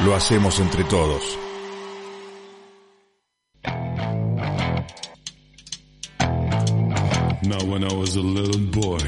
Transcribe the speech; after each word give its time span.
lo 0.00 0.14
hacemos 0.14 0.58
entre 0.60 0.84
todos. 0.84 1.22
Now 7.42 7.62
when 7.66 7.84
I 7.84 7.92
was 7.92 8.16
a 8.16 8.22
little 8.22 8.60
boy, 8.70 8.98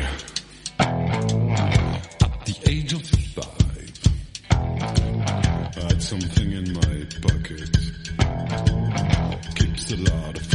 at 0.78 2.44
the 2.44 2.56
age 2.68 2.92
of 2.92 3.02
five, 3.34 3.92
I 4.50 5.80
had 5.88 6.02
something 6.02 6.52
in 6.52 6.72
my 6.74 7.06
pocket. 7.22 7.70
Keeps 9.54 9.92
a 9.92 9.96
lot 9.96 10.36
of 10.36 10.45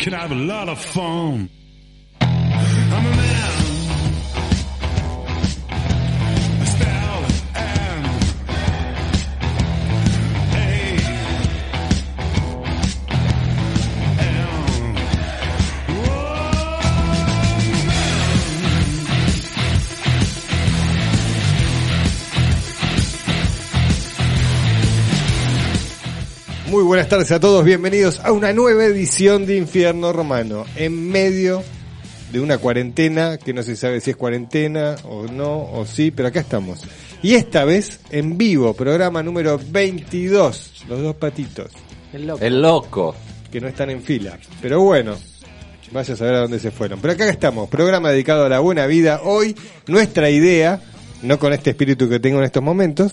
can 0.00 0.14
I 0.14 0.20
have 0.20 0.32
a 0.32 0.34
lot 0.34 0.70
of 0.70 0.82
fun. 0.82 1.50
Buenas 26.90 27.08
tardes 27.08 27.30
a 27.30 27.38
todos, 27.38 27.64
bienvenidos 27.64 28.18
a 28.18 28.32
una 28.32 28.52
nueva 28.52 28.84
edición 28.84 29.46
de 29.46 29.56
Infierno 29.56 30.12
Romano, 30.12 30.64
en 30.74 31.08
medio 31.08 31.62
de 32.32 32.40
una 32.40 32.58
cuarentena 32.58 33.38
que 33.38 33.54
no 33.54 33.62
se 33.62 33.76
sabe 33.76 34.00
si 34.00 34.10
es 34.10 34.16
cuarentena 34.16 34.96
o 35.04 35.28
no, 35.28 35.70
o 35.70 35.86
sí, 35.86 36.10
pero 36.10 36.26
acá 36.26 36.40
estamos. 36.40 36.82
Y 37.22 37.34
esta 37.34 37.64
vez 37.64 38.00
en 38.10 38.36
vivo, 38.36 38.74
programa 38.74 39.22
número 39.22 39.60
22, 39.70 40.86
los 40.88 41.00
dos 41.00 41.14
patitos, 41.14 41.70
El 42.12 42.60
loco. 42.60 43.14
que 43.52 43.60
no 43.60 43.68
están 43.68 43.90
en 43.90 44.02
fila. 44.02 44.36
Pero 44.60 44.82
bueno, 44.82 45.14
vaya 45.92 46.14
a 46.14 46.16
saber 46.16 46.34
a 46.34 46.40
dónde 46.40 46.58
se 46.58 46.72
fueron. 46.72 47.00
Pero 47.00 47.14
acá 47.14 47.28
estamos, 47.28 47.68
programa 47.68 48.10
dedicado 48.10 48.46
a 48.46 48.48
la 48.48 48.58
buena 48.58 48.86
vida. 48.86 49.20
Hoy 49.22 49.54
nuestra 49.86 50.28
idea, 50.28 50.80
no 51.22 51.38
con 51.38 51.52
este 51.52 51.70
espíritu 51.70 52.08
que 52.08 52.20
tengo 52.20 52.38
en 52.38 52.44
estos 52.44 52.62
momentos, 52.62 53.12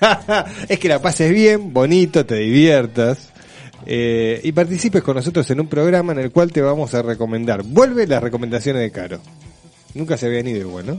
es 0.68 0.78
que 0.78 0.88
la 0.88 1.00
pases 1.00 1.32
bien, 1.32 1.72
bonito, 1.72 2.24
te 2.26 2.36
diviertas. 2.36 3.30
eh, 3.86 4.40
y 4.44 4.52
participes 4.52 5.02
con 5.02 5.16
nosotros 5.16 5.50
en 5.50 5.60
un 5.60 5.66
programa 5.68 6.12
en 6.12 6.18
el 6.18 6.30
cual 6.30 6.52
te 6.52 6.60
vamos 6.62 6.94
a 6.94 7.02
recomendar. 7.02 7.62
Vuelve 7.62 8.06
las 8.06 8.22
recomendaciones 8.22 8.82
de 8.82 8.90
Caro. 8.90 9.20
Nunca 9.94 10.16
se 10.16 10.26
habían 10.26 10.46
ido 10.46 10.60
igual, 10.60 10.86
¿no? 10.86 10.98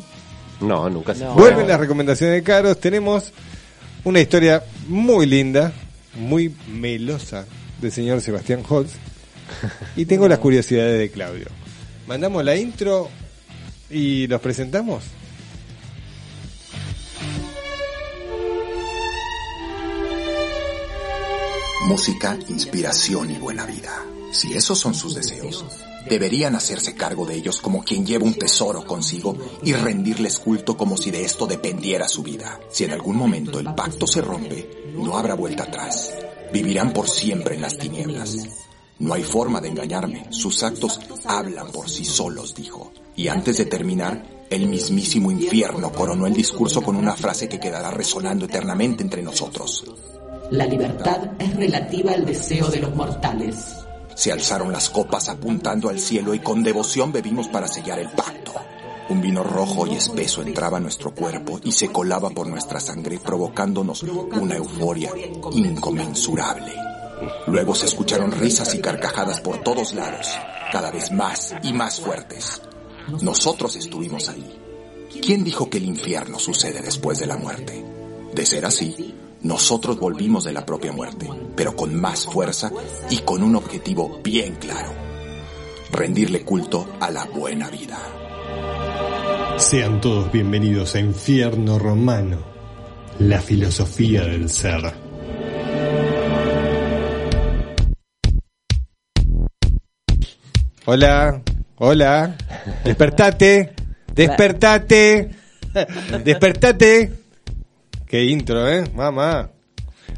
No, 0.60 0.90
nunca 0.90 1.16
se 1.16 1.26
Vuelven 1.26 1.68
las 1.68 1.80
recomendaciones 1.80 2.36
de 2.36 2.44
Caros. 2.44 2.80
Tenemos 2.80 3.32
una 4.04 4.20
historia 4.20 4.64
muy 4.88 5.26
linda, 5.26 5.72
muy 6.16 6.54
melosa 6.68 7.46
del 7.82 7.92
señor 7.92 8.22
Sebastián 8.22 8.64
Holtz. 8.68 8.94
Y 9.96 10.06
tengo 10.06 10.28
las 10.28 10.40
curiosidades 10.40 10.98
de 11.00 11.10
Claudio. 11.12 11.48
Mandamos 12.08 12.44
la 12.44 12.56
intro 12.56 13.10
y 13.90 14.28
los 14.28 14.40
presentamos. 14.42 15.04
Música, 21.86 22.38
inspiración 22.48 23.32
y 23.32 23.40
buena 23.40 23.66
vida. 23.66 24.06
Si 24.32 24.54
esos 24.54 24.78
son 24.78 24.94
sus 24.94 25.16
deseos, 25.16 25.66
deberían 26.08 26.56
hacerse 26.56 26.96
cargo 26.96 27.26
de 27.26 27.36
ellos 27.36 27.60
como 27.60 27.84
quien 27.84 28.06
lleva 28.06 28.24
un 28.24 28.36
tesoro 28.36 28.86
consigo 28.86 29.36
y 29.64 29.74
rendirles 29.74 30.40
culto 30.40 30.78
como 30.78 30.96
si 30.96 31.10
de 31.12 31.26
esto 31.26 31.48
dependiera 31.48 32.08
su 32.08 32.22
vida. 32.22 32.60
Si 32.70 32.84
en 32.84 32.92
algún 32.92 33.18
momento 33.18 33.60
el 33.60 33.74
pacto 33.74 34.06
se 34.06 34.22
rompe, 34.22 34.94
no 34.96 35.18
habrá 35.18 35.34
vuelta 35.34 35.64
atrás. 35.64 36.14
Vivirán 36.54 36.94
por 36.94 37.10
siempre 37.10 37.56
en 37.56 37.62
las 37.62 37.78
tinieblas. 37.78 38.38
No 39.00 39.16
hay 39.16 39.24
forma 39.24 39.60
de 39.60 39.70
engañarme. 39.70 40.28
Sus 40.30 40.62
actos 40.62 41.00
hablan 41.26 41.72
por 41.72 41.90
sí 41.90 42.06
solos, 42.06 42.54
dijo. 42.54 42.94
Y 43.16 43.28
antes 43.28 43.58
de 43.58 43.66
terminar, 43.66 44.46
el 44.52 44.68
mismísimo 44.68 45.32
infierno 45.32 45.92
coronó 45.92 46.28
el 46.28 46.34
discurso 46.34 46.84
con 46.84 46.96
una 46.96 47.16
frase 47.16 47.50
que 47.50 47.60
quedará 47.60 47.90
resonando 47.90 48.46
eternamente 48.46 49.02
entre 49.02 49.24
nosotros. 49.24 49.84
La 50.52 50.66
libertad 50.66 51.32
es 51.40 51.56
relativa 51.56 52.12
al 52.12 52.26
deseo 52.26 52.68
de 52.68 52.82
los 52.82 52.94
mortales. 52.94 53.78
Se 54.14 54.34
alzaron 54.34 54.74
las 54.74 54.90
copas 54.90 55.30
apuntando 55.30 55.88
al 55.88 55.98
cielo 55.98 56.34
y 56.34 56.40
con 56.40 56.62
devoción 56.62 57.14
bebimos 57.14 57.48
para 57.48 57.70
sellar 57.70 58.00
el 58.00 58.10
pacto. 58.10 58.52
Un 59.08 59.22
vino 59.22 59.44
rojo 59.44 59.88
y 59.88 59.96
espeso 59.96 60.42
entraba 60.42 60.76
a 60.76 60.82
nuestro 60.82 61.16
cuerpo 61.16 61.62
y 61.64 61.72
se 61.72 61.88
colaba 61.88 62.32
por 62.32 62.48
nuestra 62.48 62.82
sangre 62.82 63.18
provocándonos 63.18 64.04
una 64.04 64.58
euforia 64.58 65.12
inconmensurable. 65.54 66.74
Luego 67.48 67.74
se 67.74 67.86
escucharon 67.86 68.34
risas 68.34 68.76
y 68.76 68.82
carcajadas 68.82 69.40
por 69.40 69.60
todos 69.64 69.94
lados, 69.94 70.28
cada 70.74 70.92
vez 70.92 71.14
más 71.14 71.56
y 71.64 71.72
más 71.72 72.02
fuertes. 72.02 72.62
Nosotros 73.22 73.78
estuvimos 73.78 74.28
ahí. 74.28 74.60
¿Quién 75.22 75.46
dijo 75.46 75.70
que 75.70 75.78
el 75.78 75.86
infierno 75.86 76.40
sucede 76.40 76.82
después 76.82 77.20
de 77.20 77.28
la 77.28 77.38
muerte? 77.38 77.86
De 78.34 78.46
ser 78.46 78.66
así, 78.66 79.16
nosotros 79.44 80.00
volvimos 80.00 80.44
de 80.44 80.54
la 80.54 80.66
propia 80.66 80.92
muerte, 80.92 81.28
pero 81.56 81.76
con 81.76 82.00
más 82.00 82.26
fuerza 82.26 82.72
y 83.10 83.20
con 83.20 83.44
un 83.44 83.56
objetivo 83.56 84.20
bien 84.24 84.56
claro. 84.56 84.92
Rendirle 85.92 86.44
culto 86.44 86.88
a 87.00 87.10
la 87.10 87.26
buena 87.26 87.70
vida. 87.70 87.98
Sean 89.58 90.00
todos 90.00 90.32
bienvenidos 90.32 90.96
a 90.96 91.00
Infierno 91.00 91.80
Romano, 91.80 92.40
la 93.20 93.42
filosofía 93.42 94.22
del 94.24 94.50
ser. 94.50 94.94
Hola, 100.86 101.42
hola, 101.78 102.36
despertate, 102.84 103.74
despertate, 104.14 105.30
despertate. 106.24 107.21
Qué 108.12 108.26
intro, 108.26 108.68
eh, 108.68 108.84
mamá. 108.94 109.52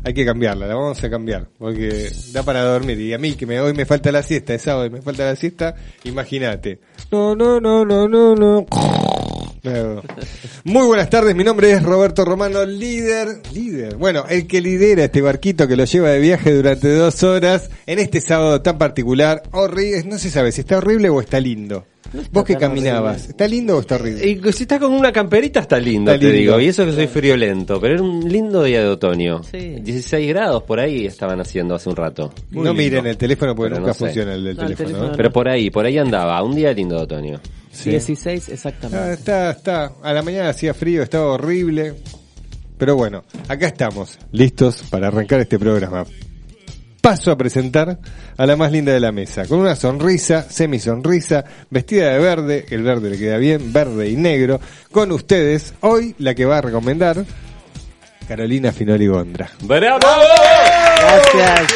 Hay 0.03 0.15
que 0.15 0.25
cambiarla, 0.25 0.65
la 0.65 0.73
vamos 0.73 1.03
a 1.03 1.09
cambiar, 1.11 1.47
porque 1.59 2.11
da 2.31 2.41
para 2.41 2.63
dormir. 2.63 2.99
Y 2.99 3.13
a 3.13 3.19
mí, 3.19 3.33
que 3.33 3.45
me, 3.45 3.59
hoy 3.61 3.75
me 3.75 3.85
falta 3.85 4.11
la 4.11 4.23
siesta, 4.23 4.55
es 4.55 4.63
sábado 4.63 4.87
y 4.87 4.89
me 4.89 5.03
falta 5.03 5.25
la 5.25 5.35
siesta, 5.35 5.75
imagínate. 6.03 6.79
No, 7.11 7.35
no, 7.35 7.59
no, 7.59 7.85
no, 7.85 8.07
no, 8.07 8.33
no. 8.33 8.65
No. 9.63 10.01
Muy 10.65 10.85
buenas 10.87 11.09
tardes, 11.09 11.33
mi 11.35 11.43
nombre 11.45 11.71
es 11.71 11.81
Roberto 11.81 12.25
Romano, 12.25 12.65
líder, 12.65 13.41
líder, 13.53 13.95
bueno, 13.95 14.25
el 14.29 14.45
que 14.45 14.59
lidera 14.59 15.05
este 15.05 15.21
barquito 15.21 15.69
que 15.69 15.77
lo 15.77 15.85
lleva 15.85 16.09
de 16.09 16.19
viaje 16.19 16.53
durante 16.53 16.93
dos 16.93 17.23
horas 17.23 17.69
en 17.85 17.99
este 17.99 18.19
sábado 18.19 18.61
tan 18.61 18.77
particular, 18.77 19.41
horrible, 19.51 20.03
no 20.03 20.17
se 20.17 20.29
sabe 20.29 20.51
si 20.51 20.61
está 20.61 20.79
horrible 20.79 21.07
o 21.09 21.21
está 21.21 21.39
lindo. 21.39 21.85
Vos 22.31 22.43
que 22.43 22.57
caminabas, 22.57 23.13
horrible. 23.15 23.29
¿está 23.31 23.47
lindo 23.47 23.77
o 23.77 23.79
está 23.79 23.95
horrible? 23.95 24.27
Y 24.27 24.51
si 24.53 24.63
estás 24.63 24.79
con 24.79 24.91
una 24.91 25.11
camperita 25.13 25.61
está 25.61 25.79
lindo, 25.79 26.11
Está 26.11 26.19
te 26.19 26.25
lindo. 26.33 26.39
digo. 26.57 26.59
Y 26.59 26.67
eso 26.67 26.85
que 26.85 26.91
soy 26.91 27.07
friolento. 27.07 27.79
Pero 27.81 27.93
era 27.95 28.03
un 28.03 28.29
lindo 28.31 28.61
día 28.63 28.81
de 28.81 28.87
otoño. 28.89 29.41
16 29.51 30.27
grados 30.29 30.61
por 30.63 30.79
ahí 30.79 31.07
estaban 31.07 31.39
haciendo 31.41 31.73
hace 31.73 31.89
un 31.89 31.95
rato. 31.95 32.31
no 32.51 32.71
miren 32.75 33.07
el 33.07 33.17
teléfono 33.17 33.55
porque 33.55 33.69
Pero 33.71 33.79
nunca 33.79 33.91
no 33.91 33.93
sé. 33.95 34.05
funciona 34.05 34.35
el 34.35 34.43
del 34.43 34.55
No, 34.57 34.61
el 34.61 34.67
teléfono. 34.67 34.87
teléfono 34.89 35.09
¿no? 35.11 35.17
Pero 35.17 35.31
por 35.31 35.47
ahí, 35.49 35.69
por 35.71 35.85
ahí 35.87 35.97
andaba. 35.97 36.43
Un 36.43 36.53
día 36.53 36.71
lindo 36.73 36.97
de 36.97 37.01
otoño. 37.03 37.39
Sí. 37.73 37.89
16 37.89 38.45
Ah, 38.47 38.51
exactamente. 38.53 39.13
está, 39.13 39.51
está. 39.51 39.91
A 40.01 40.13
la 40.13 40.21
mañana 40.21 40.49
hacía 40.49 40.73
frío, 40.73 41.03
estaba 41.03 41.25
horrible. 41.25 41.95
Pero 42.77 42.95
bueno, 42.95 43.23
acá 43.47 43.67
estamos, 43.67 44.17
listos 44.31 44.83
para 44.89 45.07
arrancar 45.07 45.39
este 45.39 45.57
programa. 45.59 46.05
Paso 47.01 47.31
a 47.31 47.37
presentar 47.37 47.99
a 48.37 48.45
la 48.45 48.55
más 48.55 48.71
linda 48.71 48.93
de 48.93 48.99
la 48.99 49.11
mesa, 49.11 49.45
con 49.45 49.59
una 49.59 49.75
sonrisa, 49.75 50.43
semisonrisa, 50.49 51.43
vestida 51.69 52.09
de 52.13 52.19
verde, 52.19 52.65
el 52.69 52.83
verde 52.83 53.09
le 53.09 53.17
queda 53.17 53.37
bien, 53.37 53.73
verde 53.73 54.09
y 54.09 54.15
negro, 54.15 54.59
con 54.91 55.11
ustedes, 55.11 55.73
hoy 55.81 56.15
la 56.19 56.33
que 56.33 56.45
va 56.45 56.59
a 56.59 56.61
recomendar, 56.61 57.25
Carolina 58.27 58.71
Finoli 58.71 59.07
Gondra. 59.07 59.49
¡Bravo! 59.61 59.99
Gracias. 60.99 61.67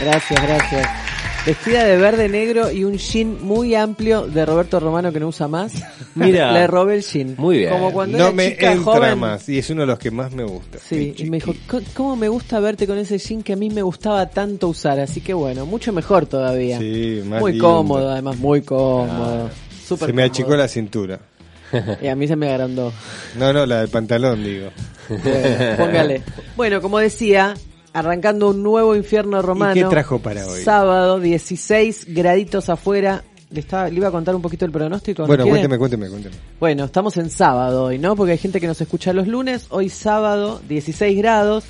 Gracias, 0.00 0.42
gracias. 0.42 1.09
Vestida 1.50 1.84
de 1.84 1.96
verde 1.96 2.28
negro 2.28 2.70
y 2.70 2.84
un 2.84 2.96
jean 2.96 3.42
muy 3.42 3.74
amplio 3.74 4.26
de 4.26 4.46
Roberto 4.46 4.78
Romano 4.78 5.12
que 5.12 5.18
no 5.20 5.28
usa 5.28 5.48
más. 5.48 5.72
Mira. 6.14 6.52
Le 6.52 6.66
robé 6.66 6.94
el 6.96 7.02
jean. 7.02 7.34
Muy 7.38 7.58
bien. 7.58 7.70
Como 7.70 7.92
cuando 7.92 8.18
No 8.18 8.24
era 8.24 8.32
me 8.32 8.50
chica 8.50 8.72
entra 8.72 8.84
joven. 8.94 9.18
más 9.18 9.48
y 9.48 9.58
es 9.58 9.68
uno 9.70 9.80
de 9.82 9.86
los 9.88 9.98
que 9.98 10.10
más 10.10 10.32
me 10.32 10.44
gusta. 10.44 10.78
Sí, 10.78 11.14
y 11.16 11.24
me 11.30 11.38
dijo, 11.38 11.52
"Co- 11.68 11.80
¿cómo 11.94 12.14
me 12.16 12.28
gusta 12.28 12.60
verte 12.60 12.86
con 12.86 12.98
ese 12.98 13.18
jean 13.18 13.42
que 13.42 13.54
a 13.54 13.56
mí 13.56 13.68
me 13.70 13.82
gustaba 13.82 14.26
tanto 14.30 14.68
usar? 14.68 15.00
Así 15.00 15.20
que 15.20 15.34
bueno, 15.34 15.66
mucho 15.66 15.92
mejor 15.92 16.26
todavía. 16.26 16.78
Sí, 16.78 17.22
más 17.26 17.40
muy 17.40 17.52
lindo. 17.52 17.66
cómodo, 17.68 18.10
además, 18.10 18.36
muy 18.38 18.62
cómodo. 18.62 19.50
Súper 19.86 20.06
Se 20.08 20.12
me 20.12 20.22
cómodo. 20.22 20.32
achicó 20.32 20.56
la 20.56 20.68
cintura. 20.68 21.18
Y 22.02 22.06
a 22.08 22.14
mí 22.16 22.26
se 22.28 22.34
me 22.36 22.48
agrandó. 22.50 22.92
No, 23.38 23.52
no, 23.52 23.64
la 23.66 23.80
del 23.80 23.88
pantalón, 23.88 24.42
digo. 24.44 24.70
Bueno, 25.08 25.76
póngale. 25.76 26.22
Bueno, 26.56 26.80
como 26.82 26.98
decía, 26.98 27.54
arrancando 27.92 28.48
un 28.50 28.62
nuevo 28.62 28.94
infierno 28.96 29.42
romano. 29.42 29.74
qué 29.74 29.84
trajo 29.84 30.18
para 30.18 30.46
hoy? 30.46 30.62
Sábado, 30.62 31.18
16 31.20 32.06
graditos 32.08 32.68
afuera. 32.68 33.24
Le, 33.50 33.60
estaba, 33.60 33.88
le 33.88 33.96
iba 33.96 34.06
a 34.08 34.10
contar 34.12 34.34
un 34.36 34.42
poquito 34.42 34.64
el 34.64 34.70
pronóstico. 34.70 35.22
¿no 35.22 35.26
Bueno, 35.26 35.44
cuénteme, 35.46 35.76
cuénteme, 35.76 36.08
cuénteme. 36.08 36.36
Bueno, 36.60 36.84
estamos 36.84 37.16
en 37.16 37.30
sábado 37.30 37.84
hoy, 37.84 37.98
¿no? 37.98 38.14
Porque 38.14 38.32
hay 38.32 38.38
gente 38.38 38.60
que 38.60 38.68
nos 38.68 38.80
escucha 38.80 39.12
los 39.12 39.26
lunes. 39.26 39.66
Hoy 39.70 39.88
sábado, 39.88 40.60
16 40.68 41.18
grados. 41.18 41.64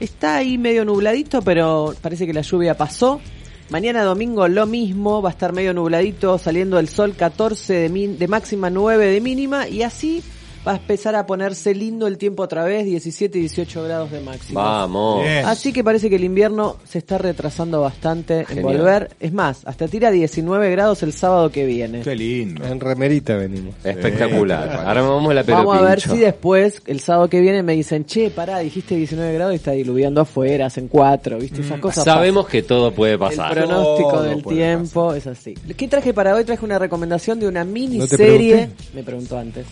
Está 0.00 0.36
ahí 0.36 0.56
medio 0.56 0.86
nubladito, 0.86 1.42
pero 1.42 1.94
parece 2.00 2.26
que 2.26 2.32
la 2.32 2.40
lluvia 2.40 2.74
pasó. 2.74 3.20
Mañana 3.68 4.02
domingo 4.02 4.48
lo 4.48 4.66
mismo, 4.66 5.20
va 5.20 5.28
a 5.28 5.32
estar 5.32 5.52
medio 5.52 5.74
nubladito, 5.74 6.38
saliendo 6.38 6.78
el 6.78 6.88
sol 6.88 7.14
14 7.14 7.72
de, 7.74 7.88
min- 7.90 8.18
de 8.18 8.26
máxima, 8.26 8.70
9 8.70 9.06
de 9.12 9.20
mínima, 9.20 9.68
y 9.68 9.82
así 9.82 10.22
va 10.66 10.72
a 10.72 10.76
empezar 10.76 11.14
a 11.14 11.26
ponerse 11.26 11.74
lindo 11.74 12.06
el 12.06 12.18
tiempo 12.18 12.42
otra 12.42 12.64
vez, 12.64 12.84
17 12.84 13.38
y 13.38 13.40
18 13.42 13.84
grados 13.84 14.10
de 14.10 14.20
máxima. 14.20 14.60
Vamos. 14.62 15.26
Así 15.44 15.72
que 15.72 15.82
parece 15.82 16.10
que 16.10 16.16
el 16.16 16.24
invierno 16.24 16.76
se 16.84 16.98
está 16.98 17.18
retrasando 17.18 17.80
bastante 17.80 18.46
en 18.48 18.62
volver. 18.62 19.10
Es 19.20 19.32
más, 19.32 19.62
hasta 19.64 19.88
tira 19.88 20.10
19 20.10 20.70
grados 20.70 21.02
el 21.02 21.12
sábado 21.12 21.50
que 21.50 21.64
viene. 21.64 22.02
Qué 22.02 22.14
lindo. 22.14 22.64
En 22.66 22.80
remerita 22.80 23.36
venimos. 23.36 23.74
Espectacular. 23.84 24.70
Sí, 24.70 24.76
Ahora 24.86 25.02
vamos 25.02 25.34
la 25.34 25.44
pelo 25.44 25.58
Vamos 25.58 25.78
a 25.78 25.82
ver 25.82 26.00
si 26.00 26.18
después, 26.18 26.82
el 26.86 27.00
sábado 27.00 27.28
que 27.28 27.40
viene, 27.40 27.62
me 27.62 27.74
dicen, 27.74 28.04
che, 28.04 28.30
pará, 28.30 28.58
dijiste 28.58 28.96
19 28.96 29.32
grados 29.34 29.52
y 29.54 29.56
está 29.56 29.72
diluviando 29.72 30.20
afuera, 30.20 30.66
hacen 30.66 30.88
4, 30.88 31.38
¿viste? 31.38 31.60
Esas 31.62 31.80
cosas. 31.80 32.04
Sabemos 32.04 32.46
que 32.48 32.62
todo 32.62 32.92
puede 32.92 33.18
pasar. 33.18 33.56
El 33.56 33.64
pronóstico 33.64 34.10
Todo 34.10 34.22
del 34.22 34.42
tiempo 34.42 35.14
es 35.14 35.26
así. 35.26 35.54
¿Qué 35.76 35.88
traje 35.88 36.12
para 36.12 36.34
hoy? 36.34 36.44
Traje 36.44 36.64
una 36.64 36.78
recomendación 36.78 37.40
de 37.40 37.48
una 37.48 37.64
¿No 37.64 37.72
te 37.72 37.72
miniserie. 37.72 38.54
pregunté? 38.54 38.84
me 38.94 39.02
preguntó 39.02 39.38
antes. 39.38 39.66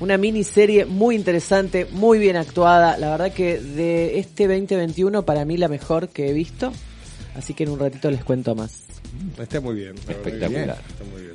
una 0.00 0.13
miniserie 0.18 0.84
muy 0.84 1.16
interesante, 1.16 1.86
muy 1.90 2.18
bien 2.18 2.36
actuada. 2.36 2.98
La 2.98 3.10
verdad 3.10 3.32
que 3.32 3.58
de 3.58 4.18
este 4.18 4.46
2021 4.46 5.24
para 5.24 5.44
mí 5.44 5.56
la 5.56 5.68
mejor 5.68 6.08
que 6.08 6.28
he 6.28 6.32
visto. 6.32 6.72
Así 7.36 7.54
que 7.54 7.64
en 7.64 7.70
un 7.70 7.78
ratito 7.78 8.10
les 8.10 8.24
cuento 8.24 8.54
más. 8.54 8.84
Está 9.38 9.60
muy 9.60 9.74
bien. 9.74 9.94
Espectacular. 9.96 10.78
Está 10.88 11.04
muy 11.12 11.22
bien. 11.22 11.34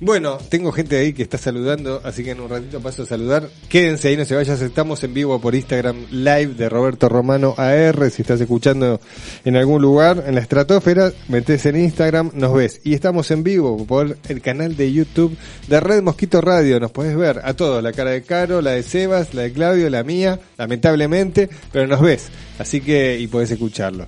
Bueno, 0.00 0.38
tengo 0.48 0.72
gente 0.72 0.96
ahí 0.96 1.12
que 1.12 1.22
está 1.22 1.38
saludando, 1.38 2.00
así 2.04 2.22
que 2.22 2.32
en 2.32 2.40
un 2.40 2.50
ratito 2.50 2.80
paso 2.80 3.04
a 3.04 3.06
saludar. 3.06 3.48
Quédense 3.68 4.08
ahí, 4.08 4.16
no 4.16 4.24
se 4.24 4.34
vayan. 4.34 4.56
Estamos 4.62 5.02
en 5.04 5.14
vivo 5.14 5.40
por 5.40 5.54
Instagram 5.54 6.06
Live 6.10 6.54
de 6.54 6.68
Roberto 6.68 7.08
Romano 7.08 7.54
AR. 7.56 8.10
Si 8.10 8.22
estás 8.22 8.40
escuchando 8.40 9.00
en 9.44 9.56
algún 9.56 9.80
lugar, 9.80 10.24
en 10.26 10.34
la 10.34 10.40
estratosfera, 10.40 11.12
metes 11.28 11.64
en 11.66 11.76
Instagram, 11.76 12.30
nos 12.34 12.52
ves. 12.54 12.80
Y 12.84 12.94
estamos 12.94 13.30
en 13.30 13.42
vivo 13.42 13.86
por 13.86 14.18
el 14.28 14.40
canal 14.42 14.76
de 14.76 14.92
YouTube 14.92 15.36
de 15.66 15.80
Red 15.80 16.02
Mosquito 16.02 16.40
Radio. 16.40 16.78
Nos 16.78 16.90
podés 16.90 17.16
ver 17.16 17.40
a 17.42 17.54
todos, 17.54 17.82
la 17.82 17.92
cara 17.92 18.10
de 18.10 18.22
Caro, 18.22 18.60
la 18.60 18.72
de 18.72 18.82
Sebas, 18.82 19.34
la 19.34 19.42
de 19.42 19.52
Claudio, 19.52 19.88
la 19.88 20.04
mía, 20.04 20.38
lamentablemente, 20.58 21.48
pero 21.72 21.86
nos 21.86 22.00
ves. 22.00 22.28
Así 22.58 22.80
que, 22.80 23.18
y 23.18 23.26
podés 23.26 23.50
escucharlo. 23.50 24.06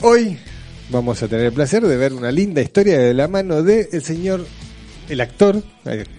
Hoy 0.00 0.38
vamos 0.90 1.22
a 1.22 1.28
tener 1.28 1.46
el 1.46 1.52
placer 1.52 1.82
de 1.86 1.96
ver 1.96 2.12
una 2.12 2.30
linda 2.30 2.60
historia 2.60 2.98
de 2.98 3.14
la 3.14 3.28
mano 3.28 3.62
de 3.62 3.88
el 3.92 4.02
señor, 4.02 4.44
el 5.08 5.20
actor, 5.20 5.56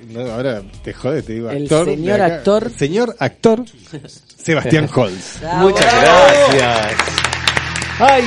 no, 0.10 0.22
ahora 0.32 0.62
te 0.84 0.94
jode, 0.94 1.22
te 1.24 1.34
digo 1.34 1.50
El 1.50 1.64
actor. 1.64 1.86
de 1.88 1.96
señor 1.96 2.22
acá. 2.22 2.36
actor. 2.36 2.72
Señor 2.78 3.16
actor, 3.20 3.64
Sebastián 4.38 4.90
Holz. 4.94 5.40
Muchas 5.58 5.94
gracias. 6.02 6.94
Ay, 7.98 8.24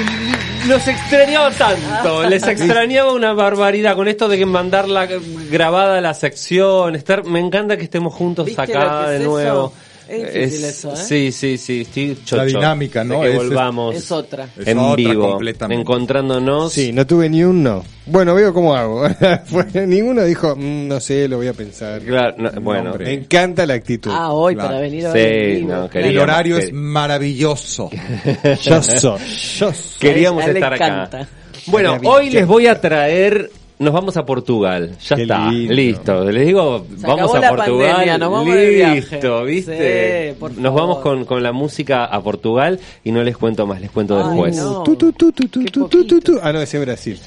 los 0.67 0.88
extrañaba 0.88 1.50
tanto, 1.50 2.23
les 2.29 2.43
extrañaba 2.46 3.12
una 3.12 3.35
barbaridad 3.35 3.94
con 3.96 4.08
esto 4.08 4.26
de 4.26 4.38
que 4.38 4.46
mandarla 4.46 5.06
grabada 5.50 6.00
la 6.00 6.14
sección, 6.14 6.94
estar, 6.96 7.25
me 7.25 7.38
encanta 7.38 7.76
que 7.76 7.85
estemos 7.85 8.14
juntos 8.14 8.46
¿Viste 8.46 8.67
lo 8.67 8.81
acá 8.81 9.11
de 9.11 9.19
nuevo. 9.20 9.67
eso? 9.67 9.88
Es 10.08 10.32
difícil 10.34 10.64
eso, 10.64 10.93
¿eh? 10.94 10.96
Sí, 10.96 11.32
sí, 11.32 11.58
sí, 11.58 11.81
estoy 11.82 12.14
chocho 12.25 12.37
La 12.37 12.44
dinámica, 12.44 13.05
¿no? 13.05 13.20
de 13.20 13.26
que 13.26 13.31
Es- 13.31 13.37
volvamos 13.37 13.94
Es 13.94 14.10
otra. 14.10 14.49
Es 14.58 14.66
en 14.66 14.78
otra 14.78 14.96
vivo, 14.96 15.31
completamente. 15.32 15.81
encontrándonos. 15.82 16.72
Sí, 16.72 16.93
no 16.93 17.06
tuve 17.06 17.28
ni 17.28 17.44
un 17.44 17.62
no. 17.62 17.84
Bueno, 18.06 18.34
veo 18.34 18.55
cómo 18.55 18.75
hago. 18.75 19.06
Fue- 19.46 19.87
ninguno 19.87 20.25
dijo, 20.25 20.56
"Mm, 20.56 20.88
no 20.88 20.99
sé, 21.00 21.28
lo 21.28 21.37
voy 21.37 21.49
a 21.49 21.52
pensar. 21.52 22.00
Claro, 22.00 22.34
no, 22.38 22.50
bueno. 22.60 22.94
Me 22.99 23.12
encanta 23.12 23.66
la 23.66 23.75
actitud. 23.75 24.10
Ah, 24.14 24.32
hoy 24.32 24.55
Claro. 24.55 24.69
para 24.70 24.81
venir 24.81 25.06
a 25.06 25.12
Sí, 25.12 25.19
ver 25.19 25.60
no, 25.62 25.66
Claro. 25.69 25.90
quería- 25.90 26.08
El 26.11 26.19
horario 26.19 26.56
es 26.56 26.72
maravilloso. 26.72 27.90
Yo 28.62 28.82
soy, 28.82 28.99
yo 29.00 29.72
soy. 29.72 29.72
queríamos 30.00 30.44
estar 30.46 30.72
acá. 30.75 30.87
encanta. 30.87 31.28
Bueno, 31.66 31.99
hoy 32.04 32.31
les 32.31 32.46
voy 32.46 32.66
a 32.66 32.81
traer, 32.81 33.50
nos 33.78 33.92
vamos 33.92 34.16
a 34.16 34.25
Portugal, 34.26 34.96
ya 35.00 35.16
Qué 35.16 35.22
está, 35.22 35.50
lindo. 35.50 35.72
listo. 35.75 36.30
Les 36.30 36.46
digo, 36.46 36.84
Se 36.98 37.06
vamos 37.06 37.20
acabó 37.20 37.36
a 37.36 37.40
la 37.40 37.48
Portugal, 37.50 37.90
pandemia, 37.90 38.19
nos 38.19 38.30
vamos 38.32 38.54
de 38.54 38.69
viaje. 38.70 38.94
listo, 38.96 39.44
¿viste? 39.44 40.28
Sí, 40.32 40.36
por 40.38 40.50
nos 40.52 40.62
favor. 40.62 40.80
vamos 40.80 40.98
con, 40.98 41.25
con 41.25 41.42
la 41.42 41.52
música 41.52 42.04
a 42.06 42.20
Portugal 42.22 42.78
y 43.04 43.12
no 43.12 43.22
les 43.22 43.36
cuento 43.36 43.66
más, 43.66 43.80
les 43.80 43.90
cuento 43.90 44.19
Ay, 44.19 44.25
después. 44.30 44.56
no. 44.56 44.82
Tu, 44.82 44.96
tu, 44.96 45.12
tu. 45.12 46.38
Ah, 46.42 46.52
no, 46.52 46.60
ese 46.60 46.78
es 46.78 46.84
Brasil. 46.84 47.20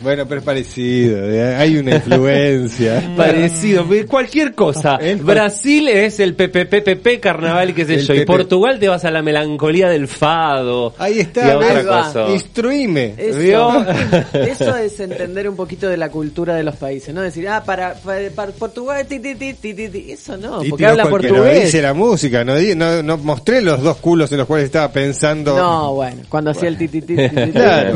Bueno, 0.00 0.26
pero 0.26 0.40
es 0.40 0.44
parecido. 0.44 1.18
eh, 1.30 1.56
Hay 1.56 1.76
una 1.76 1.96
influencia. 1.96 3.02
Parecido, 3.16 3.84
cualquier 4.08 4.54
cosa. 4.54 4.96
El- 4.96 5.18
Brasil 5.18 5.88
es 5.88 6.20
el 6.20 6.34
PPPP 6.34 7.20
carnaval, 7.20 7.74
qué 7.74 7.84
sé 7.84 7.94
El 7.94 8.06
yo. 8.06 8.14
Y. 8.14 8.24
Portugal 8.24 8.78
te 8.78 8.88
vas 8.88 9.04
a 9.04 9.10
la 9.10 9.22
melancolía 9.22 9.88
del 9.88 10.06
fado. 10.08 10.94
Ahí 10.98 11.16
Y 11.16 11.20
está. 11.20 11.52
a 11.52 11.56
otra 11.58 11.84
cosa. 11.84 12.28
Instruime. 12.30 13.14
Eso 13.18 14.76
es 14.76 15.00
entender 15.00 15.47
un 15.48 15.56
poquito 15.56 15.88
de 15.88 15.96
la 15.96 16.10
cultura 16.10 16.54
de 16.54 16.62
los 16.62 16.76
países, 16.76 17.14
¿no? 17.14 17.20
Decir, 17.22 17.48
ah, 17.48 17.62
para, 17.64 17.94
para, 17.94 18.30
para 18.30 18.52
Portugal, 18.52 19.06
ti, 19.06 19.18
ti, 19.20 19.34
ti, 19.34 19.54
ti, 19.54 19.74
ti, 19.74 19.88
ti. 19.88 20.12
eso 20.12 20.36
no, 20.36 20.60
porque 20.68 20.86
habla 20.86 21.08
portugués. 21.08 21.64
dice 21.64 21.82
la 21.82 21.94
música, 21.94 22.44
no, 22.44 22.54
no, 22.76 23.02
no 23.02 23.16
mostré 23.18 23.60
los 23.62 23.82
dos 23.82 23.96
culos 23.98 24.30
en 24.32 24.38
los 24.38 24.46
cuales 24.46 24.66
estaba 24.66 24.90
pensando. 24.92 25.56
No, 25.56 25.94
bueno, 25.94 26.22
cuando 26.28 26.50
hacía 26.50 26.68
el 26.68 26.78
ti, 26.78 26.88
ti, 26.88 27.02
ti, 27.02 27.16
ti, 27.16 27.28
ti, 27.28 27.34
ti. 27.46 27.50
Claro. 27.52 27.94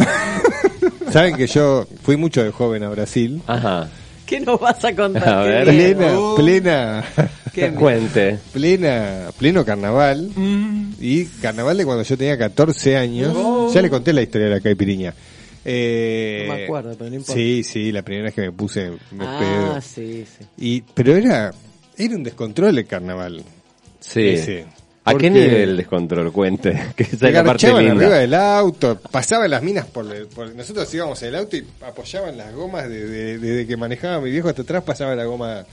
Saben 1.12 1.36
que 1.36 1.46
yo 1.46 1.86
fui 2.02 2.16
mucho 2.16 2.42
de 2.42 2.50
joven 2.50 2.82
a 2.84 2.88
Brasil. 2.88 3.42
Ajá. 3.46 3.88
¿Qué 4.24 4.40
nos 4.40 4.58
vas 4.58 4.82
a 4.82 4.94
contar? 4.94 5.28
A 5.28 5.42
ver. 5.42 5.64
Plena, 5.64 6.06
Oh. 6.18 6.34
plena, 6.36 7.04
bien. 7.54 7.74
Cuente. 7.78 8.38
plena, 8.52 9.26
pleno 9.38 9.62
carnaval. 9.62 10.30
Y 10.98 11.24
carnaval 11.42 11.76
de 11.76 11.84
cuando 11.84 12.02
yo 12.02 12.16
tenía 12.16 12.38
14 12.38 12.96
años. 12.96 13.74
Ya 13.74 13.82
le 13.82 13.90
conté 13.90 14.14
la 14.14 14.22
historia 14.22 14.46
de 14.48 14.54
la 14.54 14.60
caipiriña. 14.60 15.12
Eh, 15.64 16.44
No 16.48 16.54
me 16.54 16.64
acuerdo, 16.64 16.94
pero 16.98 17.10
no 17.10 17.16
importa. 17.16 17.34
Sí, 17.34 17.62
sí, 17.62 17.92
la 17.92 18.02
primera 18.02 18.24
vez 18.26 18.34
que 18.34 18.40
me 18.42 18.52
puse 18.52 18.90
me 19.12 19.24
Ah, 19.26 19.38
pedo. 19.40 19.80
sí, 19.80 20.24
sí. 20.26 20.44
Y, 20.58 20.80
pero 20.94 21.14
era, 21.16 21.52
era 21.96 22.16
un 22.16 22.22
descontrol 22.24 22.76
el 22.78 22.86
carnaval. 22.86 23.42
Sí. 24.00 24.28
Ese. 24.28 24.66
¿A 25.04 25.14
qué 25.14 25.30
nivel 25.30 25.76
descontrol? 25.76 26.32
Cuente. 26.32 26.70
Que 26.96 27.02
esa 27.04 27.16
Se 27.16 27.26
es 27.28 27.32
la 27.34 27.44
parte 27.44 27.66
garchaban 27.68 27.88
arriba 27.98 28.18
del 28.18 28.34
auto, 28.34 28.98
pasaban 29.10 29.50
las 29.50 29.62
minas 29.62 29.86
por, 29.86 30.12
el- 30.14 30.26
por- 30.26 30.54
nosotros 30.54 30.92
íbamos 30.94 31.20
en 31.22 31.28
el 31.30 31.34
auto 31.36 31.56
y 31.56 31.64
apoyaban 31.84 32.36
las 32.36 32.52
gomas 32.54 32.88
de- 32.88 33.06
de- 33.06 33.38
desde 33.38 33.66
que 33.66 33.76
manejaba 33.76 34.20
mi 34.20 34.30
viejo 34.30 34.48
hasta 34.48 34.62
atrás 34.62 34.82
pasaba 34.84 35.14
la 35.16 35.24
goma 35.24 35.64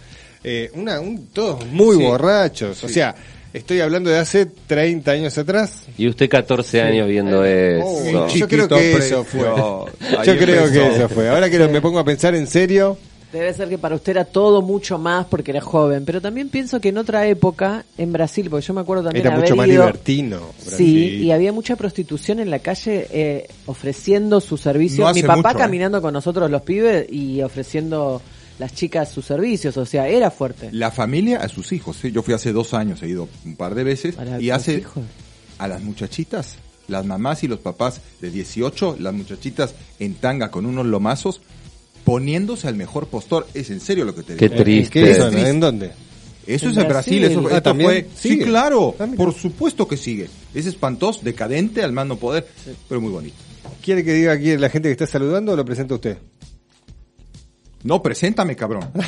eh, 0.44 0.72
una 0.74 1.00
un, 1.00 1.28
todos 1.28 1.64
muy 1.68 1.98
Sí. 1.98 2.04
borrachos, 2.04 2.84
o 2.84 2.88
sea, 2.90 3.14
estoy 3.54 3.80
hablando 3.82 4.10
de 4.10 4.18
hace 4.20 4.46
30 4.46 5.12
años 5.12 5.38
atrás. 5.38 5.84
Y 5.98 6.08
usted 6.08 6.30
14 6.30 6.82
años 6.82 7.08
viendo 7.08 7.40
Oh, 7.42 7.46
eso. 7.46 8.28
yo 8.36 8.48
creo 8.48 8.68
Chiquito 8.68 8.76
que 8.78 8.92
eso 8.94 9.24
fue. 9.24 9.42
Yo 9.42 10.38
creo 10.38 10.66
empezó. 10.66 10.72
que 10.74 10.96
eso 10.96 11.10
fue. 11.10 11.30
Ahora 11.30 11.50
que 11.50 11.60
me 11.68 11.82
pongo 11.82 12.00
a 12.00 12.04
pensar 12.06 12.36
en 12.36 12.48
serio, 12.48 12.98
Debe 13.32 13.54
ser 13.54 13.70
que 13.70 13.78
para 13.78 13.94
usted 13.94 14.14
era 14.14 14.26
todo 14.26 14.64
mucho 14.64 14.98
más 14.98 15.28
porque 15.28 15.52
era 15.52 15.62
joven, 15.62 16.04
pero 16.04 16.20
también 16.20 16.50
pienso 16.50 16.82
que 16.82 16.90
en 16.90 16.98
otra 16.98 17.28
época, 17.28 17.86
en 17.96 18.12
Brasil, 18.12 18.48
porque 18.50 18.66
yo 18.66 18.74
me 18.74 18.82
acuerdo 18.82 19.04
también 19.04 19.24
era 19.24 19.36
haber 19.36 19.44
mucho 19.46 19.56
más 19.56 19.68
ido- 19.68 19.84
libertino. 19.84 20.40
Sí, 20.58 21.18
y 21.18 21.30
había 21.30 21.52
mucha 21.54 21.76
prostitución 21.76 22.40
en 22.40 22.50
la 22.50 22.58
calle 22.58 23.06
eh, 23.12 23.48
ofreciendo 23.68 24.42
su 24.42 24.58
servicio. 24.58 25.06
No 25.06 25.14
Mi 25.14 25.22
papá 25.22 25.36
mucho, 25.36 25.50
¿eh? 25.50 25.54
caminando 25.60 26.02
con 26.02 26.12
nosotros 26.12 26.50
los 26.50 26.64
pibes 26.64 27.06
y 27.12 27.44
ofreciendo 27.44 28.20
las 28.60 28.74
chicas 28.76 29.12
sus 29.12 29.26
servicios, 29.26 29.76
o 29.78 29.86
sea, 29.86 30.08
era 30.08 30.30
fuerte. 30.30 30.70
La 30.72 30.92
familia 30.92 31.40
a 31.42 31.50
sus 31.50 31.72
hijos. 31.72 31.98
¿sí? 32.02 32.12
Yo 32.12 32.22
fui 32.22 32.34
hace 32.34 32.52
dos 32.54 32.74
años, 32.74 33.02
he 33.02 33.08
ido 33.08 33.28
un 33.46 33.56
par 33.56 33.74
de 33.74 33.84
veces. 33.84 34.16
Para 34.16 34.40
y 34.40 34.50
hace 34.52 34.76
hijos. 34.80 35.04
a 35.58 35.68
las 35.68 35.82
muchachitas, 35.82 36.56
las 36.88 37.06
mamás 37.06 37.44
y 37.44 37.48
los 37.48 37.60
papás 37.60 38.02
de 38.22 38.30
18, 38.30 38.98
las 39.00 39.14
muchachitas 39.14 39.74
en 40.00 40.14
tanga 40.16 40.52
con 40.52 40.66
unos 40.66 40.86
lomazos, 40.86 41.42
poniéndose 42.04 42.68
al 42.68 42.76
mejor 42.76 43.08
postor. 43.08 43.48
Es 43.54 43.70
en 43.70 43.80
serio 43.80 44.06
lo 44.06 44.14
que 44.16 44.24
te 44.24 44.36
Qué 44.36 44.50
digo. 44.50 44.62
triste. 44.64 44.92
¿Qué 45.04 45.12
Es 45.12 45.18
zona? 45.18 45.30
triste. 45.32 45.50
¿En 45.50 45.60
dónde? 45.60 45.92
Eso 46.48 46.66
En 46.66 46.72
es 46.72 46.78
en 46.78 46.88
Brasil, 46.88 47.20
Brasil. 47.20 47.24
eso 47.26 47.40
Ah, 47.42 47.58
esto 47.58 47.62
¿también? 47.62 47.90
fue. 47.90 48.08
Sí, 48.16 48.30
¿Sigue? 48.30 48.46
claro, 48.46 48.96
Ah, 49.00 49.08
por 49.16 49.34
supuesto 49.34 49.88
que 49.88 49.98
sigue. 49.98 50.28
Es 50.54 50.66
espantoso, 50.66 51.22
decadente, 51.24 51.84
al 51.84 51.92
mando 51.94 52.18
poder, 52.18 52.48
pero 52.88 53.00
muy 53.00 53.12
bonito. 53.12 53.36
¿Quiere 53.84 54.04
que 54.04 54.14
diga 54.14 54.32
aquí 54.34 54.58
la 54.58 54.70
gente 54.70 54.90
que 54.90 54.94
está 54.94 55.06
saludando 55.06 55.52
o 55.52 55.56
lo 55.56 55.64
presenta 55.64 55.94
usted? 55.94 56.18
No, 57.84 58.02
preséntame, 58.02 58.56
cabrón. 58.56 58.90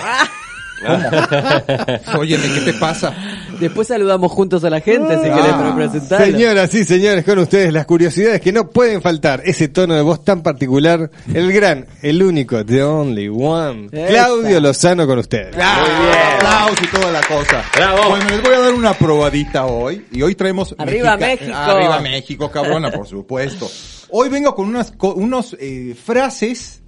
Óyeme, 2.18 2.44
¿qué 2.54 2.62
te 2.72 2.74
pasa? 2.74 3.14
Después 3.60 3.88
saludamos 3.88 4.32
juntos 4.32 4.64
a 4.64 4.70
la 4.72 4.82
gente, 4.82 5.14
si 5.22 5.30
Ah, 5.30 5.36
querés 5.36 5.54
pero 5.56 5.76
presentarlo. 5.76 6.26
Señoras 6.26 6.74
y 6.74 6.84
señores, 6.84 7.24
con 7.24 7.38
ustedes 7.38 7.72
las 7.72 7.86
curiosidades 7.86 8.42
que 8.42 8.52
no 8.52 8.70
pueden 8.70 9.02
faltar. 9.02 9.44
Ese 9.46 9.68
tono 9.68 9.94
de 9.94 10.02
voz 10.02 10.24
tan 10.26 10.42
particular. 10.42 11.12
El 11.32 11.52
gran, 11.54 11.86
el 12.02 12.24
único, 12.24 12.66
the 12.66 12.82
only 12.84 13.30
one. 13.30 13.90
Claudio 13.90 14.60
Lozano 14.60 15.06
con 15.06 15.20
ustedes. 15.20 15.56
Muy 15.56 15.64
bien. 15.64 16.18
Aplausos 16.38 16.80
y 16.82 16.88
toda 16.88 17.12
la 17.12 17.22
cosa. 17.22 17.64
Bravo. 17.76 18.10
Bueno, 18.10 18.26
les 18.30 18.42
voy 18.42 18.54
a 18.54 18.60
dar 18.62 18.74
una 18.74 18.94
probadita 18.94 19.66
hoy. 19.68 20.06
Y 20.12 20.22
hoy 20.24 20.34
traemos... 20.34 20.74
Arriba 20.80 21.16
Mexica- 21.18 21.28
México. 21.46 21.58
Arriba 21.58 22.00
México, 22.00 22.52
cabrona, 22.52 22.90
por 22.92 23.06
supuesto. 23.08 23.70
Hoy 24.10 24.30
vengo 24.30 24.56
con 24.56 24.68
unas 24.68 24.92
co- 24.92 25.14
unos 25.14 25.56
eh, 25.60 25.96
frases 26.04 26.81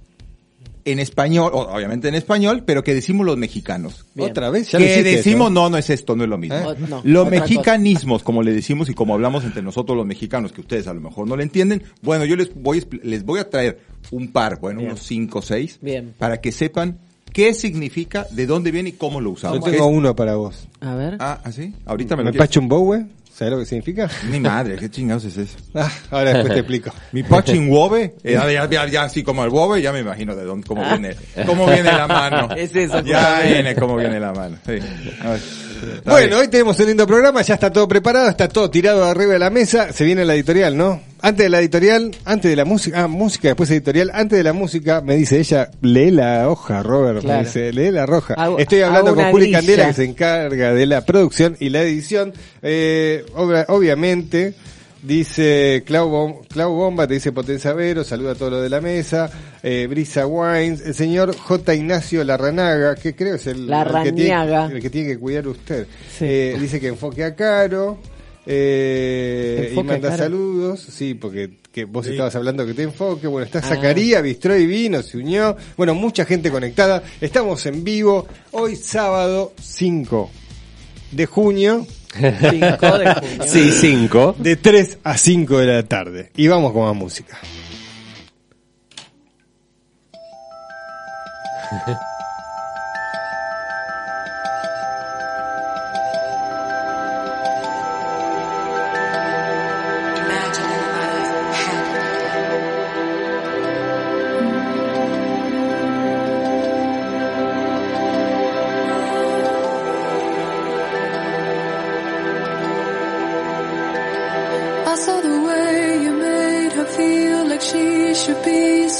en 0.86 0.98
español, 0.98 1.50
obviamente 1.54 2.08
en 2.08 2.14
español, 2.14 2.62
pero 2.66 2.84
que 2.84 2.92
decimos 2.94 3.24
los 3.24 3.36
mexicanos. 3.38 4.04
Bien. 4.14 4.30
Otra 4.30 4.50
vez, 4.50 4.70
ya 4.70 4.78
que 4.78 5.02
decimos, 5.02 5.46
eso. 5.46 5.54
no, 5.54 5.70
no 5.70 5.78
es 5.78 5.88
esto, 5.90 6.14
no 6.14 6.24
es 6.24 6.28
lo 6.30 6.36
mismo. 6.38 6.72
¿Eh? 6.72 6.76
No, 6.88 7.00
los 7.04 7.30
mexicanismos, 7.30 8.22
como 8.22 8.42
le 8.42 8.52
decimos 8.52 8.88
y 8.90 8.94
como 8.94 9.14
hablamos 9.14 9.44
entre 9.44 9.62
nosotros 9.62 9.96
los 9.96 10.06
mexicanos, 10.06 10.52
que 10.52 10.60
ustedes 10.60 10.86
a 10.86 10.94
lo 10.94 11.00
mejor 11.00 11.26
no 11.26 11.36
le 11.36 11.42
entienden, 11.42 11.82
bueno, 12.02 12.24
yo 12.24 12.36
les 12.36 12.54
voy, 12.54 12.84
les 13.02 13.24
voy 13.24 13.40
a 13.40 13.48
traer 13.48 13.80
un 14.10 14.28
par, 14.32 14.60
bueno, 14.60 14.80
Bien. 14.80 14.90
unos 14.92 15.02
cinco 15.04 15.38
o 15.38 15.42
seis, 15.42 15.78
Bien. 15.80 16.14
para 16.18 16.40
que 16.40 16.52
sepan 16.52 16.98
qué 17.32 17.54
significa, 17.54 18.26
de 18.30 18.46
dónde 18.46 18.70
viene 18.70 18.90
y 18.90 18.92
cómo 18.92 19.20
lo 19.20 19.30
Yo 19.30 19.34
usamos. 19.34 19.54
tengo 19.64 19.70
¿Qué 19.70 19.76
es? 19.76 19.82
uno 19.82 20.14
para 20.14 20.36
vos. 20.36 20.68
A 20.80 20.94
ver. 20.94 21.16
Ah, 21.18 21.40
¿ah, 21.42 21.50
sí? 21.50 21.72
Ahorita 21.86 22.14
me 22.16 22.22
lo 22.22 22.26
¿Me 22.26 22.32
quieres- 22.32 22.46
pacho 22.48 22.60
un 22.60 22.68
bowe? 22.68 23.06
¿Sabes 23.34 23.52
lo 23.52 23.58
que 23.58 23.64
significa? 23.64 24.08
Mi 24.30 24.38
madre, 24.38 24.76
qué 24.76 24.88
chingados 24.88 25.24
es 25.24 25.36
eso. 25.36 25.58
Ah, 25.74 25.90
ahora 26.12 26.34
después 26.34 26.52
te 26.52 26.60
explico. 26.60 26.92
Mi 27.12 27.24
pachin 27.24 27.68
wobe, 27.68 28.14
eh, 28.22 28.32
ya, 28.34 28.68
ya, 28.68 28.86
ya, 28.86 29.02
así 29.02 29.24
como 29.24 29.42
el 29.42 29.50
wobe, 29.50 29.82
ya 29.82 29.92
me 29.92 30.00
imagino 30.00 30.36
de 30.36 30.44
dónde, 30.44 30.64
cómo 30.64 30.84
viene, 30.88 31.16
cómo 31.44 31.66
viene 31.66 31.90
la 31.90 32.06
mano. 32.06 32.54
Es 32.54 32.76
eso, 32.76 33.00
Ya 33.00 33.40
viene 33.40 33.74
cómo 33.74 33.96
viene 33.96 34.20
la 34.20 34.32
mano. 34.32 34.56
Sí. 34.64 34.78
A 35.20 35.30
ver. 35.30 35.40
Bueno, 36.04 36.38
hoy 36.38 36.48
tenemos 36.48 36.78
un 36.80 36.86
lindo 36.86 37.06
programa, 37.06 37.42
ya 37.42 37.54
está 37.54 37.70
todo 37.72 37.88
preparado, 37.88 38.28
está 38.28 38.48
todo 38.48 38.70
tirado 38.70 39.04
arriba 39.04 39.32
de 39.34 39.38
la 39.38 39.50
mesa, 39.50 39.92
se 39.92 40.04
viene 40.04 40.24
la 40.24 40.34
editorial, 40.34 40.76
¿no? 40.76 41.00
Antes 41.20 41.44
de 41.44 41.48
la 41.50 41.60
editorial, 41.60 42.10
antes 42.24 42.50
de 42.50 42.56
la 42.56 42.64
música, 42.64 43.02
ah, 43.04 43.08
música, 43.08 43.48
después 43.48 43.70
editorial, 43.70 44.10
antes 44.12 44.36
de 44.36 44.42
la 44.44 44.52
música, 44.52 45.00
me 45.00 45.16
dice 45.16 45.38
ella, 45.38 45.70
lee 45.80 46.10
la 46.10 46.48
hoja, 46.50 46.82
Robert, 46.82 47.20
Claro. 47.20 47.40
me 47.40 47.44
dice, 47.46 47.72
lee 47.72 47.90
la 47.90 48.04
roja. 48.06 48.34
Estoy 48.58 48.82
hablando 48.82 49.14
con 49.14 49.30
Juli 49.30 49.44
grilla. 49.46 49.58
Candela, 49.58 49.86
que 49.88 49.92
se 49.94 50.04
encarga 50.04 50.74
de 50.74 50.86
la 50.86 51.04
producción 51.06 51.56
y 51.60 51.70
la 51.70 51.80
edición. 51.82 52.34
Eh, 52.62 53.24
obra- 53.34 53.64
obviamente, 53.68 54.54
dice 55.06 55.82
Clau, 55.86 56.08
Bom- 56.08 56.46
Clau 56.48 56.72
Bomba, 56.74 57.06
te 57.06 57.14
dice 57.14 57.30
Potencia 57.32 57.72
Vero, 57.72 58.02
saluda 58.04 58.32
a 58.32 58.34
todos 58.34 58.52
los 58.52 58.62
de 58.62 58.70
la 58.70 58.80
mesa, 58.80 59.30
eh, 59.62 59.86
Brisa 59.88 60.26
Wines, 60.26 60.80
el 60.80 60.94
señor 60.94 61.36
J. 61.36 61.74
Ignacio 61.74 62.24
Larranaga, 62.24 62.94
que 62.96 63.14
creo 63.14 63.36
es 63.36 63.46
el, 63.46 63.70
el 63.72 64.02
que, 64.04 64.12
tiene, 64.12 64.74
el 64.74 64.80
que 64.82 64.90
tiene 64.90 65.08
que 65.08 65.18
cuidar 65.18 65.46
usted. 65.46 65.86
Sí. 66.18 66.24
Eh, 66.26 66.56
dice 66.60 66.80
que 66.80 66.88
enfoque 66.88 67.24
a 67.24 67.34
Caro. 67.34 67.98
Eh, 68.46 69.70
y 69.72 69.82
manda 69.82 70.10
Caro. 70.10 70.22
saludos, 70.24 70.80
sí, 70.80 71.14
porque 71.14 71.50
que 71.72 71.84
vos 71.84 72.04
Sí. 72.06 72.12
estabas 72.12 72.34
hablando 72.36 72.64
que 72.66 72.74
te 72.74 72.82
enfoque. 72.82 73.26
Bueno, 73.26 73.46
está 73.46 73.58
Ah. 73.60 73.62
Zacarías, 73.62 74.22
Bistró 74.22 74.56
y 74.56 74.66
Vino, 74.66 75.02
se 75.02 75.16
unió. 75.18 75.56
Bueno, 75.76 75.94
mucha 75.94 76.24
gente 76.24 76.50
conectada. 76.50 77.02
Estamos 77.20 77.64
en 77.66 77.82
vivo 77.84 78.26
hoy 78.52 78.76
sábado 78.76 79.52
5 79.60 80.30
de 81.10 81.26
junio 81.26 81.86
5 82.14 82.98
de 82.98 83.14
junio. 83.14 83.44
Sí, 83.46 83.70
cinco. 83.72 84.34
de 84.38 84.56
3 84.56 84.98
a 85.04 85.16
5 85.16 85.58
de 85.58 85.66
la 85.66 85.82
tarde. 85.82 86.30
Y 86.36 86.48
vamos 86.48 86.72
con 86.72 86.84
más 86.84 86.94
música. 86.94 87.38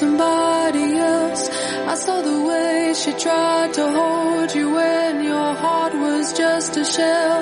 somebody 0.00 0.86
else. 0.98 1.42
I 1.92 1.94
saw 1.94 2.20
the 2.30 2.38
way 2.50 2.94
she 3.02 3.12
tried 3.12 3.72
to 3.74 3.84
hold 3.98 4.54
you 4.58 4.66
when 4.78 5.22
your 5.22 5.50
heart 5.62 5.94
was 5.94 6.32
just 6.32 6.76
a 6.76 6.84
shell. 6.84 7.40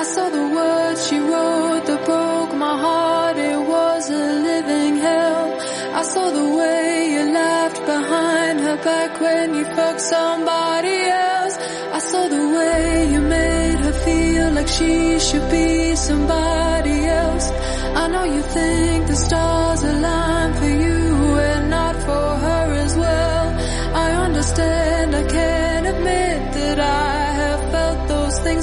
I 0.00 0.02
saw 0.02 0.26
the 0.38 0.46
words 0.58 1.06
she 1.08 1.18
wrote 1.30 1.84
that 1.88 2.02
broke 2.04 2.54
my 2.66 2.74
heart. 2.86 3.36
It 3.36 3.60
was 3.74 4.10
a 4.10 4.24
living 4.48 4.96
hell. 5.06 5.44
I 6.00 6.02
saw 6.12 6.26
the 6.40 6.48
way 6.58 7.12
you 7.14 7.22
laughed 7.42 7.82
behind 7.94 8.56
her 8.66 8.78
back 8.90 9.20
when 9.20 9.54
you 9.54 9.64
fucked 9.76 10.00
somebody 10.00 10.96
else. 11.28 11.56
I 11.98 12.00
saw 12.10 12.22
the 12.36 12.44
way 12.56 13.12
you 13.12 13.20
made 13.20 13.78
her 13.86 13.96
feel 14.06 14.50
like 14.56 14.68
she 14.78 15.20
should 15.26 15.48
be 15.50 15.94
somebody 15.94 16.96
else. 17.22 17.46
I 18.02 18.08
know 18.12 18.24
you 18.24 18.42
think 18.42 19.06
the 19.06 19.18
stars 19.26 19.82
align 19.82 20.54
for 20.60 20.72
you 20.84 20.91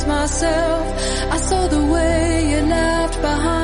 myself. 0.10 0.86
I 1.36 1.38
saw 1.38 1.68
the 1.68 1.84
way 1.94 2.50
you 2.52 2.62
left 2.78 3.16
behind 3.22 3.59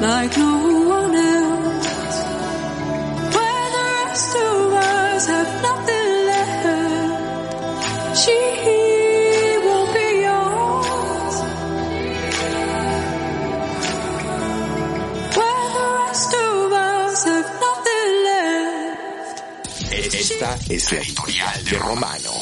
like 0.00 0.36
no 0.38 0.56
one 0.88 1.14
else. 1.14 1.86
Where 3.34 3.68
the 3.76 3.84
rest 4.06 4.36
of 4.36 4.72
us 4.72 5.26
have 5.26 5.62
nothing 5.62 6.26
left, 6.30 6.64
she 8.20 8.38
will 9.64 9.86
be 9.96 10.08
yours. 10.26 11.36
Where 15.36 15.68
the 15.78 15.86
rest 15.98 16.32
of 16.34 16.72
us 16.72 17.24
have 17.24 17.50
nothing 17.66 18.10
left. 18.28 19.36
Esta 19.90 20.58
es 20.74 20.92
la 20.92 20.98
editorial 20.98 21.64
de 21.64 21.78
Romano. 21.78 22.37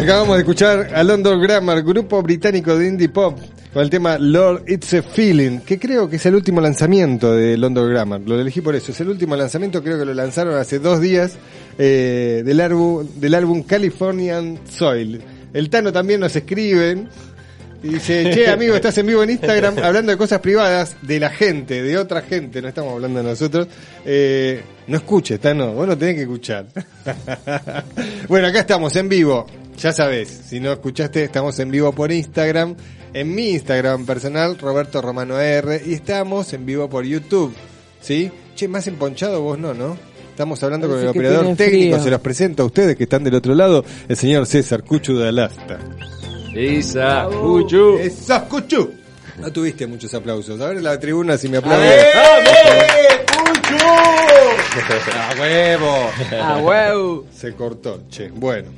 Acabamos 0.00 0.36
de 0.36 0.40
escuchar 0.40 0.94
a 0.94 1.02
London 1.02 1.42
Grammar, 1.42 1.82
grupo 1.82 2.22
británico 2.22 2.74
de 2.74 2.88
indie 2.88 3.10
pop, 3.10 3.38
con 3.70 3.82
el 3.82 3.90
tema 3.90 4.16
Lord 4.16 4.64
It's 4.66 4.94
a 4.94 5.02
Feeling, 5.02 5.58
que 5.58 5.78
creo 5.78 6.08
que 6.08 6.16
es 6.16 6.24
el 6.24 6.34
último 6.36 6.62
lanzamiento 6.62 7.34
de 7.34 7.58
London 7.58 7.90
Grammar. 7.90 8.22
Lo 8.22 8.40
elegí 8.40 8.62
por 8.62 8.74
eso. 8.74 8.92
Es 8.92 9.00
el 9.02 9.10
último 9.10 9.36
lanzamiento, 9.36 9.82
creo 9.82 9.98
que 9.98 10.06
lo 10.06 10.14
lanzaron 10.14 10.54
hace 10.54 10.78
dos 10.78 11.02
días, 11.02 11.36
eh, 11.76 12.42
del, 12.46 12.62
álbum, 12.62 13.06
del 13.16 13.34
álbum 13.34 13.62
Californian 13.62 14.60
Soil. 14.66 15.20
El 15.52 15.68
Tano 15.68 15.92
también 15.92 16.20
nos 16.20 16.34
escriben. 16.34 17.06
Y 17.82 17.88
dice, 17.88 18.30
che 18.32 18.48
amigo, 18.48 18.74
estás 18.74 18.96
en 18.96 19.06
vivo 19.06 19.22
en 19.22 19.30
Instagram 19.30 19.78
hablando 19.82 20.12
de 20.12 20.18
cosas 20.18 20.40
privadas 20.40 20.96
de 21.02 21.20
la 21.20 21.28
gente, 21.28 21.82
de 21.82 21.98
otra 21.98 22.22
gente, 22.22 22.62
no 22.62 22.68
estamos 22.68 22.94
hablando 22.94 23.22
de 23.22 23.28
nosotros. 23.28 23.68
Eh, 24.06 24.62
no 24.86 24.96
escuches, 24.96 25.38
Tano, 25.40 25.74
vos 25.74 25.86
no 25.86 25.96
tenés 25.96 26.14
que 26.14 26.22
escuchar. 26.22 26.66
bueno, 28.28 28.48
acá 28.48 28.60
estamos 28.60 28.94
en 28.96 29.08
vivo, 29.08 29.46
ya 29.80 29.92
sabés, 29.94 30.28
si 30.46 30.60
no 30.60 30.72
escuchaste, 30.72 31.24
estamos 31.24 31.58
en 31.58 31.70
vivo 31.70 31.92
por 31.92 32.12
Instagram, 32.12 32.76
en 33.14 33.34
mi 33.34 33.52
Instagram 33.52 34.04
personal, 34.04 34.58
Roberto 34.58 35.00
Romano 35.00 35.40
R, 35.40 35.80
y 35.86 35.94
estamos 35.94 36.52
en 36.52 36.66
vivo 36.66 36.90
por 36.90 37.06
YouTube, 37.06 37.54
¿sí? 38.00 38.30
Che, 38.54 38.68
más 38.68 38.86
emponchado 38.86 39.40
vos 39.40 39.58
no, 39.58 39.72
¿no? 39.72 39.96
Estamos 40.28 40.62
hablando 40.62 40.86
con 40.86 41.00
el 41.00 41.08
operador 41.08 41.56
técnico, 41.56 41.94
frío. 41.94 42.04
se 42.04 42.10
los 42.10 42.20
presento 42.20 42.62
a 42.62 42.66
ustedes 42.66 42.94
que 42.94 43.04
están 43.04 43.24
del 43.24 43.34
otro 43.34 43.54
lado, 43.54 43.82
el 44.06 44.16
señor 44.16 44.46
César 44.46 44.84
Cuchu 44.84 45.16
de 45.16 45.28
Alasta. 45.28 45.78
Isa, 46.54 47.26
Cuchu. 47.30 47.98
¡Esa 47.98 48.44
Cuchu! 48.46 48.90
No 49.38 49.50
tuviste 49.50 49.86
muchos 49.86 50.12
aplausos. 50.12 50.60
A 50.60 50.66
ver 50.66 50.82
la 50.82 51.00
tribuna 51.00 51.38
si 51.38 51.48
me 51.48 51.56
aplauden. 51.58 51.90
¡A 55.14 55.40
huevo! 55.40 56.10
Ah, 56.32 56.60
huevo. 56.62 57.26
Se 57.34 57.54
cortó, 57.54 58.02
che. 58.10 58.28
Bueno. 58.28 58.68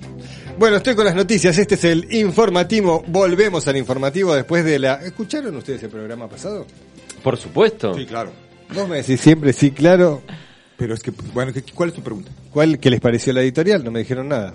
Bueno, 0.58 0.76
estoy 0.76 0.94
con 0.94 1.04
las 1.04 1.14
noticias. 1.14 1.56
Este 1.58 1.74
es 1.74 1.84
el 1.84 2.12
informativo. 2.14 3.02
Volvemos 3.08 3.66
al 3.68 3.76
informativo 3.76 4.34
después 4.34 4.64
de 4.64 4.78
la... 4.78 4.94
¿Escucharon 5.04 5.56
ustedes 5.56 5.82
el 5.82 5.90
programa 5.90 6.28
pasado? 6.28 6.66
Por 7.22 7.36
supuesto. 7.36 7.94
Sí, 7.94 8.06
claro. 8.06 8.30
Vos 8.74 8.88
me 8.88 8.96
decís 8.96 9.20
siempre 9.20 9.52
sí, 9.52 9.70
claro. 9.72 10.22
Pero 10.76 10.94
es 10.94 11.02
que, 11.02 11.12
bueno, 11.34 11.52
¿qué- 11.52 11.62
¿cuál 11.74 11.88
es 11.90 11.94
tu 11.94 12.02
pregunta? 12.02 12.30
¿Cuál, 12.52 12.78
¿Qué 12.78 12.90
les 12.90 13.00
pareció 13.00 13.32
la 13.32 13.42
editorial? 13.42 13.82
No 13.84 13.90
me 13.90 14.00
dijeron 14.00 14.28
nada. 14.28 14.54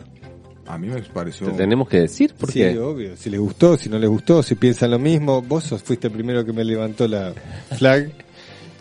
A 0.65 0.77
mí 0.77 0.87
me 0.87 1.01
pareció... 1.01 1.47
Te 1.47 1.53
tenemos 1.57 1.87
que 1.89 2.01
decir, 2.01 2.33
¿por 2.35 2.51
sí, 2.51 2.59
qué? 2.59 2.77
obvio. 2.79 3.15
Si 3.17 3.29
les 3.29 3.39
gustó, 3.39 3.77
si 3.77 3.89
no 3.89 3.97
les 3.99 4.09
gustó, 4.09 4.43
si 4.43 4.55
piensan 4.55 4.91
lo 4.91 4.99
mismo. 4.99 5.41
Vos 5.41 5.63
sos- 5.65 5.81
fuiste 5.83 6.07
el 6.07 6.13
primero 6.13 6.45
que 6.45 6.53
me 6.53 6.63
levantó 6.63 7.07
la 7.07 7.33
flag. 7.77 8.11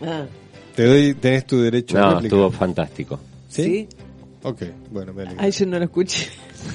Ah, 0.03 0.27
Te 0.75 0.85
doy, 0.85 1.15
tenés 1.15 1.47
tu 1.47 1.59
derecho 1.59 1.97
a 1.97 2.01
No, 2.03 2.07
réplica. 2.11 2.27
estuvo 2.37 2.51
fantástico. 2.51 3.19
¿Sí? 3.49 3.63
¿Sí? 3.63 3.89
Ok, 4.49 4.63
bueno, 4.93 5.13
me 5.13 5.23
alegro. 5.23 5.41
Ay, 5.43 5.51
yo 5.51 5.67
no 5.67 5.77
lo 5.77 5.85
escuché. 5.87 6.29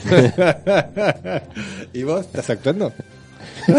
¿Y 1.93 2.03
vos 2.03 2.19
estás 2.25 2.49
actuando? 2.49 2.91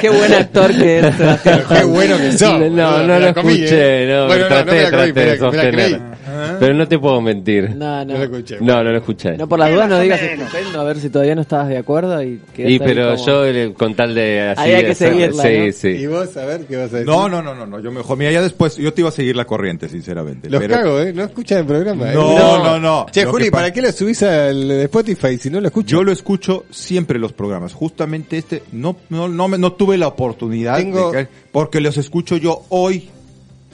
Qué 0.00 0.08
buen 0.08 0.32
actor 0.32 0.74
que 0.74 0.98
es. 1.00 1.14
Sebastián 1.14 1.62
Qué 1.68 1.84
bueno 1.84 2.16
que 2.16 2.32
sos. 2.38 2.58
No, 2.70 3.02
no 3.02 3.18
lo 3.18 3.26
escuché, 3.28 4.04
¿eh? 4.04 4.06
no, 4.14 4.26
Bueno, 4.28 4.48
no, 4.48 4.64
me 4.64 4.82
la 4.82 4.90
comí, 4.90 5.12
traté 5.12 5.12
de 5.12 5.12
me 5.12 5.12
la- 5.12 5.12
me 5.12 5.26
la 5.26 5.36
sostener. 5.38 6.00
Creí. 6.46 6.56
Pero 6.60 6.74
no 6.74 6.88
te 6.88 6.98
puedo 6.98 7.20
mentir. 7.20 7.70
No, 7.76 8.04
no. 8.04 8.12
No 8.12 8.18
lo 8.18 8.24
escuché. 8.24 8.56
No, 8.60 8.82
no 8.84 8.90
lo 8.90 8.96
escuché. 8.98 9.36
No, 9.36 9.48
por 9.48 9.58
las 9.58 9.72
dudas 9.72 9.88
no 9.88 10.00
digas 10.00 10.20
estupendo, 10.22 10.80
a 10.80 10.84
ver 10.84 10.98
si 10.98 11.10
todavía 11.10 11.34
no 11.34 11.42
estabas 11.42 11.68
de 11.68 11.78
acuerdo. 11.78 12.22
Y, 12.22 12.40
Y 12.56 12.78
pero 12.78 13.12
como- 13.14 13.26
yo 13.26 13.46
eh, 13.46 13.74
con 13.76 13.94
tal 13.94 14.14
de 14.14 14.40
así 14.50 14.60
Ahí 14.62 14.72
hay 14.74 14.84
que 14.84 14.94
seguirla, 14.94 15.42
sí, 15.42 15.58
¿no? 15.66 15.72
sí. 15.72 15.88
¿Y 15.88 16.06
vos, 16.06 16.36
a 16.36 16.44
ver, 16.46 16.66
qué 16.66 16.76
vas 16.76 16.92
a 16.92 16.96
decir? 16.98 17.06
No, 17.06 17.28
no, 17.28 17.42
no, 17.42 17.54
no, 17.54 17.66
no, 17.66 17.80
yo 17.80 17.90
mejor, 17.90 18.16
mira, 18.18 18.30
ya 18.30 18.42
después, 18.42 18.76
yo 18.76 18.92
te 18.92 19.00
iba 19.02 19.08
a 19.08 19.12
seguir 19.12 19.36
la 19.36 19.44
corriente, 19.44 19.88
sinceramente. 19.88 20.48
Los 20.50 20.60
pero- 20.60 20.74
cago, 20.74 21.00
¿eh? 21.00 21.12
No 21.12 21.24
escuchan 21.24 21.58
el 21.58 21.66
programa. 21.66 22.10
¿eh? 22.10 22.14
No, 22.14 22.62
no, 22.64 22.78
no. 22.78 23.06
Che, 23.10 23.24
Lo 23.24 23.30
Juli, 23.32 23.50
¿para 23.50 23.72
qué 23.72 23.82
lo 23.82 23.92
subís 23.92 24.22
al 24.22 24.68
de 24.68 24.84
Spotify 24.84 25.36
si 25.38 25.50
no 25.50 25.60
lo 25.60 25.66
escucho? 25.68 25.88
Yo 25.88 26.02
lo 26.04 26.12
escucho 26.12 26.64
siempre 26.70 27.18
los 27.18 27.32
programas. 27.32 27.72
Justamente 27.72 28.38
este, 28.38 28.62
no, 28.72 28.96
no, 29.10 29.28
no, 29.28 29.48
me- 29.48 29.58
no 29.58 29.72
tuve 29.72 29.98
la 29.98 30.08
oportunidad 30.08 30.76
Tengo- 30.78 31.12
de 31.12 31.24
que- 31.26 31.30
porque 31.52 31.80
los 31.80 31.96
escucho 31.96 32.36
yo 32.36 32.62
hoy, 32.68 33.08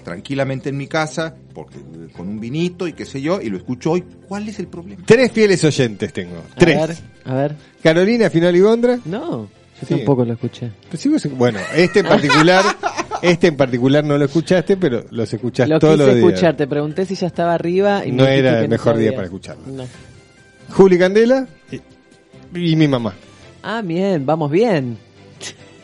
tranquilamente 0.04 0.68
en 0.68 0.76
mi 0.76 0.86
casa, 0.86 1.34
porque 1.52 1.78
con 2.16 2.28
un 2.28 2.38
vinito 2.38 2.86
y 2.86 2.92
qué 2.92 3.04
sé 3.04 3.20
yo, 3.20 3.40
y 3.40 3.48
lo 3.50 3.56
escucho 3.56 3.90
hoy. 3.92 4.04
¿Cuál 4.28 4.48
es 4.48 4.58
el 4.60 4.68
problema? 4.68 5.02
Tres 5.06 5.32
fieles 5.32 5.64
oyentes 5.64 6.12
tengo. 6.12 6.36
A 6.36 6.54
Tres. 6.56 6.76
ver, 6.88 6.96
a 7.24 7.34
ver. 7.34 7.56
Carolina 7.82 8.30
Final 8.30 8.54
y 8.54 8.60
Gondra. 8.60 8.98
No, 9.06 9.48
yo 9.80 9.88
Sí. 9.88 9.96
tampoco 9.96 10.24
lo 10.24 10.34
escuché. 10.34 10.70
Pues 10.88 11.02
sí, 11.02 11.08
vos- 11.08 11.26
bueno, 11.36 11.58
este 11.74 12.00
en 12.00 12.06
particular, 12.06 12.64
este 13.22 13.48
en 13.48 13.56
particular 13.56 14.04
no 14.04 14.16
lo 14.16 14.26
escuchaste, 14.26 14.76
pero 14.76 15.04
los 15.10 15.32
escuchás 15.34 15.68
Lo 15.68 15.78
todos 15.80 15.94
quise 15.94 16.06
los 16.06 16.14
días. 16.16 16.28
escuchar, 16.28 16.56
te 16.56 16.66
pregunté 16.68 17.06
si 17.06 17.14
ya 17.16 17.26
estaba 17.26 17.54
arriba 17.54 18.04
y 18.06 18.12
me 18.12 18.18
No 18.18 18.24
dijiste 18.24 18.40
era 18.48 18.58
que 18.58 18.64
el 18.64 18.70
mejor 18.70 18.96
día 18.98 19.10
para 19.12 19.24
escucharlo. 19.24 19.62
No. 19.66 19.84
Juli 20.70 20.98
Candela 20.98 21.46
y, 21.72 21.80
y 22.58 22.76
mi 22.76 22.86
mamá. 22.88 23.14
Ah, 23.62 23.82
bien, 23.82 24.24
vamos 24.26 24.50
bien. 24.50 24.98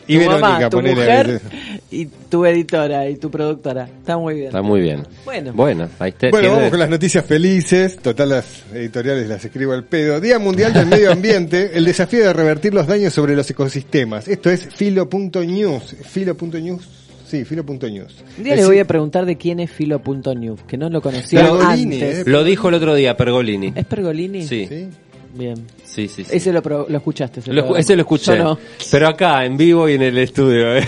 Y 0.07 0.15
tu 0.15 0.19
Verónica, 0.19 0.47
mamá, 0.49 0.69
tu 0.69 0.77
ponele 0.77 0.93
a 0.93 0.95
mujer 1.05 1.27
veces. 1.27 1.80
Y 1.91 2.05
tu 2.05 2.45
editora 2.45 3.09
y 3.09 3.17
tu 3.17 3.29
productora. 3.29 3.83
Está 3.99 4.17
muy 4.17 4.35
bien. 4.35 4.47
Está 4.47 4.61
muy 4.61 4.79
bien. 4.81 5.03
Bueno. 5.25 5.51
Bueno, 5.53 5.89
ahí 5.99 6.13
te, 6.13 6.29
Bueno, 6.31 6.51
vamos 6.53 6.69
con 6.69 6.79
las 6.79 6.89
noticias 6.89 7.25
felices. 7.25 7.97
Total, 7.97 8.29
las 8.29 8.63
editoriales 8.73 9.27
las 9.27 9.43
escribo 9.43 9.73
al 9.73 9.83
pedo. 9.83 10.19
Día 10.21 10.39
Mundial 10.39 10.71
del 10.73 10.85
Medio 10.87 11.11
Ambiente, 11.11 11.71
el 11.77 11.83
desafío 11.85 12.23
de 12.23 12.33
revertir 12.33 12.73
los 12.73 12.87
daños 12.87 13.13
sobre 13.13 13.35
los 13.35 13.49
ecosistemas. 13.49 14.27
Esto 14.27 14.49
es 14.49 14.67
filo.news. 14.73 15.95
Filo.news. 16.03 16.89
Sí, 17.27 17.45
filo.news. 17.45 18.23
Un 18.37 18.43
día 18.43 18.53
El 18.53 18.57
le 18.59 18.63
si- 18.63 18.67
voy 18.67 18.79
a 18.79 18.85
preguntar 18.85 19.25
de 19.25 19.37
quién 19.37 19.59
es 19.61 19.71
Filo.news, 19.71 20.61
que 20.67 20.77
no 20.77 20.89
lo 20.89 21.01
conocía 21.01 21.41
Pergolini, 21.41 21.95
antes. 21.95 22.19
eh. 22.19 22.23
Lo 22.25 22.43
dijo 22.43 22.67
el 22.69 22.75
otro 22.75 22.93
día, 22.95 23.15
Pergolini. 23.15 23.71
¿Es 23.75 23.85
Pergolini? 23.85 24.45
Sí, 24.45 24.65
¿Sí? 24.67 24.87
Bien. 25.33 25.55
sí, 25.85 26.09
sí. 26.09 26.25
sí. 26.25 26.29
Ese 26.35 26.51
lo, 26.51 26.61
pro- 26.61 26.85
lo 26.89 26.97
escuchaste. 26.97 27.39
ese 27.39 27.53
Lo 27.53 27.77
ese 27.77 27.95
lo 27.95 28.01
escuché. 28.01 28.37
No. 28.37 28.59
Pero 28.91 29.07
acá, 29.07 29.45
en 29.45 29.55
vivo 29.55 29.87
y 29.87 29.93
en 29.93 30.01
el 30.01 30.17
estudio. 30.17 30.75
¿eh? 30.75 30.85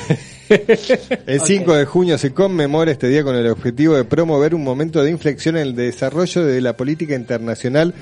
El 0.49 1.41
5 1.41 1.73
de 1.75 1.85
junio 1.85 2.17
se 2.17 2.33
conmemora 2.33 2.91
este 2.91 3.07
día 3.07 3.23
con 3.23 3.35
el 3.35 3.47
objetivo 3.47 3.95
de 3.95 4.03
promover 4.03 4.53
un 4.55 4.63
momento 4.63 5.03
de 5.03 5.09
inflexión 5.11 5.55
en 5.57 5.63
el 5.63 5.75
desarrollo 5.75 6.43
de 6.45 6.61
la 6.61 6.75
política 6.75 7.15
internacional 7.15 7.93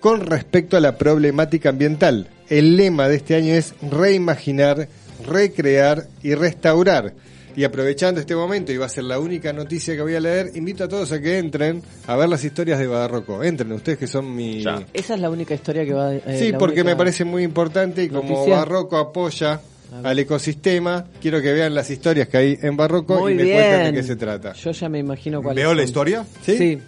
con 0.00 0.20
respecto 0.20 0.76
a 0.76 0.80
la 0.80 0.96
problemática 0.96 1.70
ambiental. 1.70 2.28
El 2.48 2.76
lema 2.76 3.08
de 3.08 3.16
este 3.16 3.34
año 3.34 3.52
es 3.54 3.74
reimaginar, 3.82 4.88
recrear 5.26 6.06
y 6.22 6.34
restaurar. 6.34 7.12
Y 7.56 7.64
aprovechando 7.64 8.20
este 8.20 8.36
momento, 8.36 8.70
y 8.70 8.76
va 8.76 8.86
a 8.86 8.88
ser 8.88 9.02
la 9.02 9.18
única 9.18 9.52
noticia 9.52 9.96
que 9.96 10.02
voy 10.02 10.14
a 10.14 10.20
leer, 10.20 10.52
invito 10.54 10.84
a 10.84 10.88
todos 10.88 11.10
a 11.10 11.20
que 11.20 11.38
entren 11.38 11.82
a 12.06 12.14
ver 12.14 12.28
las 12.28 12.44
historias 12.44 12.78
de 12.78 12.86
Barroco. 12.86 13.42
Entren, 13.42 13.72
ustedes 13.72 13.98
que 13.98 14.06
son 14.06 14.32
mi... 14.36 14.62
Ya. 14.62 14.86
Esa 14.94 15.14
es 15.14 15.20
la 15.20 15.28
única 15.28 15.54
historia 15.54 15.84
que 15.84 15.92
va. 15.92 16.14
eh, 16.14 16.22
Sí, 16.38 16.52
porque 16.56 16.82
única- 16.82 16.90
me 16.90 16.96
parece 16.96 17.24
muy 17.24 17.42
importante 17.42 18.04
y 18.04 18.08
como 18.10 18.28
noticia. 18.32 18.58
Barroco 18.58 18.96
apoya 18.96 19.60
al 20.04 20.18
ecosistema, 20.18 21.04
quiero 21.20 21.40
que 21.42 21.52
vean 21.52 21.74
las 21.74 21.90
historias 21.90 22.28
que 22.28 22.36
hay 22.36 22.58
en 22.62 22.76
Barroco 22.76 23.20
Muy 23.20 23.32
y 23.32 23.36
me 23.36 23.42
bien. 23.44 23.56
cuenten 23.58 23.94
de 23.94 24.00
qué 24.00 24.06
se 24.06 24.16
trata. 24.16 24.52
Yo 24.52 24.70
ya 24.72 24.88
me 24.88 24.98
imagino 24.98 25.42
cuál 25.42 25.56
¿Veo 25.56 25.70
es. 25.72 25.76
la 25.76 25.82
historia? 25.82 26.24
¿Sí? 26.42 26.56
Sí. 26.58 26.78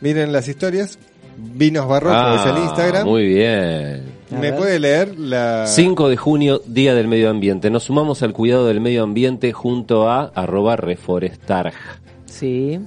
Miren 0.00 0.32
las 0.32 0.46
historias. 0.48 0.98
Vinos 1.38 1.86
Barroco 1.86 2.14
Ah, 2.16 2.42
es 2.44 2.50
el 2.56 2.62
Instagram. 2.62 3.06
Muy 3.06 3.26
bien. 3.26 4.02
A 4.30 4.34
¿Me 4.34 4.50
ver. 4.50 4.56
puede 4.56 4.78
leer 4.80 5.18
la 5.18 5.66
5 5.66 6.08
de 6.08 6.16
junio, 6.16 6.62
Día 6.66 6.94
del 6.94 7.08
Medio 7.08 7.28
Ambiente. 7.30 7.70
Nos 7.70 7.84
sumamos 7.84 8.22
al 8.22 8.32
cuidado 8.32 8.66
del 8.66 8.80
medio 8.80 9.02
ambiente 9.02 9.52
junto 9.52 10.08
a 10.08 10.24
arroba 10.34 10.76
reforestar. 10.76 11.72
Sí. 12.24 12.80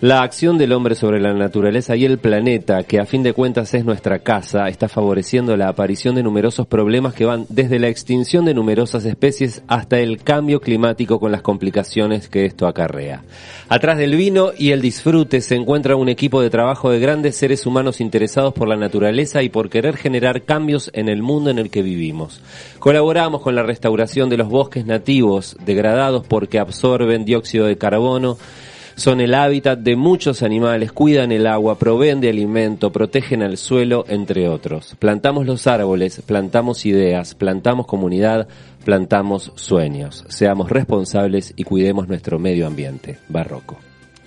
La 0.00 0.22
acción 0.22 0.58
del 0.58 0.72
hombre 0.74 0.94
sobre 0.94 1.20
la 1.20 1.34
naturaleza 1.34 1.96
y 1.96 2.04
el 2.04 2.18
planeta, 2.18 2.84
que 2.84 3.00
a 3.00 3.04
fin 3.04 3.24
de 3.24 3.32
cuentas 3.32 3.74
es 3.74 3.84
nuestra 3.84 4.20
casa, 4.20 4.68
está 4.68 4.88
favoreciendo 4.88 5.56
la 5.56 5.66
aparición 5.68 6.14
de 6.14 6.22
numerosos 6.22 6.68
problemas 6.68 7.14
que 7.14 7.24
van 7.24 7.46
desde 7.48 7.80
la 7.80 7.88
extinción 7.88 8.44
de 8.44 8.54
numerosas 8.54 9.04
especies 9.04 9.60
hasta 9.66 9.98
el 9.98 10.22
cambio 10.22 10.60
climático 10.60 11.18
con 11.18 11.32
las 11.32 11.42
complicaciones 11.42 12.28
que 12.28 12.44
esto 12.44 12.68
acarrea. 12.68 13.24
Atrás 13.68 13.98
del 13.98 14.14
vino 14.14 14.52
y 14.56 14.70
el 14.70 14.82
disfrute 14.82 15.40
se 15.40 15.56
encuentra 15.56 15.96
un 15.96 16.08
equipo 16.08 16.40
de 16.40 16.50
trabajo 16.50 16.92
de 16.92 17.00
grandes 17.00 17.34
seres 17.34 17.66
humanos 17.66 18.00
interesados 18.00 18.54
por 18.54 18.68
la 18.68 18.76
naturaleza 18.76 19.42
y 19.42 19.48
por 19.48 19.68
querer 19.68 19.96
generar 19.96 20.42
cambios 20.42 20.92
en 20.94 21.08
el 21.08 21.22
mundo 21.22 21.50
en 21.50 21.58
el 21.58 21.70
que 21.70 21.82
vivimos. 21.82 22.40
Colaboramos 22.78 23.42
con 23.42 23.56
la 23.56 23.64
restauración 23.64 24.28
de 24.28 24.36
los 24.36 24.48
bosques 24.48 24.86
nativos 24.86 25.56
degradados 25.66 26.24
porque 26.24 26.60
absorben 26.60 27.24
dióxido 27.24 27.66
de 27.66 27.78
carbono, 27.78 28.38
son 28.98 29.20
el 29.20 29.32
hábitat 29.34 29.78
de 29.78 29.94
muchos 29.94 30.42
animales, 30.42 30.90
cuidan 30.90 31.30
el 31.30 31.46
agua, 31.46 31.78
proveen 31.78 32.20
de 32.20 32.30
alimento, 32.30 32.90
protegen 32.90 33.42
al 33.42 33.56
suelo, 33.56 34.04
entre 34.08 34.48
otros. 34.48 34.96
Plantamos 34.98 35.46
los 35.46 35.68
árboles, 35.68 36.20
plantamos 36.26 36.84
ideas, 36.84 37.36
plantamos 37.36 37.86
comunidad, 37.86 38.48
plantamos 38.84 39.52
sueños. 39.54 40.24
Seamos 40.28 40.68
responsables 40.68 41.54
y 41.54 41.62
cuidemos 41.62 42.08
nuestro 42.08 42.40
medio 42.40 42.66
ambiente. 42.66 43.18
Barroco. 43.28 43.78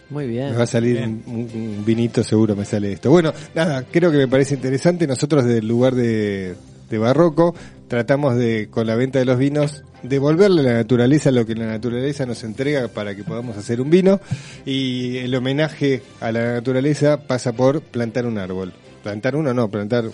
Muy 0.09 0.27
bien. 0.27 0.51
Me 0.51 0.57
va 0.57 0.63
a 0.63 0.67
salir 0.67 1.01
un, 1.01 1.83
vinito, 1.85 2.23
seguro 2.23 2.55
me 2.55 2.63
sale 2.63 2.93
esto. 2.93 3.11
Bueno, 3.11 3.33
nada, 3.53 3.83
creo 3.91 4.09
que 4.09 4.17
me 4.17 4.27
parece 4.29 4.55
interesante. 4.55 5.05
Nosotros 5.05 5.43
del 5.43 5.67
lugar 5.67 5.95
de, 5.95 6.55
de 6.91 6.99
Barroco 6.99 7.55
tratamos 7.91 8.37
de, 8.37 8.69
con 8.69 8.87
la 8.87 8.95
venta 8.95 9.19
de 9.19 9.25
los 9.25 9.37
vinos, 9.37 9.83
devolverle 10.01 10.61
a 10.61 10.63
la 10.63 10.73
naturaleza 10.75 11.29
lo 11.29 11.45
que 11.45 11.55
la 11.55 11.65
naturaleza 11.65 12.25
nos 12.25 12.41
entrega 12.45 12.87
para 12.87 13.15
que 13.15 13.25
podamos 13.25 13.57
hacer 13.57 13.81
un 13.81 13.89
vino. 13.89 14.21
Y 14.65 15.17
el 15.17 15.35
homenaje 15.35 16.01
a 16.21 16.31
la 16.31 16.53
naturaleza 16.53 17.27
pasa 17.27 17.51
por 17.51 17.81
plantar 17.81 18.25
un 18.25 18.37
árbol. 18.37 18.71
Plantar 19.03 19.35
uno, 19.35 19.53
no, 19.53 19.69
plantar 19.69 20.05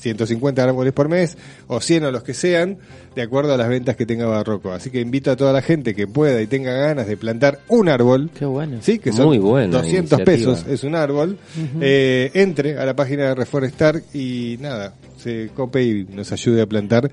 150 0.00 0.62
árboles 0.62 0.92
por 0.92 1.08
mes 1.08 1.36
o 1.66 1.80
100 1.80 2.04
o 2.04 2.10
los 2.10 2.22
que 2.22 2.34
sean, 2.34 2.78
de 3.14 3.22
acuerdo 3.22 3.54
a 3.54 3.56
las 3.56 3.68
ventas 3.68 3.96
que 3.96 4.06
tenga 4.06 4.26
Barroco. 4.26 4.72
Así 4.72 4.90
que 4.90 5.00
invito 5.00 5.30
a 5.30 5.36
toda 5.36 5.52
la 5.52 5.62
gente 5.62 5.94
que 5.94 6.06
pueda 6.06 6.40
y 6.40 6.46
tenga 6.46 6.72
ganas 6.72 7.06
de 7.06 7.16
plantar 7.16 7.60
un 7.68 7.88
árbol. 7.88 8.30
Qué 8.38 8.44
bueno. 8.44 8.78
Sí, 8.80 8.98
que 8.98 9.12
son 9.12 9.26
Muy 9.26 9.38
buena 9.38 9.78
200 9.78 10.20
iniciativa. 10.20 10.24
pesos, 10.24 10.66
es 10.68 10.84
un 10.84 10.94
árbol. 10.94 11.38
Eh, 11.80 12.30
entre 12.34 12.78
a 12.78 12.84
la 12.84 12.94
página 12.94 13.24
de 13.28 13.34
Reforestar 13.34 14.02
y 14.14 14.56
nada, 14.60 14.94
se 15.18 15.50
cope 15.54 15.82
y 15.82 16.04
nos 16.04 16.32
ayude 16.32 16.62
a 16.62 16.66
plantar 16.66 17.10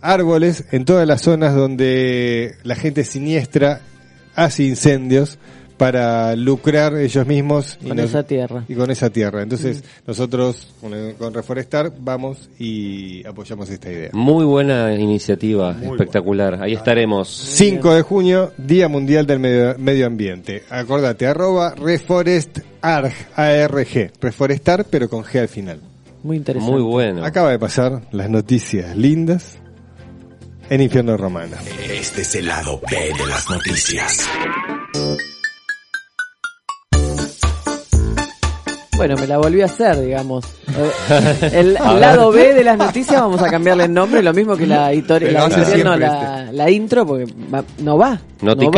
árboles 0.00 0.64
en 0.72 0.84
todas 0.84 1.06
las 1.06 1.20
zonas 1.22 1.54
donde 1.54 2.54
la 2.62 2.74
gente 2.74 3.04
siniestra 3.04 3.80
hace 4.34 4.62
incendios 4.64 5.38
para 5.80 6.36
lucrar 6.36 6.94
ellos 6.98 7.26
mismos 7.26 7.78
y 7.80 7.88
Con 7.88 7.96
nos- 7.96 8.10
esa 8.10 8.22
tierra. 8.22 8.64
y 8.68 8.74
con 8.74 8.90
esa 8.90 9.08
tierra. 9.08 9.42
Entonces, 9.42 9.82
nosotros 10.06 10.68
con, 10.78 10.92
con 11.14 11.32
Reforestar 11.32 11.90
vamos 11.98 12.50
y 12.58 13.26
apoyamos 13.26 13.70
esta 13.70 13.90
idea. 13.90 14.10
Muy 14.12 14.44
buena 14.44 14.94
iniciativa, 14.94 15.74
espectacular. 15.82 16.62
Ahí 16.62 16.74
estaremos. 16.74 17.28
5 17.30 17.94
de 17.94 18.02
junio, 18.02 18.52
Día 18.58 18.88
Mundial 18.88 19.26
del 19.26 19.38
Medio, 19.38 19.74
Medio 19.78 20.06
Ambiente. 20.06 20.64
Acordate, 20.68 21.26
arroba 21.26 21.74
reforestarg, 21.74 23.12
ARG. 23.34 24.12
Reforestar, 24.20 24.84
pero 24.84 25.08
con 25.08 25.24
G 25.24 25.40
al 25.40 25.48
final. 25.48 25.80
Muy 26.22 26.36
interesante. 26.36 26.70
Muy 26.74 26.82
bueno. 26.82 27.24
Acaba 27.24 27.50
de 27.52 27.58
pasar 27.58 28.02
las 28.12 28.28
noticias 28.28 28.94
lindas 28.98 29.56
en 30.68 30.82
Infierno 30.82 31.16
Romano. 31.16 31.56
Este 31.90 32.20
es 32.20 32.34
el 32.34 32.48
lado 32.48 32.82
B 32.90 32.96
de 33.18 33.26
las 33.26 33.48
noticias. 33.48 34.28
Bueno, 39.00 39.16
me 39.16 39.26
la 39.26 39.38
volví 39.38 39.62
a 39.62 39.64
hacer, 39.64 39.98
digamos. 39.98 40.44
Eh, 40.68 41.50
El 41.54 41.72
lado 41.72 42.30
B 42.30 42.52
de 42.52 42.62
las 42.62 42.76
noticias 42.76 43.18
vamos 43.18 43.40
a 43.40 43.48
cambiarle 43.48 43.84
el 43.84 43.94
nombre, 43.94 44.22
lo 44.22 44.34
mismo 44.34 44.58
que 44.58 44.66
la, 44.66 44.92
editorial, 44.92 45.32
no, 45.82 45.96
la, 45.96 46.52
la 46.52 46.70
intro, 46.70 47.06
porque 47.06 47.24
va- 47.52 47.64
no 47.78 47.96
va. 47.96 48.20
Noti 48.42 48.66
no. 48.66 48.70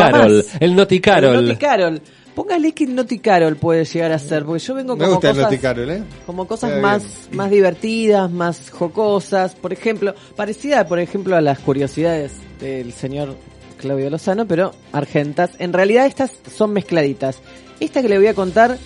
El 0.61 0.75
Noti 0.77 1.01
Carol. 1.01 1.35
El 1.35 1.45
Noti 1.45 1.55
Carol. 1.57 2.01
Póngale 2.33 2.71
que 2.71 2.85
el 2.85 2.95
Noti 2.95 3.19
Carol 3.19 3.57
puede 3.57 3.83
llegar 3.83 4.13
a 4.13 4.17
ser, 4.17 4.45
porque 4.45 4.63
yo 4.63 4.73
vengo 4.75 4.95
Me 4.95 5.03
como 5.03 5.15
gusta 5.15 5.29
cosas, 5.31 5.43
Noticarol, 5.43 5.89
¿eh? 5.91 6.03
como 6.25 6.47
cosas 6.47 6.81
más, 6.81 7.03
más 7.33 7.51
divertidas, 7.51 8.31
más 8.31 8.69
jocosas, 8.71 9.55
por 9.55 9.73
ejemplo, 9.73 10.15
parecida, 10.37 10.87
por 10.87 10.99
ejemplo, 10.99 11.35
a 11.35 11.41
las 11.41 11.59
curiosidades 11.59 12.31
del 12.61 12.93
señor 12.93 13.35
Claudio 13.77 14.09
Lozano, 14.09 14.47
pero 14.47 14.73
argentas. 14.93 15.51
En 15.59 15.73
realidad 15.73 16.05
estas 16.05 16.31
son 16.55 16.71
mezcladitas. 16.71 17.39
Esta 17.81 18.01
que 18.01 18.07
le 18.07 18.17
voy 18.17 18.27
a 18.27 18.33
contar 18.33 18.77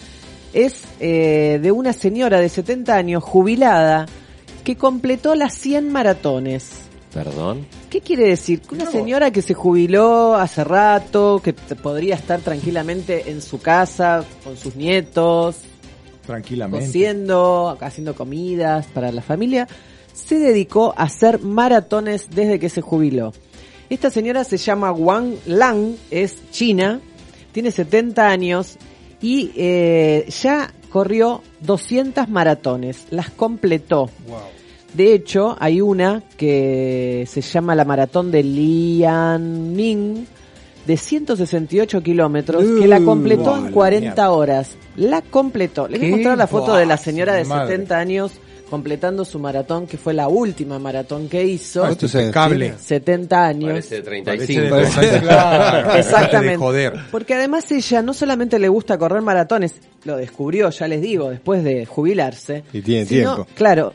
es 0.58 0.86
eh, 1.00 1.60
de 1.62 1.72
una 1.72 1.94
señora 1.94 2.40
de 2.40 2.50
70 2.50 2.96
años, 2.96 3.24
jubilada, 3.24 4.08
que 4.64 4.76
completó 4.76 5.36
las 5.36 5.54
100 5.54 5.92
maratones. 5.92 6.70
Perdón. 7.14 7.68
¿Qué 7.92 8.02
quiere 8.02 8.28
decir? 8.28 8.62
Que 8.62 8.74
una 8.74 8.90
señora 8.90 9.30
que 9.30 9.44
se 9.44 9.54
jubiló 9.54 10.34
hace 10.36 10.64
rato, 10.64 11.42
que 11.44 11.54
podría 11.54 12.16
estar 12.16 12.42
tranquilamente 12.42 13.30
en 13.30 13.44
su 13.44 13.62
casa 13.62 14.26
con 14.44 14.58
sus 14.58 14.76
nietos, 14.76 15.58
Tranquilamente. 16.26 16.88
cociendo, 16.88 17.78
haciendo 17.80 18.16
comidas 18.16 18.88
para 18.88 19.12
la 19.12 19.22
familia, 19.22 19.68
se 20.12 20.40
dedicó 20.40 20.94
a 20.98 21.04
hacer 21.04 21.40
maratones 21.40 22.30
desde 22.32 22.60
que 22.60 22.70
se 22.70 22.82
jubiló. 22.82 23.32
Esta 23.92 24.10
señora 24.10 24.44
se 24.44 24.58
llama 24.58 24.92
Wang 24.92 25.36
Lang, 25.46 25.96
es 26.10 26.36
china, 26.52 27.00
tiene 27.52 27.72
70 27.72 28.28
años 28.28 28.78
y 29.22 29.52
eh, 29.56 30.26
ya 30.42 30.72
corrió 30.90 31.44
200 31.62 32.30
maratones, 32.30 33.08
las 33.10 33.30
completó. 33.30 34.10
De 34.94 35.14
hecho, 35.14 35.56
hay 35.60 35.82
una 35.82 36.24
que 36.38 37.26
se 37.28 37.42
llama 37.42 37.76
la 37.76 37.86
maratón 37.86 38.32
de 38.32 38.44
Liaoning 38.44 40.28
de 40.88 40.96
168 40.98 42.02
kilómetros 42.02 42.64
que 42.80 42.88
la 42.88 43.02
completó 43.02 43.56
en 43.58 43.64
Vale, 43.64 43.74
40 43.74 44.06
mierda. 44.08 44.32
horas. 44.32 44.76
La 44.96 45.22
completó. 45.22 45.88
Les 45.88 46.00
voy 46.00 46.08
a 46.08 46.12
mostrar 46.16 46.38
la 46.38 46.48
foto 46.48 46.76
de 46.76 46.86
la 46.86 46.98
señora 46.98 47.36
de 47.36 47.44
madre. 47.44 47.74
70 47.74 47.98
años 48.00 48.32
completando 48.70 49.24
su 49.26 49.40
maratón, 49.40 49.86
que 49.88 49.98
fue 49.98 50.14
la 50.14 50.28
última 50.30 50.80
maratón 50.80 51.28
que 51.30 51.44
hizo. 51.44 51.84
Ah, 51.86 51.92
esto 51.92 52.06
es 52.06 52.16
impecable. 52.16 52.74
70 52.78 53.46
años. 53.46 53.70
Parece 53.70 54.02
de 54.02 54.24
Parece 54.24 54.46
35. 54.48 54.76
de 54.76 54.86
35, 54.88 55.22
claro. 55.28 55.94
Exactamente. 55.96 56.52
De 56.52 56.58
joder. 56.58 56.94
Porque 57.12 57.34
además 57.34 57.70
ella 57.72 58.02
no 58.02 58.14
solamente 58.14 58.58
le 58.58 58.70
gusta 58.70 58.98
correr 58.98 59.22
maratones, 59.22 59.76
lo 60.06 60.16
descubrió, 60.18 60.70
ya 60.70 60.88
les 60.88 61.02
digo, 61.02 61.30
después 61.30 61.64
de 61.64 61.86
jubilarse. 61.86 62.64
Y 62.72 62.82
tiene 62.82 63.06
sino, 63.06 63.36
tiempo. 63.36 63.52
Claro, 63.56 63.94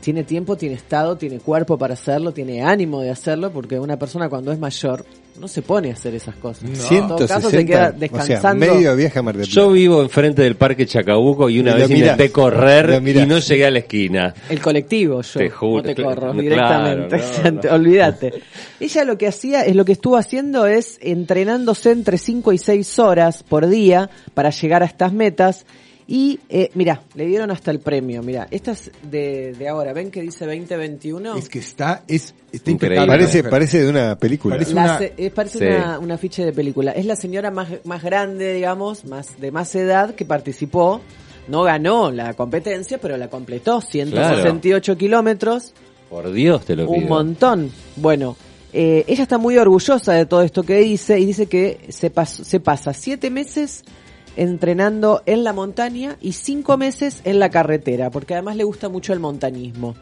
tiene 0.00 0.24
tiempo, 0.24 0.56
tiene 0.56 0.74
estado, 0.74 1.16
tiene 1.16 1.38
cuerpo 1.38 1.76
para 1.78 1.94
hacerlo, 1.94 2.32
tiene 2.32 2.62
ánimo 2.62 3.00
de 3.00 3.10
hacerlo, 3.10 3.50
porque 3.50 3.78
una 3.78 3.98
persona 3.98 4.28
cuando 4.28 4.52
es 4.52 4.58
mayor 4.58 5.04
no 5.38 5.48
se 5.48 5.62
pone 5.62 5.90
a 5.90 5.94
hacer 5.94 6.14
esas 6.14 6.34
cosas. 6.36 6.64
En 6.64 7.08
todo 7.08 7.18
caso 7.26 7.50
se 7.50 7.62
160, 7.62 7.64
queda 7.66 7.78
o 7.88 7.90
sea, 7.90 7.98
descansando. 7.98 8.66
medio 8.66 8.96
viaje 8.96 9.18
a 9.18 9.22
Mar 9.22 9.36
del 9.36 9.46
Plata. 9.46 9.60
Yo 9.60 9.70
vivo 9.70 10.02
enfrente 10.02 10.42
del 10.42 10.56
Parque 10.56 10.86
Chacabuco 10.86 11.48
y 11.50 11.60
una 11.60 11.72
Y 11.72 11.80
vez 11.80 11.88
mirás, 11.90 12.12
intenté 12.12 12.32
correr 12.32 13.02
y 13.06 13.26
no 13.26 13.38
llegué 13.38 13.66
a 13.66 13.70
la 13.70 13.78
esquina. 13.80 14.34
El 14.48 14.60
colectivo, 14.60 15.22
yo 15.22 15.38
Te 15.40 15.50
juro, 15.50 15.76
no 15.76 15.82
te 15.82 15.94
claro, 15.94 16.10
corro 16.10 16.32
claro, 16.32 16.40
directamente. 16.40 17.16
no, 17.44 17.60
no. 17.62 17.74
Olvídate. 17.74 18.32
Ella 18.80 19.04
lo 19.04 19.18
que 19.18 19.26
hacía, 19.28 19.62
es 19.64 19.76
lo 19.76 19.84
que 19.84 19.92
estuvo 19.92 20.16
haciendo 20.16 20.66
es 20.66 20.98
entrenándose 21.02 21.90
entre 21.90 22.18
5 22.18 22.52
y 22.52 22.58
6 22.58 22.98
horas 22.98 23.42
por 23.42 23.66
día 23.66 24.10
para 24.34 24.50
llegar 24.50 24.82
a 24.82 24.86
estas 24.86 25.12
metas. 25.12 25.66
Y, 26.08 26.38
eh, 26.48 26.70
mira, 26.74 27.02
le 27.16 27.26
dieron 27.26 27.50
hasta 27.50 27.72
el 27.72 27.80
premio. 27.80 28.22
Mira, 28.22 28.46
esta 28.52 28.70
es 28.72 28.92
de, 29.02 29.54
de 29.54 29.68
ahora. 29.68 29.92
¿Ven 29.92 30.10
que 30.12 30.22
dice 30.22 30.46
2021? 30.46 31.34
Es 31.36 31.48
que 31.48 31.58
está, 31.58 32.04
es, 32.06 32.32
está 32.52 32.70
Increíble. 32.70 32.96
impecable. 33.00 33.06
Parece, 33.24 33.42
parece 33.44 33.82
de 33.82 33.90
una 33.90 34.16
película. 34.16 34.54
Parece 34.54 34.74
La 34.74 34.82
una- 34.84 34.98
se- 34.98 35.14
eh, 35.16 35.30
parece 35.30 35.58
Sí. 35.58 35.64
una, 35.64 35.98
un 35.98 36.12
afiche 36.12 36.44
de 36.44 36.52
película. 36.52 36.92
Es 36.92 37.06
la 37.06 37.16
señora 37.16 37.50
más, 37.50 37.68
más 37.84 38.04
grande, 38.04 38.54
digamos, 38.54 39.04
más 39.04 39.40
de 39.40 39.50
más 39.50 39.74
edad 39.74 40.14
que 40.14 40.24
participó. 40.24 41.00
No 41.48 41.62
ganó 41.64 42.12
la 42.12 42.34
competencia, 42.34 42.98
pero 42.98 43.16
la 43.16 43.28
completó. 43.28 43.80
168 43.80 44.96
kilómetros. 44.96 45.72
Por 46.10 46.32
Dios 46.32 46.64
te 46.64 46.76
lo 46.76 46.86
pido. 46.86 46.96
Un 47.02 47.08
montón. 47.08 47.72
Bueno, 47.96 48.36
eh, 48.72 49.04
ella 49.08 49.24
está 49.24 49.38
muy 49.38 49.56
orgullosa 49.58 50.12
de 50.12 50.26
todo 50.26 50.42
esto 50.42 50.62
que 50.62 50.78
dice 50.78 51.18
y 51.18 51.26
dice 51.26 51.46
que 51.46 51.80
se, 51.88 52.12
pas- 52.12 52.44
se 52.44 52.60
pasa 52.60 52.92
siete 52.92 53.28
meses 53.30 53.82
entrenando 54.36 55.22
en 55.26 55.44
la 55.44 55.52
montaña 55.52 56.16
y 56.20 56.32
cinco 56.32 56.76
meses 56.76 57.20
en 57.24 57.38
la 57.38 57.50
carretera, 57.50 58.10
porque 58.10 58.34
además 58.34 58.56
le 58.56 58.64
gusta 58.64 58.88
mucho 58.88 59.12
el 59.12 59.20
montañismo. 59.20 59.94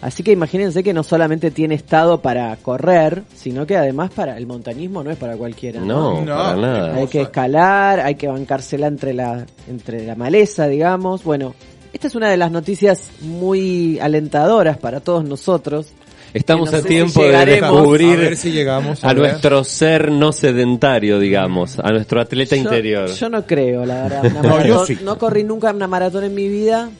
Así 0.00 0.22
que 0.22 0.32
imagínense 0.32 0.84
que 0.84 0.92
no 0.92 1.02
solamente 1.02 1.50
tiene 1.50 1.74
estado 1.74 2.20
para 2.20 2.54
correr, 2.56 3.22
sino 3.34 3.66
que 3.66 3.76
además 3.76 4.10
para 4.10 4.36
el 4.36 4.46
montañismo 4.46 5.02
no 5.02 5.10
es 5.10 5.16
para 5.16 5.36
cualquiera. 5.36 5.80
No, 5.80 6.20
No, 6.22 6.36
para 6.36 6.56
nada. 6.56 6.94
Hay 6.94 7.06
que 7.06 7.22
escalar, 7.22 8.00
hay 8.00 8.16
que 8.16 8.28
bancársela 8.28 8.88
entre 8.88 9.14
la, 9.14 9.46
entre 9.68 10.04
la 10.04 10.14
maleza, 10.14 10.68
digamos. 10.68 11.24
Bueno, 11.24 11.54
esta 11.92 12.08
es 12.08 12.14
una 12.14 12.28
de 12.28 12.36
las 12.36 12.50
noticias 12.50 13.10
muy 13.22 13.98
alentadoras 13.98 14.76
para 14.76 15.00
todos 15.00 15.24
nosotros. 15.24 15.92
Estamos 16.36 16.70
no 16.72 16.78
a 16.78 16.80
si 16.82 16.88
tiempo 16.88 17.22
de 17.22 17.46
descubrir 17.46 18.12
A 18.18 18.20
ver 18.22 18.36
si 18.36 18.52
llegamos 18.52 19.02
a 19.04 19.10
a 19.10 19.12
ver. 19.12 19.22
nuestro 19.22 19.64
ser 19.64 20.10
no 20.12 20.32
sedentario, 20.32 21.18
digamos, 21.18 21.78
a 21.78 21.90
nuestro 21.90 22.20
atleta 22.20 22.56
Yo- 22.56 22.62
interior. 22.62 23.08
Yo 23.10 23.28
no 23.28 23.46
creo, 23.46 23.84
la 23.86 24.02
verdad. 24.04 24.24
Una 24.26 24.42
No, 24.42 24.48
maratón- 24.58 24.66
yo 24.66 24.86
sí. 24.86 24.98
no 25.04 25.18
corrí 25.18 25.44
nunca 25.44 25.70
una 25.72 25.86
maratón 25.88 26.24
en 26.24 26.34
mi 26.34 26.48
vida. 26.48 26.90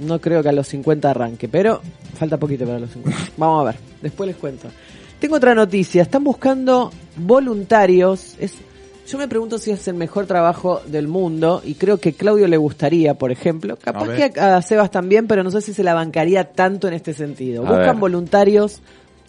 No 0.00 0.20
creo 0.20 0.42
que 0.42 0.48
a 0.50 0.52
los 0.52 0.66
50 0.68 1.10
arranque, 1.10 1.48
pero 1.48 1.80
falta 2.18 2.36
poquito 2.36 2.64
para 2.66 2.78
los 2.80 2.90
50. 2.90 3.18
Vamos 3.36 3.62
a 3.62 3.64
ver, 3.72 3.76
después 4.02 4.26
les 4.26 4.36
cuento. 4.36 4.68
Tengo 5.18 5.36
otra 5.36 5.54
noticia. 5.54 6.02
Están 6.02 6.22
buscando 6.24 6.90
voluntarios. 7.16 8.34
Es, 8.38 8.54
yo 9.06 9.18
me 9.18 9.28
pregunto 9.28 9.58
si 9.58 9.70
es 9.70 9.86
el 9.88 9.94
mejor 9.94 10.26
trabajo 10.26 10.82
del 10.86 11.08
mundo 11.08 11.62
y 11.64 11.74
creo 11.74 11.98
que 11.98 12.12
Claudio 12.12 12.48
le 12.48 12.56
gustaría, 12.56 13.14
por 13.14 13.30
ejemplo. 13.30 13.76
Capaz 13.76 14.08
que 14.08 14.40
a, 14.40 14.56
a 14.56 14.62
Sebas 14.62 14.90
también, 14.90 15.26
pero 15.26 15.42
no 15.44 15.50
sé 15.50 15.60
si 15.60 15.72
se 15.72 15.82
la 15.82 15.94
bancaría 15.94 16.52
tanto 16.52 16.88
en 16.88 16.94
este 16.94 17.14
sentido. 17.14 17.64
A 17.66 17.70
Buscan 17.70 17.86
ver. 17.86 17.96
voluntarios 17.96 18.80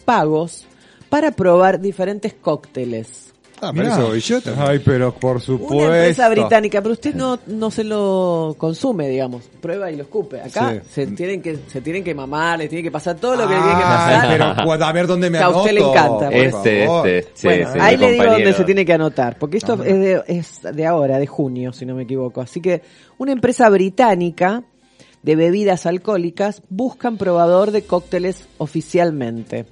pagos 0.04 0.66
para 1.08 1.30
probar 1.30 1.80
diferentes 1.80 2.34
cócteles. 2.34 3.27
Ah, 3.60 3.72
eso 3.74 4.06
voy 4.08 4.20
yo 4.20 4.40
también. 4.40 4.66
Ay, 4.68 4.78
pero 4.84 5.14
por 5.14 5.40
supuesto. 5.40 5.76
Una 5.76 5.98
empresa 5.98 6.28
británica, 6.28 6.80
pero 6.82 6.92
usted 6.92 7.14
no, 7.14 7.38
no 7.46 7.70
se 7.70 7.84
lo 7.84 8.54
consume, 8.58 9.08
digamos. 9.08 9.44
Prueba 9.60 9.90
y 9.90 9.96
lo 9.96 10.02
escupe. 10.04 10.40
Acá 10.40 10.74
Sí. 10.84 10.90
se 10.90 11.06
tienen 11.08 11.42
que 11.42 11.58
se 11.66 11.80
tienen 11.80 12.04
que 12.04 12.14
mamar, 12.14 12.58
les 12.58 12.68
tiene 12.68 12.82
que 12.82 12.90
pasar 12.90 13.16
todo 13.16 13.36
lo 13.36 13.48
que 13.48 13.54
le 13.54 13.60
tiene 13.60 13.74
que 13.76 13.82
pasar. 13.82 14.28
pero 14.28 14.54
pues, 14.64 14.80
a 14.82 14.92
ver 14.92 15.06
dónde 15.06 15.30
me 15.30 15.38
Que 15.38 15.44
a 15.44 15.48
usted 15.50 15.72
le 15.72 15.80
anoto, 15.80 15.92
encanta, 15.94 16.26
por 16.26 16.34
Este, 16.34 16.86
favor. 16.86 17.08
este. 17.08 17.30
Sí, 17.34 17.46
bueno, 17.46 17.72
sí, 17.72 17.78
ahí 17.80 17.96
le 17.96 18.12
digo 18.12 18.24
dónde 18.24 18.52
se 18.52 18.64
tiene 18.64 18.84
que 18.84 18.92
anotar, 18.92 19.38
porque 19.38 19.56
esto 19.58 19.74
es 19.82 19.98
de, 20.00 20.22
es 20.26 20.60
de 20.62 20.86
ahora, 20.86 21.18
de 21.18 21.26
junio, 21.26 21.72
si 21.72 21.84
no 21.86 21.94
me 21.94 22.04
equivoco. 22.04 22.40
Así 22.40 22.60
que 22.60 22.82
una 23.18 23.32
empresa 23.32 23.68
británica 23.68 24.62
de 25.22 25.34
bebidas 25.36 25.84
alcohólicas 25.86 26.62
buscan 26.68 27.16
probador 27.16 27.72
de 27.72 27.82
cócteles 27.82 28.46
oficialmente. 28.58 29.66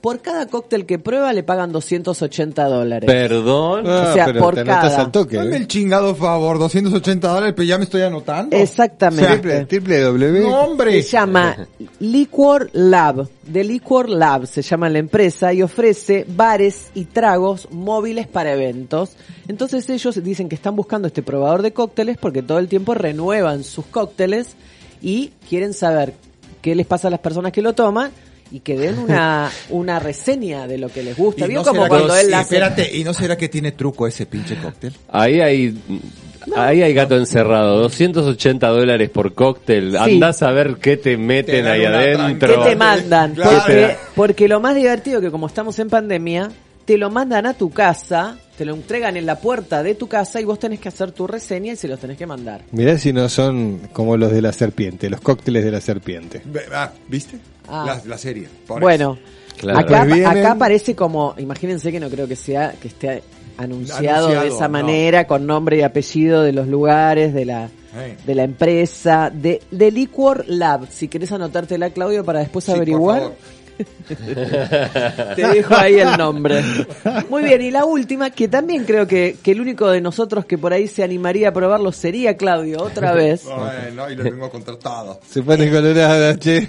Por 0.00 0.20
cada 0.20 0.46
cóctel 0.46 0.86
que 0.86 0.98
prueba 0.98 1.32
le 1.32 1.42
pagan 1.42 1.72
280 1.72 2.64
dólares. 2.64 3.06
Perdón. 3.06 3.84
Ah, 3.86 4.08
o 4.08 4.14
sea, 4.14 4.26
pero 4.26 4.40
por 4.40 4.54
te 4.54 4.64
cada. 4.64 5.00
al 5.00 5.10
toque. 5.10 5.36
Dame 5.36 5.54
¿eh? 5.54 5.56
el 5.56 5.66
chingado 5.66 6.14
favor, 6.14 6.58
280 6.58 7.28
dólares, 7.28 7.54
pero 7.56 7.66
ya 7.66 7.78
me 7.78 7.84
estoy 7.84 8.02
anotando. 8.02 8.56
Exactamente. 8.56 9.26
Triple, 9.26 9.64
triple 9.66 10.00
W. 10.00 10.40
No, 10.40 10.60
hombre. 10.60 11.02
Se 11.02 11.10
llama 11.10 11.66
Liquor 11.98 12.70
Lab. 12.72 13.28
De 13.44 13.64
Liquor 13.64 14.08
Lab 14.08 14.46
se 14.46 14.62
llama 14.62 14.88
la 14.88 14.98
empresa 14.98 15.52
y 15.52 15.62
ofrece 15.62 16.26
bares 16.28 16.90
y 16.94 17.06
tragos 17.06 17.68
móviles 17.72 18.26
para 18.26 18.52
eventos. 18.52 19.12
Entonces 19.48 19.88
ellos 19.90 20.22
dicen 20.22 20.48
que 20.48 20.54
están 20.54 20.76
buscando 20.76 21.08
este 21.08 21.22
probador 21.22 21.62
de 21.62 21.72
cócteles 21.72 22.18
porque 22.18 22.42
todo 22.42 22.58
el 22.58 22.68
tiempo 22.68 22.94
renuevan 22.94 23.64
sus 23.64 23.86
cócteles 23.86 24.54
y 25.00 25.32
quieren 25.48 25.72
saber 25.72 26.14
qué 26.60 26.74
les 26.74 26.86
pasa 26.86 27.08
a 27.08 27.10
las 27.10 27.20
personas 27.20 27.52
que 27.52 27.62
lo 27.62 27.72
toman 27.72 28.10
y 28.50 28.60
que 28.60 28.76
den 28.78 28.98
una, 28.98 29.50
una 29.70 29.98
reseña 29.98 30.66
de 30.66 30.78
lo 30.78 30.88
que 30.88 31.02
les 31.02 31.16
gusta. 31.16 31.44
Y 31.44 31.48
¿Vio 31.48 31.58
no 31.60 31.64
como 31.64 31.82
será 31.82 31.88
cuando 31.88 32.14
que- 32.14 32.20
él 32.20 32.34
hace... 32.34 32.54
Espérate, 32.56 32.96
¿y 32.96 33.04
no 33.04 33.12
será 33.14 33.36
que 33.36 33.48
tiene 33.48 33.72
truco 33.72 34.06
ese 34.06 34.26
pinche 34.26 34.56
cóctel? 34.56 34.92
Ahí 35.10 35.40
hay, 35.40 35.78
ahí 36.56 36.82
hay 36.82 36.94
gato 36.94 37.16
encerrado. 37.16 37.78
280 37.80 38.66
dólares 38.68 39.10
por 39.10 39.34
cóctel. 39.34 39.92
Sí. 39.92 39.96
Andás 39.98 40.42
a 40.42 40.50
ver 40.52 40.76
qué 40.76 40.96
te 40.96 41.16
meten 41.16 41.64
Te 41.64 41.70
ahí 41.70 41.84
adentro. 41.84 42.62
¿Qué 42.64 42.70
te 42.70 42.76
mandan? 42.76 43.34
Claro. 43.34 43.50
Porque, 43.58 43.96
porque 44.14 44.48
lo 44.48 44.60
más 44.60 44.74
divertido 44.74 45.20
que 45.20 45.30
como 45.30 45.46
estamos 45.46 45.78
en 45.78 45.88
pandemia, 45.88 46.50
te 46.88 46.96
lo 46.96 47.10
mandan 47.10 47.44
a 47.44 47.52
tu 47.52 47.68
casa, 47.68 48.38
te 48.56 48.64
lo 48.64 48.72
entregan 48.74 49.14
en 49.18 49.26
la 49.26 49.38
puerta 49.38 49.82
de 49.82 49.94
tu 49.94 50.08
casa 50.08 50.40
y 50.40 50.44
vos 50.44 50.58
tenés 50.58 50.80
que 50.80 50.88
hacer 50.88 51.12
tu 51.12 51.26
reseña 51.26 51.74
y 51.74 51.76
se 51.76 51.86
los 51.86 52.00
tenés 52.00 52.16
que 52.16 52.24
mandar. 52.26 52.62
Mirá 52.72 52.96
si 52.96 53.12
no 53.12 53.28
son 53.28 53.78
como 53.92 54.16
los 54.16 54.32
de 54.32 54.40
la 54.40 54.54
serpiente, 54.54 55.10
los 55.10 55.20
cócteles 55.20 55.66
de 55.66 55.70
la 55.70 55.82
serpiente. 55.82 56.40
Ah, 56.72 56.90
¿Viste? 57.06 57.36
Ah. 57.68 57.84
La, 57.86 58.02
la 58.08 58.16
serie. 58.16 58.48
por 58.66 58.80
Bueno, 58.80 59.18
Claro. 59.58 59.80
acá, 59.80 60.04
Pues 60.06 60.14
vienen- 60.14 60.26
acá 60.46 60.54
parece 60.54 60.94
como, 60.96 61.34
imagínense 61.36 61.92
que 61.92 62.00
no 62.00 62.08
creo 62.08 62.26
que 62.26 62.36
sea 62.36 62.72
que 62.80 62.88
esté 62.88 63.22
anunciado, 63.58 64.28
de 64.40 64.48
esa 64.48 64.68
no. 64.68 64.70
manera, 64.70 65.26
con 65.26 65.46
nombre 65.46 65.76
y 65.76 65.82
apellido 65.82 66.42
de 66.42 66.52
los 66.52 66.68
lugares, 66.68 67.34
de 67.34 67.44
la 67.44 67.68
Hey. 67.94 68.16
de 68.26 68.34
la 68.34 68.44
empresa, 68.44 69.30
de, 69.34 69.60
de 69.70 69.90
Liquor 69.90 70.44
Lab. 70.46 70.86
Si 70.90 71.08
querés 71.08 71.32
anotártela, 71.32 71.90
Claudio, 71.90 72.24
para 72.24 72.40
después 72.40 72.64
Sí, 72.64 72.70
por 72.70 72.76
averiguar. 72.76 73.32
Te 75.36 75.46
dejo 75.46 75.74
ahí 75.76 75.94
el 76.00 76.16
nombre. 76.16 76.62
Muy 77.28 77.42
bien, 77.44 77.62
y 77.62 77.70
la 77.70 77.84
última, 77.84 78.30
que 78.30 78.48
también 78.48 78.84
creo 78.84 79.06
que, 79.06 79.36
que 79.42 79.52
el 79.52 79.60
único 79.60 79.88
de 79.90 80.00
nosotros 80.00 80.44
que 80.44 80.58
por 80.58 80.72
ahí 80.72 80.88
se 80.88 81.02
animaría 81.02 81.50
a 81.50 81.52
probarlo 81.52 81.92
sería 81.92 82.36
Claudio, 82.36 82.82
otra 82.82 83.12
vez. 83.12 83.44
Bueno, 83.44 84.10
y 84.10 84.16
lo 84.16 84.22
tengo 84.30 84.50
contratado. 84.50 85.20
Se 85.28 85.42
pone 85.42 85.70
colorada, 85.70 86.36
che. 86.38 86.68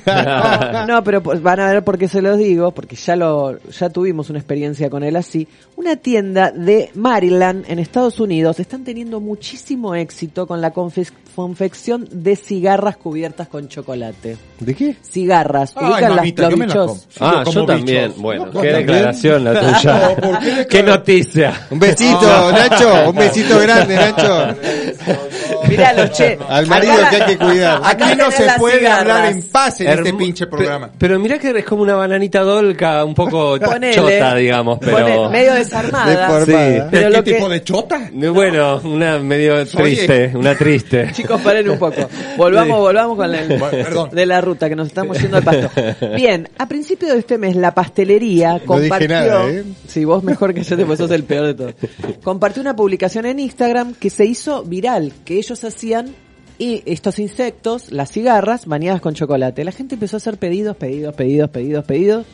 No, 0.88 1.04
pero 1.04 1.22
van 1.22 1.60
a 1.60 1.72
ver 1.74 1.84
por 1.84 1.98
qué 1.98 2.08
se 2.08 2.22
los 2.22 2.38
digo, 2.38 2.72
porque 2.72 2.95
ya 2.95 3.15
lo 3.15 3.58
ya 3.69 3.89
tuvimos 3.89 4.30
una 4.30 4.39
experiencia 4.39 4.89
con 4.89 5.04
él 5.04 5.15
así. 5.15 5.48
Una 5.76 5.95
tienda 5.95 6.52
de 6.52 6.91
Maryland 6.95 7.65
en 7.67 7.80
Estados 7.80 8.19
Unidos 8.19 8.60
están 8.60 8.84
teniendo 8.84 9.19
muchísimo 9.19 9.95
éxito 9.95 10.45
con 10.48 10.62
la 10.62 10.74
confe- 10.74 11.12
confección 11.36 12.08
de 12.12 12.36
cigarras 12.36 12.98
cubiertas 12.98 13.48
con 13.48 13.68
chocolate. 13.68 14.38
¿De 14.60 14.76
qué? 14.76 14.96
Cigarras, 15.02 15.74
Ay, 15.76 15.92
ubican 15.94 16.15
mamita, 16.15 16.50
los 16.50 16.60
bichos? 16.60 17.08
Ah, 17.20 17.44
yo 17.52 17.65
también. 17.65 18.08
bichos. 18.10 18.22
Bueno, 18.22 18.46
¿Vos 18.52 18.62
qué 18.62 18.70
también? 18.72 18.88
declaración 18.88 19.44
la 19.44 19.54
No, 19.54 19.60
tuya. 19.60 20.15
¿por 20.15 20.39
qué 20.39 20.68
qué 20.70 20.84
noticia. 20.84 21.68
Un 21.72 21.80
besito, 21.80 22.52
Nacho. 22.52 23.10
Un 23.10 23.15
besito 23.15 23.60
grande, 23.60 23.96
Nacho. 23.96 24.56
Miralo, 25.70 26.08
che. 26.12 26.38
Al 26.48 26.68
marido 26.68 26.94
Acá- 26.94 27.10
que 27.10 27.16
hay 27.16 27.26
que 27.26 27.38
cuidar. 27.38 27.78
acá 27.84 28.08
Aquí 28.08 28.18
no 28.18 28.32
se 28.32 28.48
puede 28.58 28.80
cigarras. 28.80 29.00
hablar 29.02 29.32
en 29.32 29.42
paz 29.44 29.82
en 29.82 29.88
este 29.90 30.14
pinche 30.14 30.48
programa. 30.48 30.88
Pe- 30.88 30.94
Pero 31.00 31.20
mirá 31.20 31.38
que 31.40 31.50
es 31.58 31.66
como 31.66 31.84
una 31.84 31.96
bananita 31.96 32.42
dolca, 32.42 33.04
un 33.06 33.14
poco 33.16 33.58
Ponele. 33.60 33.94
chota, 33.94 34.36
digamos, 34.36 34.80
pero... 34.80 35.30
Medio 35.30 35.54
desarmada. 35.54 36.10
Deformada. 36.10 36.46
Sí. 36.84 36.88
Pero 36.92 37.10
¿Qué 37.10 37.18
lo 37.18 37.24
que- 37.24 37.34
tipo 37.34 37.50
de 37.50 37.64
chota? 37.64 38.10
Bueno, 38.14 38.82
una 38.84 39.20
medio 39.20 39.66
triste, 39.66 40.32
una 40.36 40.56
triste. 40.56 41.12
Chicos, 41.14 41.42
paren 41.42 41.70
un 41.70 41.78
poco. 41.80 42.08
Volvamos, 42.38 42.78
Sí. 42.78 42.82
volvamos 42.82 43.18
con 43.18 43.34
el 43.36 43.48
Bueno, 43.60 43.70
perdón. 43.84 44.10
de 44.12 44.26
la 44.26 44.42
ruta 44.42 44.70
que 44.70 44.76
nos 44.76 44.88
estamos 44.88 45.20
yendo 45.20 45.38
al 45.38 45.44
pasto. 45.44 45.70
Bien, 46.16 46.48
a 46.58 46.68
principio 46.68 47.10
de 47.14 47.20
este 47.20 47.38
mes 47.38 47.56
la 47.56 47.74
pastelería 47.74 48.54
No 48.54 48.60
compartió. 48.66 49.08
dije 49.08 49.08
nada, 49.08 49.50
¿eh? 49.50 49.64
Sí, 49.88 50.06
vos 50.06 50.24
mejor 50.24 50.54
que 50.54 50.64
yo, 50.64 50.78
te 50.78 50.86
pues 50.86 51.00
sos 51.00 51.12
el 51.12 51.24
peor 51.24 51.48
de 51.48 51.54
todos. 51.54 51.74
Compartió 52.24 52.62
una 52.62 52.76
publicación 52.76 53.26
en 53.26 53.40
Instagram 53.40 53.94
que 53.96 54.10
se 54.10 54.26
hizo 54.26 54.64
viral, 54.64 55.12
que 55.26 55.38
ellos 55.38 55.59
hacían 55.67 56.13
y 56.58 56.84
estos 56.86 57.19
insectos, 57.19 57.91
las 57.91 58.12
cigarras, 58.12 58.65
bañadas 58.65 59.00
con 59.02 59.13
chocolate. 59.13 59.63
La 59.63 59.72
gente 59.72 59.95
empezó 59.95 60.15
a 60.15 60.19
hacer 60.19 60.38
pedidos, 60.38 60.76
pedidos, 60.76 61.15
pedidos, 61.15 61.50
pedidos, 61.50 61.86
pedidos. 61.86 62.26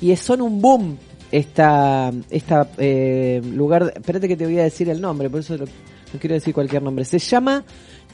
Y 0.00 0.14
son 0.16 0.40
un 0.42 0.60
boom 0.60 0.98
esta, 1.30 2.12
esta 2.30 2.68
eh, 2.78 3.40
lugar. 3.44 3.92
Espérate 3.94 4.26
que 4.26 4.36
te 4.36 4.44
voy 4.46 4.58
a 4.58 4.64
decir 4.64 4.88
el 4.88 5.00
nombre, 5.00 5.30
por 5.30 5.40
eso 5.40 5.56
lo- 5.56 5.66
no 5.66 6.20
quiero 6.20 6.34
decir 6.34 6.52
cualquier 6.52 6.82
nombre. 6.82 7.04
Se 7.04 7.18
llama 7.18 7.64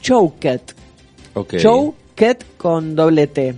Chowket. 0.01 0.61
Ok. 1.33 1.57
Chowket 1.57 2.45
con 2.57 2.95
doble 2.95 3.27
T. 3.27 3.55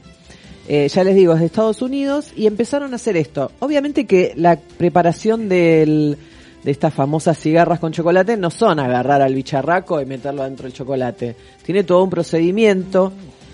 Eh, 0.67 0.87
ya 0.87 1.03
les 1.03 1.15
digo, 1.15 1.33
es 1.33 1.39
de 1.41 1.47
Estados 1.47 1.81
Unidos 1.81 2.31
y 2.35 2.47
empezaron 2.47 2.93
a 2.93 2.95
hacer 2.95 3.17
esto. 3.17 3.51
Obviamente 3.59 4.05
que 4.05 4.31
la 4.37 4.57
preparación 4.57 5.49
del, 5.49 6.17
de 6.63 6.71
estas 6.71 6.93
famosas 6.93 7.37
cigarras 7.39 7.79
con 7.79 7.91
chocolate 7.91 8.37
no 8.37 8.51
son 8.51 8.79
agarrar 8.79 9.21
al 9.21 9.33
bicharraco 9.33 9.99
y 9.99 10.05
meterlo 10.05 10.43
dentro 10.43 10.63
del 10.63 10.73
chocolate. 10.73 11.35
Tiene 11.63 11.83
todo 11.83 12.03
un 12.03 12.09
procedimiento 12.09 13.11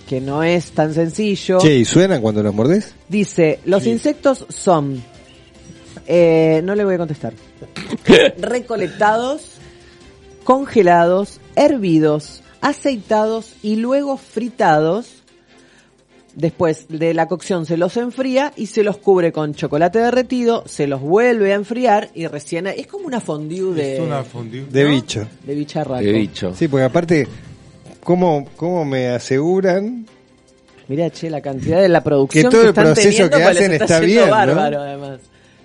que 0.08 0.22
no 0.22 0.43
es 0.43 0.72
tan 0.72 0.93
sencillo. 0.93 1.60
Che, 1.60 1.76
¿y 1.76 1.86
suenan 1.86 2.22
cuando 2.22 2.41
los 2.41 2.54
mordés? 2.54 2.96
Dice, 3.10 3.60
los 3.65 3.86
insectos 3.86 4.46
son, 4.50 5.04
eh, 6.06 6.62
no 6.63 6.76
le 6.76 6.86
voy 6.86 6.96
a 6.96 6.98
contestar, 6.98 7.34
recolectados, 8.38 9.58
congelados, 10.43 11.39
hervidos, 11.56 12.41
aceitados 12.62 13.56
y 13.62 13.76
luego 13.76 14.17
fritados. 14.17 15.16
Después 16.38 16.86
de 16.88 17.15
la 17.15 17.28
cocción 17.28 17.65
se 17.65 17.78
los 17.78 17.97
enfría 17.97 18.54
y 18.56 18.67
se 18.67 18.84
los 18.84 18.97
cubre 18.97 19.32
con 19.32 19.56
chocolate 19.56 19.97
derretido, 19.97 20.63
se 20.67 20.86
los 20.86 21.02
vuelve 21.02 21.52
a 21.52 21.56
enfriar 21.56 22.10
y 22.13 22.28
recién... 22.28 22.67
Es 22.67 22.86
como 22.86 23.08
una 23.08 23.19
fondue 23.19 23.73
de, 23.73 23.95
Es 23.95 24.00
una 24.02 24.23
fondue. 24.23 24.65
De 24.69 24.84
¿no? 24.84 24.89
bicho. 24.91 25.28
de 25.43 25.56
bicharraco. 25.56 26.04
He 26.04 26.13
dicho. 26.13 26.54
Sí, 26.54 26.67
porque 26.67 26.84
aparte, 26.84 27.28
¿cómo, 28.04 28.47
cómo 28.56 28.86
me 28.86 29.08
aseguran 29.08 30.06
Mirá, 30.88 31.10
che, 31.10 31.32
la 31.32 31.41
cantidad 31.41 31.82
de 31.82 31.89
la 31.89 32.04
producción 32.04 32.43
Que 32.43 32.50
todo 32.52 32.62
el 32.62 32.67
están 32.69 32.86
proceso 32.86 33.10
teniendo, 33.10 33.38
que 33.38 33.43
pues 33.43 33.56
les 33.56 33.63
hacen 33.63 33.82
está, 33.82 34.00
yendo 34.00 34.06
bien, 34.06 34.26
¿no? 34.26 34.32
bárbaro, 34.32 34.82
además. 34.82 35.19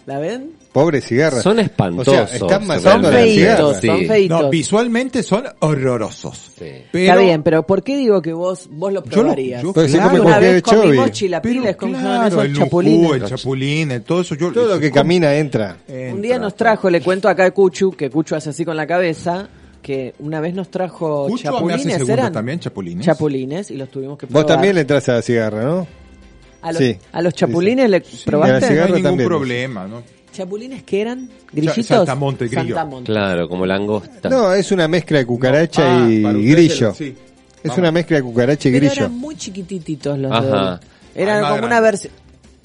¿La 0.06 0.18
ven? 0.20 0.52
Pobre 0.72 1.02
cigarra. 1.02 1.42
Son 1.42 1.58
O 1.58 1.60
espantosos. 1.60 2.14
sea, 2.14 2.22
están 2.24 2.48
Son 2.60 2.66
matando 2.66 3.08
a 3.08 3.10
la 3.10 3.16
realmente. 3.18 3.46
feitos, 3.46 3.80
son 3.84 4.06
feitos. 4.06 4.42
No, 4.42 4.48
visualmente 4.50 5.22
son 5.22 5.44
horrorosos. 5.58 6.52
Sí. 6.58 6.64
Pero, 6.90 7.04
Está 7.12 7.16
bien, 7.16 7.42
pero 7.42 7.66
¿por 7.66 7.82
qué 7.82 7.96
digo 7.98 8.22
que 8.22 8.32
vos 8.32 8.68
vos 8.70 8.90
lo 8.92 9.02
Yo 9.04 9.16
lo- 9.16 9.22
probarías? 9.22 9.62
yo, 9.62 9.72
Porque 9.74 9.88
se 9.90 9.96
claro. 9.98 10.10
come 10.10 10.20
Una 10.22 10.38
vez 10.38 10.62
chilapiles 11.12 11.62
pero 11.64 11.76
con 11.76 11.90
claro, 11.92 12.42
el 12.42 12.56
chapulín, 12.56 14.02
todo 14.06 14.20
eso. 14.22 14.34
Yo, 14.34 14.50
Todo 14.50 14.66
lo 14.74 14.80
que 14.80 14.90
camina 14.90 15.34
entra. 15.34 15.76
Un 15.88 16.22
día 16.22 16.38
nos 16.38 16.54
trajo, 16.56 16.88
le 16.88 17.00
cuento 17.02 17.28
acá 17.28 17.44
a 17.46 17.50
Cuchu, 17.50 17.92
que 17.92 18.08
Cuchu 18.08 18.34
hace 18.34 18.50
así 18.50 18.64
con 18.64 18.76
la 18.76 18.86
cabeza, 18.86 19.48
que 19.82 20.14
una 20.20 20.40
vez 20.40 20.54
nos 20.54 20.70
trajo 20.70 21.26
Cucho 21.26 21.50
me 21.66 21.74
hace 21.74 21.82
chapulines, 21.88 22.08
eran 22.08 22.32
también, 22.32 22.60
chapulines. 22.60 23.04
chapulines 23.04 23.70
y 23.70 23.76
los 23.76 23.90
tuvimos 23.90 24.16
que 24.16 24.26
probar. 24.26 24.44
Vos 24.44 24.52
también 24.52 24.74
le 24.76 24.80
entras 24.82 25.06
a 25.10 25.14
la 25.14 25.22
cigarra, 25.22 25.62
¿no? 25.64 25.86
a 26.62 26.70
los, 26.72 26.78
sí. 26.80 26.96
a 27.12 27.20
los 27.20 27.34
chapulines 27.34 27.90
le 27.90 27.96
a 27.96 28.00
la 28.00 28.04
probaste 28.24 28.74
No 28.76 28.82
hay 28.84 28.86
ningún 28.92 29.02
también. 29.02 29.28
problema, 29.28 29.86
¿no? 29.88 30.02
Chapulines 30.32 30.82
que 30.82 31.00
eran 31.00 31.28
grillitos. 31.52 31.86
saltamonte, 31.86 32.46
grillo. 32.46 32.74
Saltamonte. 32.74 33.12
Claro, 33.12 33.48
como 33.48 33.64
langosta. 33.66 34.28
No, 34.28 34.52
es 34.52 34.72
una 34.72 34.88
mezcla 34.88 35.18
de 35.18 35.26
cucaracha 35.26 36.04
Ah, 36.04 36.10
y 36.10 36.22
grillo. 36.50 36.92
sí. 36.94 37.14
Es 37.62 37.68
Vamos. 37.68 37.78
una 37.78 37.92
mezcla 37.92 38.16
de 38.16 38.22
cucaracha 38.24 38.68
y 38.68 38.72
Pero 38.72 38.86
grillo. 38.86 39.00
eran 39.02 39.18
muy 39.18 39.36
chiquititos 39.36 40.18
los 40.18 40.32
Ajá. 40.32 40.80
de. 41.14 41.22
Eran 41.22 41.44
Ay, 41.44 41.50
como 41.54 41.66
una 41.66 41.80
versión. 41.80 42.12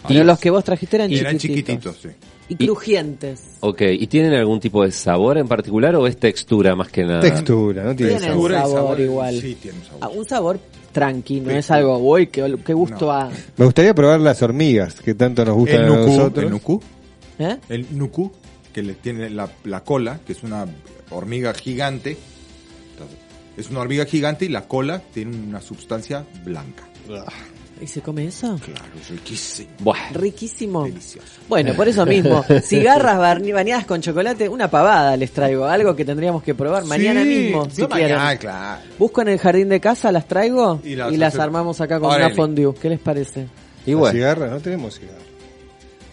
Pero 0.08 0.24
los 0.24 0.40
que 0.40 0.50
vos 0.50 0.64
trajiste 0.64 0.96
eran, 0.96 1.12
Y 1.12 1.18
eran 1.18 1.38
chiquititos. 1.38 1.96
chiquititos, 1.98 2.14
sí. 2.20 2.28
Y 2.50 2.66
crujientes. 2.66 3.42
Ok, 3.60 3.82
¿y 3.92 4.08
tienen 4.08 4.34
algún 4.34 4.60
tipo 4.62 4.84
de 4.86 4.92
sabor 4.92 5.38
en 5.38 5.48
particular 5.50 5.94
o 5.98 6.08
es 6.08 6.18
textura 6.18 6.76
más 6.76 6.88
que 6.88 7.04
nada? 7.04 7.20
Textura, 7.20 7.84
no 7.84 7.94
tiene 7.96 8.14
Tienen 8.14 8.30
sabor. 8.30 8.52
Y 8.52 8.54
sabor 8.56 9.00
igual. 9.02 9.42
Sí, 9.42 9.58
tiene 9.62 9.78
un 9.80 9.84
sabor. 9.86 10.00
Ah, 10.02 10.08
un 10.10 10.26
sabor 10.26 10.60
tranqui, 10.94 11.42
no 11.42 11.52
es 11.52 11.70
algo, 11.70 11.98
uy, 11.98 12.28
qué, 12.28 12.56
qué 12.66 12.74
gusto 12.74 13.12
a... 13.12 13.30
Me 13.58 13.66
gustaría 13.66 13.94
probar 13.94 14.20
las 14.22 14.42
hormigas 14.42 14.96
que 14.96 15.14
tanto 15.14 15.44
nos 15.46 15.56
gustan 15.56 15.82
El 15.82 15.92
a 15.92 15.96
nucú, 15.96 16.08
nosotros. 16.08 16.46
el 16.46 16.50
nucú, 16.52 16.82
¿Eh? 17.40 17.58
el 17.70 17.88
nucú. 17.98 18.32
que 18.74 18.82
le 18.84 18.94
tiene 18.94 19.30
la, 19.30 19.50
la 19.64 19.84
cola, 19.84 20.20
que 20.26 20.34
es 20.34 20.44
una 20.44 20.66
hormiga 21.10 21.54
gigante. 21.54 22.18
Entonces, 22.92 23.18
es 23.58 23.70
una 23.72 23.80
hormiga 23.80 24.06
gigante 24.06 24.46
y 24.46 24.50
la 24.50 24.68
cola 24.68 25.02
tiene 25.14 25.36
una 25.36 25.62
sustancia 25.62 26.26
blanca. 26.44 26.84
¿Y 27.82 27.88
se 27.88 28.02
come 28.02 28.26
eso? 28.26 28.60
Claro, 28.64 28.92
es 29.00 29.10
riquísimo. 29.10 29.94
Riquísimo. 30.14 30.84
Delicioso. 30.86 31.28
Bueno, 31.48 31.74
por 31.76 31.88
eso 31.88 32.06
mismo, 32.06 32.44
cigarras 32.64 33.18
bañadas 33.18 33.86
con 33.86 34.02
chocolate, 34.02 34.50
una 34.50 34.70
pavada 34.70 35.16
les 35.16 35.32
traigo, 35.32 35.66
algo 35.66 35.96
que 35.96 36.04
tendríamos 36.04 36.42
que 36.42 36.56
probar 36.56 36.86
mañana 36.86 37.24
mismo, 37.24 37.66
si 37.70 37.86
quieren. 37.86 38.16
mañana, 38.18 38.38
claro. 38.38 38.82
Busco 38.98 39.22
en 39.22 39.28
el 39.30 39.38
jardín 39.40 39.70
de 39.70 39.80
casa, 39.80 40.12
las 40.12 40.28
traigo 40.28 40.82
y 40.84 40.94
Y 40.94 41.18
las, 41.18 41.38
armamos 41.38 41.80
acá 41.82 42.00
con 42.00 42.10
Órale. 42.10 42.26
una 42.26 42.36
fondue. 42.36 42.74
¿Qué 42.76 42.90
les 42.90 43.00
parece? 43.00 43.48
Y 43.86 43.94
bueno. 43.94 44.14
cigarras, 44.14 44.52
no 44.52 44.60
tenemos 44.60 45.00
cigarras. 45.00 45.27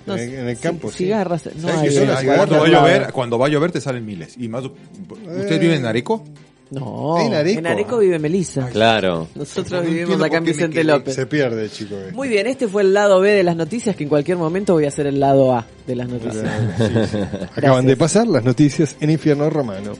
No, 0.06 0.16
en, 0.16 0.20
el- 0.28 0.34
en 0.34 0.48
el 0.48 0.56
ci- 0.56 0.60
campo, 0.60 0.90
sí. 0.90 0.98
cigarras, 1.04 1.46
no 1.56 1.68
¿Sabes 1.68 1.96
hay. 1.98 2.06
que 2.06 2.26
cuando, 2.36 2.58
va 2.58 2.66
a 2.66 2.68
llover, 2.68 3.12
cuando 3.12 3.38
va 3.38 3.46
a 3.46 3.48
llover 3.48 3.72
te 3.72 3.80
salen 3.80 4.04
miles. 4.04 4.34
Y 4.38 4.48
más, 4.48 4.64
¿Usted 4.64 5.52
Eh. 5.52 5.58
vive 5.58 5.76
en 5.76 5.86
Areco? 5.86 6.24
No, 6.70 7.20
En 7.20 7.34
Areco. 7.34 7.58
en 7.60 7.66
Areco 7.66 7.98
vive 7.98 8.18
Melissa. 8.18 8.68
Claro. 8.68 9.28
Nosotros 9.34 9.84
No 9.84 9.88
vivimos 9.88 10.20
acá 10.20 10.38
en 10.38 10.44
Vicente. 10.44 10.82
López. 10.82 11.14
Se 11.14 11.26
pierde, 11.26 11.68
chico. 11.70 11.94
este. 11.96 12.12
Muy 12.12 12.28
bien, 12.28 12.46
este 12.46 12.66
fue 12.66 12.82
el 12.82 12.92
lado 12.94 13.20
B 13.20 13.30
de 13.30 13.42
las 13.44 13.54
noticias, 13.54 13.94
que 13.94 14.02
en 14.04 14.08
cualquier 14.08 14.38
momento 14.38 14.72
voy 14.72 14.86
a 14.86 14.88
hacer 14.88 15.06
el 15.06 15.20
lado 15.20 15.54
A 15.54 15.66
de 15.86 15.94
las 15.94 16.08
noticias. 16.08 16.44
Acaban 17.56 17.86
de 17.86 17.96
pasar 17.96 18.26
las 18.26 18.42
noticias 18.44 18.96
en 19.00 19.10
Infierno 19.10 19.48
Romano. 19.50 19.92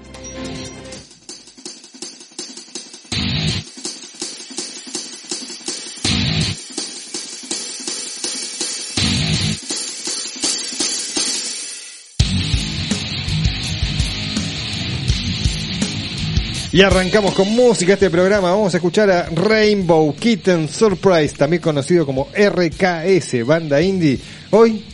Y 16.75 16.83
arrancamos 16.83 17.35
con 17.35 17.55
música 17.55 17.93
este 17.93 18.11
programa. 18.11 18.51
Vamos 18.51 18.75
a 18.75 18.79
escuchar 18.79 19.09
a 19.09 19.27
Rainbow 19.31 20.13
Kitten 20.17 20.69
Surprise, 20.69 21.37
también 21.37 21.63
conocido 21.63 22.05
como 22.05 22.27
RKS, 22.35 23.47
banda 23.47 23.81
indie. 23.81 24.19
Hoy 24.51 24.85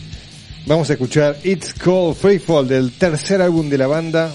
vamos 0.66 0.90
a 0.90 0.92
escuchar 0.92 1.38
It's 1.42 1.72
Called 1.72 2.16
Freefall 2.16 2.68
del 2.68 2.92
tercer 2.92 3.40
álbum 3.40 3.70
de 3.70 3.78
la 3.78 3.86
banda. 3.86 4.30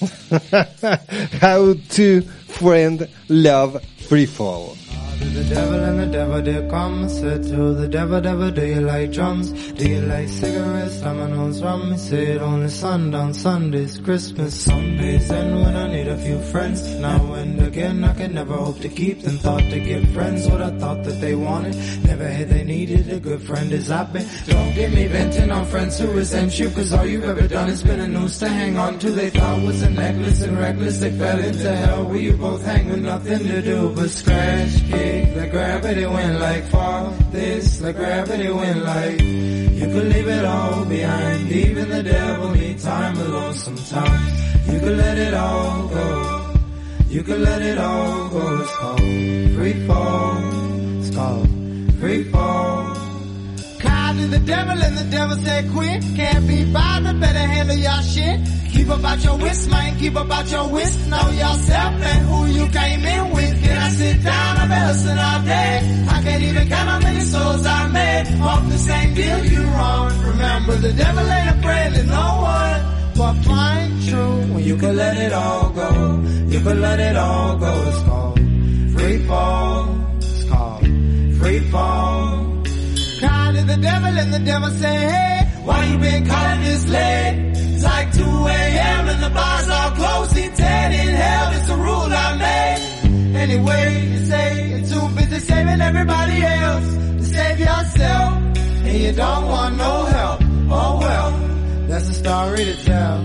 How 1.40 1.76
to 1.76 2.26
Friend 2.48 3.08
Love 3.28 3.80
Freefall. 4.08 4.81
To 5.22 5.28
the 5.28 5.54
devil 5.54 5.84
and 5.84 6.00
the 6.00 6.06
devil 6.06 6.42
did 6.42 6.68
come 6.68 7.08
said 7.08 7.44
to 7.44 7.74
the 7.74 7.86
devil, 7.86 8.20
devil, 8.20 8.50
do 8.50 8.66
you 8.66 8.80
like 8.80 9.12
drums? 9.12 9.52
Do 9.72 9.88
you 9.88 10.00
like 10.00 10.28
cigarettes, 10.28 11.00
dominoes, 11.00 11.62
rum? 11.62 11.92
He 11.92 11.98
said 11.98 12.38
only 12.42 12.68
sundown, 12.68 13.32
Sundays, 13.32 13.98
Christmas, 13.98 14.52
Sundays, 14.60 15.30
and 15.30 15.62
when 15.62 15.76
I 15.76 15.92
need 15.92 16.08
a 16.08 16.18
few 16.18 16.40
friends. 16.50 16.82
Now 16.96 17.34
and 17.34 17.62
again, 17.62 18.02
I 18.02 18.14
can 18.14 18.34
never 18.34 18.56
hope 18.56 18.80
to 18.80 18.88
keep 18.88 19.22
them. 19.22 19.38
Thought 19.38 19.70
to 19.70 19.78
get 19.78 20.08
friends, 20.08 20.48
what 20.48 20.60
I 20.60 20.76
thought 20.78 21.04
that 21.04 21.20
they 21.20 21.36
wanted. 21.36 21.76
Never 22.04 22.26
had 22.26 22.48
they 22.48 22.64
needed 22.64 23.08
a 23.12 23.20
good 23.20 23.42
friend 23.42 23.72
as 23.72 23.92
I've 23.92 24.12
been. 24.12 24.26
Don't 24.46 24.74
get 24.74 24.92
me 24.92 25.06
venting 25.06 25.52
on 25.52 25.64
friends 25.66 26.00
who 26.00 26.10
resent 26.10 26.58
you, 26.58 26.68
cause 26.70 26.92
all 26.92 27.06
you've 27.06 27.24
ever 27.24 27.46
done 27.46 27.68
is 27.68 27.84
been 27.84 28.00
a 28.00 28.08
noose 28.08 28.40
to 28.40 28.48
hang 28.48 28.76
on 28.76 28.98
to. 28.98 29.10
They 29.10 29.30
thought 29.30 29.62
was 29.62 29.82
a 29.82 29.90
necklace 29.90 30.42
and 30.42 30.58
reckless. 30.58 30.98
They 30.98 31.16
fell 31.16 31.38
into 31.38 31.76
hell 31.76 32.04
where 32.06 32.18
you 32.18 32.36
both 32.36 32.64
hang 32.64 32.88
with 32.88 33.02
nothing 33.02 33.38
to 33.38 33.62
do 33.62 33.92
but 33.94 34.10
scratch, 34.10 34.90
Like 35.36 35.50
gravity 35.50 36.06
went 36.06 36.40
like 36.40 36.64
far. 36.64 37.12
This, 37.30 37.80
like 37.80 37.96
gravity 37.96 38.50
went 38.50 38.82
like. 38.84 39.20
You 39.20 39.86
could 39.92 40.08
leave 40.14 40.28
it 40.28 40.44
all 40.44 40.84
behind. 40.84 41.52
Even 41.52 41.88
the 41.88 42.02
devil 42.02 42.50
need 42.50 42.78
time 42.78 43.16
alone 43.18 43.54
sometimes. 43.54 44.32
You 44.72 44.80
could 44.80 44.96
let 44.96 45.18
it 45.18 45.34
all 45.34 45.88
go. 45.88 46.54
You 47.08 47.22
could 47.22 47.40
let 47.40 47.60
it 47.60 47.78
all 47.78 48.28
go. 48.30 48.60
It's 48.62 48.76
called 48.76 49.00
free 49.56 49.86
fall. 49.86 50.38
It's 51.00 51.14
called 51.14 51.48
free 52.00 52.24
fall. 52.24 53.11
To 54.12 54.26
the 54.26 54.40
devil 54.40 54.76
and 54.76 54.98
the 54.98 55.04
devil 55.10 55.36
said 55.38 55.70
quit. 55.72 56.02
Can't 56.14 56.46
be 56.46 56.70
bothered, 56.70 57.18
better 57.18 57.38
handle 57.38 57.76
your 57.76 58.02
shit. 58.02 58.40
Keep 58.70 58.90
about 58.90 59.24
your 59.24 59.38
wits, 59.38 59.66
man, 59.68 59.98
keep 59.98 60.14
about 60.14 60.50
your 60.50 60.68
wits. 60.68 61.06
Know 61.06 61.30
yourself 61.30 61.94
and 62.10 62.26
who 62.28 62.46
you 62.46 62.66
came 62.68 63.04
in 63.04 63.30
with. 63.32 63.62
Can 63.64 63.78
I 63.78 63.88
sit 63.88 64.22
down? 64.22 64.68
Been 64.68 64.70
hustling 64.70 65.18
all 65.18 65.42
day. 65.42 66.06
I 66.10 66.22
can't 66.22 66.42
even 66.42 66.68
count 66.68 66.88
how 66.90 67.00
many 67.00 67.20
souls 67.20 67.66
I 67.66 67.88
made. 67.88 68.40
Off 68.42 68.68
the 68.68 68.78
same 68.78 69.14
deal 69.14 69.44
you 69.46 69.62
wrong. 69.62 70.20
Remember 70.20 70.74
the 70.76 70.92
devil 70.92 71.26
ain't 71.30 71.50
a 71.50 71.62
friend 71.62 71.96
of 71.96 72.06
no 72.06 72.28
one. 72.42 72.80
But 73.16 73.34
flying 73.44 74.00
true 74.08 74.54
when 74.54 74.62
you 74.62 74.76
can 74.76 74.94
let 74.94 75.16
it 75.16 75.32
all 75.32 75.70
go. 75.70 75.90
You 76.48 76.60
can 76.60 76.80
let 76.82 77.00
it 77.00 77.16
all 77.16 77.56
go. 77.56 77.72
It's 77.88 78.02
called 78.02 78.38
free 78.92 79.18
fall. 79.26 80.16
It's 80.18 80.44
called 80.50 80.86
free 81.38 81.60
fall. 81.70 82.51
To 83.62 83.68
the 83.68 83.76
devil 83.76 84.18
and 84.18 84.34
the 84.34 84.40
devil 84.40 84.70
say, 84.70 84.96
hey, 85.12 85.48
why 85.62 85.84
you 85.84 85.96
been 85.98 86.26
calling 86.26 86.62
this 86.62 86.84
late? 86.88 87.52
It's 87.54 87.84
like 87.84 88.12
2 88.12 88.22
a.m. 88.24 89.08
and 89.08 89.22
the 89.22 89.30
bars 89.30 89.68
all 89.68 89.90
closed. 89.92 90.36
He 90.36 90.48
dead 90.48 90.90
in 90.90 91.14
hell, 91.14 91.52
it's 91.54 91.68
a 91.68 91.76
rule 91.76 92.10
I 92.26 92.28
made. 92.44 93.36
Anyway, 93.36 94.08
you 94.10 94.26
say 94.26 94.68
you're 94.68 94.88
too 94.92 95.06
busy 95.14 95.38
saving 95.38 95.80
everybody 95.80 96.42
else 96.42 96.88
to 97.18 97.24
save 97.24 97.60
yourself. 97.60 98.32
And 98.82 98.98
you 98.98 99.12
don't 99.12 99.46
want 99.46 99.76
no 99.76 99.94
help. 100.06 100.40
Oh 100.68 100.98
well, 100.98 101.30
that's 101.86 102.08
a 102.08 102.14
story 102.14 102.64
to 102.64 102.76
tell. 102.84 103.18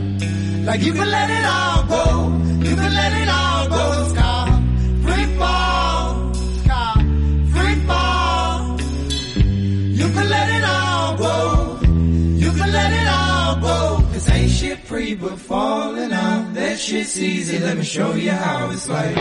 Like 0.70 0.82
you 0.82 0.94
can 0.94 1.10
let 1.10 1.30
it 1.32 1.46
all 1.46 1.84
go. 1.96 2.04
You 2.70 2.76
can 2.76 2.94
let 2.94 3.12
it 3.24 3.30
all 3.30 3.57
free 14.88 15.16
but 15.16 15.38
falling 15.38 16.14
out. 16.14 16.54
That 16.54 16.80
shit's 16.80 17.22
easy. 17.22 17.60
Let 17.60 17.78
me 17.78 17.84
show 17.84 18.14
you 18.14 18.32
how 18.32 18.72
it's 18.72 18.88
like. 18.88 19.18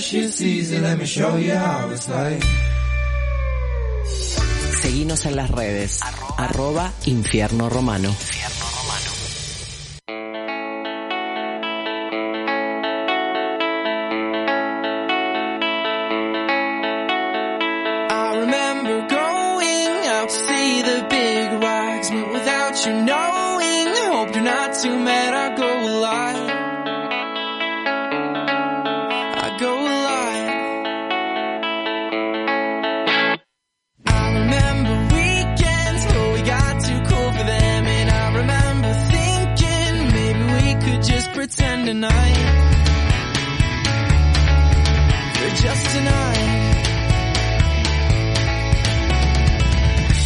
Shit's. 0.00 0.40
Seguinos 4.80 5.26
en 5.26 5.36
las 5.36 5.50
redes. 5.50 6.00
Arroba 6.36 6.92
Infierno 7.06 7.68
Romano. 7.68 8.14
Tonight. 41.90 42.36
For 45.38 45.50
just 45.62 45.84
tonight. 45.90 46.76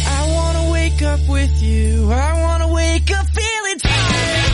I 0.05 0.21
wanna 0.35 0.71
wake 0.71 1.01
up 1.01 1.21
with 1.27 1.63
you. 1.63 2.11
I 2.11 2.41
wanna 2.43 2.67
wake 2.71 3.09
up 3.17 3.25
feeling 3.39 3.79
tired. 3.79 4.51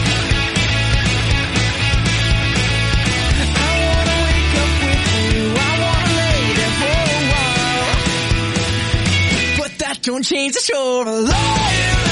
I 3.68 3.74
wanna 3.88 4.18
wake 4.28 4.53
up 4.64 4.74
with 4.88 5.03
you. 5.18 5.36
I 5.70 5.74
wanna 5.84 6.12
lay 6.22 6.41
there 6.59 6.76
for 6.82 6.99
a 7.18 7.24
while. 7.34 7.89
But 9.59 9.72
that 9.80 9.97
don't 10.01 10.24
change 10.24 10.53
the 10.53 10.62
shore. 10.62 11.05
Liar, 11.05 12.11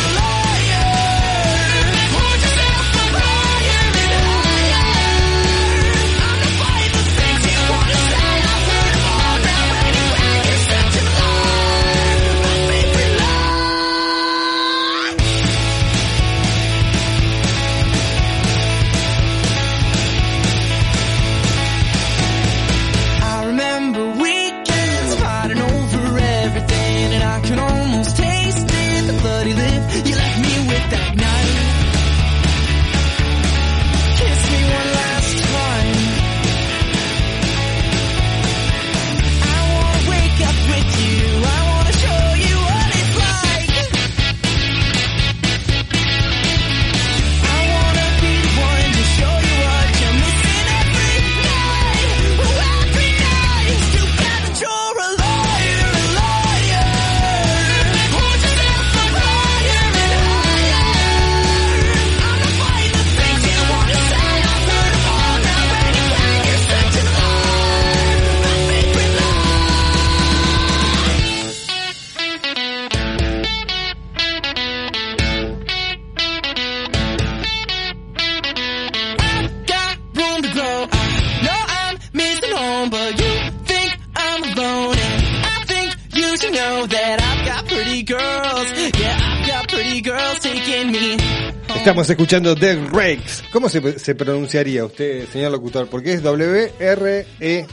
Estamos 92.00 92.12
escuchando 92.12 92.56
The 92.56 92.76
Rakes. 92.94 93.44
¿Cómo 93.52 93.68
se, 93.68 94.00
se 94.00 94.16
pronunciaría 94.16 94.86
usted, 94.86 95.28
señor 95.28 95.52
locutor? 95.52 95.90
Porque 95.90 96.14
es 96.14 96.24
W-R-E. 96.24 97.66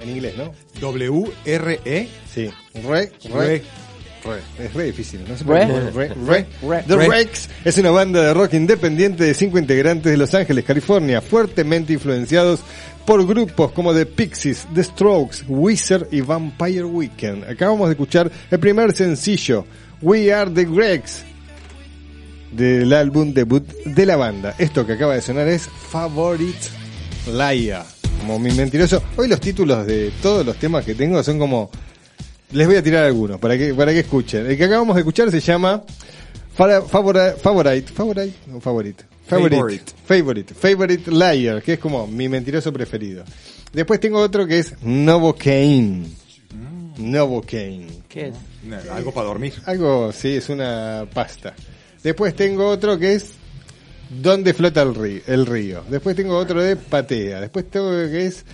En 0.00 0.08
inglés, 0.08 0.34
¿no? 0.36 0.52
W-R-E. 0.80 2.08
Sí. 2.34 2.50
Re, 2.74 3.12
re, 3.32 3.62
Re. 4.24 4.40
Es 4.58 4.74
re 4.74 4.84
difícil, 4.86 5.20
¿no? 5.28 5.36
Se 5.36 5.44
Re. 5.44 5.66
re, 5.66 5.90
re. 5.92 6.46
Re. 6.60 6.82
The 6.82 6.96
Re. 6.96 7.06
Rakes 7.06 7.48
es 7.64 7.78
una 7.78 7.92
banda 7.92 8.22
de 8.22 8.34
rock 8.34 8.54
independiente 8.54 9.22
de 9.22 9.34
cinco 9.34 9.60
integrantes 9.60 10.10
de 10.10 10.16
Los 10.18 10.34
Ángeles, 10.34 10.64
California, 10.64 11.20
fuertemente 11.20 11.92
influenciados 11.92 12.58
por 13.06 13.24
grupos 13.24 13.70
como 13.70 13.94
The 13.94 14.06
Pixies, 14.06 14.66
The 14.74 14.82
Strokes, 14.82 15.44
Wizard 15.46 16.08
y 16.10 16.22
Vampire 16.22 16.82
Weekend. 16.82 17.44
Acabamos 17.44 17.86
de 17.86 17.92
escuchar 17.92 18.32
el 18.50 18.58
primer 18.58 18.92
sencillo, 18.92 19.64
We 20.02 20.32
Are 20.32 20.50
The 20.50 20.64
Gregs, 20.64 21.22
del 22.52 22.92
álbum 22.92 23.32
debut 23.32 23.66
de 23.84 24.06
la 24.06 24.16
banda. 24.16 24.54
Esto 24.58 24.86
que 24.86 24.94
acaba 24.94 25.14
de 25.14 25.22
sonar 25.22 25.48
es 25.48 25.68
Favorite 25.68 26.58
Liar, 27.32 27.84
como 28.20 28.38
mi 28.38 28.50
mentiroso. 28.52 29.02
Hoy 29.16 29.28
los 29.28 29.40
títulos 29.40 29.86
de 29.86 30.12
todos 30.22 30.44
los 30.46 30.56
temas 30.56 30.84
que 30.84 30.94
tengo 30.94 31.22
son 31.22 31.38
como... 31.38 31.70
Les 32.52 32.66
voy 32.66 32.76
a 32.76 32.82
tirar 32.82 33.04
algunos 33.04 33.40
para 33.40 33.58
que, 33.58 33.74
para 33.74 33.92
que 33.92 34.00
escuchen. 34.00 34.46
El 34.46 34.56
que 34.56 34.64
acabamos 34.64 34.94
de 34.94 35.00
escuchar 35.00 35.30
se 35.32 35.40
llama 35.40 35.82
Fara- 36.56 36.82
Favora- 36.82 37.34
Favorite, 37.36 37.92
Favorite, 37.92 38.32
o 38.54 38.60
Favorite. 38.60 39.04
Favorite, 39.26 39.56
Favorite. 39.56 39.92
favorite, 40.06 40.54
favorite 40.54 41.10
liar, 41.10 41.60
que 41.60 41.72
es 41.72 41.78
como 41.80 42.06
mi 42.06 42.28
mentiroso 42.28 42.72
preferido. 42.72 43.24
Después 43.72 43.98
tengo 43.98 44.20
otro 44.20 44.46
que 44.46 44.60
es 44.60 44.74
Novocaine. 44.82 46.06
Novocaine. 46.96 47.88
¿Qué 48.08 48.28
es? 48.28 48.88
Algo 48.90 49.12
para 49.12 49.26
dormir. 49.26 49.54
Algo, 49.66 50.12
sí, 50.12 50.36
es 50.36 50.48
una 50.48 51.04
pasta. 51.12 51.54
Después 52.02 52.34
tengo 52.36 52.68
otro 52.68 52.98
que 52.98 53.14
es 53.14 53.32
¿Dónde 54.08 54.54
flota 54.54 54.82
el 54.82 54.94
río? 54.94 55.20
El 55.26 55.46
río. 55.46 55.82
Después 55.88 56.14
tengo 56.14 56.36
otro 56.36 56.62
de 56.62 56.76
Patea. 56.76 57.40
Después 57.40 57.68
tengo 57.68 57.90
que 57.90 58.26
es 58.26 58.44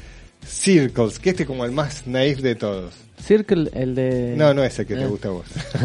Circles, 0.46 1.18
que 1.18 1.30
este 1.30 1.42
es 1.42 1.46
como 1.46 1.64
el 1.66 1.72
más 1.72 2.06
naif 2.06 2.38
de 2.40 2.54
todos. 2.54 2.94
Circle, 3.22 3.70
el 3.74 3.94
de... 3.94 4.34
No, 4.36 4.52
no 4.54 4.64
ese 4.64 4.84
que 4.86 4.94
te 4.96 5.02
Eh. 5.02 5.06
gusta 5.06 5.28
a 5.28 5.30
vos. 5.30 5.44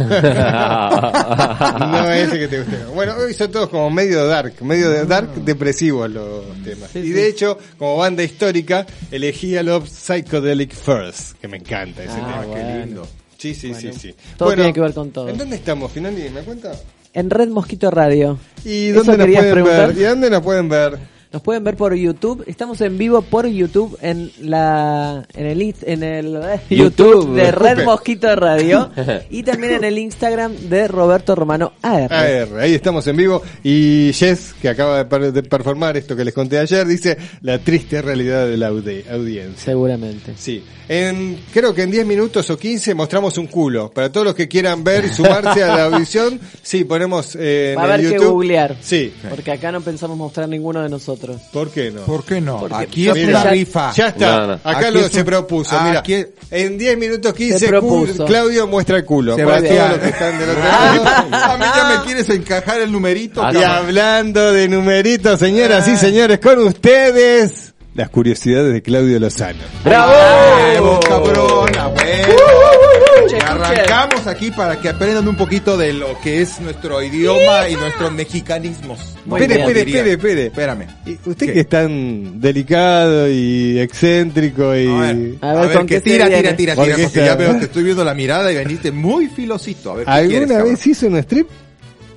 no 1.79 2.11
ese 2.11 2.39
que 2.39 2.47
te 2.47 2.59
gusta. 2.61 2.81
a 2.81 2.85
vos. 2.85 2.95
Bueno, 2.95 3.15
hoy 3.17 3.33
son 3.33 3.51
todos 3.51 3.69
como 3.69 3.89
medio 3.89 4.25
dark, 4.25 4.53
medio 4.63 4.89
de 4.89 5.05
dark 5.05 5.33
depresivos 5.43 6.09
los 6.09 6.45
temas. 6.63 6.89
Sí, 6.91 6.99
y 6.99 7.03
sí. 7.03 7.09
de 7.11 7.27
hecho, 7.27 7.57
como 7.77 7.97
banda 7.97 8.23
histórica, 8.23 8.85
elegí 9.11 9.55
a 9.57 9.63
los 9.63 9.89
Psychedelic 9.89 10.73
First, 10.73 11.37
que 11.39 11.47
me 11.47 11.57
encanta 11.57 12.03
ese 12.03 12.13
Ah, 12.13 12.41
tema. 12.41 12.45
bueno. 12.45 12.85
lindo. 12.85 13.07
Sí, 13.37 13.53
sí, 13.53 13.69
Bueno, 13.71 13.93
sí, 13.93 13.99
sí. 13.99 14.15
todo 14.35 14.53
tiene 14.55 14.73
que 14.73 14.81
ver 14.81 14.93
con 14.93 15.11
todo. 15.11 15.29
¿En 15.29 15.37
dónde 15.37 15.57
estamos, 15.57 15.91
Finandi? 15.91 16.27
¿Me 16.29 16.41
cuenta? 16.41 16.71
En 17.17 17.31
Red 17.31 17.49
Mosquito 17.49 17.89
Radio. 17.89 18.37
¿Y 18.63 18.89
¿Eso 18.89 19.03
dónde 19.03 19.25
nos 19.25 19.35
pueden 19.35 19.63
ver? 19.65 19.97
¿Y 19.97 20.03
dónde 20.03 20.29
nos 20.29 20.41
pueden 20.43 20.69
ver? 20.69 20.99
Nos 21.33 21.41
pueden 21.41 21.63
ver 21.63 21.75
por 21.75 21.93
YouTube. 21.93 22.43
Estamos 22.47 22.79
en 22.81 22.97
vivo 22.97 23.21
por 23.21 23.45
YouTube 23.47 23.97
en 24.01 24.31
la 24.41 25.25
en 25.35 25.45
el 25.45 25.75
en 25.83 26.03
el 26.03 26.35
eh, 26.37 26.59
YouTube. 26.69 26.97
YouTube 27.25 27.35
de 27.35 27.51
Red. 27.51 27.83
Mosquito 27.83 28.33
Radio 28.35 28.89
y 29.29 29.43
también 29.43 29.73
en 29.73 29.83
el 29.83 29.97
Instagram 29.97 30.53
de 30.69 30.87
Roberto 30.87 31.35
Romano 31.35 31.73
AR. 31.81 32.11
AR, 32.13 32.59
ahí 32.59 32.73
estamos 32.73 33.05
en 33.07 33.17
vivo. 33.17 33.41
Y 33.63 34.11
Jess, 34.13 34.53
que 34.61 34.69
acaba 34.69 34.99
de, 34.99 35.05
per- 35.05 35.33
de 35.33 35.43
performar 35.43 35.97
esto 35.97 36.15
que 36.15 36.23
les 36.23 36.33
conté 36.33 36.59
ayer, 36.59 36.87
dice 36.87 37.17
la 37.41 37.59
triste 37.59 38.01
realidad 38.01 38.47
de 38.47 38.55
la 38.57 38.71
audi- 38.71 39.03
audiencia. 39.11 39.65
Seguramente. 39.65 40.33
Sí, 40.37 40.63
en, 40.87 41.37
creo 41.53 41.73
que 41.73 41.81
en 41.83 41.91
10 41.91 42.05
minutos 42.05 42.49
o 42.49 42.57
15 42.57 42.93
mostramos 42.95 43.37
un 43.37 43.47
culo. 43.47 43.91
Para 43.91 44.11
todos 44.11 44.25
los 44.27 44.35
que 44.35 44.47
quieran 44.47 44.83
ver 44.83 45.05
y 45.05 45.09
sumarse 45.09 45.61
a 45.63 45.75
la 45.75 45.83
audición, 45.85 46.39
sí, 46.61 46.85
ponemos 46.85 47.35
eh, 47.35 47.73
en 47.73 47.79
a 47.79 47.83
haber 47.83 47.99
el 47.99 48.07
que 48.07 48.13
YouTube. 48.15 48.31
googlear. 48.31 48.77
Sí, 48.81 49.11
Porque 49.29 49.51
acá 49.51 49.71
no 49.73 49.81
pensamos 49.81 50.17
mostrar 50.17 50.47
ninguno 50.47 50.81
de 50.81 50.87
nosotros. 50.89 51.16
¿Por 51.51 51.69
qué 51.71 51.91
no? 51.91 52.01
¿Por 52.01 52.23
qué 52.25 52.41
no? 52.41 52.59
Porque 52.59 52.75
Aquí 52.75 53.09
es 53.09 53.27
una 53.27 53.43
rifa. 53.43 53.91
Ya 53.93 54.07
está, 54.07 54.37
No, 54.39 54.47
no. 54.47 54.53
acá 54.53 54.79
Aquí 54.79 54.91
lo 54.93 54.99
es 55.01 55.11
se 55.11 55.23
propuso. 55.23 55.75
Ah, 55.77 55.83
Mira, 55.87 55.99
aquí- 55.99 56.25
en 56.51 56.77
10 56.77 56.97
minutos 56.97 57.31
Se 57.31 57.37
15, 57.37 57.67
propuso. 57.67 58.17
Cu- 58.17 58.25
Claudio 58.25 58.67
muestra 58.67 58.97
el 58.97 59.05
culo. 59.05 59.35
Para 59.35 59.59
Sebastián. 59.59 59.77
todos 59.77 59.89
los 59.91 59.99
que 59.99 60.09
están 60.09 60.39
del 60.39 60.49
otro 60.49 60.63
lado. 60.63 61.05
A 61.53 61.57
mí 61.57 61.65
ya 61.75 61.97
me 61.99 62.05
quieres 62.05 62.29
encajar 62.29 62.81
el 62.81 62.91
numerito. 62.91 63.43
Ah, 63.43 63.51
Y 63.53 63.63
hablando 63.63 64.51
de 64.53 64.67
numeritos, 64.69 65.39
señoras 65.39 65.87
y 65.87 65.97
señores, 65.97 66.39
con 66.39 66.59
ustedes, 66.59 67.73
las 67.95 68.09
curiosidades 68.09 68.73
de 68.73 68.81
Claudio 68.81 69.19
Lozano. 69.19 69.59
¡Bravo, 69.83 70.99
cabrón! 71.07 71.75
¡A 71.77 71.87
huevo! 71.87 72.86
Escuche, 73.17 73.35
Y 73.35 73.39
escuche. 73.39 73.45
arrancamos 73.45 74.27
aquí 74.27 74.51
para 74.51 74.79
que 74.81 74.89
aprendan 74.89 75.27
un 75.27 75.35
poquito 75.35 75.77
de 75.77 75.93
lo 75.93 76.19
que 76.21 76.41
es 76.41 76.59
nuestro 76.61 77.01
idioma 77.03 77.67
y 77.69 77.75
nuestros 77.75 78.11
mexicanismos. 78.11 78.99
Espere, 79.27 79.59
espere, 79.59 79.81
espere, 79.81 80.11
espere. 80.13 80.45
Espérame. 80.47 80.87
Usted 81.25 81.45
¿Qué? 81.47 81.53
que 81.53 81.59
es 81.61 81.69
tan 81.69 82.39
delicado 82.39 83.29
y 83.29 83.79
excéntrico 83.79 84.75
y... 84.75 84.87
A 84.87 84.99
ver, 84.99 85.17
A 85.41 85.53
ver, 85.65 85.77
¿con 85.77 85.87
que 85.87 86.01
tira, 86.01 86.27
tira, 86.27 86.55
tira, 86.55 86.75
Porque 86.75 86.93
tira, 86.93 87.07
porque 87.09 87.25
ya 87.25 87.35
veo, 87.35 87.57
te 87.57 87.65
estoy 87.65 87.83
viendo 87.83 88.03
la 88.03 88.13
mirada 88.13 88.51
y 88.51 88.55
veniste 88.55 88.91
muy 88.91 89.27
filosito. 89.27 89.91
A 89.91 89.95
ver, 89.95 90.05
¿qué 90.05 90.11
quieres, 90.11 90.33
¿Alguna 90.35 90.53
cabrón? 90.59 90.73
vez 90.75 90.87
hizo 90.87 91.07
un 91.07 91.17
strip? 91.17 91.47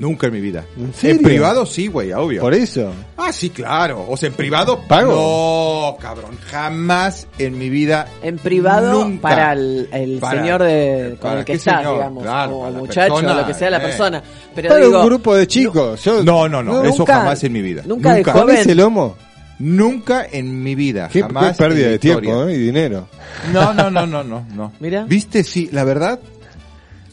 Nunca 0.00 0.26
en 0.28 0.32
mi 0.32 0.40
vida. 0.40 0.64
¿En 0.78 0.92
serio? 0.94 1.22
privado 1.22 1.66
sí, 1.66 1.86
güey, 1.86 2.10
obvio. 2.12 2.40
Por 2.40 2.54
eso. 2.54 2.90
Ah, 3.18 3.30
sí, 3.32 3.50
claro. 3.50 4.06
O 4.08 4.16
sea, 4.16 4.28
en 4.30 4.34
privado. 4.34 4.80
¿Pago? 4.88 5.92
No, 5.92 5.96
cabrón. 6.02 6.38
Jamás 6.50 7.28
en 7.38 7.56
mi 7.58 7.68
vida. 7.68 8.08
En 8.22 8.38
privado 8.38 9.04
Nunca. 9.04 9.20
para 9.22 9.52
el, 9.52 9.88
el 9.92 10.18
Para- 10.18 10.40
señor 10.40 10.62
de, 10.62 11.08
con 11.20 11.28
¿para 11.28 11.38
el 11.40 11.44
que 11.44 11.52
qué 11.52 11.58
está, 11.58 11.76
señor? 11.78 11.94
digamos, 11.96 12.22
Claro, 12.22 12.56
o 12.56 12.68
el 12.68 12.74
muchacho, 12.74 13.14
persona, 13.14 13.34
lo 13.34 13.46
que 13.46 13.54
sea 13.54 13.70
la 13.70 13.76
eh. 13.76 13.80
persona. 13.80 14.22
Pero 14.54 14.68
Para 14.70 14.84
digo, 14.86 15.00
un 15.00 15.06
grupo 15.06 15.34
de 15.36 15.46
chicos. 15.46 16.02
Yo, 16.02 16.22
No, 16.24 16.48
no, 16.48 16.62
no. 16.62 16.72
No, 16.82 16.84
eso 16.84 16.98
nunca- 16.98 17.18
jamás 17.18 17.44
en 17.44 17.52
mi 17.52 17.60
vida. 17.60 17.82
nunca 17.84 18.12
de 18.14 18.16
nunca. 18.20 18.32
joven. 18.32 18.46
¿Comés 18.46 18.66
el 18.66 18.78
lomo? 18.78 19.16
Nunca 19.58 20.26
en 20.32 20.62
mi 20.62 20.74
vida. 20.74 21.10
Qué, 21.12 21.20
jamás 21.20 21.58
qué 21.58 21.62
pérdida 21.62 21.88
de 21.88 21.98
tiempo. 21.98 22.48
¿eh? 22.48 22.54
y 22.54 22.58
dinero. 22.58 23.06
No, 23.52 23.74
no, 23.74 23.90
no, 23.90 24.06
no, 24.06 24.24
no, 24.24 24.46
no. 24.54 24.72
Mira. 24.80 25.04
¿Viste? 25.06 25.44
Sí, 25.44 25.68
la 25.70 25.84
verdad. 25.84 26.18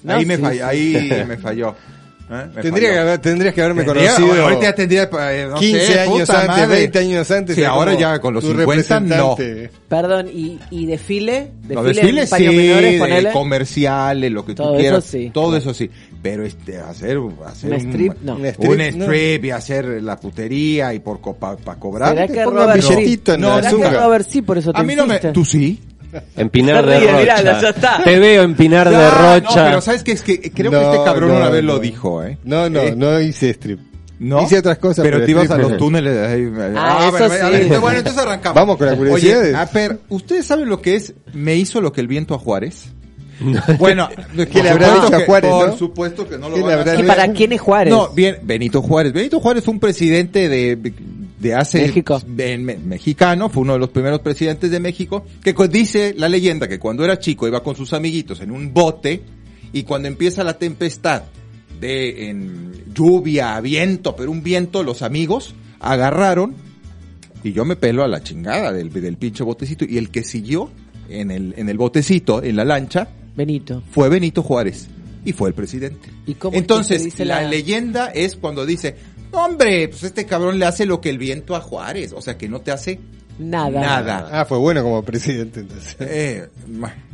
No, 0.04 0.14
ahí 0.14 0.26
me 0.26 0.38
falló. 0.38 0.56
sí. 0.56 0.62
Ahí 0.62 1.24
me 1.28 1.36
falló. 1.36 1.76
¿Eh? 2.30 2.46
Tendría 2.62 2.92
que 2.92 3.00
haber- 3.00 3.20
tendrías 3.20 3.54
que 3.54 3.62
haberme 3.62 3.84
Tendría- 3.86 4.14
conocido 4.16 4.44
ahorita 4.44 4.62
ya 4.64 4.74
tendría 4.76 5.04
eh, 5.32 5.48
no 5.50 5.56
15 5.58 5.86
sé, 5.88 6.00
años 6.02 6.30
antes, 6.30 6.48
madre. 6.50 6.68
20 6.68 7.00
años 7.00 7.32
antes. 7.32 7.56
Sí, 7.56 7.64
ahora 7.64 7.94
ya 7.94 8.20
con 8.20 8.34
los 8.34 8.44
tu 8.44 8.50
50 8.50 9.00
no. 9.00 9.38
Perdón, 9.88 10.28
¿y, 10.34 10.60
y 10.70 10.86
desfile? 10.88 11.52
Los 11.70 11.86
¿Desfile 11.86 12.02
desfiles 12.02 12.24
en 12.26 12.30
paños 12.30 12.52
sí, 12.52 12.58
menores, 12.58 13.24
de 13.24 13.32
comerciales, 13.32 14.32
lo 14.32 14.46
que 14.46 14.56
Todo 14.56 14.68
tú 14.68 14.74
eso 14.74 14.82
quieras. 14.82 15.04
sí. 15.06 15.32
Todo 15.34 15.58
eso 15.58 15.74
sí. 15.74 15.90
Pero 16.22 16.44
este, 16.46 16.78
hacer, 16.80 17.18
hacer 17.46 17.72
Un 17.72 17.78
strip, 17.80 18.14
no. 18.22 18.36
Un 18.36 18.42
un 18.42 18.46
strip, 18.48 18.96
no. 18.96 19.06
strip 19.06 19.46
y 19.46 19.52
hacer 19.52 19.86
la 20.04 20.20
putería 20.20 20.94
y 20.94 21.00
por 21.00 21.20
para 21.38 21.80
cobrar. 21.80 22.10
¿Será 22.10 22.28
que 22.28 22.44
Robert 22.44 22.76
billetito 22.76 23.36
en 23.36 23.42
No, 23.42 23.56
¿Será 23.56 23.62
que 23.62 23.68
azúcar. 23.68 23.94
Robert 24.04 24.28
sí 24.30 24.42
por 24.42 24.58
eso 24.58 24.74
te 24.74 24.80
A 24.80 24.84
mí 24.84 24.96
no 24.96 25.04
me... 25.06 25.14
insiste? 25.16 25.32
¿Tú 25.32 25.46
sí? 25.46 25.80
Empinar 26.36 26.86
Se 26.86 26.90
de 26.92 27.00
Rocha. 27.00 27.18
mirala, 27.20 27.62
ya 27.62 27.70
está. 27.70 28.02
Te 28.04 28.20
veo 28.20 28.44
empinar 28.44 28.90
de 28.90 28.96
Ah, 28.96 29.40
No, 29.42 29.48
Rocha. 29.48 29.66
pero 29.66 29.82
¿sabes 29.82 30.04
qué? 30.04 30.12
Es 30.14 30.22
que 30.22 30.40
creo 30.52 30.72
que 30.72 30.78
No, 30.78 30.92
este 30.94 31.04
cabrón 31.04 31.30
no, 31.32 31.38
una 31.38 31.50
vez 31.50 31.64
no. 31.64 31.74
lo 31.74 31.80
dijo, 31.80 32.24
¿eh? 32.24 32.38
No, 32.44 32.70
no, 32.70 32.80
Eh, 32.82 32.96
no 32.96 33.20
hice 33.20 33.50
strip. 33.52 33.80
¿No? 34.20 34.42
Hice 34.42 34.58
otras 34.58 34.80
cosas, 34.80 35.04
Pero 35.04 35.18
pero 35.18 35.26
te 35.26 35.32
ibas 35.32 35.52
a 35.52 35.58
los 35.58 35.78
túneles. 35.78 36.18
ahí, 36.28 36.52
Ah, 36.76 37.12
eso 37.14 37.28
bueno, 37.30 37.46
a 37.46 37.50
ver, 37.50 37.80
bueno, 37.80 37.98
entonces 38.00 38.22
arrancamos. 38.24 38.56
Vamos 38.56 38.78
con 38.78 38.88
las 38.88 38.96
curiosidades. 38.96 39.50
Oye, 39.50 39.56
a 39.56 39.66
ver, 39.66 40.00
¿ustedes 40.10 40.46
saben 40.46 40.68
lo 40.70 40.82
que 40.82 40.96
es 40.96 41.14
me 41.34 41.56
hizo 41.56 41.82
lo 41.82 41.92
que 41.92 42.02
el 42.02 42.08
viento 42.08 42.34
a 42.34 42.40
Juárez? 42.40 42.86
Bueno, 43.78 44.10
¿Qué 44.52 44.64
le 44.64 44.70
habrá 44.72 44.88
por 44.88 44.96
dicho 44.96 45.08
supuesto 45.10 45.16
a 45.16 45.20
que- 45.20 45.26
Juárez, 45.28 45.52
Por 45.52 45.68
no? 45.68 45.78
supuesto 45.78 46.28
que 46.28 46.38
no 46.40 46.50
lo 46.50 46.56
¿Qué 46.56 46.62
van 46.64 46.72
a 46.72 46.74
habrá 46.82 46.96
¿Y 47.00 47.04
para 47.04 47.28
quién 47.34 47.52
es 47.54 47.62
Juárez? 47.62 47.94
No, 47.94 48.10
bien, 48.10 48.38
Benito 48.42 48.82
Juárez. 48.82 49.14
Benito 49.14 49.40
Juárez 49.40 49.64
fue 49.64 49.74
un 49.76 49.80
presidente 49.80 50.50
de, 50.50 50.94
de 51.40 51.54
hace... 51.54 51.82
México. 51.82 52.22
me- 52.28 52.78
mexicano, 52.78 53.50
fue 53.50 53.62
uno 53.64 53.74
de 53.74 53.80
los 53.80 53.90
primeros 53.90 54.22
presidentes 54.22 54.72
de 54.72 54.80
México, 54.80 55.26
que 55.44 55.54
dice 55.70 56.14
la 56.18 56.30
leyenda 56.30 56.68
que 56.68 56.80
cuando 56.80 57.04
era 57.04 57.20
chico 57.20 57.48
iba 57.48 57.62
con 57.64 57.76
sus 57.76 57.94
amiguitos 57.94 58.42
en 58.42 58.52
un 58.52 58.74
bote 58.74 59.22
y 59.74 59.84
cuando 59.84 60.08
empieza 60.08 60.44
la 60.44 60.58
tempestad 60.58 61.24
de 61.80 62.30
en 62.30 62.72
lluvia, 62.94 63.60
viento, 63.62 64.16
pero 64.16 64.32
un 64.32 64.42
viento, 64.42 64.82
los 64.84 65.02
amigos 65.04 65.54
agarraron 65.80 66.56
y 67.44 67.52
yo 67.54 67.66
me 67.66 67.76
pelo 67.76 68.04
a 68.04 68.08
la 68.08 68.24
chingada 68.24 68.74
del, 68.74 68.92
del 68.92 69.18
pinche 69.18 69.44
botecito 69.44 69.86
y 69.88 69.98
el 69.98 70.10
que 70.10 70.24
siguió 70.24 70.72
en 71.08 71.30
el, 71.30 71.54
en 71.56 71.70
el 71.70 71.78
botecito, 71.78 72.42
en 72.44 72.56
la 72.56 72.66
lancha, 72.66 73.10
Benito. 73.36 73.84
fue 73.92 74.10
Benito 74.10 74.42
Juárez 74.42 74.88
y 75.24 75.34
fue 75.34 75.50
el 75.50 75.56
presidente. 75.56 76.10
¿Y 76.26 76.34
cómo 76.34 76.54
es 76.54 76.56
que 76.56 76.60
Entonces, 76.60 77.04
dice 77.04 77.26
la... 77.26 77.42
la- 77.44 77.50
leyenda 77.50 78.08
es 78.08 78.36
cuando 78.36 78.66
dice, 78.66 78.96
"No, 79.38 79.46
hombre, 79.46 79.88
pues 79.90 80.04
este 80.04 80.26
cabrón 80.26 80.60
le 80.60 80.66
hace 80.66 80.86
lo 80.86 81.00
que 81.02 81.10
el 81.10 81.18
viento 81.18 81.56
a 81.56 81.62
Juárez, 81.62 82.14
o 82.14 82.22
sea 82.22 82.38
que 82.38 82.48
no 82.50 82.60
te 82.62 82.72
hace 82.72 83.00
Nada. 83.40 83.80
nada. 83.82 84.30
Ah, 84.32 84.46
fue 84.46 84.58
bueno 84.58 84.84
como 84.84 85.04
presidente 85.04 85.60
entonces. 85.62 85.96
Eh, 86.00 86.48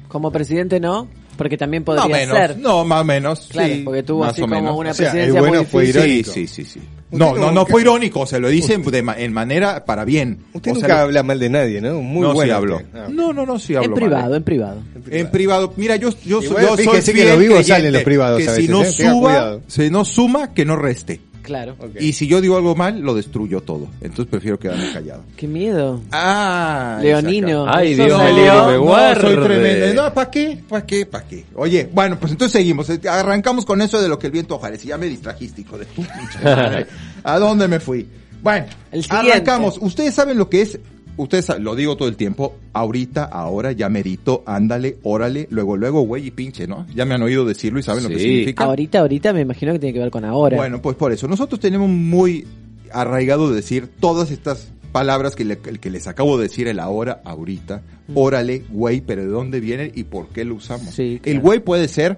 Como 0.08 0.32
presidente 0.32 0.80
no, 0.80 1.08
porque 1.38 1.58
también 1.58 1.84
podría 1.84 2.04
más 2.08 2.12
o 2.12 2.14
menos, 2.22 2.38
ser. 2.38 2.58
no, 2.60 2.86
más 2.86 3.02
o 3.02 3.04
menos, 3.04 3.48
Claro, 3.52 3.74
sí, 3.74 3.82
porque 3.84 4.04
tuvo 4.04 4.24
así 4.26 4.42
como 4.42 4.56
menos. 4.56 4.76
una 4.78 4.92
O 4.92 4.94
sea, 4.94 5.08
el 5.08 5.12
presidencia 5.12 5.40
bueno 5.42 5.58
muy 5.58 5.66
fue. 5.66 5.92
Sí, 6.24 6.48
sí, 6.48 6.64
sí, 6.66 6.82
No, 7.12 7.36
no, 7.36 7.52
no 7.52 7.66
fue 7.66 7.82
irónico, 7.82 8.26
se 8.28 8.40
lo 8.40 8.48
dice 8.50 8.78
de 8.78 9.02
ma- 9.02 9.18
en 9.20 9.34
manera 9.34 9.84
para 9.86 10.06
bien. 10.06 10.46
Usted 10.54 10.72
O 10.72 10.76
sea, 10.76 10.82
nunca 10.84 10.96
lo- 10.98 11.02
habla 11.04 11.24
mal 11.24 11.40
de 11.40 11.50
nadie, 11.50 11.82
¿no? 11.82 12.00
Muy 12.02 12.22
no, 12.22 12.34
bueno. 12.34 12.48
sí 12.52 12.56
hablo. 12.56 12.76
usted. 12.78 12.88
Ah, 12.96 13.08
No, 13.10 13.34
no, 13.34 13.46
no, 13.46 13.58
sí 13.60 13.76
hablo 13.76 13.86
En 13.86 13.92
mal, 13.92 14.00
privado, 14.00 14.34
eh. 14.34 14.38
en 14.38 14.44
privado. 14.44 14.82
En 15.10 15.32
privado, 15.32 15.74
mira, 15.78 15.96
yo, 15.96 16.10
yo, 16.26 16.42
Igual 16.42 16.62
yo 16.64 16.76
soy 16.76 16.86
fíjese 16.86 17.12
que 17.12 17.18
fiel 17.18 17.30
los 17.30 17.40
vivos 17.40 17.56
creyente 17.58 17.74
salen 17.76 17.94
los 17.94 18.04
privados 18.04 18.38
que 18.40 18.48
a 18.50 18.56
si 18.56 18.62
veces, 18.68 18.70
no 18.70 18.84
¿eh? 18.84 19.60
Si 19.68 19.90
no 19.90 20.06
suma, 20.06 20.54
que 20.54 20.64
no 20.66 20.76
reste. 20.76 21.20
Claro. 21.44 21.76
Ok. 21.78 22.00
Y 22.00 22.14
si 22.14 22.26
yo 22.26 22.42
digo 22.42 22.58
algo 22.58 22.74
mal, 22.74 23.00
lo 23.02 23.14
destruyo 23.14 23.62
todo. 23.62 23.90
Entonces 24.02 24.28
prefiero 24.28 24.58
quedarme 24.58 24.92
callado. 24.92 25.24
Qué 25.36 25.48
miedo. 25.48 26.02
Ah, 26.12 26.98
Leonino. 27.02 27.66
Ay, 27.68 27.94
Dios 27.94 28.18
salió. 28.18 28.36
mío, 28.36 28.68
me 28.68 28.86
No, 28.86 29.22
soy 29.22 29.36
tremendo. 29.44 30.04
No, 30.04 30.14
¿para 30.14 30.32
qué? 30.32 30.64
¿Para 30.68 30.86
qué? 30.86 31.06
¿Para 31.06 31.28
qué? 31.28 31.46
Oye, 31.56 31.90
bueno, 31.94 32.18
pues 32.20 32.32
entonces 32.32 32.54
seguimos. 32.54 32.90
Eh, 32.90 33.00
Arrancamos 33.08 33.66
con 33.66 33.82
eso 33.82 34.02
de 34.02 34.08
lo 34.08 34.18
que 34.18 34.28
el 34.28 34.32
viento 34.34 34.56
ofrece. 34.56 34.88
Ya 34.88 34.98
me 34.98 35.08
distrajiste, 35.08 35.62
hijo 35.62 35.78
de 35.78 35.86
tu. 35.86 36.04
¿A 37.24 37.40
dónde 37.40 37.68
me 37.68 37.80
fui? 37.80 38.08
Bueno, 38.42 38.66
arrancamos. 39.10 39.78
Ustedes 39.80 40.14
saben 40.14 40.38
lo 40.38 40.50
que 40.50 40.62
es, 40.62 40.80
ustedes 41.18 41.48
lo 41.60 41.76
digo 41.76 41.96
todo 41.98 42.08
el 42.08 42.16
tiempo, 42.16 42.56
ahorita, 42.74 43.26
ahora, 43.26 43.72
ya 43.72 43.90
merito, 43.90 44.44
ándale, 44.46 44.98
órale, 45.04 45.48
luego, 45.52 45.78
luego, 45.78 46.02
güey 46.02 46.28
y 46.28 46.32
pinche, 46.32 46.68
¿no? 46.68 46.86
Ya 46.96 47.06
me 47.06 47.14
han 47.16 47.22
oído 47.22 47.46
decirlo 47.46 47.80
y 47.80 47.84
saben 47.84 48.04
lo 48.04 48.10
que 48.10 48.20
Sí. 48.20 48.26
significa. 48.26 48.64
Ahorita, 48.66 49.00
ahorita 49.00 49.34
me 49.34 49.42
imagino 49.42 49.74
que 49.74 49.80
tiene 49.80 49.94
que 49.94 50.00
ver 50.00 50.12
con 50.12 50.26
ahora. 50.26 50.58
Bueno, 50.58 50.82
pues 50.82 50.96
por 50.96 51.12
eso. 51.12 51.28
Nosotros 51.28 51.60
tenemos 51.60 51.90
muy 51.90 52.46
arraigado 52.92 53.50
de 53.50 53.56
decir 53.56 53.88
todas 54.00 54.32
estas 54.32 54.70
palabras 54.92 55.36
que, 55.36 55.44
le- 55.46 55.58
que 55.58 55.90
les 55.90 56.08
acabo 56.08 56.38
de 56.38 56.44
decir, 56.44 56.68
el 56.68 56.80
ahora, 56.80 57.22
ahorita, 57.26 57.82
órale, 58.14 58.64
güey, 58.70 59.02
pero 59.02 59.22
¿de 59.24 59.28
dónde 59.28 59.60
viene 59.60 59.92
y 59.96 60.04
por 60.04 60.28
qué 60.30 60.46
lo 60.46 60.56
usamos? 60.56 60.94
Sí, 60.94 61.20
El 61.24 61.40
güey 61.40 61.60
puede 61.60 61.88
ser, 61.88 62.18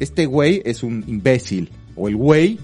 este 0.00 0.26
güey 0.26 0.62
es 0.64 0.82
un 0.82 1.04
imbécil, 1.06 1.70
o 1.94 2.08
el 2.08 2.16
güey 2.16 2.58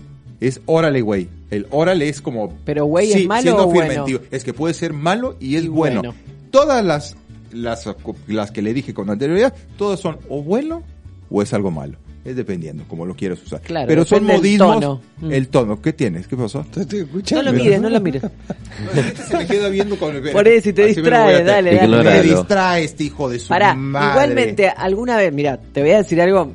es 0.49 0.61
órale, 0.67 1.01
güey. 1.01 1.29
El 1.51 1.67
órale 1.71 2.09
es 2.09 2.21
como... 2.21 2.53
Pero 2.65 2.87
güey, 2.87 3.13
¿es 3.13 3.27
malo 3.27 3.43
siendo 3.43 3.63
o 3.65 3.67
bueno? 3.67 3.87
afirmativo. 3.91 4.21
Es 4.31 4.45
que 4.45 4.55
puede 4.55 4.75
ser 4.75 4.93
malo 4.93 5.37
y 5.41 5.57
es 5.57 5.65
Y 5.65 5.69
bueno. 5.69 6.01
bueno. 6.03 6.15
Todas 6.51 6.85
las, 6.85 7.17
las, 7.53 7.89
las 8.27 8.51
que 8.51 8.63
le 8.63 8.75
dije 8.75 8.93
con 8.95 9.09
anterioridad, 9.11 9.55
todas 9.77 10.01
son 10.01 10.19
o 10.29 10.43
bueno 10.43 10.83
o 11.31 11.43
es 11.43 11.53
algo 11.53 11.71
malo. 11.71 11.97
Es 12.25 12.37
dependiendo, 12.37 12.85
como 12.87 13.05
lo 13.05 13.17
quieras 13.17 13.43
usar. 13.43 13.61
Claro, 13.63 13.89
Pero 13.89 14.05
son 14.05 14.23
modismos. 14.25 14.75
tono. 14.81 15.01
Mm. 15.21 15.33
El 15.33 15.49
tono. 15.49 15.83
¿Qué 15.83 15.93
tienes? 15.93 16.29
¿Qué 16.29 16.37
pasó? 16.37 16.65
Te 16.73 16.83
estoy 16.83 17.05
no 17.33 17.43
lo 17.43 17.53
mires, 17.53 17.81
no 17.81 17.91
lo 17.91 18.01
mires. 18.01 18.23
Se 19.29 19.37
me 19.39 19.47
queda 19.47 19.69
viendo 19.69 19.97
con 19.99 20.15
el... 20.15 20.31
Por 20.31 20.47
eso, 20.47 20.65
si 20.65 20.73
te 20.73 20.85
Así 20.85 20.95
distrae, 20.95 21.43
dale, 21.43 21.45
dale. 21.45 21.73
Me 21.73 21.85
Ignóralo. 21.85 22.23
distrae 22.23 22.85
este 22.85 23.05
hijo 23.05 23.29
de 23.29 23.41
su 23.41 23.49
Pará, 23.49 23.75
madre. 23.75 24.11
igualmente, 24.13 24.69
alguna 24.69 25.17
vez, 25.17 25.33
mira, 25.33 25.59
te 25.59 25.81
voy 25.81 25.91
a 25.91 25.97
decir 25.99 26.21
algo 26.21 26.53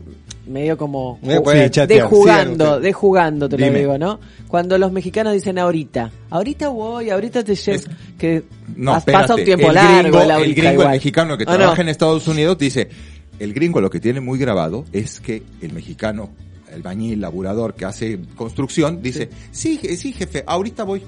medio 0.47 0.77
como 0.77 1.19
de 1.21 2.01
jugando, 2.01 2.79
de 2.79 2.93
jugando 2.93 3.49
te 3.49 3.57
lo 3.57 3.69
digo, 3.71 3.97
¿no? 3.97 4.19
Cuando 4.47 4.77
los 4.77 4.91
mexicanos 4.91 5.33
dicen 5.33 5.59
ahorita, 5.59 6.11
ahorita 6.29 6.69
voy, 6.69 7.09
ahorita 7.09 7.43
te 7.43 7.55
llevo, 7.55 7.75
Es- 7.77 7.87
que 8.17 8.43
No, 8.75 8.95
espérate. 8.97 9.21
pasa 9.23 9.35
un 9.35 9.43
tiempo 9.43 9.67
el 9.69 9.75
largo 9.75 10.01
gringo, 10.01 10.17
el 10.19 10.23
el 10.25 10.31
ahorita 10.31 10.61
gringo, 10.61 10.83
el 10.83 10.89
mexicano 10.89 11.37
que 11.37 11.45
trabaja 11.45 11.81
en 11.81 11.89
Estados 11.89 12.27
Unidos 12.27 12.57
dice, 12.57 12.89
el 13.39 13.53
gringo 13.53 13.81
lo 13.81 13.89
que 13.89 13.99
tiene 13.99 14.21
muy 14.21 14.39
grabado 14.39 14.85
es 14.93 15.19
que 15.19 15.43
el 15.61 15.73
mexicano, 15.73 16.29
el 16.73 16.81
bañil, 16.81 17.21
laburador 17.21 17.75
que 17.75 17.85
hace 17.85 18.19
construcción, 18.35 19.01
dice, 19.01 19.29
sí, 19.51 19.79
sí, 19.97 20.13
jefe, 20.13 20.43
ahorita 20.47 20.83
voy. 20.83 21.03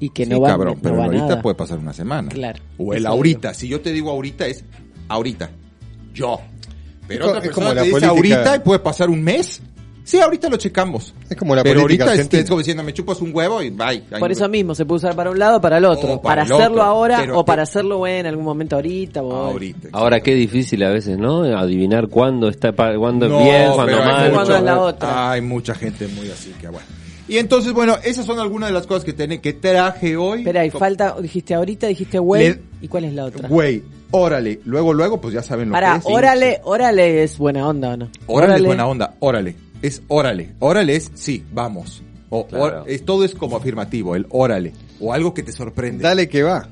Y 0.00 0.10
que 0.10 0.24
Sí, 0.24 0.30
no 0.30 0.40
va, 0.40 0.48
cabrón, 0.48 0.74
no 0.74 0.82
pero 0.82 0.96
va 0.96 1.04
ahorita 1.04 1.24
nada. 1.28 1.42
puede 1.42 1.54
pasar 1.54 1.78
una 1.78 1.92
semana. 1.92 2.28
Claro. 2.28 2.60
O 2.78 2.92
el 2.92 3.06
ahorita. 3.06 3.54
Si 3.54 3.68
yo 3.68 3.80
te 3.80 3.92
digo 3.92 4.10
ahorita 4.10 4.46
es 4.46 4.64
ahorita. 5.08 5.50
Yo. 6.12 6.40
Pero 7.08 7.24
Es 7.24 7.30
otra 7.30 7.40
persona 7.42 7.54
como 7.54 7.68
te 7.70 7.74
la 7.76 7.82
dice 7.82 7.92
política- 8.08 8.36
ahorita 8.38 8.56
y 8.56 8.58
puede 8.60 8.78
pasar 8.80 9.10
un 9.10 9.22
mes. 9.22 9.60
Sí, 10.06 10.20
ahorita 10.20 10.50
lo 10.50 10.58
checamos. 10.58 11.14
Es 11.30 11.36
como 11.36 11.54
la 11.56 11.62
Pero 11.62 11.80
política 11.80 12.04
ahorita 12.04 12.12
es, 12.12 12.18
argentina. 12.18 12.42
es 12.42 12.48
como 12.50 12.58
diciendo, 12.58 12.82
me 12.82 12.92
chupas 12.92 13.22
un 13.22 13.30
huevo 13.34 13.62
y 13.62 13.70
bye. 13.70 13.86
Ahí 14.10 14.20
Por 14.20 14.30
eso 14.30 14.46
mismo, 14.50 14.74
se 14.74 14.84
puede 14.84 14.98
usar 14.98 15.16
para 15.16 15.30
un 15.30 15.38
lado 15.38 15.56
o 15.56 15.60
para 15.62 15.78
el 15.78 15.84
otro. 15.86 16.12
O 16.14 16.20
para 16.20 16.42
para 16.42 16.42
el 16.46 16.52
hacerlo 16.52 16.74
otro, 16.74 16.82
ahora 16.82 17.16
pero- 17.20 17.38
o 17.38 17.44
para 17.46 17.62
hacerlo 17.62 18.06
en 18.06 18.26
algún 18.26 18.44
momento 18.44 18.76
ahorita. 18.76 19.22
o- 19.22 19.32
Ahorita. 19.34 19.88
Ahora 19.92 20.20
qué 20.20 20.34
difícil 20.34 20.82
a 20.82 20.90
veces, 20.90 21.16
¿no? 21.16 21.44
Adivinar 21.44 22.08
cuándo 22.08 22.50
está 22.50 22.72
pa- 22.72 22.94
cuándo 22.98 23.30
No, 23.30 23.38
es 23.40 23.44
bien, 23.46 23.64
cuándo 23.72 23.86
pero 23.86 23.98
hay 24.02 24.04
mal. 24.04 24.30
mucho- 24.30 24.40
mucho- 24.42 24.56
es 24.56 24.62
la 24.62 24.78
otra. 24.80 25.30
Hay 25.30 25.40
mucha 25.40 25.74
gente 25.74 26.06
muy 26.08 26.28
así 26.30 26.52
que 26.60 26.68
bueno. 26.68 26.86
Y 27.26 27.38
entonces, 27.38 27.72
bueno, 27.72 27.96
esas 28.04 28.26
son 28.26 28.38
algunas 28.38 28.68
de 28.68 28.74
las 28.74 28.86
cosas 28.86 29.04
que, 29.04 29.14
tiene, 29.14 29.40
que 29.40 29.54
traje 29.54 30.14
hoy. 30.18 30.40
Espera, 30.40 30.66
y 30.66 30.70
Co- 30.70 30.78
falta, 30.78 31.16
dijiste 31.18 31.54
ahorita, 31.54 31.86
dijiste 31.86 32.18
güey, 32.18 32.48
Le- 32.50 32.60
¿y 32.82 32.88
cuál 32.88 33.04
es 33.04 33.14
la 33.14 33.24
otra? 33.24 33.48
Güey, 33.48 33.82
órale. 34.14 34.60
Luego, 34.64 34.92
luego, 34.94 35.20
pues 35.20 35.34
ya 35.34 35.42
saben 35.42 35.68
lo 35.68 35.72
Para, 35.74 35.92
que 35.94 35.98
es. 35.98 36.04
órale, 36.06 36.60
órale 36.64 37.22
es 37.22 37.38
buena 37.38 37.66
onda 37.68 37.90
o 37.92 37.96
no? 37.96 38.10
Órale, 38.26 38.56
es 38.56 38.64
buena 38.64 38.86
onda, 38.86 39.14
órale. 39.20 39.56
Es 39.82 40.02
órale. 40.08 40.52
Órale 40.60 40.96
es 40.96 41.10
sí, 41.14 41.44
vamos. 41.52 42.02
O, 42.30 42.46
Claro. 42.46 42.64
or- 42.82 42.84
es, 42.88 43.04
todo 43.04 43.24
es 43.24 43.34
como 43.34 43.56
afirmativo, 43.56 44.16
el 44.16 44.26
órale. 44.30 44.72
O 45.00 45.12
algo 45.12 45.34
que 45.34 45.42
te 45.42 45.52
sorprende. 45.52 46.02
Dale 46.02 46.28
que 46.28 46.42
va. 46.42 46.68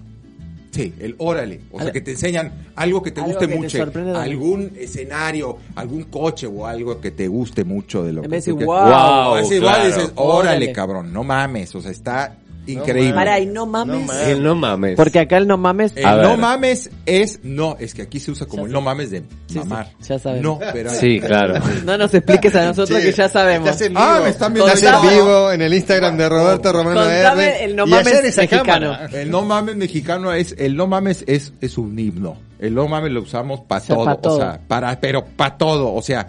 Sí, 0.71 0.95
el 1.01 1.15
órale. 1.19 1.61
O 1.71 1.77
sea, 1.77 1.81
Algo- 1.89 1.93
que 1.93 2.01
te 2.01 2.13
enseñan 2.13 2.51
algo 2.75 3.03
que 3.03 3.11
te 3.11 3.21
Algo 3.21 3.33
guste 3.35 3.47
que 3.47 3.53
te 3.53 3.59
mucho. 3.59 4.19
algún 4.19 4.73
escenario, 4.79 5.59
algún 5.75 6.05
coche 6.05 6.47
o 6.47 6.67
algo 6.67 6.99
que 6.99 7.11
te 7.11 7.29
guste 7.29 7.63
mucho 7.65 8.03
de 8.03 8.15
lo 8.15 8.21
En 8.25 8.31
que 8.31 8.37
vez 8.37 8.45
de 8.47 8.53
tú 8.53 8.59
decir, 8.61 8.73
quieras. 8.73 9.27
wow. 9.29 9.39
Igual 9.39 9.61
claro. 9.61 9.85
dices, 9.87 10.13
órale, 10.15 10.49
Órale. 10.57 10.73
cabrón, 10.73 11.13
no 11.13 11.25
mames. 11.25 11.75
O 11.75 11.83
sea, 11.83 11.91
está 11.91 12.37
increíble. 12.67 13.15
Para, 13.15 13.41
y 13.41 13.47
no 13.47 13.67
mames. 13.67 14.07
mames. 14.07 14.27
El 14.29 14.43
no 14.43 14.55
mames. 14.55 14.97
Porque 14.97 15.19
acá 15.21 15.37
el 15.39 15.47
no 15.47 15.57
mames. 15.57 15.93
El 15.97 16.03
no 16.23 16.37
mames 16.37 16.91
es 17.07 17.41
no, 17.43 17.77
es 17.81 17.95
que 17.95 18.03
aquí 18.03 18.21
se 18.21 18.31
usa 18.31 18.47
como 18.47 18.63
Ya 18.63 18.67
el 18.67 18.71
sé. 18.71 18.75
no 18.75 18.81
mames 18.81 19.11
de 19.11 19.23
Sí, 19.49 19.59
mamar. 19.59 19.87
sí, 20.01 20.09
ya 20.09 20.19
sabemos. 20.19 20.61
No, 20.61 20.67
pero 20.73 20.91
Sí, 20.91 21.21
claro. 21.21 21.55
No 21.85 21.99
nos 21.99 22.15
expliques 22.15 22.55
a 22.57 22.67
nosotros 22.67 23.01
que 23.01 23.13
ya 23.13 23.29
sabemos. 23.29 23.69
estás 23.69 23.87
en 23.87 23.97
Ah, 23.97 24.13
vivo. 24.15 24.25
me 24.25 24.31
están 24.31 24.55
viendo 24.55 24.73
en 24.73 25.03
vivo 25.17 25.53
en 25.53 25.63
el 25.63 25.75
Instagram 25.75 26.17
de 26.17 26.29
Roberto 26.29 26.73
Romano 26.73 27.01
Contame 27.01 27.45
R. 27.49 27.65
el 27.65 27.77
no 27.77 27.87
mames 27.87 28.23
mexicano. 28.37 28.63
cámara. 28.93 29.09
El 29.13 29.31
no 29.31 29.43
mames 29.43 29.77
mexicano 29.77 30.33
es, 30.33 30.55
el 30.59 30.77
no 30.77 30.87
mames 30.87 31.25
es, 31.27 31.53
es 31.61 31.79
un 31.79 31.99
himno. 31.99 32.37
El 32.59 32.75
no 32.75 32.87
mames 32.89 33.11
lo 33.13 33.23
usamos 33.23 33.61
para 33.61 33.81
sea, 33.81 33.97
todo, 33.97 34.05
pa' 34.05 34.17
todo. 34.17 34.35
o 34.37 34.39
sea, 34.41 34.61
para, 34.69 35.01
pero 35.01 35.25
para 35.25 35.57
todo, 35.59 35.93
o 35.95 36.01
sea, 36.03 36.29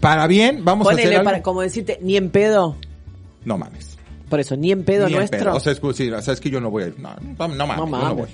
para 0.00 0.26
bien 0.26 0.64
vamos 0.64 0.86
a 0.86 0.90
Ponele 0.90 1.08
hacer 1.08 1.18
algo. 1.20 1.24
para, 1.30 1.42
como 1.42 1.62
decirte, 1.62 1.98
ni 2.02 2.16
en 2.16 2.30
pedo. 2.30 2.76
No 3.44 3.56
mames. 3.56 3.96
Por 4.28 4.40
eso, 4.40 4.56
ni 4.56 4.72
en 4.72 4.84
pedo 4.84 5.06
Ni 5.06 5.12
en 5.12 5.18
nuestro. 5.18 5.38
pedo. 5.40 5.54
O 5.56 5.60
sea, 5.60 5.72
es 5.72 5.80
sabes 6.24 6.40
que 6.40 6.50
yo 6.50 6.60
no 6.60 6.70
voy 6.70 6.84
a 6.84 6.86
ir. 6.88 6.98
No, 6.98 7.14
no, 7.38 7.48
no 7.48 7.48
mames, 7.48 7.56
No 7.58 7.66
yo 7.66 7.76
no 7.76 7.86
mames. 7.86 8.16
voy. 8.16 8.28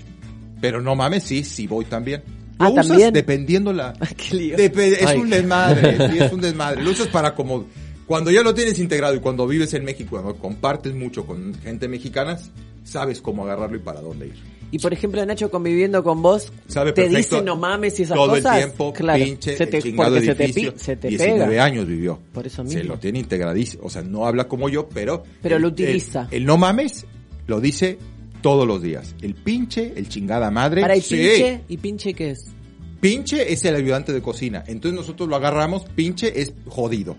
Pero 0.60 0.80
no 0.80 0.94
mames, 0.94 1.22
sí, 1.24 1.44
sí 1.44 1.66
voy 1.66 1.84
también. 1.84 2.22
Ah, 2.58 2.70
usas 2.70 2.88
¿también? 2.88 3.12
dependiendo 3.12 3.72
la... 3.72 3.92
Qué 4.16 4.36
lío. 4.36 4.56
Es 4.56 5.06
Ay. 5.06 5.18
un 5.18 5.30
desmadre, 5.30 6.08
sí, 6.10 6.18
es 6.18 6.32
un 6.32 6.40
desmadre. 6.40 6.82
Lo 6.82 6.90
usas 6.90 7.08
para 7.08 7.34
como... 7.34 7.66
Cuando 8.06 8.30
ya 8.30 8.42
lo 8.42 8.52
tienes 8.54 8.78
integrado 8.78 9.14
y 9.14 9.20
cuando 9.20 9.46
vives 9.46 9.72
en 9.74 9.84
México, 9.84 10.10
cuando 10.20 10.36
compartes 10.36 10.94
mucho 10.94 11.24
con 11.24 11.54
gente 11.54 11.88
mexicana, 11.88 12.38
sabes 12.84 13.20
cómo 13.22 13.44
agarrarlo 13.44 13.76
y 13.76 13.80
para 13.80 14.00
dónde 14.02 14.26
ir. 14.26 14.34
Y 14.74 14.78
por 14.80 14.92
ejemplo, 14.92 15.24
Nacho 15.24 15.52
conviviendo 15.52 16.02
con 16.02 16.20
vos, 16.20 16.52
Sabe 16.66 16.92
te 16.92 17.08
dice 17.08 17.40
no 17.42 17.54
mames 17.54 18.00
y 18.00 18.02
esas 18.02 18.16
todo 18.16 18.30
cosas. 18.30 18.56
el 18.56 18.64
tiempo, 18.64 18.92
claro, 18.92 19.24
pinche, 19.24 19.56
se 19.56 19.66
te, 19.68 19.76
el 19.76 19.82
chingado 19.84 20.20
se 20.20 20.34
te, 20.34 20.52
se 20.76 20.96
te 20.96 21.08
19 21.08 21.46
pega. 21.46 21.64
años 21.64 21.86
vivió. 21.86 22.18
Por 22.32 22.44
eso 22.44 22.66
Se 22.66 22.78
mismo. 22.78 22.94
lo 22.94 22.98
tiene 22.98 23.20
integradísimo. 23.20 23.84
O 23.84 23.88
sea, 23.90 24.02
no 24.02 24.26
habla 24.26 24.48
como 24.48 24.68
yo, 24.68 24.88
pero... 24.88 25.22
Pero 25.42 25.56
el- 25.56 25.62
lo 25.62 25.68
utiliza. 25.68 26.26
El, 26.32 26.38
el 26.38 26.46
no 26.46 26.56
mames 26.58 27.06
lo 27.46 27.60
dice 27.60 27.98
todos 28.42 28.66
los 28.66 28.82
días. 28.82 29.14
El 29.22 29.34
pinche, 29.36 29.92
el 29.94 30.08
chingada 30.08 30.50
madre. 30.50 30.80
Para 30.82 30.96
y 30.96 31.02
sí. 31.02 31.14
pinche, 31.18 31.60
¿y 31.68 31.76
pinche 31.76 32.12
qué 32.14 32.30
es? 32.30 32.46
Pinche 33.00 33.52
es 33.52 33.64
el 33.64 33.76
ayudante 33.76 34.12
de 34.12 34.22
cocina. 34.22 34.64
Entonces 34.66 34.98
nosotros 34.98 35.28
lo 35.28 35.36
agarramos. 35.36 35.84
Pinche 35.94 36.40
es 36.40 36.52
jodido. 36.68 37.16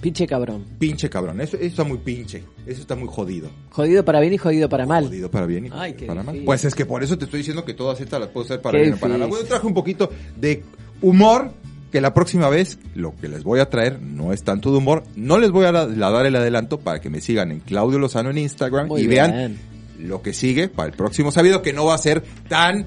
Pinche 0.00 0.26
cabrón. 0.26 0.64
Pinche 0.78 1.08
cabrón. 1.08 1.40
Eso, 1.40 1.56
eso 1.56 1.66
está 1.66 1.84
muy 1.84 1.98
pinche. 1.98 2.44
Eso 2.66 2.80
está 2.80 2.94
muy 2.94 3.08
jodido. 3.08 3.50
Jodido 3.70 4.04
para 4.04 4.20
bien 4.20 4.34
y 4.34 4.38
jodido 4.38 4.68
para 4.68 4.86
mal. 4.86 5.06
Jodido 5.06 5.30
para 5.30 5.46
bien 5.46 5.66
y 5.66 5.70
Ay, 5.72 5.94
para 5.94 6.22
mal. 6.22 6.42
Pues 6.44 6.64
es 6.64 6.74
que 6.74 6.84
por 6.84 7.02
eso 7.02 7.16
te 7.16 7.24
estoy 7.24 7.38
diciendo 7.38 7.64
que 7.64 7.74
todas 7.74 8.00
estas 8.00 8.20
las 8.20 8.28
puedo 8.28 8.44
hacer 8.44 8.60
para 8.60 8.76
Qué 8.78 8.82
bien 8.84 8.94
o 8.94 8.98
para 8.98 9.16
mal. 9.16 9.30
Yo 9.30 9.44
traje 9.44 9.66
un 9.66 9.74
poquito 9.74 10.10
de 10.36 10.62
humor 11.00 11.52
que 11.90 12.00
la 12.00 12.12
próxima 12.12 12.48
vez 12.50 12.78
lo 12.94 13.16
que 13.16 13.28
les 13.28 13.42
voy 13.42 13.60
a 13.60 13.70
traer 13.70 14.00
no 14.00 14.32
es 14.32 14.42
tanto 14.42 14.70
de 14.70 14.78
humor. 14.78 15.04
No 15.16 15.38
les 15.38 15.50
voy 15.50 15.64
a 15.64 15.72
dar 15.72 16.26
el 16.26 16.36
adelanto 16.36 16.78
para 16.78 17.00
que 17.00 17.08
me 17.08 17.20
sigan 17.20 17.52
en 17.52 17.60
Claudio 17.60 17.98
Lozano 17.98 18.30
en 18.30 18.38
Instagram 18.38 18.88
Muy 18.88 19.02
y 19.02 19.06
bien. 19.06 19.30
vean 19.30 19.58
lo 19.98 20.20
que 20.20 20.34
sigue 20.34 20.68
para 20.68 20.90
el 20.90 20.94
próximo 20.94 21.32
sabido 21.32 21.62
que 21.62 21.72
no 21.72 21.86
va 21.86 21.94
a 21.94 21.98
ser 21.98 22.22
tan 22.48 22.84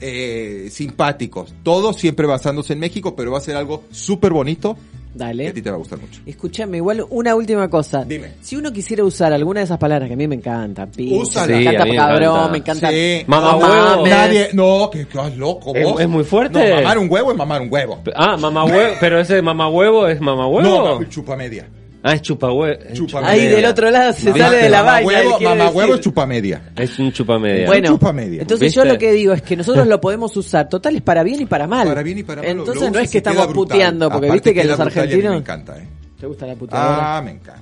eh, 0.00 0.68
simpático. 0.70 1.46
Todo 1.62 1.92
siempre 1.92 2.26
basándose 2.26 2.72
en 2.74 2.78
México, 2.78 3.16
pero 3.16 3.32
va 3.32 3.38
a 3.38 3.42
ser 3.42 3.56
algo 3.56 3.84
súper 3.90 4.32
bonito 4.32 4.76
que 5.16 5.22
a 5.22 5.26
Dale. 5.26 5.52
ti 5.52 5.62
te 5.62 5.70
va 5.70 5.76
a 5.76 5.78
gustar 5.78 5.98
mucho. 5.98 6.20
Escúchame, 6.26 6.78
igual 6.78 7.04
una 7.10 7.34
última 7.34 7.68
cosa. 7.68 8.04
Dime. 8.04 8.32
Si 8.40 8.56
uno 8.56 8.72
quisiera 8.72 9.04
usar 9.04 9.32
alguna 9.32 9.60
de 9.60 9.64
esas 9.64 9.78
palabras 9.78 10.08
que 10.08 10.14
a 10.14 10.16
mí 10.16 10.26
me 10.26 10.34
encantan, 10.36 10.90
pinche, 10.90 11.40
me 11.40 11.46
Sí, 11.58 11.66
encanta 11.66 11.94
cabrón, 11.94 12.22
encanta. 12.22 12.48
me 12.50 12.58
encanta 12.58 12.90
Sí. 12.90 13.22
Mamá 13.26 13.52
no 13.52 13.58
huevo. 13.58 14.06
Nadie, 14.06 14.48
no, 14.52 14.90
que 14.90 15.00
estás 15.02 15.36
loco 15.36 15.74
¿Es- 15.74 15.84
vos. 15.84 16.00
es 16.00 16.08
muy 16.08 16.24
fuerte? 16.24 16.68
No, 16.70 16.74
mamar 16.76 16.98
un 16.98 17.10
huevo 17.10 17.30
es 17.32 17.36
mamar 17.36 17.60
un 17.62 17.68
huevo. 17.72 17.98
Ah, 18.14 18.36
mamá 18.36 18.64
huevo, 18.64 18.94
pero 19.00 19.20
ese 19.20 19.42
mamá 19.42 19.68
huevo 19.68 20.06
es 20.08 20.20
mamá 20.20 20.46
huevo. 20.48 20.98
No, 21.00 21.04
chupa 21.04 21.36
media. 21.36 21.68
Ah, 22.04 22.14
es 22.14 22.22
chupa 22.22 22.50
huevo. 22.52 22.82
Chupa 22.94 23.20
Ahí 23.24 23.46
del 23.46 23.64
otro 23.64 23.88
lado 23.90 24.12
se 24.12 24.30
Mamá- 24.30 24.44
sale 24.44 24.56
de 24.56 24.68
la 24.68 24.82
vaina. 24.82 25.06
Huevo, 25.08 25.40
mamá 25.40 25.64
huevo 25.70 25.80
es 25.82 25.88
decir. 25.88 26.00
chupa 26.04 26.26
media. 26.26 26.72
Es 26.76 26.98
un 26.98 27.12
chupa 27.12 27.38
media. 27.38 27.66
Bueno, 27.66 27.88
chupa 27.90 28.12
media. 28.12 28.42
entonces 28.42 28.74
yo 28.74 28.84
lo 28.84 28.98
que 28.98 29.12
digo 29.12 29.32
es 29.32 29.42
que 29.42 29.56
nosotros 29.56 29.86
lo 29.86 30.00
podemos 30.00 30.36
usar, 30.36 30.68
total, 30.68 30.96
es 30.96 31.02
para 31.02 31.22
bien 31.22 31.40
y 31.42 31.46
para 31.46 31.66
mal. 31.68 31.86
Para 31.86 32.02
bien 32.02 32.18
y 32.18 32.22
para 32.24 32.42
mal. 32.42 32.50
Entonces 32.50 32.90
no 32.90 32.98
es 32.98 33.10
que 33.10 33.18
estamos 33.18 33.46
puteando, 33.48 34.10
porque 34.10 34.26
Aparte 34.26 34.50
viste 34.50 34.62
que 34.62 34.68
los 34.68 34.80
argentinos... 34.80 35.32
Me 35.32 35.38
encanta, 35.38 35.78
eh. 35.78 35.86
¿Te 36.18 36.26
gusta 36.26 36.46
la 36.46 36.54
puteadora? 36.56 37.16
Ah, 37.18 37.22
me 37.22 37.32
encanta. 37.32 37.60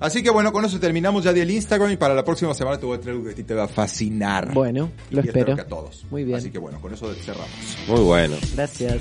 Así 0.00 0.22
que 0.22 0.28
bueno, 0.28 0.52
con 0.52 0.62
eso 0.66 0.78
terminamos 0.78 1.24
ya 1.24 1.32
del 1.32 1.50
Instagram 1.50 1.90
y 1.92 1.96
para 1.96 2.14
la 2.14 2.22
próxima 2.24 2.52
semana 2.52 2.76
te 2.78 2.84
voy 2.84 2.98
a 2.98 3.00
traer 3.00 3.14
algo 3.16 3.24
que 3.26 3.32
a 3.32 3.34
ti 3.36 3.44
te 3.44 3.54
va 3.54 3.64
a 3.64 3.68
fascinar. 3.68 4.52
Bueno, 4.52 4.90
lo 5.10 5.20
espero. 5.22 5.54
que 5.54 5.62
a 5.62 5.66
todos. 5.66 6.04
Muy 6.10 6.24
bien. 6.24 6.36
Así 6.36 6.50
que 6.50 6.58
bueno, 6.58 6.78
con 6.80 6.92
eso 6.92 7.10
cerramos. 7.14 7.48
Muy 7.88 8.00
bueno. 8.00 8.36
Gracias. 8.54 8.96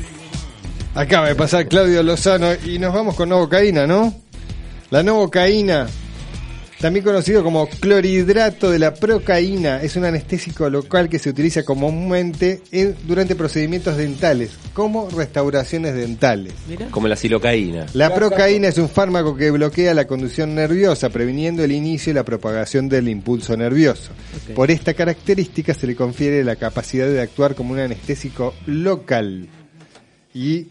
Acaba 0.95 1.27
de 1.27 1.35
pasar 1.35 1.67
Claudio 1.67 2.01
Lozano 2.03 2.47
y 2.65 2.79
nos 2.79 2.93
vamos 2.93 3.15
con 3.15 3.27
Novocaína, 3.27 3.85
¿no? 3.87 4.13
La 4.93 5.01
novocaína, 5.01 5.87
también 6.79 7.03
conocido 7.03 7.43
como 7.43 7.67
clorhidrato 7.67 8.69
de 8.69 8.77
la 8.77 8.93
procaína, 8.93 9.81
es 9.81 9.95
un 9.95 10.05
anestésico 10.05 10.69
local 10.69 11.09
que 11.09 11.17
se 11.17 11.31
utiliza 11.31 11.63
comúnmente 11.63 12.61
durante 13.07 13.35
procedimientos 13.35 13.97
dentales, 13.97 14.51
como 14.71 15.09
restauraciones 15.09 15.95
dentales. 15.95 16.53
Como 16.91 17.07
la 17.07 17.15
silocaína. 17.15 17.87
La 17.93 18.13
procaína 18.13 18.67
es 18.67 18.77
un 18.77 18.87
fármaco 18.87 19.35
que 19.35 19.49
bloquea 19.49 19.95
la 19.95 20.05
conducción 20.05 20.53
nerviosa, 20.53 21.09
previniendo 21.09 21.63
el 21.63 21.71
inicio 21.71 22.11
y 22.11 22.13
la 22.13 22.23
propagación 22.23 22.87
del 22.87 23.09
impulso 23.09 23.57
nervioso. 23.57 24.11
Por 24.53 24.69
esta 24.69 24.93
característica 24.93 25.73
se 25.73 25.87
le 25.87 25.95
confiere 25.95 26.43
la 26.43 26.55
capacidad 26.55 27.07
de 27.07 27.19
actuar 27.19 27.55
como 27.55 27.73
un 27.73 27.79
anestésico 27.79 28.53
local. 28.67 29.49
Y 30.35 30.67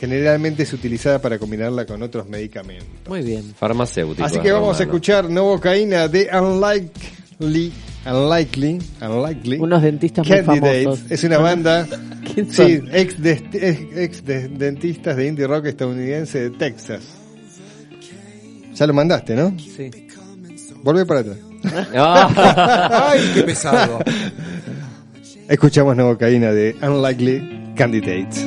Generalmente 0.00 0.62
es 0.62 0.72
utilizada 0.72 1.20
para 1.20 1.38
combinarla 1.38 1.84
con 1.84 2.02
otros 2.02 2.26
medicamentos. 2.26 2.88
Muy 3.06 3.20
bien. 3.20 3.52
Farmacéutico. 3.54 4.24
Así 4.24 4.40
que 4.40 4.50
vamos 4.50 4.80
a 4.80 4.84
escuchar 4.84 5.28
Novocaína 5.28 6.08
de 6.08 6.30
Unlikely. 6.32 7.70
Unlikely, 8.06 8.78
Unlikely. 9.02 9.58
Unos 9.58 9.82
dentistas 9.82 10.26
Candidates. 10.26 10.62
muy 10.62 10.84
famosos. 10.84 11.10
Es 11.10 11.22
una 11.24 11.36
banda, 11.36 11.86
sí, 12.50 12.80
ex, 12.92 13.22
de, 13.22 13.32
ex 13.94 14.24
dentistas 14.24 15.16
de 15.16 15.26
indie 15.26 15.46
rock 15.46 15.66
estadounidense 15.66 16.48
de 16.48 16.50
Texas. 16.56 17.02
Ya 18.74 18.86
lo 18.86 18.94
mandaste, 18.94 19.34
¿no? 19.34 19.54
Sí. 19.58 19.90
Volvé 20.82 21.04
para 21.04 21.20
atrás. 21.20 21.36
Ah. 21.94 23.10
Ay, 23.12 23.32
qué 23.34 23.42
pesado. 23.42 23.98
Escuchamos 25.50 25.94
Novocaína 25.94 26.52
de 26.52 26.74
Unlikely 26.80 27.74
Candidates. 27.76 28.46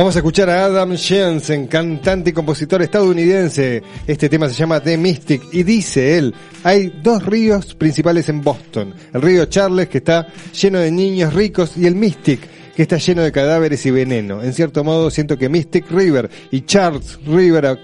Vamos 0.00 0.16
a 0.16 0.20
escuchar 0.20 0.48
a 0.48 0.64
Adam 0.64 0.96
Jensen, 0.96 1.66
cantante 1.66 2.30
y 2.30 2.32
compositor 2.32 2.80
estadounidense. 2.80 3.82
Este 4.06 4.30
tema 4.30 4.48
se 4.48 4.54
llama 4.54 4.80
The 4.80 4.96
Mystic 4.96 5.42
y 5.52 5.62
dice 5.62 6.16
él, 6.16 6.34
hay 6.64 6.90
dos 7.02 7.22
ríos 7.26 7.74
principales 7.74 8.30
en 8.30 8.40
Boston. 8.40 8.94
El 9.12 9.20
río 9.20 9.44
Charles, 9.44 9.90
que 9.90 9.98
está 9.98 10.26
lleno 10.58 10.78
de 10.78 10.90
niños 10.90 11.34
ricos, 11.34 11.76
y 11.76 11.86
el 11.86 11.96
Mystic, 11.96 12.40
que 12.74 12.80
está 12.80 12.96
lleno 12.96 13.20
de 13.20 13.30
cadáveres 13.30 13.84
y 13.84 13.90
veneno. 13.90 14.42
En 14.42 14.54
cierto 14.54 14.84
modo, 14.84 15.10
siento 15.10 15.36
que 15.36 15.50
Mystic 15.50 15.90
River 15.90 16.30
y 16.50 16.62
Charles 16.62 17.18
River 17.26 17.78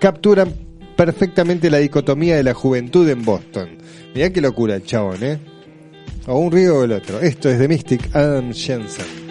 capturan 0.00 0.54
perfectamente 0.96 1.68
la 1.68 1.76
dicotomía 1.76 2.36
de 2.36 2.42
la 2.42 2.54
juventud 2.54 3.06
en 3.06 3.22
Boston. 3.22 3.68
Mirá 4.14 4.30
qué 4.30 4.40
locura 4.40 4.76
el 4.76 4.84
chabón, 4.84 5.22
¿eh? 5.22 5.38
O 6.26 6.38
un 6.38 6.52
río 6.52 6.78
o 6.78 6.84
el 6.84 6.92
otro. 6.92 7.20
Esto 7.20 7.50
es 7.50 7.58
The 7.58 7.68
Mystic, 7.68 8.16
Adam 8.16 8.50
Jensen. 8.54 9.29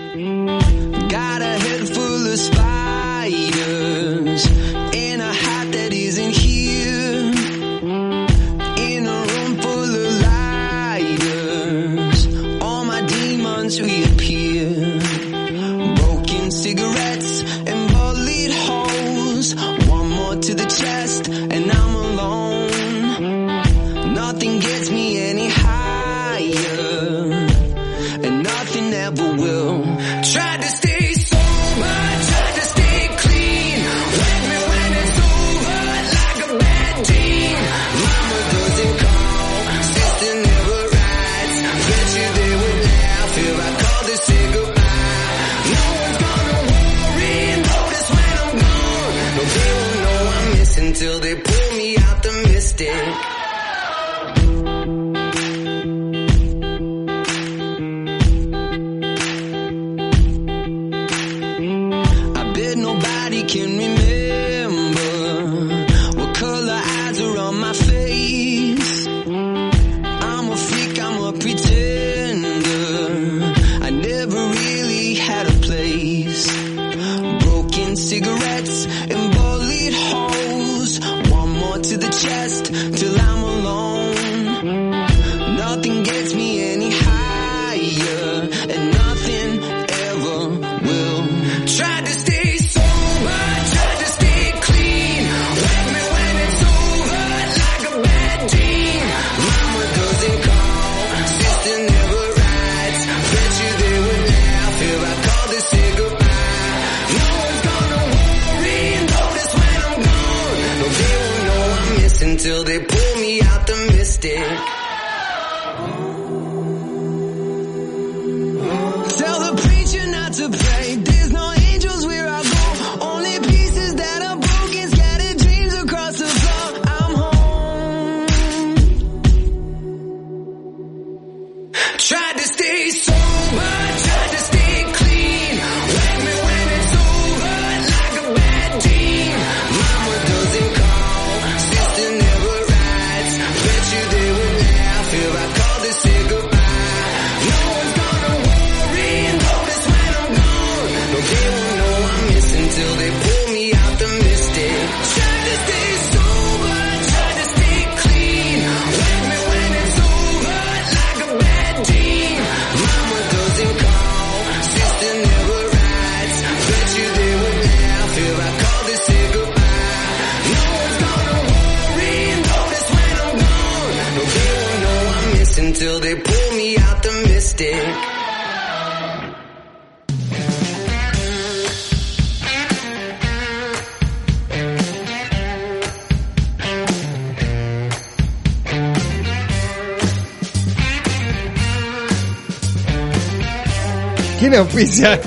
¿Quién 194.50 194.62
auspicia? 194.62 195.22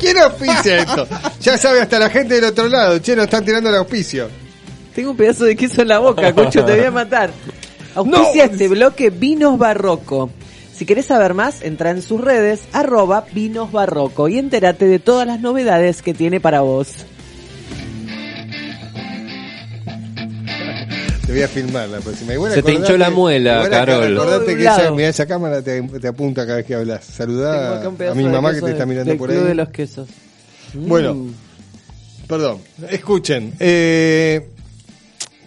¿Quién 0.00 0.18
auspicia 0.18 0.78
esto? 0.78 1.06
Ya 1.42 1.58
sabe 1.58 1.82
hasta 1.82 1.98
la 1.98 2.08
gente 2.08 2.36
del 2.36 2.44
otro 2.44 2.68
lado. 2.68 2.98
Che, 3.00 3.14
nos 3.14 3.26
están 3.26 3.44
tirando 3.44 3.68
el 3.68 3.76
auspicio. 3.76 4.30
Tengo 4.94 5.10
un 5.10 5.16
pedazo 5.18 5.44
de 5.44 5.56
queso 5.56 5.82
en 5.82 5.88
la 5.88 5.98
boca, 5.98 6.32
Cocho, 6.32 6.64
te 6.64 6.76
voy 6.76 6.86
a 6.86 6.90
matar. 6.90 7.30
Auspicia 7.94 8.46
este 8.46 8.68
bloque 8.68 9.10
Vinos 9.10 9.58
Barroco. 9.58 10.30
Si 10.74 10.86
querés 10.86 11.04
saber 11.04 11.34
más, 11.34 11.60
entra 11.60 11.90
en 11.90 12.00
sus 12.00 12.18
redes, 12.18 12.62
arroba 12.72 13.26
Vinos 13.34 13.70
Barroco, 13.72 14.28
y 14.28 14.38
entérate 14.38 14.86
de 14.86 14.98
todas 14.98 15.26
las 15.26 15.40
novedades 15.40 16.00
que 16.00 16.14
tiene 16.14 16.40
para 16.40 16.62
vos. 16.62 16.88
Te 21.32 21.38
voy 21.38 21.42
a 21.44 21.48
filmar 21.48 21.88
la 21.88 21.98
próxima. 22.00 22.34
Igual 22.34 22.52
Se 22.52 22.62
te 22.62 22.72
hinchó 22.72 22.84
acordate- 22.92 22.98
la 22.98 23.10
muela, 23.10 23.54
igual 23.64 23.70
Carol. 23.70 24.16
Acordate 24.18 24.56
que 24.56 24.62
esa, 24.62 24.90
mirá, 24.90 25.08
esa 25.08 25.26
cámara 25.26 25.62
te, 25.62 25.80
te 25.82 26.08
apunta 26.08 26.42
cada 26.44 26.56
vez 26.58 26.66
que 26.66 26.74
hablas. 26.74 27.04
Saludá 27.04 27.82
a 27.82 28.14
mi 28.14 28.24
mamá 28.24 28.52
que 28.52 28.60
te 28.60 28.70
está 28.72 28.84
mirando 28.86 29.16
por 29.16 29.30
ahí. 29.30 29.38
de 29.38 29.54
los 29.54 29.68
quesos. 29.70 30.08
Bueno, 30.74 31.14
Mm. 31.14 31.34
perdón. 32.28 32.58
Escuchen. 32.90 33.54
Eh, 33.60 34.46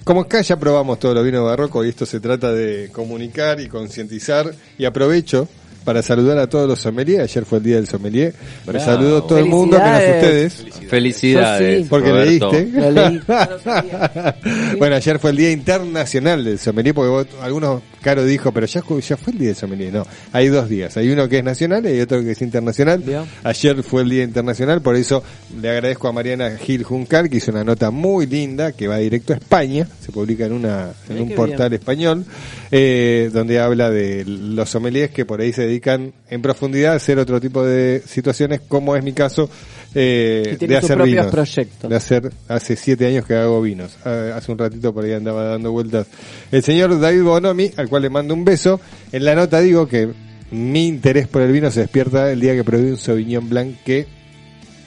como 0.03 0.21
acá 0.21 0.41
ya 0.41 0.57
probamos 0.57 0.99
todos 0.99 1.13
los 1.15 1.23
vinos 1.23 1.43
barrocos 1.45 1.85
y 1.85 1.89
esto 1.89 2.05
se 2.05 2.19
trata 2.19 2.51
de 2.51 2.89
comunicar 2.91 3.59
y 3.59 3.67
concientizar 3.67 4.53
y 4.77 4.85
aprovecho 4.85 5.47
para 5.85 6.01
saludar 6.01 6.37
a 6.39 6.47
todos 6.49 6.67
los 6.67 6.79
sommeliers. 6.81 7.23
Ayer 7.31 7.45
fue 7.45 7.59
el 7.59 7.63
día 7.63 7.75
del 7.77 7.87
sommelier. 7.87 8.33
Me 8.65 8.73
Bravo. 8.73 8.85
saludó 8.85 9.23
todo 9.23 9.37
el 9.39 9.45
mundo 9.45 9.77
menos 9.79 10.01
ustedes. 10.01 10.65
Felicidades. 10.89 11.83
Sí. 11.83 11.87
Porque 11.89 12.09
Roberto. 12.09 12.51
leíste. 12.51 12.79
Lo 12.81 12.91
leí. 12.91 13.21
Bueno, 14.77 14.95
ayer 14.95 15.19
fue 15.19 15.31
el 15.31 15.37
Día 15.37 15.51
Internacional 15.51 16.43
del 16.43 16.59
Sommelier, 16.59 16.93
porque 16.95 17.09
vos- 17.09 17.27
algunos 17.41 17.81
Caro 18.05 18.23
dijo, 18.23 18.51
pero 18.51 18.67
ya, 18.67 18.83
ya 19.01 19.17
fue 19.17 19.33
el 19.33 19.39
día 19.39 19.47
del 19.47 19.55
sommelier. 19.55 19.91
No, 19.91 20.05
hay 20.31 20.49
dos 20.49 20.69
días. 20.69 20.95
Hay 20.95 21.09
uno 21.09 21.27
que 21.27 21.39
es 21.39 21.43
nacional 21.43 21.91
y 21.91 21.99
otro 21.99 22.21
que 22.21 22.33
es 22.33 22.41
internacional. 22.43 23.03
Ayer 23.43 23.81
fue 23.81 24.03
el 24.03 24.09
día 24.11 24.23
internacional, 24.23 24.79
por 24.83 24.95
eso 24.95 25.23
le 25.59 25.71
agradezco 25.71 26.07
a 26.07 26.11
Mariana 26.11 26.55
Gil 26.55 26.83
Juncal, 26.83 27.31
que 27.31 27.37
hizo 27.37 27.49
una 27.49 27.63
nota 27.63 27.89
muy 27.89 28.27
linda, 28.27 28.73
que 28.73 28.87
va 28.87 28.97
directo 28.97 29.33
a 29.33 29.37
España, 29.37 29.87
se 29.99 30.11
publica 30.11 30.45
en, 30.45 30.53
una, 30.53 30.91
en 31.09 31.19
un 31.19 31.31
portal 31.31 31.71
bien. 31.71 31.81
español, 31.81 32.25
eh, 32.69 33.31
donde 33.33 33.59
habla 33.59 33.89
de 33.89 34.23
los 34.23 34.69
sommeliers 34.69 35.09
que 35.09 35.25
por 35.25 35.41
ahí 35.41 35.51
se 35.51 35.63
dedican 35.63 36.13
en 36.29 36.43
profundidad 36.43 36.93
a 36.93 36.97
hacer 36.97 37.17
otro 37.17 37.41
tipo 37.41 37.65
de 37.65 38.03
situaciones, 38.05 38.61
como 38.67 38.95
es 38.95 39.03
mi 39.03 39.13
caso, 39.13 39.49
eh, 39.95 40.57
de 40.59 40.77
hacer 40.77 41.01
vinos. 41.01 41.27
proyectos. 41.31 41.89
De 41.89 41.95
hacer, 41.95 42.31
hace 42.47 42.75
siete 42.75 43.07
años 43.07 43.25
que 43.25 43.33
hago 43.35 43.61
vinos. 43.61 43.97
Ah, 44.05 44.31
Hace 44.35 44.51
un 44.51 44.57
ratito 44.57 44.93
por 44.93 45.05
ahí 45.05 45.13
andaba 45.13 45.43
dando 45.45 45.71
vueltas. 45.71 46.07
El 46.51 46.61
señor 46.63 46.99
David 46.99 47.23
Bonomi, 47.23 47.71
al 47.77 47.87
cual 47.89 48.01
le 48.03 48.09
mando 48.09 48.33
un 48.33 48.43
beso. 48.45 48.79
En 49.11 49.25
la 49.25 49.33
nota 49.35 49.59
digo 49.61 49.87
que 49.87 50.09
mi 50.51 50.87
interés 50.87 51.27
por 51.27 51.41
el 51.41 51.51
vino 51.51 51.71
se 51.71 51.79
despierta 51.81 52.31
el 52.31 52.39
día 52.39 52.53
que 52.53 52.63
probé 52.63 52.91
un 52.91 52.97
Sauvignon 52.97 53.49
Blanc 53.49 53.75
que 53.83 54.05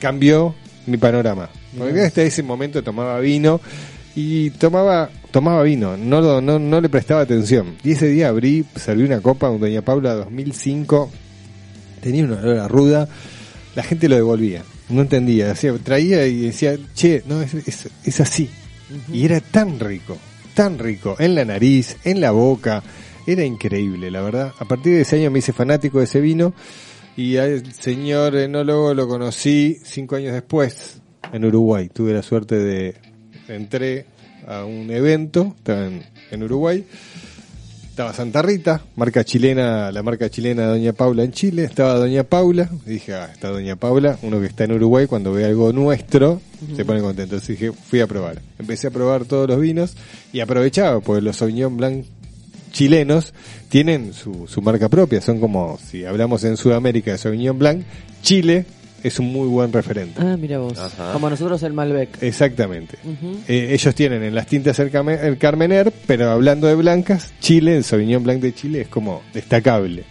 cambió 0.01 0.55
mi 0.87 0.97
panorama. 0.97 1.49
Porque 1.77 2.01
hasta 2.03 2.23
ese 2.23 2.43
momento 2.43 2.83
tomaba 2.83 3.19
vino 3.21 3.61
y 4.15 4.51
tomaba 4.51 5.11
tomaba 5.31 5.63
vino, 5.63 5.97
no, 5.97 6.21
lo- 6.23 6.41
no, 6.41 6.59
no 6.59 6.81
le 6.81 6.89
prestaba 6.89 7.21
atención. 7.21 7.75
Y 7.85 7.93
ese 7.93 8.07
día 8.09 8.29
abrí, 8.29 8.65
serví 8.77 9.03
una 9.05 9.21
copa, 9.21 9.51
un 9.51 9.61
Doña 9.61 9.83
Paula 9.83 10.15
2005, 10.15 11.11
tenía 12.01 12.25
un 12.25 12.33
olor 12.33 12.59
a 12.59 12.67
ruda, 12.69 13.09
la 13.77 13.83
gente 13.83 14.09
lo 14.09 14.17
devolvía, 14.17 14.63
no 14.89 15.03
entendía, 15.03 15.51
hacía, 15.51 15.73
traía 15.79 16.27
y 16.27 16.43
decía, 16.43 16.77
che, 16.95 17.23
no, 17.27 17.43
es, 17.43 17.55
es, 17.55 17.89
es 18.05 18.21
así. 18.21 18.49
Y 19.13 19.25
era 19.25 19.41
tan 19.41 19.79
rico, 19.79 20.17
tan 20.55 20.79
rico, 20.79 21.17
en 21.19 21.35
la 21.35 21.45
nariz, 21.45 21.97
en 22.05 22.21
la 22.21 22.31
boca, 22.31 22.83
era 23.27 23.45
increíble, 23.45 24.11
la 24.11 24.23
verdad. 24.23 24.55
A 24.59 24.65
partir 24.65 24.95
de 24.95 25.03
ese 25.03 25.17
año 25.17 25.31
me 25.31 25.41
hice 25.41 25.53
fanático 25.53 25.99
de 25.99 26.05
ese 26.05 26.21
vino 26.21 26.55
y 27.17 27.37
al 27.37 27.73
señor 27.75 28.37
enólogo 28.37 28.95
lo 28.95 29.07
conocí 29.07 29.79
cinco 29.85 30.17
años 30.17 30.33
después 30.33 31.03
en 31.33 31.45
Uruguay. 31.45 31.91
Tuve 31.93 32.15
la 32.15 32.23
suerte 32.23 32.57
de, 32.57 32.95
entré 33.49 34.07
a 34.47 34.65
un 34.65 34.91
evento, 34.91 35.55
estaba 35.59 35.87
en, 35.87 36.05
en 36.31 36.43
Uruguay, 36.43 36.87
estaba 37.99 38.15
Santa 38.15 38.43
Rita, 38.43 38.81
marca 38.95 39.25
chilena, 39.25 39.91
la 39.91 40.05
marca 40.05 40.31
chilena 40.31 40.67
Doña 40.67 40.93
Paula 40.93 41.25
en 41.25 41.33
Chile, 41.33 41.65
estaba 41.65 41.95
Doña 41.95 42.23
Paula, 42.23 42.71
y 42.87 42.91
dije, 42.91 43.13
ah, 43.15 43.29
está 43.33 43.49
Doña 43.49 43.75
Paula, 43.75 44.17
uno 44.23 44.39
que 44.39 44.47
está 44.47 44.63
en 44.63 44.71
Uruguay, 44.71 45.09
cuando 45.09 45.33
ve 45.33 45.45
algo 45.45 45.73
nuestro, 45.73 46.41
se 46.77 46.85
pone 46.85 47.01
contento. 47.01 47.35
Entonces 47.35 47.59
dije, 47.59 47.73
fui 47.73 48.01
a 48.01 48.07
probar. 48.07 48.41
Empecé 48.57 48.87
a 48.87 48.91
probar 48.93 49.25
todos 49.25 49.49
los 49.49 49.61
vinos 49.61 49.97
y 50.33 50.39
aprovechaba, 50.39 51.01
porque 51.01 51.23
los 51.23 51.39
Sauvignon 51.39 51.77
Blanc 51.77 52.05
chilenos 52.71 53.35
tienen 53.69 54.13
su, 54.13 54.47
su 54.47 54.63
marca 54.63 54.89
propia, 54.89 55.21
son 55.21 55.41
como, 55.41 55.77
si 55.85 56.05
hablamos 56.05 56.45
en 56.45 56.57
Sudamérica 56.57 57.11
de 57.11 57.19
Sauvignon 57.19 57.59
Blanc, 57.59 57.83
Chile 58.23 58.65
es 59.03 59.19
un 59.19 59.33
muy 59.33 59.47
buen 59.49 59.73
referente. 59.73 60.21
Ah, 60.21 60.37
mira 60.39 60.59
vos. 60.59 60.75
Como 61.13 61.31
nosotros 61.31 61.63
el 61.63 61.73
Malbec. 61.73 62.23
Exactamente. 62.23 62.97
Eh, 63.47 63.69
ellos 63.73 63.95
tienen 63.95 64.23
en 64.23 64.35
las 64.35 64.47
tintas 64.47 64.79
el, 64.81 64.91
Carme- 64.91 65.21
el 65.23 65.39
Carmener, 65.39 65.93
pero 66.07 66.31
hablando 66.31 66.67
de 66.67 66.75
blancas, 66.75 67.33
Chile, 67.41 67.77
el 67.77 67.85
Sauvignon 67.85 68.23
Blanc 68.23 68.41
de 68.41 68.55
Chile 68.55 68.81
es 68.83 68.89
como 68.89 69.23
destacable. 69.33 70.05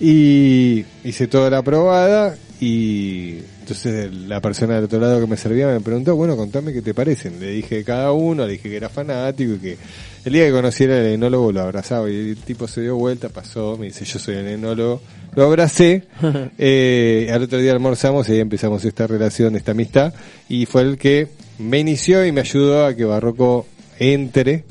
Y 0.00 0.84
hice 1.04 1.26
toda 1.28 1.50
la 1.50 1.62
probada 1.62 2.34
y 2.60 3.38
entonces 3.60 4.12
la 4.12 4.40
persona 4.40 4.74
del 4.74 4.84
otro 4.84 4.98
lado 5.00 5.20
que 5.20 5.26
me 5.26 5.36
servía 5.36 5.66
me 5.68 5.80
preguntó, 5.80 6.16
bueno, 6.16 6.36
contame 6.36 6.72
qué 6.72 6.82
te 6.82 6.94
parecen. 6.94 7.38
Le 7.40 7.50
dije 7.50 7.84
cada 7.84 8.12
uno, 8.12 8.44
le 8.46 8.52
dije 8.52 8.68
que 8.68 8.76
era 8.76 8.88
fanático 8.88 9.54
y 9.54 9.58
que 9.58 9.78
el 10.24 10.32
día 10.32 10.46
que 10.46 10.52
conociera 10.52 10.98
el 10.98 11.06
enólogo 11.14 11.52
lo 11.52 11.60
abrazaba 11.62 12.10
y 12.10 12.30
el 12.30 12.36
tipo 12.36 12.66
se 12.68 12.80
dio 12.82 12.96
vuelta, 12.96 13.28
pasó, 13.28 13.76
me 13.78 13.86
dice, 13.86 14.04
yo 14.04 14.18
soy 14.18 14.36
el 14.36 14.48
enólogo. 14.48 15.00
Lo 15.36 15.44
abracé, 15.44 16.04
eh, 16.58 17.28
al 17.32 17.42
otro 17.42 17.58
día 17.58 17.72
almorzamos 17.72 18.28
y 18.28 18.32
ahí 18.32 18.40
empezamos 18.40 18.84
esta 18.84 19.06
relación, 19.06 19.56
esta 19.56 19.72
amistad 19.72 20.14
y 20.48 20.66
fue 20.66 20.82
el 20.82 20.96
que 20.98 21.28
me 21.58 21.78
inició 21.80 22.24
y 22.24 22.32
me 22.32 22.40
ayudó 22.42 22.86
a 22.86 22.94
que 22.94 23.04
Barroco 23.04 23.66
entre 23.98 24.64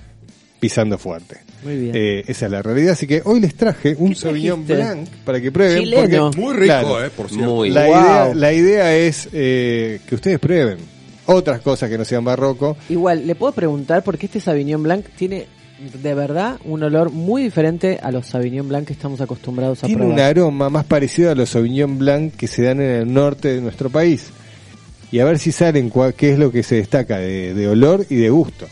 pisando 0.60 0.98
fuerte. 0.98 1.38
Muy 1.64 1.78
bien. 1.78 1.92
Eh, 1.96 2.24
esa 2.28 2.46
es 2.48 2.52
la 2.52 2.62
realidad, 2.62 2.92
así 2.94 3.08
que 3.08 3.22
hoy 3.24 3.40
les 3.40 3.56
traje 3.56 3.96
un 3.98 4.16
Sauvignon? 4.16 4.66
Blanc 4.68 5.08
para 5.26 5.40
que 5.40 5.50
prueben. 5.52 5.80
Chileno. 5.84 6.26
porque- 6.32 6.42
Muy 6.42 6.54
rico, 6.56 6.66
claro, 6.66 7.06
eh, 7.06 7.10
por 7.16 7.30
cierto. 7.30 7.56
Muy. 7.56 7.70
la, 7.70 7.86
Wow. 7.86 7.94
idea, 7.96 8.32
la 8.36 8.54
idea 8.54 8.96
es 8.98 9.30
eh, 9.32 10.00
que 10.08 10.16
ustedes 10.16 10.40
prueben 10.40 10.78
otras 11.26 11.62
cosas 11.62 11.90
que 11.90 11.98
no 11.98 12.06
sean 12.06 12.24
barroco. 12.26 12.76
Igual, 12.90 13.26
le 13.28 13.36
puedo 13.36 13.52
preguntar 13.54 14.04
porque 14.04 14.26
este 14.28 14.40
Sauvignon 14.40 14.84
Blanc 14.84 15.06
tiene 15.18 15.48
de 16.02 16.14
verdad 16.14 16.60
un 16.66 16.82
olor 16.84 17.12
muy 17.12 17.44
diferente 17.44 18.00
a 18.02 18.12
los 18.12 18.28
Sauvignon 18.28 18.68
Blanc 18.70 18.86
que 18.88 18.94
estamos 18.94 19.20
acostumbrados 19.22 19.84
a 19.84 19.88
Tiene 19.88 20.02
probar. 20.04 20.16
un 20.18 20.24
aroma 20.24 20.70
más 20.70 20.86
parecido 20.86 21.32
a 21.32 21.36
los 21.36 21.50
Sauvignon 21.50 21.98
Blanc 21.98 22.34
que 22.36 22.48
se 22.48 22.64
dan 22.64 22.80
en 22.80 22.90
el 22.92 23.14
norte 23.14 23.54
de 23.56 23.62
nuestro 23.62 23.90
país. 23.90 24.28
Y 25.12 25.20
a 25.20 25.26
ver 25.26 25.40
si 25.40 25.52
salen 25.52 25.92
cua- 25.92 26.14
qué 26.14 26.32
es 26.34 26.40
lo 26.40 26.52
que 26.52 26.64
se 26.64 26.76
destaca 26.76 27.18
de, 27.18 27.54
de 27.54 27.68
olor 27.68 28.06
y 28.10 28.16
de 28.16 28.30
gusto. 28.30 28.68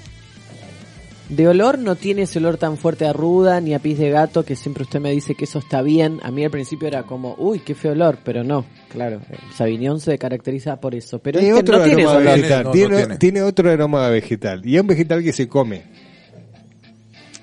De 1.31 1.47
olor 1.47 1.79
no 1.79 1.95
tiene 1.95 2.23
ese 2.23 2.39
olor 2.39 2.57
tan 2.57 2.77
fuerte 2.77 3.05
a 3.05 3.13
ruda 3.13 3.61
ni 3.61 3.73
a 3.73 3.79
pis 3.79 3.97
de 3.97 4.09
gato 4.09 4.43
que 4.43 4.57
siempre 4.57 4.83
usted 4.83 4.99
me 4.99 5.11
dice 5.11 5.33
que 5.33 5.45
eso 5.45 5.59
está 5.59 5.81
bien. 5.81 6.19
A 6.23 6.29
mí 6.29 6.43
al 6.43 6.51
principio 6.51 6.89
era 6.89 7.03
como, 7.03 7.35
uy, 7.37 7.59
qué 7.59 7.73
feo 7.73 7.93
olor, 7.93 8.19
pero 8.23 8.43
no, 8.43 8.65
claro, 8.89 9.21
el 9.29 9.53
Sauvignon 9.55 10.01
se 10.01 10.17
caracteriza 10.17 10.81
por 10.81 10.93
eso. 10.93 11.19
Pero 11.19 11.39
Tiene 11.39 11.57
este 11.57 11.71
otro 11.71 11.77
no 11.79 11.83
tiene 11.85 12.01
ese 12.03 12.11
aroma 12.11 12.21
olor. 12.21 12.35
vegetal. 12.35 12.63
No, 12.63 13.07
no 13.07 13.17
tiene, 13.17 13.41
otro 13.43 13.71
aroma 13.71 14.09
vegetal. 14.09 14.61
Y 14.65 14.75
es 14.75 14.81
un 14.81 14.87
vegetal 14.87 15.23
que 15.23 15.31
se 15.31 15.47
come. 15.47 15.83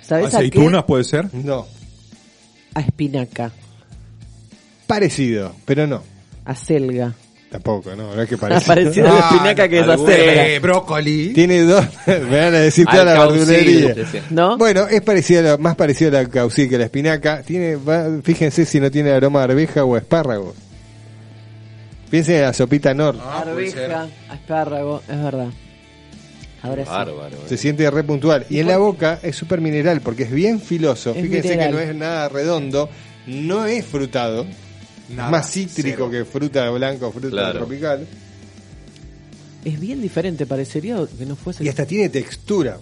¿Sabes 0.03 0.35
a 0.35 0.39
¿Aceitunas 0.39 0.83
qué? 0.83 0.87
puede 0.87 1.05
ser? 1.05 1.35
No. 1.35 1.67
A 2.75 2.81
espinaca, 2.81 3.51
Parecido, 4.87 5.55
pero 5.65 5.87
no. 5.87 6.03
a 6.45 6.55
selga. 6.55 7.15
Tampoco, 7.51 7.97
no, 7.97 8.15
no 8.15 8.21
es 8.23 8.29
que 8.29 8.37
parecido. 8.39 8.75
Parecido 8.75 9.09
a 9.09 9.15
la 9.15 9.21
espinaca 9.21 9.69
que 9.69 9.81
es. 9.81 9.87
Eh, 10.09 10.59
brócoli. 10.61 11.33
Tiene 11.33 11.63
dos, 11.63 11.85
me 12.07 12.19
van 12.19 12.55
a 12.55 12.59
decir 12.61 12.85
toda 12.87 13.05
la 13.05 13.27
verdulería. 13.27 13.95
¿No? 14.31 14.59
Bueno, 14.59 14.87
es 14.89 15.01
parecido 15.01 15.41
a 15.41 15.43
la- 15.43 15.57
más 15.57 15.75
parecido 15.75 16.11
a 16.17 16.23
la 16.23 16.29
caucil 16.29 16.69
que 16.69 16.75
a 16.77 16.79
la 16.79 16.85
espinaca. 16.85 17.43
Tiene, 17.43 17.77
va- 17.77 18.07
fíjense 18.23 18.67
si 18.67 18.81
no 18.81 18.91
tiene 18.91 19.11
aroma 19.13 19.41
a 19.41 19.45
arveja 19.45 19.85
o 19.85 19.95
a 19.95 19.99
espárragos. 19.99 20.55
Piensen 22.11 22.37
en 22.37 22.43
la 22.43 22.53
sopita 22.53 22.93
Nor. 22.95 23.17
Ah. 23.23 23.41
Arveja, 23.47 24.07
espárrago, 24.33 25.03
es 25.09 25.23
verdad. 25.23 25.49
Ahora 26.63 26.83
sí. 26.85 26.91
Bárbaro. 26.91 27.37
Se 27.47 27.57
siente 27.57 27.89
re 27.91 28.03
puntual. 28.03 28.45
Y 28.51 28.59
en 28.61 28.67
la 28.67 28.79
boca 28.79 29.21
es 29.23 29.37
súper 29.37 29.61
mineral 29.61 30.01
porque 30.01 30.25
es 30.25 30.31
bien 30.31 30.61
filoso. 30.61 31.11
Es 31.15 31.23
Fíjense 31.23 31.51
mineral. 31.51 31.71
que 31.71 31.73
no 31.77 31.81
es 31.81 31.95
nada 31.95 32.29
redondo. 32.29 32.89
No 33.27 33.65
es 33.67 33.85
frutado. 33.85 34.47
Nada, 35.09 35.31
más 35.31 35.51
cítrico 35.51 36.09
cero. 36.09 36.11
que 36.11 36.25
fruta 36.25 36.69
blanca 36.71 37.07
o 37.07 37.13
fruta 37.13 37.31
Claro. 37.31 37.59
tropical. 37.61 38.07
Es 39.65 39.81
bien 39.81 40.01
diferente, 40.01 40.47
parecería 40.47 40.99
que 41.19 41.27
no 41.27 41.37
fuese. 41.37 41.65
Y 41.65 41.69
hasta 41.69 41.85
tiene 41.87 42.09
textura. 42.09 42.79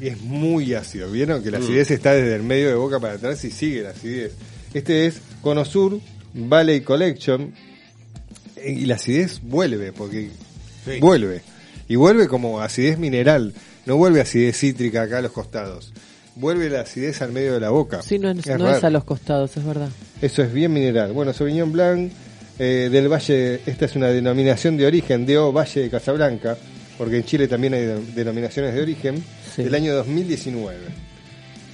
Y 0.00 0.08
es 0.08 0.20
muy 0.20 0.74
ácido. 0.74 1.10
¿Vieron? 1.10 1.42
Que 1.42 1.50
la 1.50 1.58
Mm. 1.58 1.62
acidez 1.62 1.90
está 1.90 2.12
desde 2.12 2.34
el 2.36 2.42
medio 2.42 2.68
de 2.68 2.74
boca 2.74 2.98
para 3.00 3.14
atrás 3.14 3.44
y 3.44 3.50
sigue 3.50 3.82
la 3.82 3.90
acidez. 3.90 4.32
Este 4.74 5.06
es 5.06 5.20
Conosur 5.42 6.00
Valley 6.34 6.80
Collection. 6.82 7.52
Y 8.64 8.86
la 8.86 8.94
acidez 8.94 9.40
vuelve, 9.42 9.92
porque 9.92 10.30
Sí. 10.84 10.98
vuelve. 11.00 11.42
Y 11.88 11.96
vuelve 11.96 12.28
como 12.28 12.60
acidez 12.60 12.98
mineral. 12.98 13.52
No 13.86 13.96
vuelve 13.96 14.20
acidez 14.20 14.56
cítrica 14.56 15.02
acá 15.02 15.18
a 15.18 15.22
los 15.22 15.32
costados. 15.32 15.92
Vuelve 16.34 16.70
la 16.70 16.80
acidez 16.80 17.20
al 17.22 17.32
medio 17.32 17.54
de 17.54 17.60
la 17.60 17.70
boca. 17.70 18.00
Sí, 18.02 18.18
no, 18.18 18.30
es, 18.30 18.46
Es 18.46 18.58
no 18.58 18.68
es 18.70 18.82
a 18.82 18.90
los 18.90 19.04
costados, 19.04 19.56
es 19.56 19.64
verdad. 19.64 19.88
Eso 20.22 20.42
es 20.42 20.52
bien 20.52 20.72
mineral. 20.72 21.12
Bueno, 21.12 21.32
Sauvignon 21.32 21.70
Blanc 21.72 22.10
eh, 22.58 22.88
del 22.90 23.08
Valle, 23.12 23.60
esta 23.66 23.84
es 23.84 23.96
una 23.96 24.08
denominación 24.08 24.76
de 24.76 24.86
origen, 24.86 25.26
DO 25.26 25.52
Valle 25.52 25.82
de 25.82 25.90
Casablanca, 25.90 26.56
porque 26.96 27.16
en 27.18 27.24
Chile 27.24 27.48
también 27.48 27.74
hay 27.74 27.82
de- 27.84 28.00
denominaciones 28.14 28.74
de 28.74 28.80
origen, 28.82 29.22
Sí. 29.54 29.64
del 29.64 29.74
año 29.74 29.94
2019. 29.94 30.78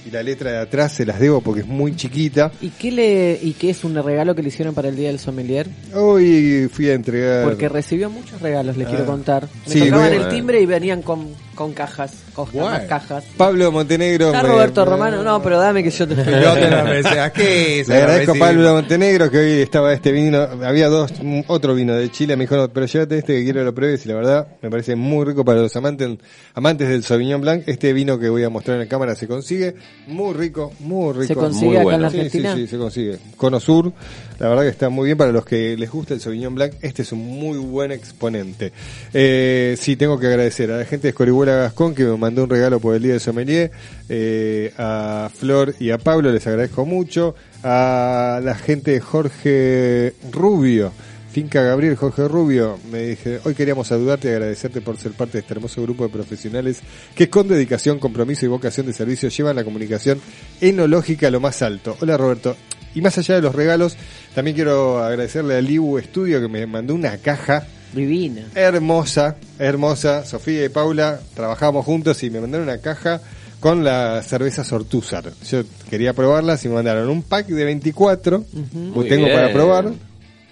Y 0.05 0.11
la 0.11 0.23
letra 0.23 0.51
de 0.51 0.57
atrás 0.59 0.93
se 0.93 1.05
las 1.05 1.19
debo 1.19 1.41
porque 1.41 1.61
es 1.61 1.67
muy 1.67 1.95
chiquita. 1.95 2.51
¿Y 2.61 2.69
qué, 2.69 2.91
le, 2.91 3.39
¿Y 3.41 3.51
qué 3.53 3.69
es 3.69 3.83
un 3.83 3.95
regalo 4.01 4.33
que 4.33 4.41
le 4.41 4.47
hicieron 4.47 4.73
para 4.73 4.87
el 4.89 4.95
Día 4.95 5.09
del 5.09 5.19
Sommelier? 5.19 5.67
Hoy 5.93 6.69
fui 6.71 6.89
a 6.89 6.93
entregar... 6.93 7.43
Porque 7.43 7.67
recibió 7.69 8.09
muchos 8.09 8.41
regalos, 8.41 8.75
le 8.77 8.85
Ah. 8.85 8.89
quiero 8.89 9.05
contar. 9.05 9.47
Me 9.67 9.73
Sí, 9.73 9.79
tocaban 9.81 10.11
a- 10.13 10.15
el 10.15 10.29
timbre 10.29 10.61
y 10.61 10.65
venían 10.65 11.01
con, 11.01 11.27
con 11.59 11.73
cajas, 11.73 12.13
con 12.33 12.49
Guay. 12.53 12.87
cajas. 12.87 13.25
Pablo 13.35 13.69
Montenegro... 13.69 14.27
Está 14.27 14.43
me- 14.43 14.47
Roberto 14.47 14.85
me- 14.85 14.91
Romano, 14.91 15.23
no, 15.23 15.41
pero 15.43 15.59
dame 15.59 15.83
que 15.83 15.89
yo 15.91 16.07
te 16.07 16.15
Yo 16.15 16.23
te 16.53 16.69
la. 16.69 17.25
¿A 17.25 17.33
qué? 17.33 17.83
Le 17.85 17.95
agradezco 17.97 18.31
a 18.31 18.35
Pablo 18.35 18.73
Montenegro 18.75 19.29
que 19.29 19.37
hoy 19.39 19.51
estaba 19.61 19.91
este 19.91 20.13
vino. 20.13 20.37
Había 20.63 20.87
dos, 20.87 21.11
mm, 21.21 21.41
otro 21.47 21.75
vino 21.75 21.93
de 21.95 22.09
Chile. 22.11 22.37
Me 22.37 22.45
dijo, 22.45 22.55
no, 22.55 22.69
pero 22.69 22.85
llévate 22.85 23.17
este 23.17 23.35
que 23.35 23.43
quiero 23.43 23.59
que 23.59 23.65
lo 23.65 23.75
pruebes. 23.75 24.05
Y 24.05 24.07
la 24.07 24.15
verdad, 24.15 24.47
me 24.61 24.69
parece 24.69 24.95
muy 24.95 25.25
rico 25.25 25.43
para 25.43 25.59
los 25.59 25.75
amantes, 25.75 26.07
amantes 26.53 26.87
del 26.87 27.03
Sauvignon 27.03 27.41
Blanc. 27.41 27.63
Este 27.67 27.91
vino 27.91 28.17
que 28.17 28.29
voy 28.29 28.45
a 28.45 28.49
mostrar 28.49 28.75
en 28.77 28.83
la 28.83 28.87
cámara 28.87 29.13
se 29.15 29.27
consigue. 29.27 29.75
Muy 30.07 30.33
rico, 30.35 30.71
muy 30.79 31.11
rico. 31.11 31.25
¿Se 31.27 31.35
consigue 31.35 31.65
Muy 31.67 31.75
acá 31.75 31.83
bueno. 31.83 31.97
en 31.97 32.01
la 32.03 32.09
Sí, 32.11 32.29
sí, 32.29 32.43
sí, 32.55 32.67
se 32.67 32.77
consigue. 32.77 33.17
Cono 33.35 33.59
Sur, 33.59 33.91
la 34.39 34.47
verdad 34.47 34.63
que 34.63 34.69
está 34.69 34.89
muy 34.89 35.07
bien 35.07 35.17
para 35.17 35.31
los 35.31 35.45
que 35.45 35.75
les 35.77 35.91
gusta 35.91 36.13
el 36.13 36.21
Sauvignon 36.21 36.55
Blanc. 36.55 36.73
Este 36.81 37.01
es 37.01 37.11
un 37.11 37.25
muy 37.25 37.57
buen 37.57 37.91
exponente. 37.91 38.71
Eh, 39.13 39.75
sí, 39.77 39.95
tengo 39.95 40.17
que 40.17 40.27
agradecer 40.27 40.71
a 40.71 40.77
la 40.77 40.85
gente 40.85 41.03
de 41.03 41.09
Escorihuela 41.09 41.55
Gascón, 41.55 41.93
que 41.93 42.05
me 42.05 42.17
mandó 42.17 42.45
un 42.45 42.49
regalo 42.49 42.79
por 42.79 42.95
el 42.95 43.03
día 43.03 43.13
de 43.13 43.19
Sommelier, 43.19 43.71
eh, 44.07 44.73
a 44.77 45.29
Flor 45.33 45.75
y 45.79 45.91
a 45.91 45.97
Pablo, 45.97 46.31
les 46.31 46.47
agradezco 46.47 46.85
mucho, 46.85 47.35
a 47.63 48.39
la 48.43 48.55
gente 48.55 48.91
de 48.91 49.01
Jorge 49.01 50.13
Rubio, 50.31 50.93
Finca 51.31 51.61
Gabriel, 51.61 51.95
Jorge 51.95 52.27
Rubio, 52.27 52.79
me 52.91 53.03
dije, 53.03 53.39
hoy 53.43 53.53
queríamos 53.53 53.87
saludarte 53.87 54.29
y 54.29 54.31
agradecerte 54.31 54.81
por 54.81 54.97
ser 54.97 55.11
parte 55.11 55.33
de 55.33 55.39
este 55.39 55.53
hermoso 55.53 55.81
grupo 55.83 56.03
de 56.03 56.09
profesionales 56.09 56.79
que 57.13 57.29
con 57.29 57.47
dedicación, 57.47 57.99
compromiso 57.99 58.45
y 58.45 58.49
vocación 58.49 58.87
de 58.87 58.93
servicio 58.93 59.29
llevan 59.29 59.57
la 59.57 59.63
comunicación 59.63 60.19
enológica 60.59 61.27
a 61.27 61.31
lo 61.31 61.39
más 61.39 61.61
alto. 61.61 61.97
Hola 61.99 62.17
Roberto. 62.17 62.55
Y 62.95 63.01
más 63.01 63.17
allá 63.19 63.35
de 63.35 63.41
los 63.41 63.53
regalos, 63.53 63.97
también 64.35 64.55
quiero 64.55 65.03
agradecerle 65.03 65.57
al 65.57 65.69
Ibu 65.69 65.99
Studio 65.99 66.39
que 66.41 66.47
me 66.47 66.65
mandó 66.65 66.93
una 66.95 67.17
caja 67.17 67.65
Divina. 67.93 68.43
hermosa, 68.55 69.35
hermosa. 69.57 70.25
Sofía 70.25 70.65
y 70.65 70.69
Paula 70.69 71.19
trabajamos 71.33 71.85
juntos 71.85 72.21
y 72.23 72.29
me 72.29 72.39
mandaron 72.39 72.67
una 72.67 72.77
caja 72.79 73.21
con 73.59 73.83
la 73.83 74.21
cerveza 74.21 74.63
Sortúzar. 74.63 75.31
Yo 75.49 75.63
quería 75.89 76.13
probarlas 76.13 76.63
y 76.65 76.69
me 76.69 76.75
mandaron 76.75 77.09
un 77.09 77.23
pack 77.23 77.47
de 77.47 77.65
24. 77.65 78.45
Muy 78.73 79.09
tengo 79.09 79.25
bien. 79.25 79.35
para 79.37 79.51
probar. 79.51 79.91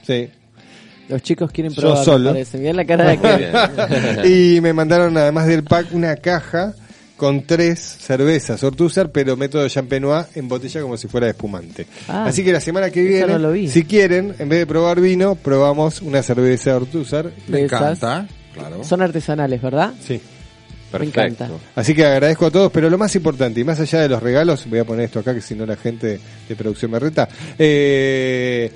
Sí. 0.05 0.29
Los 1.07 1.21
chicos 1.21 1.51
quieren 1.51 1.71
Yo 1.73 1.81
probar, 1.81 1.99
me 1.99 2.03
solo. 2.05 2.59
Mirá 2.59 2.73
la 2.73 2.85
cara 2.85 3.09
de 3.11 3.17
que... 4.23 4.27
y 4.57 4.61
me 4.61 4.73
mandaron 4.73 5.15
además 5.15 5.47
del 5.47 5.63
pack 5.63 5.93
una 5.93 6.15
caja 6.17 6.73
con 7.17 7.41
tres 7.41 7.79
cervezas 7.79 8.63
Ortúzar, 8.63 9.09
pero 9.09 9.35
método 9.35 9.67
Champenois 9.67 10.27
en 10.35 10.47
botella 10.47 10.81
como 10.81 10.95
si 10.95 11.07
fuera 11.07 11.25
de 11.25 11.31
espumante. 11.31 11.87
Ah, 12.07 12.25
Así 12.25 12.43
que 12.43 12.53
la 12.53 12.61
semana 12.61 12.89
que 12.91 13.01
viene, 13.01 13.37
no 13.39 13.53
si 13.67 13.83
quieren, 13.83 14.35
en 14.39 14.47
vez 14.47 14.59
de 14.59 14.67
probar 14.67 15.01
vino, 15.01 15.35
probamos 15.35 16.01
una 16.01 16.21
cerveza 16.23 16.75
Ortúzar. 16.75 17.31
Me 17.47 17.61
encanta, 17.61 18.27
Son 18.83 19.01
artesanales, 19.01 19.61
¿verdad? 19.61 19.93
Sí. 19.99 20.21
Me 20.97 21.05
encanta. 21.05 21.49
Así 21.75 21.93
que 21.93 22.05
agradezco 22.05 22.45
a 22.45 22.51
todos, 22.51 22.71
pero 22.71 22.89
lo 22.89 22.97
más 22.97 23.13
importante, 23.15 23.59
y 23.59 23.63
más 23.63 23.79
allá 23.79 24.01
de 24.01 24.09
los 24.09 24.23
regalos, 24.23 24.65
voy 24.69 24.79
a 24.79 24.85
poner 24.85 25.05
esto 25.05 25.19
acá 25.19 25.33
que 25.33 25.41
si 25.41 25.53
no 25.53 25.65
la 25.65 25.75
gente 25.75 26.19
de 26.47 26.55
producción 26.55 26.91
me 26.91 26.99
reta, 26.99 27.27
eh, 27.59 28.71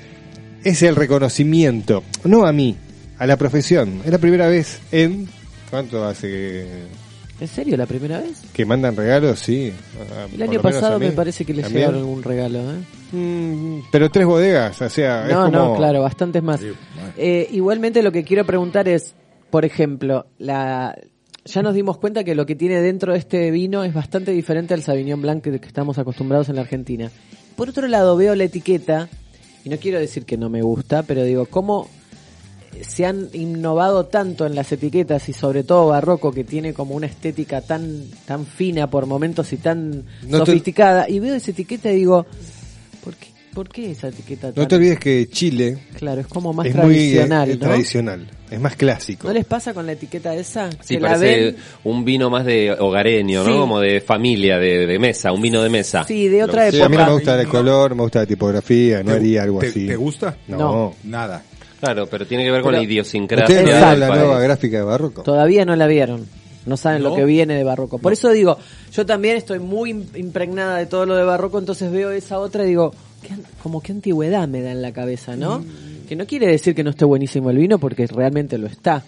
es 0.63 0.81
el 0.83 0.95
reconocimiento, 0.95 2.03
no 2.25 2.45
a 2.45 2.51
mí, 2.51 2.75
a 3.17 3.25
la 3.25 3.37
profesión. 3.37 4.01
Es 4.03 4.11
la 4.11 4.17
primera 4.17 4.47
vez 4.47 4.79
en... 4.91 5.29
¿Cuánto 5.69 6.03
hace 6.03 6.27
que, 6.27 6.67
¿En 7.41 7.47
serio 7.47 7.75
la 7.75 7.85
primera 7.87 8.19
vez? 8.19 8.39
que 8.53 8.65
mandan 8.65 8.95
regalos? 8.95 9.39
Sí. 9.39 9.73
a- 10.15 10.23
El 10.25 10.31
por 10.31 10.41
año 10.43 10.61
pasado 10.61 10.99
me 10.99 11.11
parece 11.11 11.43
que 11.43 11.53
les 11.53 11.63
También. 11.63 11.87
llegaron 11.87 12.01
algún 12.07 12.23
regalo, 12.23 12.59
¿eh? 12.59 12.75
Mm, 13.13 13.81
pero 13.91 14.09
tres 14.09 14.25
bodegas, 14.25 14.81
o 14.81 14.89
sea, 14.89 15.25
es 15.27 15.33
No, 15.33 15.45
como... 15.45 15.51
no, 15.57 15.75
claro, 15.75 16.01
bastantes 16.01 16.41
más. 16.43 16.61
Eh, 17.17 17.47
igualmente 17.51 18.01
lo 18.03 18.11
que 18.11 18.23
quiero 18.23 18.45
preguntar 18.45 18.87
es, 18.87 19.15
por 19.49 19.65
ejemplo, 19.65 20.27
la 20.37 20.95
ya 21.43 21.63
nos 21.63 21.73
dimos 21.73 21.97
cuenta 21.97 22.23
que 22.23 22.35
lo 22.35 22.45
que 22.45 22.55
tiene 22.55 22.79
dentro 22.79 23.13
de 23.13 23.17
este 23.19 23.49
vino 23.49 23.83
es 23.83 23.93
bastante 23.95 24.31
diferente 24.31 24.75
al 24.75 24.83
Sauvignon 24.83 25.19
Blanc 25.23 25.43
que, 25.43 25.59
que 25.59 25.67
estamos 25.67 25.97
acostumbrados 25.97 26.47
en 26.49 26.55
la 26.55 26.61
Argentina. 26.61 27.09
Por 27.55 27.69
otro 27.69 27.87
lado, 27.87 28.15
veo 28.15 28.35
la 28.35 28.43
etiqueta, 28.43 29.09
y 29.65 29.69
no 29.69 29.77
quiero 29.77 29.99
decir 29.99 30.25
que 30.25 30.37
no 30.37 30.49
me 30.51 30.61
gusta, 30.61 31.01
pero 31.01 31.23
digo, 31.23 31.47
¿cómo 31.47 31.89
se 32.81 33.05
han 33.05 33.27
innovado 33.33 34.05
tanto 34.05 34.45
en 34.45 34.55
las 34.55 34.71
etiquetas 34.71 35.27
y 35.29 35.33
sobre 35.33 35.63
todo 35.63 35.87
Barroco 35.87 36.31
que 36.31 36.43
tiene 36.43 36.73
como 36.73 36.95
una 36.95 37.05
estética 37.07 37.61
tan 37.61 38.05
tan 38.25 38.45
fina 38.45 38.89
por 38.89 39.05
momentos 39.05 39.51
y 39.53 39.57
tan 39.57 40.03
No 40.27 40.39
te- 40.39 40.45
sofisticada 40.47 41.09
y 41.09 41.19
veo 41.19 41.35
esa 41.35 41.51
etiqueta 41.51 41.91
y 41.91 41.97
digo 41.97 42.25
¿por 43.03 43.15
qué, 43.15 43.27
por 43.53 43.67
qué 43.69 43.91
esa 43.91 44.07
etiqueta 44.07 44.47
No 44.47 44.53
tan 44.53 44.67
te 44.67 44.75
olvides 44.75 44.99
que 44.99 45.27
Chile 45.29 45.79
Claro, 45.95 46.21
es 46.21 46.27
como 46.27 46.53
más 46.53 46.65
es 46.67 46.73
tradicional, 46.73 47.47
muy 47.47 47.53
eh, 47.55 47.59
¿no? 47.59 47.65
tradicional, 47.67 48.27
es 48.49 48.59
más 48.59 48.75
clásico. 48.75 49.27
¿No 49.27 49.33
les 49.33 49.45
pasa 49.45 49.73
con 49.73 49.85
la 49.85 49.91
etiqueta 49.91 50.33
esa? 50.35 50.69
Sí, 50.81 50.95
que 50.95 50.99
la 51.01 51.09
parece 51.09 51.25
ven, 51.41 51.55
un 51.83 52.03
vino 52.05 52.29
más 52.29 52.45
de 52.45 52.71
hogareño, 52.71 53.43
¿no? 53.43 53.59
Como 53.61 53.79
de 53.79 54.01
familia, 54.01 54.57
de, 54.57 54.87
de 54.87 54.97
mesa, 54.99 55.31
un 55.31 55.41
vino 55.41 55.61
de 55.61 55.69
mesa. 55.69 56.05
Sí, 56.07 56.27
de 56.27 56.43
otra 56.43 56.71
Sí, 56.71 56.81
a 56.81 56.89
mí 56.89 56.97
no 56.97 57.05
me 57.05 57.11
gusta 57.13 57.39
el 57.39 57.47
color, 57.47 57.95
me 57.95 58.01
gusta 58.03 58.19
la 58.19 58.25
tipografía, 58.25 59.03
no 59.03 59.11
¿Te- 59.11 59.17
haría 59.17 59.43
algo 59.43 59.59
te- 59.59 59.67
así. 59.67 59.85
te 59.87 59.95
gusta? 59.95 60.35
No. 60.47 60.57
No. 60.57 60.95
Nada. 61.03 61.43
Claro, 61.81 62.07
pero 62.07 62.25
tiene 62.25 62.45
que 62.45 62.51
ver 62.51 62.61
con 62.61 62.71
Pero- 62.71 62.81
la 62.81 62.87
idiosincrasia. 62.87 63.59
¿Ustedes 63.59 63.81
no 63.81 63.95
la 63.97 64.07
nueva 64.15 64.39
gráfica 64.39 64.77
de 64.77 64.83
Barroco? 64.83 65.23
todavía 65.23 65.65
no 65.65 65.75
la 65.75 65.87
vieron. 65.87 66.25
No 66.65 66.77
saben 66.77 67.01
¿No? 67.01 67.09
lo 67.09 67.15
que 67.15 67.25
viene 67.25 67.55
de 67.55 67.63
Barroco. 67.63 67.97
Por 67.97 68.13
eso 68.13 68.29
digo, 68.29 68.57
yo 68.93 69.03
también 69.05 69.35
estoy 69.35 69.57
muy 69.59 69.91
im- 69.93 70.15
impregnada 70.15 70.77
de 70.77 70.85
todo 70.85 71.07
lo 71.07 71.15
de 71.15 71.23
Barroco, 71.23 71.57
entonces 71.57 71.91
veo 71.91 72.11
esa 72.11 72.37
otra 72.39 72.63
y 72.63 72.67
digo, 72.67 72.93
¿qué 73.27 73.33
an- 73.33 73.43
como 73.63 73.81
qué 73.81 73.91
antigüedad 73.93 74.47
me 74.47 74.61
da 74.61 74.71
en 74.71 74.81
la 74.83 74.91
cabeza, 74.93 75.35
¿no? 75.35 75.59
Mm. 75.59 76.07
Que 76.07 76.15
no 76.15 76.27
quiere 76.27 76.45
decir 76.47 76.75
que 76.75 76.83
no 76.83 76.91
esté 76.91 77.03
buenísimo 77.05 77.49
el 77.49 77.57
vino, 77.57 77.79
porque 77.79 78.05
realmente 78.05 78.59
lo 78.59 78.67
está. 78.67 79.03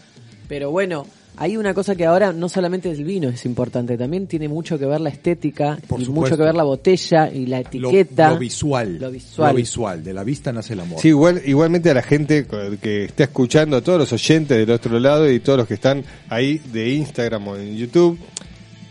Pero 0.47 0.71
bueno, 0.71 1.05
hay 1.37 1.57
una 1.57 1.73
cosa 1.73 1.95
que 1.95 2.05
ahora 2.05 2.31
no 2.33 2.47
solamente 2.49 2.91
el 2.91 3.03
vino 3.03 3.29
es 3.29 3.45
importante, 3.45 3.97
también 3.97 4.27
tiene 4.27 4.47
mucho 4.47 4.77
que 4.77 4.85
ver 4.85 5.01
la 5.01 5.09
estética 5.09 5.77
Por 5.87 6.01
y 6.01 6.05
supuesto. 6.05 6.11
mucho 6.31 6.37
que 6.37 6.43
ver 6.43 6.55
la 6.55 6.63
botella 6.63 7.31
y 7.31 7.45
la 7.47 7.59
etiqueta. 7.59 8.31
lo 8.31 8.37
visual. 8.39 8.97
Lo 8.99 9.11
visual. 9.11 9.51
Lo 9.51 9.55
visual. 9.57 10.03
De 10.03 10.13
la 10.13 10.23
vista 10.23 10.51
nace 10.53 10.73
el 10.73 10.81
amor. 10.81 10.99
Sí, 10.99 11.09
igual, 11.09 11.41
igualmente 11.45 11.89
a 11.89 11.93
la 11.95 12.03
gente 12.03 12.45
que 12.81 13.05
está 13.05 13.23
escuchando, 13.23 13.77
a 13.77 13.81
todos 13.81 13.99
los 13.99 14.13
oyentes 14.13 14.57
del 14.57 14.69
otro 14.71 14.99
lado 14.99 15.29
y 15.31 15.39
todos 15.39 15.57
los 15.59 15.67
que 15.67 15.73
están 15.75 16.03
ahí 16.29 16.59
de 16.71 16.89
Instagram 16.89 17.47
o 17.47 17.55
en 17.57 17.75
YouTube, 17.77 18.17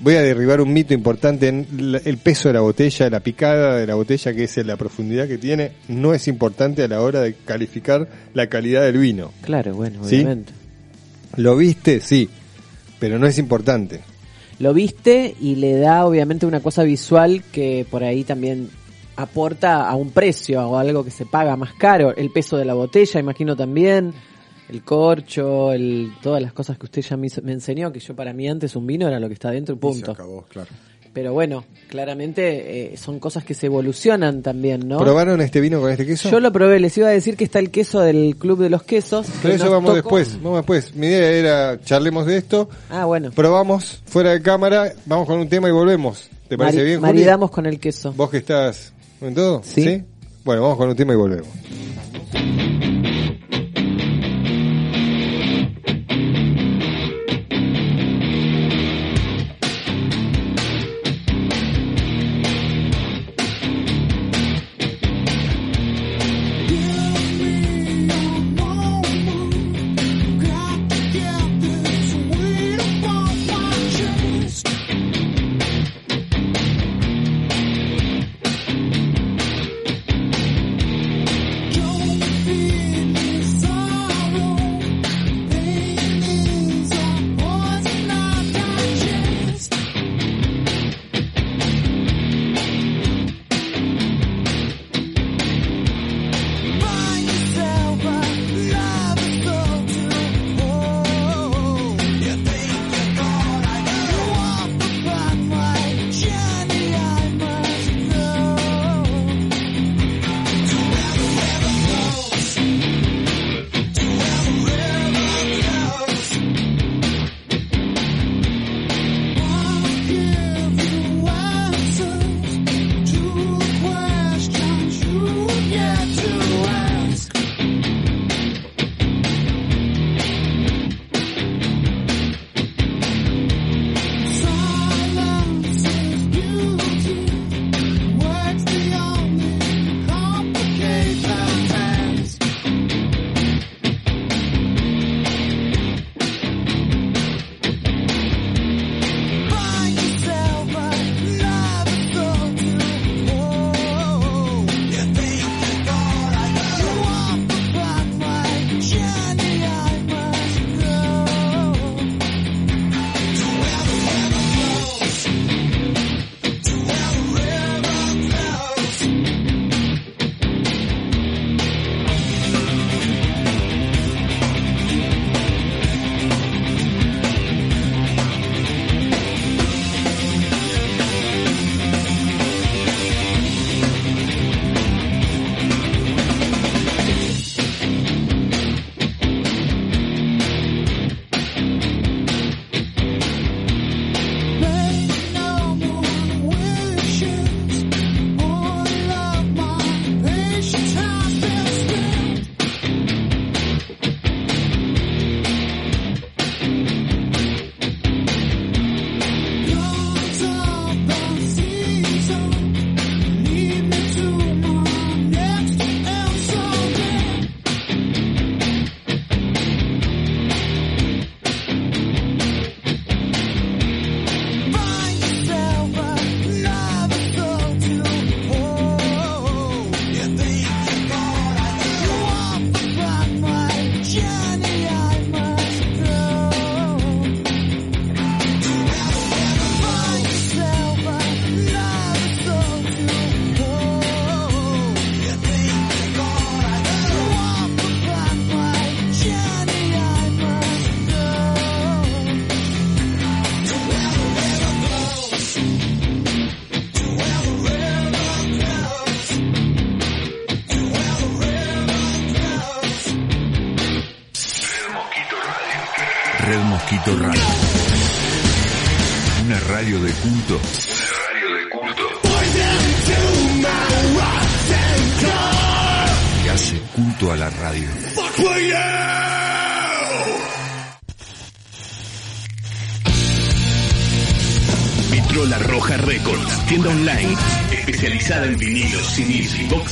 voy 0.01 0.16
a 0.16 0.22
derribar 0.22 0.61
un 0.61 0.72
mito 0.72 0.95
importante 0.95 1.47
en 1.47 1.64
la- 1.93 2.01
el 2.05 2.18
peso 2.18 2.49
de 2.49 2.55
la 2.55 2.61
botella, 2.61 3.09
la 3.09 3.20
picada 3.20 3.76
de 3.76 3.86
la 3.86 3.95
botella, 3.95 4.34
que 4.34 4.45
es 4.45 4.57
la 4.66 4.76
profundidad 4.76 5.28
que 5.28 5.38
tiene, 5.38 5.72
no 5.86 6.12
es 6.12 6.26
importante 6.26 6.82
a 6.82 6.88
la 6.88 7.01
hora 7.03 7.20
de 7.20 7.34
calificar 7.45 8.09
la 8.34 8.49
calidad 8.49 8.82
del 8.82 8.99
vino. 8.99 9.30
Claro, 9.43 9.74
bueno, 9.74 10.01
¿Sí? 10.05 10.26
¿Lo 11.37 11.57
viste? 11.57 12.01
Sí, 12.01 12.28
pero 12.99 13.18
no 13.18 13.26
es 13.26 13.39
importante. 13.39 14.01
lo 14.59 14.72
viste 14.74 15.35
y 15.41 15.57
le 15.57 15.76
da 15.76 16.07
obviamente 16.07 16.47
una 16.47 16.61
cosa 16.61 16.83
visual 16.85 17.43
que 17.51 17.87
por 17.91 18.05
ahí 18.05 18.22
también 18.24 18.70
aporta 19.16 19.89
a 19.89 19.95
un 19.95 20.11
precio 20.11 20.62
o 20.68 20.78
algo 20.78 21.05
que 21.05 21.11
se 21.11 21.26
paga 21.26 21.57
más 21.57 21.74
caro. 21.74 22.14
El 22.16 22.30
peso 22.30 22.57
de 22.57 22.64
la 22.64 22.74
botella, 22.74 23.20
imagino 23.20 23.57
también. 23.57 24.12
El 24.68 24.83
corcho, 24.85 25.72
el, 25.72 26.12
todas 26.22 26.41
las 26.41 26.53
cosas 26.53 26.78
que 26.78 26.87
usted 26.87 27.03
ya 27.03 27.16
me, 27.16 27.28
enseñó, 27.53 27.93
que 27.93 28.01
yo 28.01 28.16
para 28.16 28.33
mí 28.33 28.49
antes 28.49 28.74
un 28.74 28.87
vino 28.87 29.07
era 29.07 29.20
lo 29.20 29.28
que 29.28 29.35
está 29.35 29.51
dentro 29.51 29.74
y 29.74 29.78
Y 29.78 29.80
punto. 29.80 30.07
se 30.07 30.12
acabó, 30.12 30.43
claro. 30.49 30.70
Pero 31.15 31.35
bueno, 31.35 31.65
claramente 31.91 32.95
eh, 32.95 32.97
son 32.97 33.19
cosas 33.19 33.45
que 33.45 33.53
se 33.53 33.67
evolucionan 33.67 34.41
también, 34.41 34.89
¿no? 34.89 34.99
¿Probaron 34.99 35.43
este 35.43 35.61
vino 35.61 35.79
con 35.81 35.91
este 35.91 36.07
queso? 36.07 36.31
Yo 36.31 36.41
lo 36.41 36.51
probé, 36.53 36.81
les 36.81 36.97
iba 36.97 37.09
a 37.09 37.11
decir 37.11 37.37
que 37.37 37.45
está 37.45 37.59
el 37.59 37.71
queso 37.71 38.01
del 38.01 38.37
Club 38.37 38.59
de 38.61 38.71
los 38.71 38.83
Quesos. 38.83 39.27
que 39.27 39.33
Pero 39.43 39.55
eso 39.57 39.71
vamos 39.71 39.91
tocó- 39.91 39.95
después, 39.97 40.43
vamos 40.43 40.59
después. 40.61 40.95
Mi 40.95 41.09
idea 41.09 41.29
era 41.31 41.81
charlemos 41.85 42.25
de 42.27 42.39
esto, 42.39 42.71
Ah, 42.89 43.05
bueno. 43.05 43.31
probamos 43.31 44.03
fuera 44.07 44.31
de 44.31 44.41
cámara, 44.41 44.93
vamos 45.05 45.27
con 45.27 45.39
un 45.39 45.49
tema 45.51 45.69
y 45.69 45.73
volvemos. 45.73 46.31
¿Te 46.49 46.57
parece 46.57 46.79
Mari- 46.79 46.87
bien, 46.89 47.01
Juli? 47.01 47.13
Maridamos 47.13 47.51
con 47.51 47.67
el 47.67 47.79
queso. 47.79 48.13
¿Vos 48.15 48.31
que 48.31 48.39
estás 48.39 48.93
en 49.21 49.35
todo? 49.35 49.61
Sí. 49.65 50.03
Bueno, 50.45 50.63
vamos 50.63 50.79
con 50.79 50.89
un 50.89 50.97
tema 50.97 51.13
y 51.13 51.17
volvemos. 51.17 51.49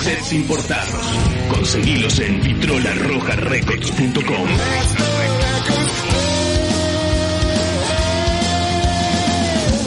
Sets 0.02 0.32
importados. 0.32 1.06
Conseguilos 1.48 2.18
en 2.20 2.42
vitrolarrojarecords.com. 2.42 4.48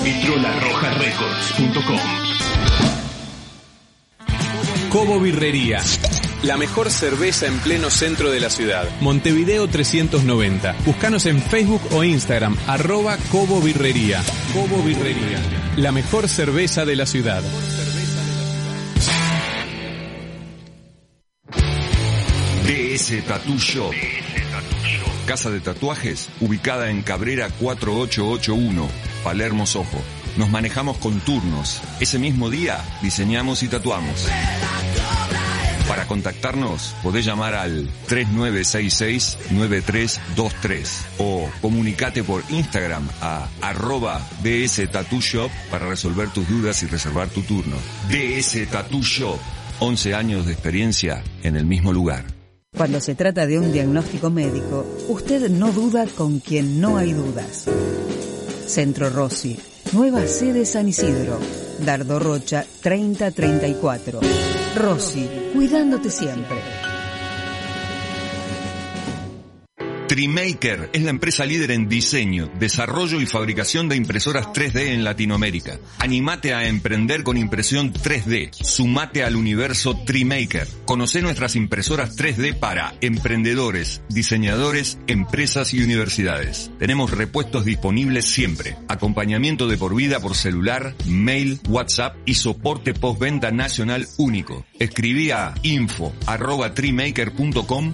vitrolarrojarecords.com. 0.03 1.99
Cobo 4.89 5.19
Birrería. 5.19 5.81
La 6.43 6.57
mejor 6.57 6.91
cerveza 6.91 7.47
en 7.47 7.57
pleno 7.59 7.89
centro 7.89 8.29
de 8.29 8.39
la 8.39 8.49
ciudad. 8.49 8.87
Montevideo 8.99 9.67
390. 9.67 10.75
Búscanos 10.85 11.25
en 11.25 11.41
Facebook 11.41 11.81
o 11.91 12.03
Instagram, 12.03 12.55
arroba 12.67 13.17
Cobo 13.31 13.61
Birrería. 13.61 14.21
Cobo 14.53 14.83
Birrería. 14.83 15.39
La 15.77 15.91
mejor 15.91 16.29
cerveza 16.29 16.85
de 16.85 16.95
la 16.95 17.05
ciudad. 17.05 17.41
Tattoo 23.33 23.57
Shop. 23.57 23.91
Casa 25.25 25.49
de 25.49 25.59
tatuajes 25.59 26.29
ubicada 26.39 26.91
en 26.91 27.01
Cabrera 27.01 27.49
4881, 27.49 28.87
Palermo 29.23 29.65
Sojo. 29.65 29.99
Nos 30.37 30.51
manejamos 30.51 30.97
con 30.97 31.19
turnos. 31.19 31.81
Ese 31.99 32.19
mismo 32.19 32.51
día 32.51 32.77
diseñamos 33.01 33.63
y 33.63 33.69
tatuamos. 33.69 34.27
Para 35.87 36.05
contactarnos 36.05 36.93
podés 37.01 37.25
llamar 37.25 37.55
al 37.55 37.89
3966-9323 38.07 40.87
o 41.17 41.49
comunicate 41.59 42.23
por 42.23 42.43
Instagram 42.49 43.09
a 43.19 43.47
arroba 43.61 44.21
DS 44.43 44.91
Tattoo 44.91 45.21
Shop 45.21 45.49
para 45.71 45.87
resolver 45.87 46.29
tus 46.29 46.47
dudas 46.47 46.83
y 46.83 46.85
reservar 46.85 47.29
tu 47.29 47.41
turno. 47.41 47.77
DS 48.09 48.69
Tattoo 48.69 49.01
Shop, 49.01 49.39
11 49.79 50.13
años 50.13 50.45
de 50.45 50.53
experiencia 50.53 51.23
en 51.41 51.55
el 51.55 51.65
mismo 51.65 51.91
lugar. 51.91 52.32
Cuando 52.75 52.99
se 52.99 53.13
trata 53.13 53.45
de 53.45 53.59
un 53.59 53.71
diagnóstico 53.71 54.31
médico, 54.31 54.85
usted 55.07 55.47
no 55.49 55.71
duda 55.71 56.07
con 56.07 56.39
quien 56.39 56.81
no 56.81 56.97
hay 56.97 57.13
dudas. 57.13 57.65
Centro 58.65 59.11
Rossi, 59.11 59.59
nueva 59.91 60.25
sede 60.25 60.65
San 60.65 60.87
Isidro, 60.87 61.37
Dardo 61.85 62.17
Rocha 62.17 62.65
3034. 62.81 64.19
Rossi, 64.75 65.29
cuidándote 65.53 66.09
siempre. 66.09 66.82
Trimaker 70.13 70.91
es 70.93 71.01
la 71.01 71.09
empresa 71.09 71.43
líder 71.43 71.71
en 71.71 71.89
diseño, 71.89 72.47
desarrollo 72.59 73.19
y 73.19 73.25
fabricación 73.25 73.89
de 73.89 73.95
impresoras 73.95 74.45
3D 74.45 74.89
en 74.89 75.03
Latinoamérica. 75.03 75.79
Animate 75.97 76.53
a 76.53 76.67
emprender 76.67 77.23
con 77.23 77.35
impresión 77.35 77.91
3D. 77.91 78.51
Sumate 78.53 79.23
al 79.23 79.35
universo 79.35 79.97
Trimaker. 80.05 80.67
Conoce 80.85 81.23
nuestras 81.23 81.55
impresoras 81.55 82.15
3D 82.15 82.59
para 82.59 82.93
emprendedores, 83.01 84.03
diseñadores, 84.07 84.99
empresas 85.07 85.73
y 85.73 85.81
universidades. 85.81 86.69
Tenemos 86.77 87.09
repuestos 87.09 87.65
disponibles 87.65 88.25
siempre. 88.25 88.77
Acompañamiento 88.89 89.67
de 89.67 89.77
por 89.77 89.95
vida 89.95 90.19
por 90.19 90.35
celular, 90.35 90.93
mail, 91.07 91.59
WhatsApp 91.67 92.17
y 92.27 92.35
soporte 92.35 92.93
postventa 92.93 93.49
nacional 93.49 94.07
único. 94.19 94.63
Escribí 94.77 95.31
a 95.31 95.55
info 95.63 96.13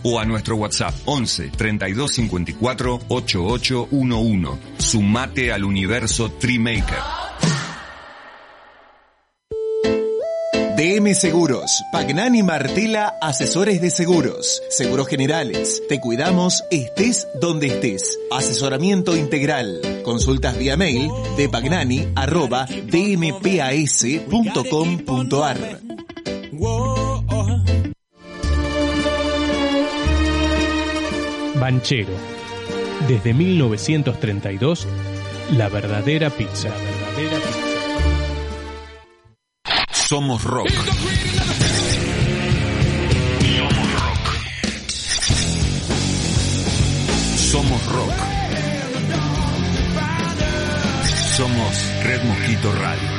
o 0.04 0.20
a 0.20 0.26
nuestro 0.26 0.56
WhatsApp 0.58 0.94
11 1.06 1.52
32 1.56 2.09
54 2.10 3.00
8811. 3.08 4.60
Sumate 4.78 5.52
al 5.52 5.64
universo 5.64 6.32
Trimaker. 6.32 6.98
DM 10.80 11.14
Seguros, 11.14 11.84
Pagnani 11.92 12.42
Martela, 12.42 13.14
asesores 13.22 13.82
de 13.82 13.92
seguros, 13.92 14.62
seguros 14.70 15.10
generales. 15.10 15.84
Te 15.90 16.00
cuidamos 16.00 16.64
estés 16.72 17.28
donde 17.42 17.68
estés. 17.68 18.18
Asesoramiento 18.32 19.18
integral. 19.18 19.82
Consultas 20.06 20.58
vía 20.58 20.78
mail 20.78 21.12
de 21.36 21.50
pagnani 21.50 22.08
arroba 22.16 22.66
dmpas.com.ar. 22.66 23.50
Banchero. 31.60 32.14
Desde 33.08 33.34
1932, 33.34 34.88
la 35.58 35.70
verdadera 35.70 36.30
pizza. 36.30 36.70
La 36.70 36.76
verdadera 36.76 37.38
pizza. 37.38 37.70
Somos 39.92 40.44
rock. 40.44 40.70
Somos 47.38 47.86
rock. 47.88 48.14
Somos 51.36 52.04
Red 52.04 52.24
Mosquito 52.24 52.72
Radio. 52.72 53.19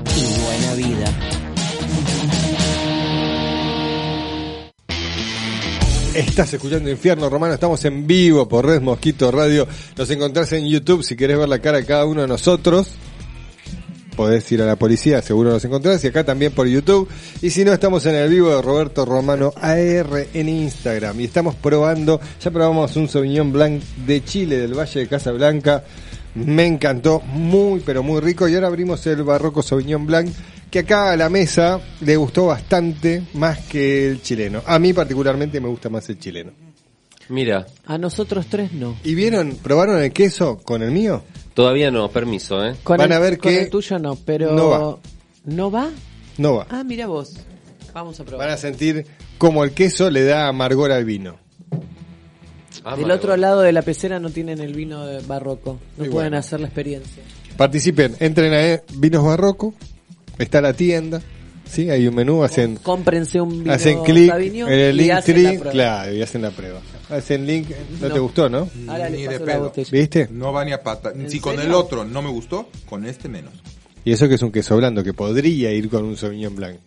y 0.17 0.41
buena 0.41 0.73
vida. 0.75 1.05
Estás 6.15 6.53
escuchando 6.53 6.89
Infierno 6.89 7.29
Romano, 7.29 7.53
estamos 7.53 7.83
en 7.85 8.05
vivo 8.05 8.47
por 8.47 8.65
Red 8.65 8.81
Mosquito 8.81 9.31
Radio. 9.31 9.65
Nos 9.97 10.09
encontrás 10.09 10.51
en 10.51 10.67
YouTube 10.67 11.03
si 11.03 11.15
querés 11.15 11.37
ver 11.37 11.47
la 11.47 11.59
cara 11.59 11.77
de 11.77 11.85
cada 11.85 12.05
uno 12.05 12.21
de 12.21 12.27
nosotros. 12.27 12.89
Podés 14.15 14.51
ir 14.51 14.61
a 14.61 14.65
la 14.65 14.75
policía, 14.75 15.21
seguro 15.21 15.51
nos 15.51 15.63
encontrás. 15.63 16.03
Y 16.03 16.07
acá 16.07 16.25
también 16.25 16.51
por 16.51 16.67
YouTube. 16.67 17.07
Y 17.41 17.49
si 17.49 17.63
no, 17.63 17.71
estamos 17.71 18.05
en 18.05 18.15
el 18.15 18.29
vivo 18.29 18.49
de 18.49 18.61
Roberto 18.61 19.05
Romano 19.05 19.53
AR 19.55 20.27
en 20.33 20.49
Instagram. 20.49 21.19
Y 21.21 21.23
estamos 21.23 21.55
probando, 21.55 22.19
ya 22.43 22.51
probamos 22.51 22.95
un 22.97 23.07
Sauvignon 23.07 23.53
Blanc 23.53 23.81
de 24.05 24.23
Chile, 24.23 24.57
del 24.57 24.77
Valle 24.77 24.99
de 24.99 25.07
Casablanca. 25.07 25.85
Me 26.35 26.65
encantó, 26.65 27.19
muy 27.21 27.81
pero 27.81 28.03
muy 28.03 28.21
rico. 28.21 28.47
Y 28.47 28.55
ahora 28.55 28.67
abrimos 28.67 29.05
el 29.07 29.23
Barroco 29.23 29.61
Sauvignon 29.61 30.05
Blanc, 30.05 30.29
que 30.69 30.79
acá 30.79 31.11
a 31.11 31.17
la 31.17 31.29
mesa 31.29 31.79
le 32.01 32.15
gustó 32.15 32.47
bastante 32.47 33.23
más 33.33 33.59
que 33.59 34.07
el 34.07 34.21
chileno. 34.21 34.61
A 34.65 34.79
mí 34.79 34.93
particularmente 34.93 35.59
me 35.59 35.67
gusta 35.67 35.89
más 35.89 36.07
el 36.09 36.19
chileno. 36.19 36.51
Mira, 37.29 37.65
A 37.85 37.97
nosotros 37.97 38.47
tres 38.47 38.73
no. 38.73 38.97
¿Y 39.03 39.15
vieron, 39.15 39.55
probaron 39.61 40.01
el 40.01 40.11
queso 40.11 40.57
con 40.57 40.81
el 40.81 40.91
mío? 40.91 41.23
todavía 41.53 41.91
no, 41.91 42.09
permiso, 42.09 42.65
¿eh? 42.65 42.75
Con 42.83 42.97
Van 42.97 43.11
el, 43.11 43.17
a 43.17 43.19
ver 43.19 43.37
con 43.37 43.51
que 43.51 43.61
el 43.63 43.69
tuyo 43.69 43.99
no, 43.99 44.15
pero... 44.15 44.53
no 44.53 44.69
va. 44.69 44.97
¿No 45.45 45.71
va? 45.71 45.89
No 46.37 46.55
va. 46.55 46.67
Ah, 46.69 46.83
mira 46.83 47.07
vos. 47.07 47.35
Vamos 47.93 48.19
a 48.19 48.23
probar. 48.23 48.47
Van 48.47 48.55
a 48.55 48.57
sentir 48.57 49.05
como 49.37 49.63
el 49.63 49.71
queso 49.71 50.09
le 50.09 50.23
da 50.23 50.47
amargor 50.47 50.91
al 50.91 51.03
vino. 51.05 51.37
Del 52.97 53.11
otro 53.11 53.35
lado 53.37 53.61
de 53.61 53.71
la 53.73 53.81
pecera 53.81 54.19
no 54.19 54.29
tienen 54.29 54.59
el 54.61 54.73
vino 54.73 55.05
de 55.05 55.21
barroco. 55.21 55.79
No 55.97 56.05
Y 56.05 56.09
pueden 56.09 56.29
bueno. 56.31 56.37
hacer 56.37 56.59
la 56.59 56.67
experiencia. 56.67 57.23
Participen, 57.57 58.15
entren 58.19 58.53
a 58.53 58.65
eh, 58.67 58.83
Vinos 58.95 59.23
Barroco, 59.25 59.73
está 60.39 60.61
la 60.61 60.73
tienda, 60.73 61.21
¿sí? 61.69 61.89
Hay 61.89 62.07
un 62.07 62.15
menú, 62.15 62.43
hacen, 62.43 62.77
Cómprense 62.77 63.41
un 63.41 63.59
vino 63.63 63.73
hacen 63.73 64.01
clic 64.03 64.31
en 64.33 64.69
el 64.69 64.95
y 64.95 65.03
link 65.03 65.11
hacen 65.11 65.35
tree, 65.35 65.43
la 65.43 65.51
prueba. 65.51 65.71
claro, 65.71 66.13
y 66.15 66.21
hacen 66.21 66.41
la 66.41 66.51
prueba. 66.51 66.79
Hacen 67.09 67.45
link, 67.45 67.69
¿no, 67.99 68.07
No. 68.07 68.13
te 68.13 68.19
gustó, 68.19 68.49
no? 68.49 68.69
Ahora 68.87 69.09
Ni 69.09 69.27
de 69.27 69.39
pedo. 69.39 69.73
¿Viste? 69.91 70.29
No 70.31 70.53
va 70.53 70.63
ni 70.63 70.71
a 70.71 70.81
pata. 70.81 71.11
¿En 71.13 71.29
Si 71.29 71.39
con 71.41 71.59
el 71.59 71.73
otro 71.73 72.05
no 72.05 72.21
me 72.21 72.29
gustó, 72.29 72.69
con 72.89 73.05
este 73.05 73.27
menos. 73.27 73.53
Y 74.05 74.13
eso 74.13 74.27
que 74.29 74.35
es 74.35 74.41
un 74.41 74.51
queso 74.51 74.77
blando, 74.77 75.03
que 75.03 75.13
podría 75.13 75.71
ir 75.71 75.89
con 75.89 76.05
un 76.05 76.15
Sauvignon 76.17 76.55
Blanc. 76.55 76.77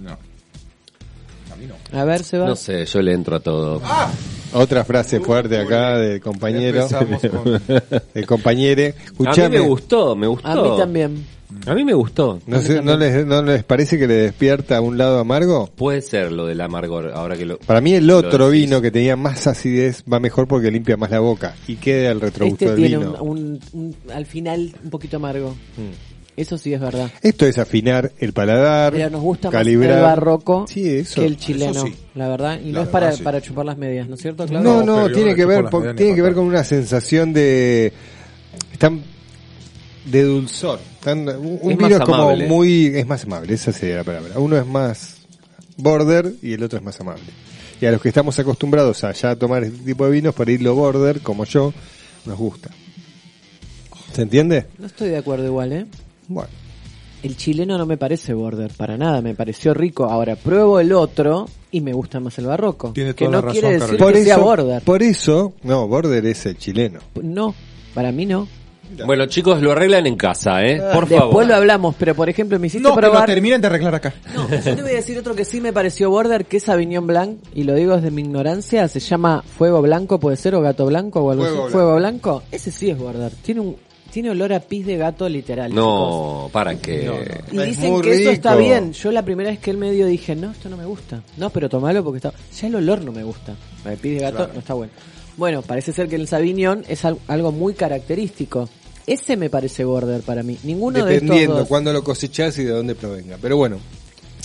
No. 0.00 0.10
A 0.10 1.56
mí 1.56 1.66
no. 1.66 1.98
A 1.98 2.04
ver, 2.04 2.22
se 2.24 2.36
va. 2.36 2.46
No 2.46 2.56
sé, 2.56 2.84
yo 2.84 3.00
le 3.00 3.12
entro 3.12 3.36
a 3.36 3.40
todo. 3.40 3.80
¡Ah! 3.84 4.10
Otra 4.52 4.84
frase 4.84 5.20
fuerte 5.20 5.58
acá 5.58 5.98
del 5.98 6.20
compañero. 6.20 6.86
Con- 6.88 7.60
El 8.14 8.26
compañere. 8.26 8.94
A 9.26 9.32
mí 9.36 9.48
me 9.50 9.60
gustó, 9.60 10.16
me 10.16 10.26
gustó. 10.26 10.48
A 10.48 10.62
mí 10.62 10.70
también. 10.78 11.24
A 11.66 11.74
mí 11.74 11.82
me 11.82 11.94
gustó. 11.94 12.38
¿No, 12.46 12.60
sé, 12.60 12.82
¿no, 12.82 12.96
les, 12.98 13.24
¿No 13.26 13.42
les 13.42 13.64
parece 13.64 13.98
que 13.98 14.06
le 14.06 14.14
despierta 14.14 14.82
un 14.82 14.98
lado 14.98 15.18
amargo? 15.18 15.70
Puede 15.76 16.02
ser 16.02 16.30
lo 16.30 16.44
del 16.46 16.60
amargor, 16.60 17.10
ahora 17.14 17.38
que 17.38 17.46
lo... 17.46 17.58
Para 17.58 17.80
mí 17.80 17.94
el 17.94 18.10
otro 18.10 18.50
vino 18.50 18.82
que 18.82 18.90
tenía 18.90 19.16
más 19.16 19.46
acidez 19.46 20.04
va 20.12 20.20
mejor 20.20 20.46
porque 20.46 20.70
limpia 20.70 20.98
más 20.98 21.10
la 21.10 21.20
boca 21.20 21.54
y 21.66 21.76
queda 21.76 22.10
el 22.10 22.20
retrogusto 22.20 22.66
Este 22.66 22.74
del 22.78 22.88
tiene 22.90 23.04
vino. 23.06 23.22
un, 23.22 23.60
un- 23.72 23.94
un- 24.06 24.12
al 24.12 24.26
final 24.26 24.74
un 24.84 24.90
poquito 24.90 25.16
amargo. 25.16 25.52
Mm. 25.78 26.17
Eso 26.38 26.56
sí 26.56 26.72
es 26.72 26.80
verdad. 26.80 27.10
Esto 27.22 27.46
es 27.46 27.58
afinar 27.58 28.12
el 28.18 28.32
paladar, 28.32 28.92
Pero 28.92 29.10
nos 29.10 29.20
gusta 29.22 29.50
calibrar. 29.50 29.90
más 29.90 29.98
el 29.98 30.02
barroco 30.04 30.66
Sí, 30.68 30.88
eso. 30.88 31.20
que 31.20 31.26
el 31.26 31.36
chileno, 31.36 31.82
sí. 31.84 31.94
la 32.14 32.28
verdad. 32.28 32.60
Y 32.64 32.70
La 32.72 32.78
no 32.78 32.84
es 32.84 32.88
para, 32.90 33.12
sí. 33.12 33.22
para 33.22 33.40
chupar 33.40 33.66
las 33.66 33.76
medias, 33.76 34.08
¿no 34.08 34.14
es 34.14 34.20
cierto, 34.22 34.46
Claudio? 34.46 34.70
No, 34.70 34.82
no, 34.84 35.10
tiene 35.10 35.34
que 35.34 35.44
ver 35.44 35.64
por- 35.66 35.94
tiene 35.96 36.14
que 36.14 36.22
ver 36.22 36.34
con 36.34 36.44
una 36.44 36.62
sensación 36.64 37.32
de 37.32 37.92
están 38.72 39.02
de 40.04 40.22
dulzor. 40.22 40.78
Están- 41.00 41.28
un 41.28 41.58
un 41.60 41.72
Es 41.72 41.76
vino 41.78 41.96
es 41.96 42.00
como 42.00 42.14
amable. 42.22 42.46
muy 42.46 42.86
es 42.94 43.06
más 43.06 43.24
amable, 43.24 43.54
esa 43.54 43.72
sería 43.72 43.96
la 43.96 44.04
palabra. 44.04 44.38
Uno 44.38 44.56
es 44.56 44.66
más 44.66 45.16
border 45.76 46.32
y 46.42 46.52
el 46.52 46.62
otro 46.62 46.78
es 46.78 46.84
más 46.84 47.00
amable. 47.00 47.24
Y 47.80 47.86
a 47.86 47.90
los 47.92 48.00
que 48.00 48.08
estamos 48.08 48.38
acostumbrados 48.38 49.04
a 49.04 49.12
ya 49.12 49.36
tomar 49.36 49.64
este 49.64 49.78
tipo 49.84 50.04
de 50.04 50.10
vinos 50.12 50.34
para 50.34 50.50
irlo 50.50 50.74
border, 50.74 51.20
como 51.20 51.44
yo, 51.44 51.72
nos 52.26 52.38
gusta. 52.38 52.70
¿Se 54.12 54.22
entiende? 54.22 54.66
No 54.78 54.86
estoy 54.86 55.10
de 55.10 55.18
acuerdo 55.18 55.44
igual, 55.46 55.72
¿eh? 55.72 55.86
Bueno. 56.28 56.50
El 57.22 57.36
chileno 57.36 57.76
no 57.76 57.84
me 57.84 57.96
parece 57.96 58.32
border, 58.32 58.70
para 58.76 58.96
nada, 58.96 59.20
me 59.20 59.34
pareció 59.34 59.74
rico. 59.74 60.04
Ahora 60.04 60.36
pruebo 60.36 60.78
el 60.78 60.92
otro 60.92 61.48
y 61.72 61.80
me 61.80 61.92
gusta 61.92 62.20
más 62.20 62.38
el 62.38 62.46
barroco. 62.46 62.92
Tiene 62.92 63.14
que 63.14 63.24
toda 63.24 63.40
no 63.40 63.46
la 63.46 63.52
quiere 63.52 63.72
razón, 63.72 63.80
decir 63.88 63.98
Por 63.98 64.12
que 64.12 64.24
sea 64.24 64.34
eso, 64.36 64.44
border. 64.44 64.82
por 64.82 65.02
eso, 65.02 65.52
no, 65.64 65.88
border 65.88 66.24
es 66.26 66.46
el 66.46 66.56
chileno. 66.58 67.00
No, 67.20 67.54
para 67.92 68.12
mí 68.12 68.24
no. 68.24 68.46
Bueno, 69.04 69.26
chicos, 69.26 69.60
lo 69.60 69.72
arreglan 69.72 70.06
en 70.06 70.16
casa, 70.16 70.64
¿eh? 70.64 70.80
Por 70.94 71.06
Después 71.06 71.20
favor. 71.20 71.46
lo 71.46 71.54
hablamos, 71.56 71.94
pero 71.98 72.14
por 72.14 72.30
ejemplo 72.30 72.58
me 72.58 72.68
hiciste 72.68 72.88
No, 72.88 72.94
probar... 72.94 73.26
terminen 73.26 73.60
de 73.60 73.66
arreglar 73.66 73.96
acá. 73.96 74.14
No, 74.34 74.48
yo 74.48 74.60
te 74.62 74.80
voy 74.80 74.92
a 74.92 74.94
decir 74.94 75.18
otro 75.18 75.34
que 75.34 75.44
sí 75.44 75.60
me 75.60 75.74
pareció 75.74 76.08
border, 76.10 76.46
que 76.46 76.56
es 76.58 76.68
Avignon 76.70 77.06
Blanc, 77.06 77.38
y 77.54 77.64
lo 77.64 77.74
digo 77.74 77.96
desde 77.96 78.10
mi 78.10 78.22
ignorancia, 78.22 78.88
se 78.88 79.00
llama 79.00 79.42
Fuego 79.58 79.82
Blanco, 79.82 80.18
puede 80.18 80.36
ser, 80.38 80.54
o 80.54 80.62
Gato 80.62 80.86
Blanco, 80.86 81.20
o 81.20 81.30
algo 81.32 81.44
Fuego 81.44 81.62
así. 81.64 81.72
Fuego 81.72 81.96
Blanco, 81.96 82.42
ese 82.50 82.70
sí 82.70 82.88
es 82.88 82.96
border. 82.96 83.32
Tiene 83.42 83.60
un 83.60 83.76
tiene 84.12 84.30
olor 84.30 84.52
a 84.52 84.60
pis 84.60 84.86
de 84.86 84.96
gato 84.96 85.28
literal. 85.28 85.74
No, 85.74 86.48
para 86.52 86.76
que... 86.76 87.00
chicos. 87.02 87.16
Y 87.52 87.58
Es 87.60 87.66
dicen 87.66 88.00
que 88.02 88.22
eso 88.22 88.30
está 88.30 88.56
bien. 88.56 88.92
Yo 88.92 89.12
la 89.12 89.22
primera 89.24 89.50
vez 89.50 89.58
que 89.58 89.70
él 89.70 89.76
me 89.76 89.90
dio 89.92 90.06
dije, 90.06 90.34
no, 90.34 90.50
esto 90.50 90.68
no 90.68 90.76
me 90.76 90.86
gusta. 90.86 91.22
No, 91.36 91.50
pero 91.50 91.68
tomalo 91.68 92.02
porque 92.02 92.18
está... 92.18 92.32
Ya 92.60 92.66
el 92.68 92.74
olor 92.76 93.02
no 93.04 93.12
me 93.12 93.22
gusta. 93.24 93.54
El 93.84 93.96
pis 93.98 94.14
de 94.14 94.20
gato 94.20 94.48
no 94.52 94.60
está 94.60 94.74
bueno. 94.74 94.92
Bueno, 95.36 95.62
parece 95.62 95.92
ser 95.92 96.08
que 96.08 96.16
el 96.16 96.26
Sauvignon 96.26 96.84
es 96.88 97.04
al- 97.04 97.18
algo 97.28 97.52
muy 97.52 97.74
característico. 97.74 98.68
Ese 99.06 99.36
me 99.36 99.48
parece 99.48 99.84
border 99.84 100.20
para 100.22 100.42
mí. 100.42 100.58
Ninguno 100.64 101.04
de 101.04 101.14
estos 101.14 101.22
Dependiendo 101.28 101.56
dos. 101.58 101.68
cuándo 101.68 101.92
lo 101.92 102.02
cosechás 102.02 102.58
y 102.58 102.64
de 102.64 102.72
dónde 102.72 102.94
provenga. 102.94 103.38
Pero 103.40 103.56
bueno, 103.56 103.78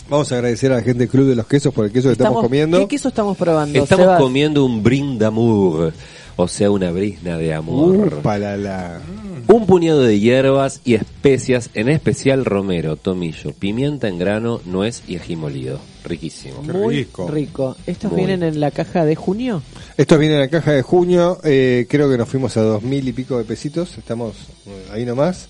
vamos 0.10 0.32
a 0.32 0.36
agradecer 0.36 0.72
a 0.72 0.76
la 0.76 0.82
gente 0.82 1.00
del 1.00 1.10
Club 1.10 1.28
de 1.28 1.36
los 1.36 1.48
Quesos 1.48 1.74
por 1.74 1.86
el 1.86 1.92
queso 1.92 2.10
que 2.10 2.14
estamos, 2.14 2.42
comiendo. 2.44 2.78
¿Qué 2.80 2.88
queso 2.88 3.08
estamos 3.10 3.36
probando? 3.36 3.78
Estamos 3.84 4.06
Sebas? 4.06 4.22
comiendo 4.22 4.64
un 4.64 4.84
brindamour, 4.84 5.92
o 6.36 6.48
sea, 6.48 6.72
una 6.72 6.92
brisna 6.92 7.38
de 7.38 7.54
amor. 7.54 8.14
Upalala. 8.20 9.02
Un 9.48 9.66
puñado 9.68 10.02
de 10.02 10.20
hierbas 10.20 10.82
y 10.86 10.96
especias, 10.96 11.70
en 11.74 11.90
especial 11.90 12.46
romero, 12.46 12.96
tomillo, 12.96 13.54
pimienta 13.54 14.08
en 14.08 14.18
grano, 14.18 14.62
nuez 14.66 15.04
y 15.08 15.18
ají 15.18 15.36
molido. 15.36 15.80
Riquísimo. 16.06 16.62
Muy 16.64 16.96
rico. 16.98 17.28
rico. 17.30 17.76
¿Estos 17.86 18.12
Muy. 18.12 18.22
vienen 18.26 18.44
en 18.44 18.60
la 18.60 18.72
caja 18.72 19.06
de 19.06 19.16
junio? 19.16 19.62
Estos 19.98 20.20
vienen 20.20 20.38
en 20.40 20.42
la 20.46 20.50
caja 20.50 20.72
de 20.72 20.82
junio. 20.82 21.40
eh, 21.44 21.86
creo 21.90 22.10
que 22.10 22.18
nos 22.18 22.28
fuimos 22.28 22.58
a 22.58 22.62
dos 22.62 22.84
mil 22.84 23.08
y 23.08 23.14
pico 23.14 23.38
de 23.38 23.44
pesitos. 23.44 23.98
Estamos 23.98 24.36
eh, 24.66 24.88
ahí 24.92 25.06
nomás. 25.06 25.48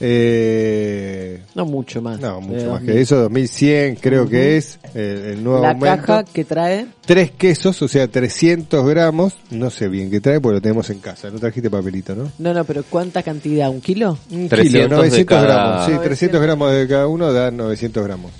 Eh, 0.00 1.40
No 1.54 1.64
mucho 1.66 2.02
más. 2.02 2.20
no, 2.20 2.40
mucho 2.40 2.66
más 2.70 2.80
2000. 2.80 2.92
que 2.94 3.00
eso. 3.00 3.16
2100 3.22 3.96
creo 3.96 4.28
que 4.28 4.56
es 4.56 4.78
eh, 4.94 5.32
el 5.34 5.42
nuevo 5.44 5.62
La 5.62 5.70
aumento. 5.70 5.96
caja 6.06 6.24
que 6.24 6.44
trae... 6.44 6.86
Tres 7.06 7.30
quesos, 7.30 7.80
o 7.82 7.88
sea, 7.88 8.08
300 8.08 8.84
gramos. 8.86 9.34
No 9.50 9.70
sé 9.70 9.88
bien 9.88 10.10
qué 10.10 10.20
trae 10.20 10.40
porque 10.40 10.54
lo 10.56 10.60
tenemos 10.60 10.90
en 10.90 10.98
casa. 10.98 11.30
No 11.30 11.38
trajiste 11.38 11.70
papelito, 11.70 12.14
¿no? 12.14 12.30
No, 12.38 12.52
no, 12.52 12.64
pero 12.64 12.82
¿cuánta 12.90 13.22
cantidad? 13.22 13.70
¿Un 13.70 13.80
kilo? 13.80 14.18
Un 14.30 14.48
300 14.48 14.60
kilo, 14.62 14.82
de 14.82 14.88
900 14.88 15.24
cada- 15.26 15.46
gramos. 15.46 15.84
Sí, 15.86 15.92
900. 15.92 16.04
300 16.04 16.42
gramos 16.42 16.72
de 16.72 16.88
cada 16.88 17.06
uno 17.06 17.32
dan 17.32 17.56
900 17.56 18.04
gramos. 18.04 18.32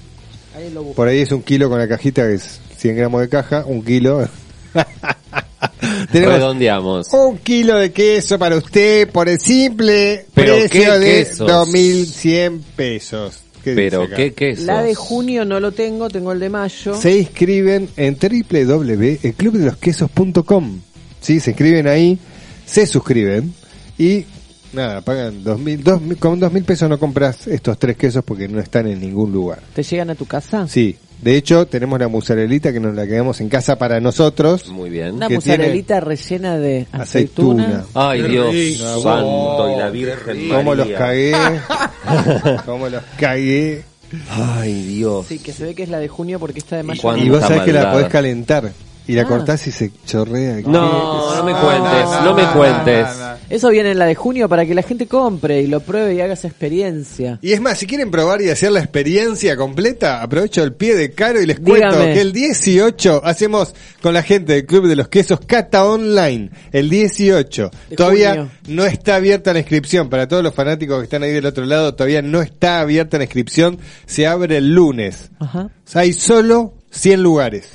Ahí 0.56 0.70
lo. 0.72 0.82
Por 0.92 1.06
ahí 1.08 1.20
es 1.20 1.30
un 1.32 1.42
kilo 1.42 1.68
con 1.68 1.78
la 1.78 1.86
cajita 1.86 2.26
que 2.26 2.34
es 2.34 2.60
100 2.76 2.96
gramos 2.96 3.20
de 3.20 3.28
caja, 3.28 3.64
un 3.66 3.82
kilo. 3.84 4.26
Tenemos 6.12 6.34
Redondeamos. 6.34 7.08
un 7.12 7.38
kilo 7.38 7.76
de 7.78 7.92
queso 7.92 8.38
para 8.38 8.56
usted 8.56 9.08
por 9.10 9.28
el 9.28 9.40
simple 9.40 10.26
Pero 10.34 10.54
precio 10.54 10.70
¿qué 10.70 10.90
de 10.98 11.24
quesos? 11.24 11.46
2100 11.48 12.64
pesos. 12.76 13.42
¿Qué 13.64 13.70
dice 13.70 13.82
Pero 13.90 14.08
qué 14.08 14.32
quesos. 14.32 14.64
La 14.66 14.82
de 14.82 14.94
junio 14.94 15.44
no 15.44 15.58
lo 15.58 15.72
tengo, 15.72 16.08
tengo 16.08 16.30
el 16.32 16.38
de 16.40 16.48
mayo. 16.50 16.94
Se 16.94 17.18
inscriben 17.18 17.88
en 17.96 18.16
www.elclubdelosquesos.com. 18.16 20.80
Sí, 21.20 21.40
se 21.40 21.50
inscriben 21.50 21.88
ahí, 21.88 22.18
se 22.64 22.86
suscriben 22.86 23.52
y 23.98 24.24
nada, 24.72 25.00
pagan 25.00 25.42
2000, 25.42 25.82
2000 25.82 26.18
con 26.18 26.38
2000 26.38 26.64
pesos 26.64 26.88
no 26.88 26.98
compras 26.98 27.48
estos 27.48 27.76
tres 27.78 27.96
quesos 27.96 28.22
porque 28.24 28.46
no 28.46 28.60
están 28.60 28.86
en 28.86 29.00
ningún 29.00 29.32
lugar. 29.32 29.60
¿Te 29.74 29.82
llegan 29.82 30.10
a 30.10 30.14
tu 30.14 30.26
casa? 30.26 30.68
Sí, 30.68 30.96
de 31.22 31.36
hecho 31.36 31.66
tenemos 31.66 31.98
la 31.98 32.09
mozzarellita 32.09 32.72
que 32.72 32.80
nos 32.80 32.94
la 32.94 33.06
quedamos 33.06 33.40
en 33.40 33.48
casa 33.48 33.76
para 33.78 34.01
nosotros. 34.01 34.68
Muy 34.68 34.90
bien. 34.90 35.14
Una 35.14 35.28
que 35.28 35.36
mozzarellita 35.36 36.01
rellena 36.01 36.59
de 36.59 36.86
Aceituna. 36.93 37.64
aceituna. 37.64 37.84
Ay, 37.94 38.22
Qué 38.22 38.28
Dios 38.28 38.52
rico. 38.52 39.02
santo 39.02 39.72
y 39.74 39.78
la 39.78 39.90
Virgen 39.90 40.48
¿Cómo 40.48 40.74
los 40.74 40.88
cagué? 40.88 41.32
¿Cómo 42.66 42.88
los 42.88 43.02
cagué? 43.18 43.82
Ay, 44.30 44.82
Dios. 44.82 45.26
Sí, 45.26 45.38
que 45.38 45.52
se 45.52 45.64
ve 45.64 45.74
que 45.74 45.82
es 45.82 45.88
la 45.88 45.98
de 45.98 46.09
junio 46.09 46.38
porque 46.38 46.60
esta 46.60 46.76
de 46.76 46.82
mayo. 46.84 47.16
Y 47.16 47.28
vos 47.28 47.38
está 47.38 47.48
sabés 47.48 47.62
que 47.64 47.72
la 47.72 47.93
podés 47.93 48.09
calentar 48.09 48.70
y 49.08 49.12
la 49.14 49.22
Ah. 49.22 49.26
cortás 49.26 49.66
y 49.66 49.72
se 49.72 49.90
chorrea. 50.04 50.60
No, 50.66 51.34
no 51.36 51.44
me 51.44 51.52
Ah, 51.52 51.60
cuentes, 51.60 52.24
no 52.24 52.34
me 52.34 52.44
cuentes. 52.52 53.06
Eso 53.48 53.68
viene 53.70 53.92
en 53.92 53.98
la 53.98 54.06
de 54.06 54.14
junio 54.14 54.48
para 54.48 54.66
que 54.66 54.74
la 54.74 54.82
gente 54.82 55.06
compre 55.06 55.62
y 55.62 55.66
lo 55.68 55.80
pruebe 55.80 56.14
y 56.14 56.20
haga 56.20 56.34
esa 56.34 56.48
experiencia. 56.48 57.38
Y 57.42 57.52
es 57.52 57.60
más, 57.60 57.78
si 57.78 57.86
quieren 57.86 58.10
probar 58.10 58.42
y 58.42 58.50
hacer 58.50 58.72
la 58.72 58.80
experiencia 58.80 59.56
completa, 59.56 60.22
aprovecho 60.22 60.62
el 60.64 60.72
pie 60.74 60.94
de 60.96 61.12
Caro 61.12 61.40
y 61.40 61.46
les 61.46 61.60
cuento 61.60 61.88
Dígame. 61.96 62.14
que 62.14 62.20
el 62.20 62.32
18 62.32 63.22
hacemos 63.24 63.74
con 64.02 64.14
la 64.14 64.22
gente 64.22 64.54
del 64.54 64.66
Club 64.66 64.88
de 64.88 64.96
los 64.96 65.08
Quesos 65.08 65.40
Cata 65.46 65.84
Online. 65.84 66.50
El 66.72 66.90
18. 66.90 67.70
De 67.90 67.96
todavía 67.96 68.30
junio. 68.30 68.50
no 68.68 68.84
está 68.84 69.16
abierta 69.16 69.52
la 69.52 69.60
inscripción. 69.60 70.08
Para 70.08 70.26
todos 70.26 70.42
los 70.42 70.54
fanáticos 70.54 70.98
que 70.98 71.04
están 71.04 71.22
ahí 71.22 71.32
del 71.32 71.46
otro 71.46 71.64
lado, 71.64 71.94
todavía 71.94 72.22
no 72.22 72.42
está 72.42 72.80
abierta 72.80 73.18
la 73.18 73.24
inscripción. 73.24 73.78
Se 74.06 74.26
abre 74.26 74.56
el 74.58 74.74
lunes. 74.74 75.30
Ajá. 75.38 75.62
O 75.86 75.88
sea, 75.88 76.02
hay 76.02 76.12
solo 76.12 76.74
100 76.90 77.22
lugares. 77.22 77.68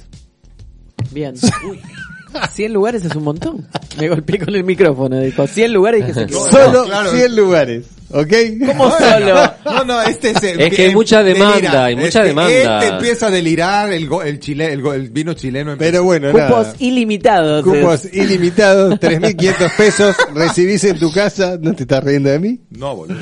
Bien. 1.12 1.34
Uy. 1.70 1.80
100 2.54 2.72
lugares 2.74 3.04
es 3.04 3.14
un 3.16 3.24
montón. 3.26 3.68
Me 4.00 4.08
golpeé 4.08 4.40
con 4.40 4.56
el 4.56 4.64
micrófono. 4.64 5.20
Dijo 5.20 5.46
100 5.48 5.74
lugares 5.74 6.00
y 6.00 6.04
dije 6.04 6.14
se 6.14 6.22
equivocó. 6.24 6.50
Solo 6.50 6.86
claro. 6.86 7.12
100 7.12 7.36
lugares. 7.36 7.86
¿Ok? 8.14 8.34
¿Cómo 8.68 8.90
solo? 8.92 9.54
No, 9.66 9.84
no, 9.86 10.02
este 10.02 10.32
es 10.32 10.44
el 10.44 10.60
Es 10.62 10.74
que 10.76 10.86
hay 10.88 10.94
mucha 10.94 11.24
delira. 11.24 11.46
demanda, 11.56 11.86
hay 11.86 11.96
mucha 11.96 12.08
Este- 12.20 12.28
demanda. 12.28 12.80
Este 12.80 12.94
empieza 12.96 13.28
a 13.28 13.32
delirar, 13.32 13.92
el, 13.94 14.08
go- 14.08 14.22
el, 14.24 14.40
chile, 14.40 14.72
el, 14.74 14.82
go- 14.82 14.94
el 14.94 15.10
vino 15.10 15.34
chileno 15.34 15.74
empieza- 15.74 15.92
Pero 15.92 16.04
bueno, 16.04 16.32
Cupos 16.32 16.50
nada. 16.50 16.76
ilimitados. 16.80 17.64
Cupos 17.64 18.14
ilimitados, 18.14 19.00
3.500 19.00 19.72
pesos, 19.78 20.16
recibís 20.34 20.84
en 20.86 21.00
tu 21.00 21.12
casa. 21.12 21.58
¿No 21.60 21.74
te 21.74 21.84
estás 21.84 22.04
riendo 22.04 22.30
de 22.30 22.40
mí? 22.40 22.60
No, 22.72 22.96
boludo. 22.98 23.18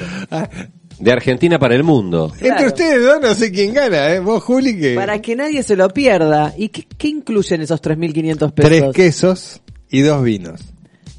De 1.00 1.12
Argentina 1.12 1.58
para 1.58 1.76
el 1.76 1.84
mundo. 1.84 2.34
Claro. 2.38 2.54
Entre 2.54 2.68
ustedes 2.68 3.04
dos 3.04 3.22
no 3.22 3.34
sé 3.34 3.52
quién 3.52 3.74
gana, 3.74 4.14
¿eh? 4.14 4.20
Vos, 4.20 4.44
Juli, 4.44 4.78
que... 4.78 4.96
Para 4.96 5.22
que 5.22 5.36
nadie 5.36 5.64
se 5.64 5.76
lo 5.76 5.90
pierda. 5.90 6.54
¿Y 6.58 6.70
qué, 6.70 6.86
qué 6.98 7.08
incluyen 7.08 7.62
esos 7.62 7.82
3.500 7.82 8.52
pesos? 8.52 8.54
Tres 8.54 8.84
quesos 8.94 9.62
y 9.90 10.02
dos 10.02 10.24
vinos. 10.24 10.62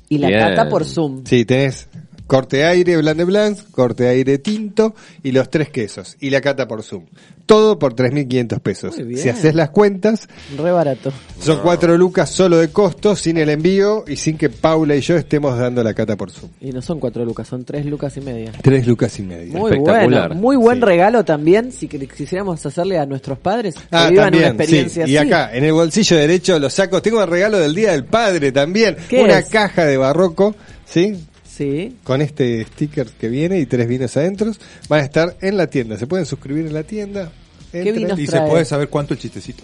Y 0.09 0.19
la 0.19 0.28
Bien. 0.28 0.40
cata 0.40 0.69
por 0.69 0.85
Zoom. 0.85 1.24
Sí, 1.24 1.44
tenés 1.44 1.89
corte 2.31 2.65
aire 2.65 2.97
blanc 2.97 3.16
de 3.16 3.24
blanc, 3.24 3.59
corte 3.73 4.07
aire 4.07 4.39
tinto 4.39 4.94
y 5.24 5.32
los 5.32 5.51
tres 5.51 5.69
quesos. 5.70 6.16
Y 6.20 6.31
la 6.31 6.40
cata 6.40 6.69
por 6.69 6.85
Zoom. 6.85 7.07
Todo 7.44 7.81
por 7.81 7.97
3.500 7.97 8.61
pesos. 8.61 8.94
Muy 8.97 9.07
bien. 9.07 9.19
Si 9.20 9.28
haces 9.28 9.57
las 9.57 9.70
cuentas, 9.70 10.28
Re 10.57 10.70
barato. 10.70 11.12
son 11.40 11.59
cuatro 11.59 11.97
lucas 11.98 12.31
solo 12.31 12.59
de 12.59 12.69
costo, 12.69 13.16
sin 13.16 13.39
el 13.39 13.48
envío 13.51 14.05
y 14.07 14.15
sin 14.15 14.39
que 14.39 14.48
Paula 14.51 14.94
y 14.94 15.01
yo 15.01 15.16
estemos 15.16 15.59
dando 15.59 15.82
la 15.82 15.93
cata 15.93 16.16
por 16.16 16.31
Zoom. 16.31 16.48
Y 16.61 16.70
no 16.70 16.81
son 16.81 17.01
4 17.01 17.24
lucas, 17.24 17.48
son 17.48 17.65
3 17.65 17.85
lucas 17.86 18.16
y 18.16 18.20
media. 18.20 18.52
Tres 18.62 18.86
lucas 18.86 19.19
y 19.19 19.23
media. 19.23 19.52
Muy 19.59 19.73
Espectacular. 19.73 20.28
bueno, 20.28 20.40
muy 20.40 20.55
buen 20.55 20.78
Sí. 20.78 20.85
regalo 20.85 21.24
también 21.24 21.73
si 21.73 21.89
quisiéramos 21.89 22.65
hacerle 22.65 22.97
a 23.01 23.07
nuestros 23.07 23.36
padres 23.39 23.74
que 23.74 23.81
Ah, 23.90 24.09
vivan 24.09 24.27
también, 24.27 24.44
una 24.44 24.52
experiencia 24.65 25.07
sí. 25.07 25.11
Y 25.12 25.16
así. 25.16 25.27
acá, 25.27 25.51
en 25.52 25.65
el 25.65 25.73
bolsillo 25.73 26.16
derecho, 26.19 26.57
los 26.61 26.73
sacos. 26.73 27.02
Tengo 27.02 27.20
el 27.20 27.28
regalo 27.28 27.59
del 27.59 27.74
Día 27.74 27.90
del 27.90 28.05
Padre 28.05 28.52
también. 28.52 28.97
¿Qué 29.09 29.24
Una 29.24 29.40
es? 29.40 29.47
caja 29.48 29.85
de 29.86 29.97
barroco, 29.97 30.55
¿sí? 30.85 31.19
Sí. 31.61 31.97
Con 32.05 32.23
este 32.23 32.65
sticker 32.65 33.07
que 33.09 33.28
viene 33.28 33.59
y 33.61 33.66
tres 33.66 33.87
vinos 33.87 34.16
adentro. 34.16 34.51
Van 34.89 35.01
a 35.01 35.05
estar 35.05 35.37
en 35.43 35.59
la 35.59 35.66
tienda. 35.66 35.99
Se 35.99 36.07
pueden 36.07 36.24
suscribir 36.24 36.66
en 36.66 36.73
la 36.73 36.85
tienda. 36.85 37.31
Entren. 37.70 37.97
vinos 37.97 38.19
¿Y 38.19 38.27
se 38.27 38.41
puede 38.41 38.65
saber 38.65 38.89
cuánto 38.89 39.12
el 39.12 39.20
chistecito? 39.20 39.62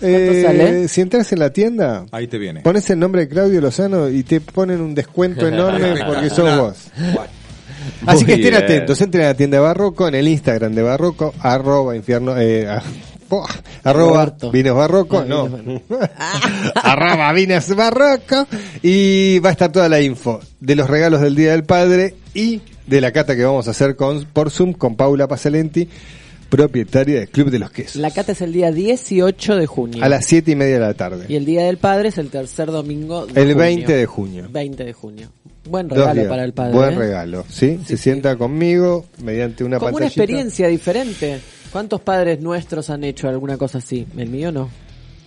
Eh, 0.00 0.42
sale? 0.46 0.86
Si 0.88 1.00
entras 1.00 1.32
en 1.32 1.40
la 1.40 1.50
tienda, 1.50 2.06
Ahí 2.12 2.28
te 2.28 2.38
viene. 2.38 2.60
pones 2.60 2.88
el 2.90 3.00
nombre 3.00 3.22
de 3.22 3.28
Claudio 3.28 3.60
Lozano 3.60 4.08
y 4.08 4.22
te 4.22 4.40
ponen 4.40 4.80
un 4.80 4.94
descuento 4.94 5.48
enorme 5.48 5.94
porque 6.06 6.30
sos 6.30 6.56
vos. 6.56 6.76
Así 8.06 8.24
Muy 8.24 8.26
que 8.26 8.32
estén 8.34 8.50
bien. 8.50 8.54
atentos, 8.62 9.00
entren 9.00 9.24
a 9.24 9.28
la 9.28 9.34
tienda 9.34 9.56
de 9.56 9.62
Barroco 9.62 10.06
en 10.06 10.14
el 10.14 10.28
Instagram 10.28 10.72
de 10.74 10.82
Barroco, 10.82 11.34
arroba 11.40 11.96
infierno, 11.96 12.38
eh, 12.38 12.66
arroba 13.82 14.12
Roberto. 14.24 14.50
vinos 14.50 14.76
barroco, 14.76 15.18
Ah, 15.20 15.24
no, 15.26 15.48
vinos 15.48 15.82
arroba 16.74 17.32
vinos 17.32 17.74
barroco 17.74 18.46
y 18.82 19.38
va 19.40 19.48
a 19.50 19.52
estar 19.52 19.70
toda 19.72 19.88
la 19.88 20.00
info 20.00 20.40
de 20.60 20.76
los 20.76 20.88
regalos 20.88 21.20
del 21.20 21.34
Día 21.34 21.52
del 21.52 21.64
Padre 21.64 22.14
y 22.34 22.60
de 22.86 23.00
la 23.00 23.12
cata 23.12 23.34
que 23.36 23.44
vamos 23.44 23.66
a 23.68 23.70
hacer 23.72 23.96
con, 23.96 24.24
por 24.26 24.50
Zoom 24.50 24.72
con 24.74 24.94
Paula 24.96 25.26
Pasalenti, 25.26 25.88
propietaria 26.48 27.20
del 27.20 27.28
Club 27.30 27.50
de 27.50 27.58
los 27.58 27.70
Quesos, 27.70 27.96
La 27.96 28.10
cata 28.10 28.32
es 28.32 28.40
el 28.42 28.52
día 28.52 28.70
18 28.70 29.56
de 29.56 29.66
junio. 29.66 30.04
a 30.04 30.08
las 30.08 30.26
siete 30.26 30.52
y 30.52 30.56
media 30.56 30.74
de 30.74 30.80
la 30.80 30.94
tarde. 30.94 31.26
Y 31.28 31.36
el 31.36 31.44
Día 31.46 31.64
del 31.64 31.78
Padre 31.78 32.08
es 32.10 32.18
el 32.18 32.28
tercer 32.30 32.70
domingo 32.70 33.26
de 33.26 33.40
El 33.40 33.48
junio. 33.48 33.56
20 33.56 33.92
de 33.96 34.06
junio. 34.06 34.46
20 34.50 34.84
de 34.84 34.92
junio. 34.92 35.28
Buen 35.68 35.88
regalo 35.88 36.28
para 36.28 36.44
el 36.44 36.52
padre. 36.52 36.72
Buen 36.72 36.92
¿eh? 36.94 36.98
regalo, 36.98 37.44
¿sí? 37.48 37.80
Se 37.86 37.96
sienta 37.96 38.36
conmigo 38.36 39.06
mediante 39.22 39.64
una 39.64 39.78
Como 39.78 39.88
una 39.88 39.94
pantallita. 39.98 40.22
experiencia 40.22 40.68
diferente. 40.68 41.40
¿Cuántos 41.72 42.00
padres 42.02 42.40
nuestros 42.40 42.90
han 42.90 43.02
hecho 43.04 43.28
alguna 43.28 43.56
cosa 43.56 43.78
así? 43.78 44.06
El 44.16 44.28
mío 44.28 44.52
no. 44.52 44.68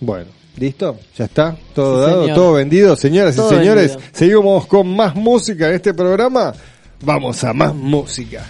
Bueno, 0.00 0.26
¿listo? 0.56 0.98
¿Ya 1.16 1.24
está? 1.24 1.56
¿Todo 1.74 2.04
Sí, 2.04 2.10
dado? 2.10 2.22
señor. 2.22 2.36
¿Todo 2.36 2.52
vendido? 2.52 2.96
Señoras 2.96 3.36
Todo 3.36 3.52
y 3.52 3.56
señores, 3.58 3.88
vendido. 3.90 4.10
seguimos 4.12 4.66
con 4.66 4.94
más 4.96 5.14
música 5.14 5.68
en 5.68 5.74
este 5.74 5.92
programa. 5.92 6.54
Vamos 7.02 7.42
a 7.44 7.52
más 7.52 7.74
música. 7.74 8.44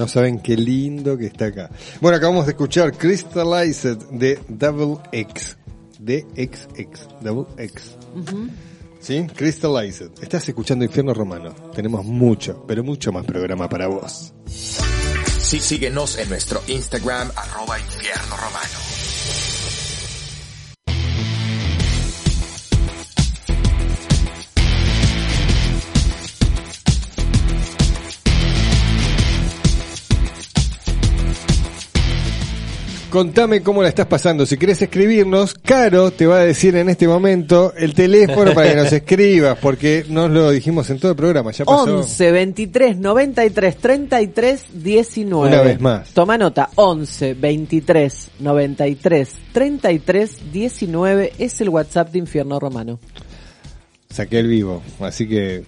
No 0.00 0.08
saben 0.08 0.38
qué 0.38 0.56
lindo 0.56 1.18
que 1.18 1.26
está 1.26 1.44
acá. 1.44 1.68
Bueno, 2.00 2.16
acabamos 2.16 2.46
de 2.46 2.52
escuchar 2.52 2.96
Crystallized 2.96 3.98
de 4.12 4.38
Double 4.48 4.96
X. 5.12 5.58
DXX, 5.98 7.06
Double 7.20 7.44
X. 7.62 7.96
¿Sí? 8.98 9.26
Crystallized. 9.36 10.12
Estás 10.22 10.48
escuchando 10.48 10.86
Infierno 10.86 11.12
Romano. 11.12 11.54
Tenemos 11.74 12.02
mucho, 12.06 12.64
pero 12.66 12.82
mucho 12.82 13.12
más 13.12 13.26
programa 13.26 13.68
para 13.68 13.88
vos. 13.88 14.32
Sí, 14.46 15.60
síguenos 15.60 16.16
en 16.16 16.30
nuestro 16.30 16.62
Instagram, 16.66 17.30
arroba 17.36 17.78
infierno 17.78 18.36
romano. 18.36 18.89
Contame 33.10 33.60
cómo 33.60 33.82
la 33.82 33.88
estás 33.88 34.06
pasando. 34.06 34.46
Si 34.46 34.56
querés 34.56 34.80
escribirnos, 34.82 35.54
Caro 35.54 36.12
te 36.12 36.26
va 36.26 36.36
a 36.36 36.44
decir 36.44 36.76
en 36.76 36.88
este 36.88 37.08
momento 37.08 37.72
el 37.76 37.92
teléfono 37.92 38.54
para 38.54 38.70
que 38.70 38.76
nos 38.76 38.92
escribas, 38.92 39.58
porque 39.58 40.04
nos 40.08 40.30
lo 40.30 40.50
dijimos 40.50 40.88
en 40.90 41.00
todo 41.00 41.10
el 41.10 41.16
programa. 41.16 41.50
Ya 41.50 41.64
pasó. 41.64 41.98
11 41.98 42.30
23 42.30 42.96
93 42.98 43.76
33 43.76 44.64
19. 44.74 45.48
Una 45.48 45.62
vez 45.62 45.80
más. 45.80 46.10
Toma 46.10 46.38
nota. 46.38 46.70
11 46.76 47.34
23 47.34 48.28
93 48.38 49.28
33 49.52 50.52
19 50.52 51.32
es 51.38 51.60
el 51.60 51.68
WhatsApp 51.68 52.12
de 52.12 52.18
Infierno 52.20 52.60
Romano. 52.60 53.00
Saqué 54.08 54.38
el 54.38 54.46
vivo, 54.46 54.82
así 55.00 55.28
que 55.28 55.64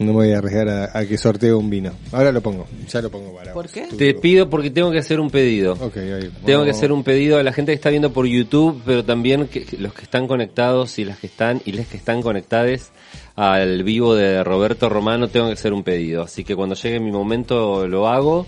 no 0.00 0.06
me 0.06 0.12
voy 0.12 0.32
a 0.32 0.38
arriesgar 0.38 0.68
a, 0.68 0.98
a 0.98 1.04
que 1.06 1.18
sorteo 1.18 1.58
un 1.58 1.68
vino. 1.68 1.92
Ahora 2.10 2.32
lo 2.32 2.40
pongo, 2.40 2.66
ya 2.88 3.02
lo 3.02 3.10
pongo 3.10 3.34
para 3.36 3.52
¿Por 3.52 3.64
vos. 3.66 3.72
qué? 3.72 3.82
Te 3.96 4.14
pido 4.14 4.48
porque 4.48 4.70
tengo 4.70 4.90
que 4.90 4.98
hacer 4.98 5.20
un 5.20 5.30
pedido. 5.30 5.74
Ok, 5.74 5.96
ahí. 5.98 6.20
Tengo 6.20 6.30
que 6.44 6.52
Vamos. 6.54 6.76
hacer 6.76 6.90
un 6.90 7.04
pedido 7.04 7.38
a 7.38 7.42
la 7.42 7.52
gente 7.52 7.72
que 7.72 7.76
está 7.76 7.90
viendo 7.90 8.10
por 8.12 8.26
YouTube, 8.26 8.80
pero 8.86 9.04
también 9.04 9.46
que, 9.46 9.66
los 9.78 9.92
que 9.92 10.02
están 10.02 10.26
conectados 10.26 10.98
y 10.98 11.04
las 11.04 11.18
que 11.18 11.26
están 11.26 11.60
y 11.66 11.72
les 11.72 11.86
que 11.86 11.98
están 11.98 12.22
conectadas 12.22 12.92
al 13.36 13.84
vivo 13.84 14.14
de 14.14 14.42
Roberto 14.42 14.88
Romano 14.88 15.28
tengo 15.28 15.46
que 15.48 15.52
hacer 15.52 15.72
un 15.72 15.82
pedido. 15.84 16.22
Así 16.22 16.44
que 16.44 16.56
cuando 16.56 16.74
llegue 16.74 16.98
mi 16.98 17.12
momento 17.12 17.86
lo 17.86 18.08
hago. 18.08 18.46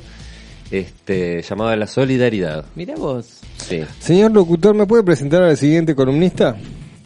Este, 0.71 1.43
llamado 1.43 1.69
a 1.69 1.77
la 1.77 1.87
solidaridad. 1.87 2.65
Mira 2.75 2.95
vos. 2.97 3.41
Sí. 3.59 3.83
Señor 4.01 4.33
locutor, 4.33 4.75
¿me 4.75 4.87
puede 4.87 5.03
presentar 5.03 5.43
al 5.43 5.59
siguiente 5.59 5.95
columnista? 5.95 6.57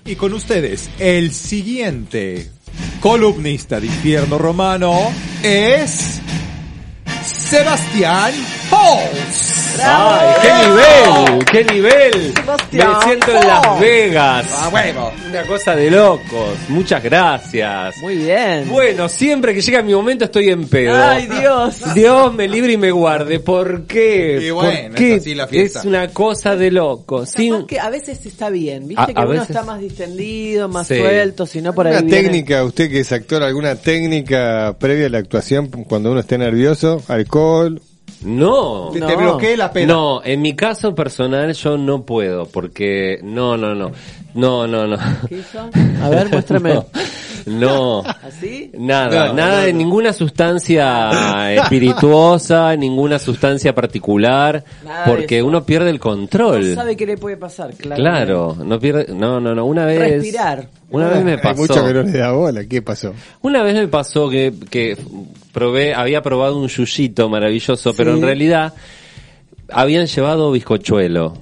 Y 0.05 0.14
con 0.14 0.32
ustedes, 0.35 0.89
el 1.01 1.32
siguiente 1.32 2.48
columnista 3.01 3.81
de 3.81 3.86
Infierno 3.86 4.39
Romano 4.39 5.12
es 5.43 6.20
Sebastián 7.24 8.32
Halls. 8.70 9.66
¡Ay, 9.85 10.35
qué 10.43 10.69
nivel! 10.69 11.44
¡Qué 11.47 11.65
nivel! 11.65 12.35
Me 12.73 13.05
siento 13.05 13.31
en 13.40 13.47
Las 13.47 13.81
Vegas. 13.81 14.47
Ah, 14.53 14.69
bueno. 14.70 15.11
Una 15.28 15.43
cosa 15.44 15.74
de 15.77 15.90
locos. 15.90 16.57
Muchas 16.69 17.03
gracias. 17.03 17.97
Muy 17.98 18.16
bien. 18.16 18.69
Bueno, 18.69 19.09
siempre 19.09 19.55
que 19.55 19.61
llega 19.61 19.82
mi 19.82 19.94
momento 19.94 20.24
estoy 20.27 20.48
en 20.51 20.66
pedo. 20.69 20.94
Ay, 20.97 21.27
Dios. 21.27 21.94
Dios 21.94 22.32
me 22.35 22.48
libre 22.48 22.73
y 22.73 22.77
me 22.77 22.90
guarde. 22.90 23.40
¿Por 23.40 23.86
qué? 23.86 24.39
Y 24.43 24.51
¿Por 24.53 24.65
bueno, 24.65 24.94
qué? 24.94 25.15
es 25.15 25.20
así 25.23 25.35
la 25.35 25.47
fiesta. 25.47 25.81
Es 25.81 25.85
una 25.85 26.09
cosa 26.09 26.57
de 26.57 26.70
loco. 26.70 27.27
Sin... 27.27 27.66
Que 27.66 27.78
a 27.81 27.90
veces 27.90 28.24
está 28.27 28.51
bien, 28.51 28.89
viste 28.89 29.03
A- 29.03 29.07
que 29.07 29.12
a 29.20 29.23
uno 29.23 29.31
veces- 29.32 29.51
está 29.51 29.62
más 29.62 29.81
distendido, 29.81 30.69
más 30.69 30.86
Sí. 30.89 30.98
suelto, 30.98 31.47
si 31.47 31.61
no 31.61 31.73
por 31.74 31.86
ahí 31.86 31.93
¿Una 31.93 32.03
viene- 32.03 32.23
técnica, 32.23 32.65
usted 32.65 32.90
que 32.90 33.01
es 33.01 33.12
actor, 33.12 33.43
alguna 33.43 33.74
técnica 33.77 34.77
previa 34.78 35.07
a 35.07 35.11
la 35.11 35.19
actuación 35.19 35.69
cuando 35.69 36.11
uno 36.11 36.20
esté 36.20 36.39
nervioso? 36.39 37.03
¿Alcohol? 37.09 37.81
No. 38.23 38.91
Te- 38.93 39.01
te 39.01 39.17
bloquee 39.17 39.57
la 39.57 39.73
pena. 39.73 39.93
No, 39.93 40.23
en 40.25 40.41
mi 40.43 40.55
caso 40.57 40.95
personal 40.95 41.53
yo 41.53 41.77
no 41.77 42.03
puedo 42.05 42.47
porque 42.47 43.19
no, 43.23 43.57
no, 43.57 43.75
no. 43.75 43.93
No, 44.35 44.67
no, 44.67 44.87
no. 44.87 44.97
¿Qué 45.29 45.37
hizo? 45.39 45.61
A 46.03 46.09
ver, 46.09 46.29
muéstrame. 46.31 46.81
No. 47.47 48.01
¿Así? 48.01 48.73
Nada, 48.77 49.29
No, 49.29 49.35
nada 49.35 49.61
no, 49.61 49.67
de 49.67 49.73
no. 49.73 49.79
ninguna 49.79 50.13
sustancia 50.13 51.55
espirituosa, 51.63 52.75
ninguna 52.75 53.21
sustancia 53.21 53.73
particular, 53.73 54.65
Nada 54.85 55.05
porque 55.05 55.45
uno 55.45 55.65
pierde 55.65 55.91
el 55.91 56.01
control. 56.01 56.71
No 56.71 56.75
sabe 56.75 56.97
qué 56.97 57.07
le 57.07 57.17
puede 57.17 57.37
pasar, 57.37 57.73
claro. 57.75 58.03
Claro, 58.03 58.57
no 58.65 58.81
pierde, 58.81 59.15
no, 59.15 59.39
no, 59.39 59.55
no, 59.55 59.65
una 59.65 59.85
vez 59.87 60.01
Respirar. 60.01 60.67
Una 60.91 61.09
vez 61.09 61.23
me 61.25 61.33
Hay 61.33 61.39
pasó. 61.39 61.61
mucho 61.63 61.87
que 61.87 61.95
no 61.95 62.03
le 62.03 62.19
da 62.19 62.33
bola. 62.33 62.65
¿Qué 62.65 62.83
pasó? 62.83 63.15
Una 63.43 63.63
vez 63.63 63.75
me 63.77 63.87
pasó 63.87 64.29
que, 64.29 64.53
que 64.69 64.97
probé, 65.57 65.95
había 65.95 66.20
probado 66.20 66.59
un 66.59 66.69
yuyito 66.69 67.31
maravilloso, 67.31 67.95
pero 67.95 68.15
en 68.15 68.20
realidad 68.20 68.74
habían 69.70 70.07
llevado 70.07 70.53
bizcochuelo. 70.53 71.33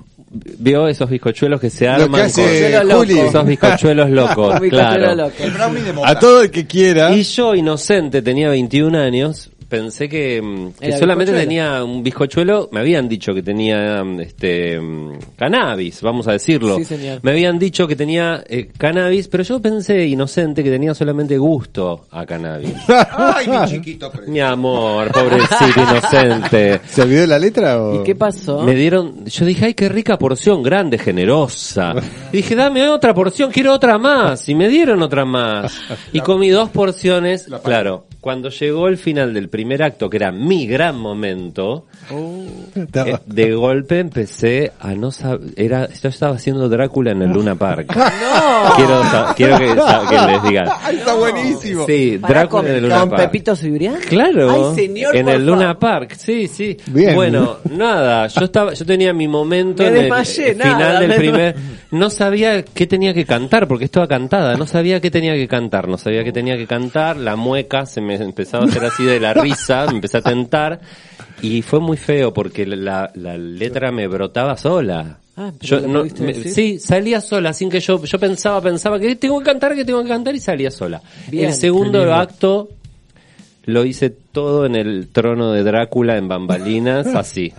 ¿Vio 0.59 0.87
esos 0.87 1.11
bizcochuelos 1.11 1.61
que 1.61 1.69
se 1.69 1.89
arman 1.89 2.31
que. 2.33 2.81
Juli. 2.89 3.19
Esos 3.29 3.45
bizcochuelos 3.45 4.11
locos, 4.11 4.61
claro. 4.69 5.15
loco. 5.15 5.35
El 5.39 5.51
brownie 5.51 5.83
de 5.83 5.93
mota. 5.93 6.11
A 6.11 6.19
todo 6.19 6.43
el 6.43 6.51
que 6.51 6.67
quiera. 6.67 7.13
Y 7.13 7.23
yo, 7.23 7.55
inocente, 7.55 8.23
tenía 8.23 8.49
21 8.49 8.99
años, 8.99 9.51
pensé 9.75 10.09
que, 10.09 10.41
mm, 10.41 10.73
que 10.81 10.93
solamente 10.97 11.33
bizcochuelo. 11.33 11.39
tenía 11.39 11.85
un 11.85 12.03
bizcochuelo, 12.03 12.69
me 12.71 12.81
habían 12.81 13.09
dicho 13.09 13.35
que 13.35 13.43
tenía 13.43 14.05
mm, 14.05 14.21
este 14.21 14.81
mm, 14.81 15.19
cannabis, 15.37 16.01
vamos 16.01 16.29
a 16.29 16.33
decirlo. 16.33 16.77
Sí, 16.77 16.85
señor. 16.85 17.21
Me 17.23 17.33
habían 17.33 17.59
dicho 17.59 17.89
que 17.89 17.97
tenía 17.97 18.45
eh, 18.49 18.69
cannabis, 18.77 19.29
pero 19.29 19.43
yo 19.43 19.61
pensé, 19.61 20.07
inocente, 20.07 20.63
que 20.63 20.71
tenía 20.71 20.95
solamente 20.95 21.37
gusto 21.39 22.07
a 22.11 22.25
cannabis. 22.25 22.75
Ay, 22.89 23.49
mi 23.49 23.67
chiquito. 23.67 24.13
Mi 24.29 24.41
amor, 24.41 25.11
pobrecito 25.11 25.81
inocente. 25.81 26.81
¿Se 26.87 27.03
olvidó 27.03 27.27
la 27.27 27.39
letra 27.39 27.83
o...? 27.83 28.01
¿Y 28.01 28.05
qué 28.05 28.15
pasó? 28.15 28.63
Me 28.63 28.75
dieron, 28.75 29.25
yo 29.27 29.45
dije, 29.45 29.67
ay, 29.67 29.75
qué 29.75 29.89
rica 29.89 30.19
porción, 30.19 30.63
grande, 30.63 30.99
generosa. 30.99 31.95
Y 32.33 32.37
dije, 32.39 32.55
dame 32.55 32.89
otra 32.89 33.13
porción, 33.13 33.51
quiero 33.51 33.73
otra 33.73 33.99
más. 33.99 34.49
Y 34.49 34.55
me 34.55 34.69
dieron 34.69 35.03
otra 35.03 35.25
más. 35.25 35.77
Y 36.13 36.21
comí 36.21 36.51
dos 36.51 36.71
porciones. 36.71 37.49
Claro, 37.63 38.07
cuando 38.21 38.49
llegó 38.49 38.89
el 38.89 38.99
final 38.99 39.35
del 39.35 39.49
primer 39.49 39.64
acto, 39.83 40.09
que 40.11 40.17
era 40.19 40.31
mi 40.33 40.67
gran 40.67 40.97
momento, 40.99 41.87
Estaba- 42.75 43.11
eh, 43.11 43.19
de 43.27 43.55
golpe 43.55 43.99
empecé 44.01 44.73
a 44.81 44.95
no 44.95 45.11
saber, 45.11 45.51
era, 45.57 45.89
yo 45.91 46.09
estaba 46.09 46.35
haciendo 46.37 46.69
Drácula 46.69 47.13
en 47.13 47.23
el 47.23 47.31
Luna 47.31 47.55
Park. 47.55 47.95
No. 48.25 48.75
Quiero, 48.77 49.03
quiero 49.37 49.59
que, 49.59 50.17
les 50.33 50.43
diga. 50.43 50.79
Ay, 50.83 50.97
está 50.97 51.15
buenísimo. 51.15 51.87
Sí, 51.87 52.17
Drácula 52.19 52.49
con, 52.49 52.67
en 52.67 52.75
el 52.77 52.83
Luna 52.83 53.01
con 53.01 53.11
Park. 53.11 53.23
Pepito 53.25 53.57
Cibrián. 53.57 53.97
Claro, 54.09 54.71
Ay, 54.71 54.75
señor, 54.75 55.17
en 55.17 55.29
el 55.29 55.47
Luna. 55.47 55.79
Park, 55.79 56.15
sí, 56.17 56.47
sí. 56.49 56.77
Bien. 56.87 57.15
Bueno, 57.15 57.59
nada, 57.71 58.27
yo 58.29 58.45
estaba, 58.45 58.73
yo 58.75 58.85
tenía 58.87 59.13
mi 59.13 59.29
momento 59.29 59.83
Me 59.83 59.89
en 59.89 59.97
el 59.97 60.03
desmayé, 60.03 60.53
final 60.55 60.79
nada, 60.79 61.01
del 61.01 61.09
me 61.09 61.17
primer, 61.17 61.57
no 61.91 62.11
sabía 62.11 62.63
qué 62.63 62.87
tenía 62.87 63.13
que 63.15 63.25
cantar 63.25 63.67
porque 63.69 63.85
estaba 63.85 64.07
cantada, 64.07 64.57
no 64.57 64.67
sabía 64.67 65.01
qué 65.01 65.11
tenía 65.11 65.35
que 65.35 65.49
cantar, 65.49 65.89
no 65.89 65.99
sabía 65.99 66.23
qué 66.25 66.33
tenía 66.33 66.57
que 66.57 66.67
cantar, 66.67 67.17
la 67.17 67.37
mueca 67.37 67.87
se 67.87 68.01
me 68.01 68.15
empezaba 68.17 68.65
a 68.65 68.69
hacer 68.69 68.85
así 68.85 69.05
de 69.05 69.21
la 69.21 69.35
risa, 69.45 69.87
me 69.87 69.93
empecé 69.95 70.19
a 70.19 70.23
tentar 70.23 70.81
y 71.43 71.63
fue 71.63 71.81
muy 71.81 71.97
feo 71.97 72.33
porque 72.33 72.67
la, 72.67 73.11
la 73.15 73.37
letra 73.39 73.91
me 73.93 74.07
brotaba 74.09 74.57
sola. 74.57 75.19
Ah, 75.37 75.51
Yo 75.61 75.81
¿lo 75.81 75.89
no, 75.89 76.05
me- 76.21 76.35
sí, 76.35 76.79
salía 76.79 77.21
sola, 77.21 77.53
sin 77.53 77.69
que 77.69 77.81
yo, 77.81 78.03
yo 78.05 78.19
pensaba, 78.21 78.61
pensaba 78.61 79.01
que 79.01 79.17
tengo 79.17 79.39
que 79.41 79.45
cantar, 79.47 79.75
que 79.75 79.85
tengo 79.85 80.03
que 80.03 80.09
cantar 80.09 80.35
y 80.35 80.41
salía 80.41 80.71
sola. 80.71 81.03
Bien, 81.29 81.47
el 81.49 81.55
segundo 81.55 82.15
acto 82.15 82.69
lo 83.67 83.85
hice 83.85 84.11
todo 84.11 84.67
en 84.67 84.75
el 84.77 85.09
trono 85.13 85.53
de 85.53 85.63
Drácula 85.63 86.17
en 86.17 86.29
bambalinas, 86.29 87.07
así. 87.15 87.53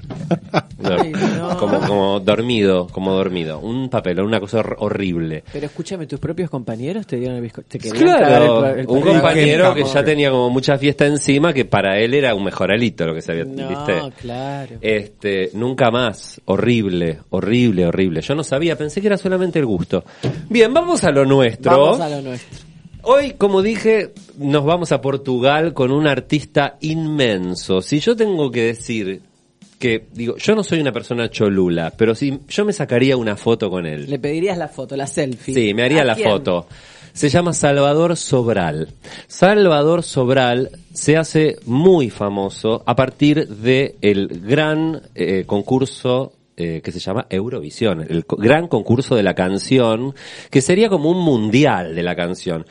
No, 0.80 0.90
Ay, 1.02 1.12
no. 1.12 1.58
Como, 1.58 1.80
como 1.82 2.20
dormido, 2.20 2.88
como 2.88 3.12
dormido. 3.14 3.60
Un 3.60 3.90
papelón, 3.90 4.28
una 4.28 4.40
cosa 4.40 4.60
hor- 4.60 4.76
horrible. 4.80 5.44
Pero 5.52 5.66
escúchame, 5.66 6.06
tus 6.06 6.20
propios 6.20 6.50
compañeros 6.50 7.08
te 7.08 7.16
dieron 7.18 7.38
el 7.38 7.42
bizcocho. 7.44 7.68
Te 7.70 7.80
querían 7.80 8.06
cagar 8.20 8.28
Claro, 8.42 8.66
el- 8.68 8.80
el 8.82 8.88
un 8.88 9.02
compañero 9.02 9.74
que 9.74 9.84
ya 9.84 10.04
tenía 10.04 10.30
como 10.32 10.50
mucha 10.50 10.78
fiesta 10.78 11.06
encima, 11.06 11.54
que 11.54 11.66
para 11.66 11.98
él 12.00 12.14
era 12.14 12.36
un 12.36 12.44
mejoralito 12.44 13.06
lo 13.06 13.14
que 13.16 13.22
se 13.22 13.32
había, 13.32 13.46
No, 13.46 13.68
¿viste? 13.70 14.02
claro. 14.22 14.76
Este, 14.82 15.50
nunca 15.54 15.90
más. 15.92 16.42
Horrible, 16.46 17.20
horrible, 17.30 17.88
horrible. 17.88 18.22
Yo 18.22 18.36
no 18.36 18.44
sabía, 18.44 18.78
pensé 18.78 19.02
que 19.02 19.08
era 19.08 19.18
solamente 19.18 19.60
el 19.60 19.66
gusto. 19.66 20.04
Bien, 20.50 20.74
vamos 20.74 21.04
a 21.04 21.12
lo 21.12 21.26
nuestro. 21.26 21.72
Vamos 21.72 22.00
a 22.02 22.10
lo 22.10 22.22
nuestro. 22.22 22.66
Hoy, 23.08 23.34
como 23.34 23.62
dije, 23.62 24.14
nos 24.40 24.66
vamos 24.66 24.92
a 24.92 25.00
Portugal 25.00 25.74
con 25.74 25.92
un 25.92 26.08
artista 26.08 26.78
inmenso. 26.82 27.80
Si 27.82 28.00
yo 28.00 28.16
tengo 28.16 28.50
que 28.50 28.64
decir 28.64 29.22
que, 29.78 30.08
digo, 30.12 30.38
yo 30.38 30.56
no 30.56 30.64
soy 30.64 30.80
una 30.80 30.92
persona 30.92 31.30
cholula, 31.30 31.94
pero 31.96 32.16
si 32.16 32.40
yo 32.48 32.66
me 32.66 32.74
sacaría 32.74 33.16
una 33.16 33.36
foto 33.36 33.70
con 33.70 33.86
él. 33.86 34.10
Le 34.10 34.18
pedirías 34.18 34.58
la 34.58 34.68
foto, 34.68 34.98
la 34.98 35.06
selfie. 35.06 35.54
Sí, 35.54 35.74
me 35.76 35.84
haría 35.84 36.02
¿A 36.02 36.06
la 36.06 36.16
quién? 36.16 36.32
foto. 36.32 36.66
Se 37.14 37.30
llama 37.30 37.54
Salvador 37.54 38.18
Sobral. 38.18 38.90
Salvador 39.28 40.02
Sobral 40.02 40.72
se 40.92 41.16
hace 41.16 41.58
muy 41.66 42.10
famoso 42.10 42.82
a 42.88 42.96
partir 42.96 43.48
de 43.48 43.98
el 44.02 44.42
gran 44.42 45.04
eh, 45.14 45.44
concurso 45.46 46.34
eh, 46.58 46.82
que 46.82 46.92
se 46.92 47.00
llama 47.00 47.28
Eurovisión, 47.30 48.02
el 48.02 48.26
gran 48.38 48.68
concurso 48.68 49.16
de 49.16 49.24
la 49.24 49.36
canción, 49.36 50.14
que 50.50 50.62
sería 50.62 50.90
como 50.90 51.10
un 51.10 51.20
mundial 51.20 51.96
de 51.96 52.04
la 52.04 52.16
canción. 52.16 52.66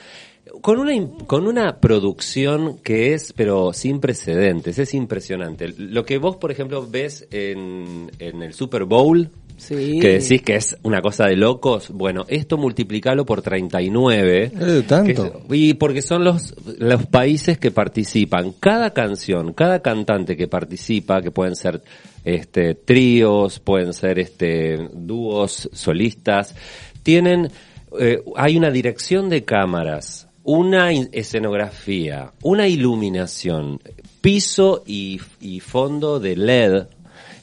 Con 0.61 0.79
una, 0.79 0.93
con 1.27 1.47
una 1.47 1.81
producción 1.81 2.79
que 2.79 3.13
es, 3.13 3.33
pero 3.35 3.73
sin 3.73 4.01
precedentes, 4.01 4.79
es 4.79 4.95
impresionante. 4.95 5.75
Lo 5.77 6.05
que 6.05 6.17
vos, 6.17 6.37
por 6.37 6.51
ejemplo, 6.51 6.87
ves 6.89 7.27
en, 7.31 8.11
en 8.19 8.43
el 8.43 8.55
Super 8.55 8.85
Bowl, 8.85 9.31
Sí. 9.57 9.99
que 10.01 10.19
decís 10.19 10.43
que 10.43 10.57
es 10.57 10.77
una 10.83 11.01
cosa 11.01 11.27
de 11.27 11.37
locos, 11.37 11.91
bueno, 11.91 12.25
esto 12.29 12.57
multiplicalo 12.57 13.25
por 13.25 13.41
39. 13.41 14.53
Eh, 14.55 14.83
tanto. 14.87 15.27
es- 15.49 15.57
y 15.57 15.75
porque 15.75 16.03
son 16.03 16.25
los, 16.25 16.55
los 16.79 17.07
países 17.07 17.59
que 17.59 17.71
participan. 17.71 18.53
Cada 18.61 18.91
canción, 18.91 19.53
cada 19.53 19.81
cantante 19.81 20.37
que 20.37 20.49
participa, 20.49 21.23
que 21.23 21.31
pueden 21.31 21.57
ser 21.57 21.83
este 22.25 22.75
tríos, 22.75 23.61
pueden 23.61 23.93
ser 23.93 24.19
este 24.19 24.89
dúos 24.93 25.69
solistas, 25.73 26.55
tienen 27.03 27.51
eh, 27.99 28.23
hay 28.37 28.57
una 28.57 28.71
dirección 28.71 29.29
de 29.29 29.45
cámaras, 29.45 30.27
una 30.43 30.91
escenografía, 30.93 32.33
una 32.43 32.67
iluminación, 32.67 33.81
piso 34.21 34.83
y, 34.87 35.21
y 35.41 35.61
fondo 35.61 36.19
de 36.19 36.37
LED. 36.37 36.83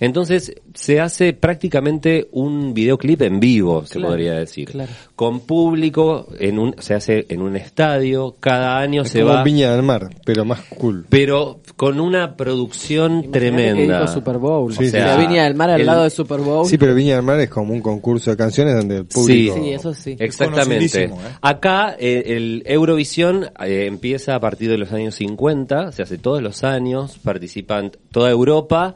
Entonces 0.02 0.54
se 0.74 1.00
hace 1.00 1.32
prácticamente 1.34 2.28
un 2.32 2.74
videoclip 2.74 3.22
en 3.22 3.40
vivo, 3.40 3.86
se 3.86 3.94
Claro, 4.00 4.10
podría 4.10 4.34
decir. 4.34 4.68
claro. 4.70 4.92
Con 5.16 5.42
público, 5.42 6.28
en 6.40 6.58
un, 6.58 6.76
se 6.80 6.96
hace 6.96 7.28
en 7.30 7.42
un 7.44 7.56
estadio, 7.56 8.36
cada 8.40 8.80
año 8.80 9.04
Es 9.04 9.10
se 9.12 9.22
como 9.22 9.36
va, 9.36 9.44
Viña 9.44 9.72
del 9.74 9.84
Mar, 9.84 10.10
pero 10.26 10.44
más 10.44 10.62
cool. 10.78 11.06
pero 11.08 11.60
con 11.76 12.00
una 12.00 12.36
producción 12.36 13.12
Imagínate 13.26 13.40
tremenda. 13.40 13.76
que 13.76 14.02
dijo 14.02 14.08
Super 14.08 14.38
Bowl. 14.40 14.74
Sí, 14.74 14.88
o 14.88 14.90
sea, 14.90 15.16
sí. 15.20 15.28
Viña 15.28 15.44
del 15.44 15.54
Mar 15.56 15.70
al 15.70 15.82
el- 15.82 15.86
lado 15.86 16.04
de 16.04 16.10
Super 16.10 16.40
Bowl. 16.40 16.66
Sí, 16.66 16.78
pero 16.80 16.96
Viña 16.96 17.16
del 17.18 17.24
Mar 17.24 17.40
es 17.40 17.50
como 17.50 17.72
un 17.72 17.82
concurso 17.82 18.32
de 18.32 18.38
canciones 18.38 18.76
donde 18.76 18.98
el 18.98 19.06
público... 19.06 19.56
Sí, 19.56 19.70
eso 19.70 19.94
sí. 19.94 20.16
Exactamente. 20.18 21.04
¿eh? 21.04 21.12
Acá 21.42 21.96
eh, 22.00 22.24
el 22.26 22.64
Eurovisión 22.66 23.46
eh, 23.64 23.86
empieza 23.86 24.34
a 24.34 24.40
partir 24.40 24.72
de 24.72 24.80
los 24.80 24.92
años 24.92 25.14
50, 25.14 25.92
se 25.92 26.02
hace 26.02 26.18
todos 26.18 26.42
los 26.42 26.64
años, 26.64 27.20
participan 27.24 27.92
toda 28.12 28.32
Europa 28.32 28.96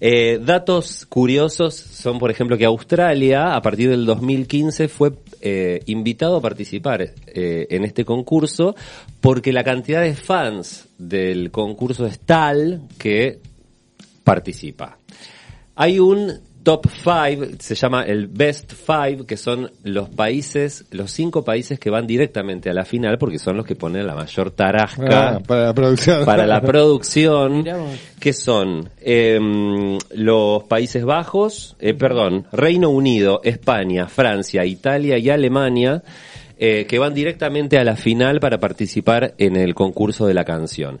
Eh, 0.00 0.38
datos 0.40 1.06
curiosos 1.06 1.74
son, 1.74 2.18
por 2.18 2.30
ejemplo, 2.30 2.56
que 2.56 2.64
Australia, 2.64 3.54
a 3.54 3.62
partir 3.62 3.90
del 3.90 4.06
2015, 4.06 4.88
fue 4.88 5.12
eh, 5.40 5.80
invitado 5.86 6.36
a 6.36 6.40
participar 6.40 7.02
eh, 7.02 7.66
en 7.70 7.84
este 7.84 8.04
concurso 8.04 8.76
porque 9.20 9.52
la 9.52 9.64
cantidad 9.64 10.02
de 10.02 10.14
fans 10.14 10.88
del 10.98 11.50
concurso 11.50 12.06
es 12.06 12.20
tal 12.20 12.82
que 12.96 13.40
participa. 14.22 14.98
Hay 15.74 15.98
un 15.98 16.47
top 16.68 16.86
5, 17.02 17.46
se 17.60 17.74
llama 17.74 18.02
el 18.02 18.26
best 18.26 18.72
5, 18.74 19.24
que 19.24 19.38
son 19.38 19.70
los 19.84 20.10
países, 20.10 20.84
los 20.90 21.10
cinco 21.10 21.42
países 21.42 21.78
que 21.80 21.88
van 21.88 22.06
directamente 22.06 22.68
a 22.68 22.74
la 22.74 22.84
final 22.84 23.16
porque 23.16 23.38
son 23.38 23.56
los 23.56 23.64
que 23.64 23.74
ponen 23.74 24.06
la 24.06 24.14
mayor 24.14 24.50
tarasca 24.50 25.36
Ah, 25.36 25.40
para 25.46 25.64
la 25.68 25.72
producción. 25.72 26.26
para 26.26 26.46
la 26.46 26.60
producción, 26.72 27.64
que 28.20 28.34
son 28.34 28.90
em, 29.00 29.96
los 30.14 30.64
Países 30.64 31.06
Bajos, 31.06 31.74
eh, 31.80 31.94
perdón, 31.94 32.46
Reino 32.52 32.90
Unido, 32.90 33.40
España, 33.44 34.06
Francia, 34.06 34.66
Italia 34.66 35.16
y 35.16 35.30
Alemania, 35.30 36.02
eh, 36.58 36.84
que 36.86 36.98
van 36.98 37.14
directamente 37.14 37.78
a 37.78 37.84
la 37.84 37.96
final 37.96 38.40
para 38.40 38.58
participar 38.58 39.32
en 39.38 39.56
el 39.56 39.74
concurso 39.74 40.26
de 40.26 40.34
la 40.34 40.44
canción. 40.44 41.00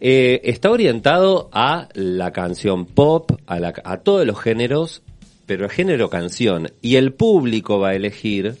Eh, 0.00 0.42
está 0.44 0.70
orientado 0.70 1.48
a 1.50 1.88
la 1.94 2.30
canción 2.32 2.86
pop, 2.86 3.32
a, 3.48 3.58
la- 3.58 3.74
a 3.82 3.96
todos 3.96 4.24
los 4.24 4.38
géneros, 4.40 5.02
pero 5.48 5.64
el 5.64 5.70
género 5.70 6.10
canción. 6.10 6.70
Y 6.82 6.96
el 6.96 7.14
público 7.14 7.80
va 7.80 7.88
a 7.88 7.94
elegir 7.94 8.56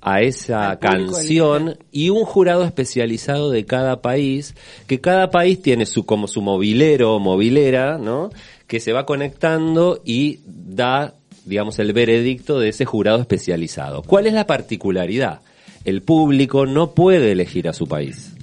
a 0.00 0.22
esa 0.22 0.78
canción 0.78 1.76
y 1.90 2.08
un 2.08 2.24
jurado 2.24 2.64
especializado 2.64 3.50
de 3.50 3.66
cada 3.66 4.00
país, 4.00 4.54
que 4.86 5.00
cada 5.00 5.30
país 5.30 5.60
tiene 5.60 5.86
su 5.86 6.06
como 6.06 6.28
su 6.28 6.40
movilero 6.40 7.16
o 7.16 7.18
movilera, 7.18 7.98
¿no? 7.98 8.30
Que 8.68 8.78
se 8.78 8.92
va 8.92 9.04
conectando 9.04 10.00
y 10.04 10.38
da, 10.46 11.14
digamos, 11.44 11.80
el 11.80 11.92
veredicto 11.92 12.60
de 12.60 12.68
ese 12.68 12.84
jurado 12.84 13.20
especializado. 13.20 14.02
¿Cuál 14.02 14.28
es 14.28 14.32
la 14.32 14.46
particularidad? 14.46 15.40
El 15.84 16.00
público 16.02 16.64
no 16.64 16.92
puede 16.92 17.32
elegir 17.32 17.68
a 17.68 17.72
su 17.72 17.88
país. 17.88 18.36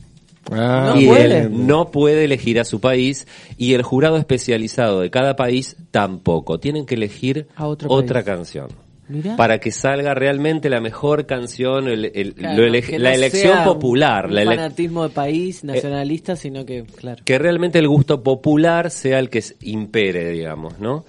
Ah, 0.52 0.96
y 0.98 1.08
puede? 1.08 1.40
él 1.42 1.68
no 1.68 1.92
puede 1.92 2.24
elegir 2.26 2.60
a 2.60 2.64
su 2.66 2.80
país 2.80 3.28
y 3.58 3.74
el 3.74 3.84
jurado 3.84 4.18
especializado 4.18 5.02
de 5.02 5.10
cada 5.10 5.36
país 5.36 5.76
tampoco. 5.92 6.60
Tienen 6.60 6.86
que 6.86 6.96
elegir 6.96 7.48
A 7.56 7.68
otro 7.68 7.90
otra 7.92 8.24
país. 8.24 8.38
canción. 8.38 8.68
Mirá. 9.10 9.38
Para 9.38 9.60
que 9.60 9.72
salga 9.72 10.14
realmente 10.14 10.70
la 10.70 10.82
mejor 10.82 11.26
canción, 11.26 11.88
el- 11.88 12.12
el- 12.14 12.34
Claro, 12.34 12.58
lo 12.58 12.68
ele- 12.68 12.82
que 12.82 13.00
la 13.00 13.14
elección 13.14 13.54
sea 13.54 13.64
popular, 13.64 14.26
un 14.28 14.36
la 14.36 14.42
ele- 14.42 14.56
fanatismo 14.58 15.04
de 15.04 15.10
país 15.10 15.64
nacionalista, 15.64 16.36
sino 16.36 16.66
que, 16.66 16.84
claro. 16.84 17.24
que 17.24 17.40
realmente 17.40 17.80
el 17.80 17.88
gusto 17.88 18.22
popular 18.22 18.92
sea 18.92 19.20
el 19.20 19.30
que 19.30 19.42
impere, 19.62 20.30
digamos, 20.32 20.78
¿no? 20.80 21.06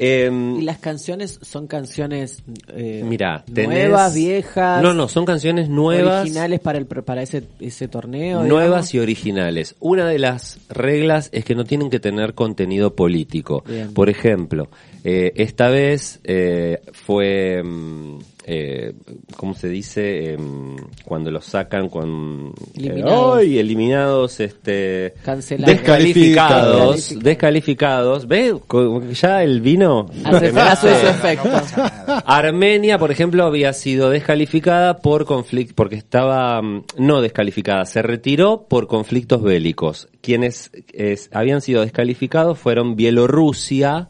Em, 0.00 0.56
Y 0.60 0.62
las 0.62 0.78
canciones 0.78 1.40
son 1.42 1.66
canciones 1.66 2.42
eh, 2.68 3.02
Mira, 3.04 3.44
tenés- 3.52 3.66
nuevas, 3.66 4.14
viejas, 4.14 4.80
No, 4.82 4.94
no, 4.94 5.08
son 5.08 5.24
canciones 5.24 5.68
nuevas. 5.68 6.20
originales 6.22 6.60
para 6.60 6.78
el 6.78 6.86
para 6.86 7.22
ese 7.22 7.42
ese 7.58 7.88
torneo, 7.88 8.44
Nuevas 8.44 8.94
y 8.94 9.00
originales. 9.00 9.74
Una 9.80 10.06
de 10.06 10.18
las 10.20 10.58
reglas 10.68 11.30
es 11.32 11.44
que 11.44 11.54
no 11.56 11.64
tienen 11.64 11.90
que 11.90 11.98
tener 11.98 12.34
contenido 12.34 12.94
político. 12.94 13.64
Bien. 13.66 13.92
Por 13.92 14.08
ejemplo, 14.08 14.68
eh, 15.02 15.32
esta 15.34 15.68
vez 15.68 16.20
eh, 16.24 16.80
fue, 16.92 17.62
mm, 17.64 18.18
eh, 18.50 18.94
¿cómo 19.36 19.54
se 19.54 19.68
dice? 19.68 20.32
Em, 20.32 20.76
cuando 21.04 21.30
los 21.30 21.44
sacan 21.44 21.90
con... 21.90 22.54
Eliminados. 22.74 23.36
eh, 23.36 23.40
¡ay! 23.42 23.58
eliminados, 23.58 24.40
este... 24.40 25.12
Cancelados. 25.22 25.76
Descalificados. 25.76 26.94
Descalificados. 26.94 27.22
Descalificados. 27.22 28.26
¿Ves? 28.26 28.54
Como 28.66 29.02
que 29.02 29.12
Ya 29.12 29.42
el 29.42 29.60
vino... 29.60 30.06
Hace, 30.24 30.48
hace 30.58 30.98
su 30.98 31.06
efecto. 31.08 31.50
Armenia, 32.24 32.98
por 32.98 33.10
ejemplo, 33.10 33.44
había 33.44 33.74
sido 33.74 34.08
descalificada 34.08 34.96
por 35.00 35.26
conflicto, 35.26 35.74
porque 35.76 35.96
estaba 35.96 36.62
mm, 36.62 36.84
no 36.96 37.20
descalificada, 37.20 37.84
se 37.84 38.00
retiró 38.00 38.66
por 38.66 38.86
conflictos 38.86 39.42
bélicos. 39.42 40.08
Quienes 40.22 40.70
es, 40.94 41.28
habían 41.34 41.60
sido 41.60 41.82
descalificados 41.82 42.58
fueron 42.58 42.96
Bielorrusia 42.96 44.08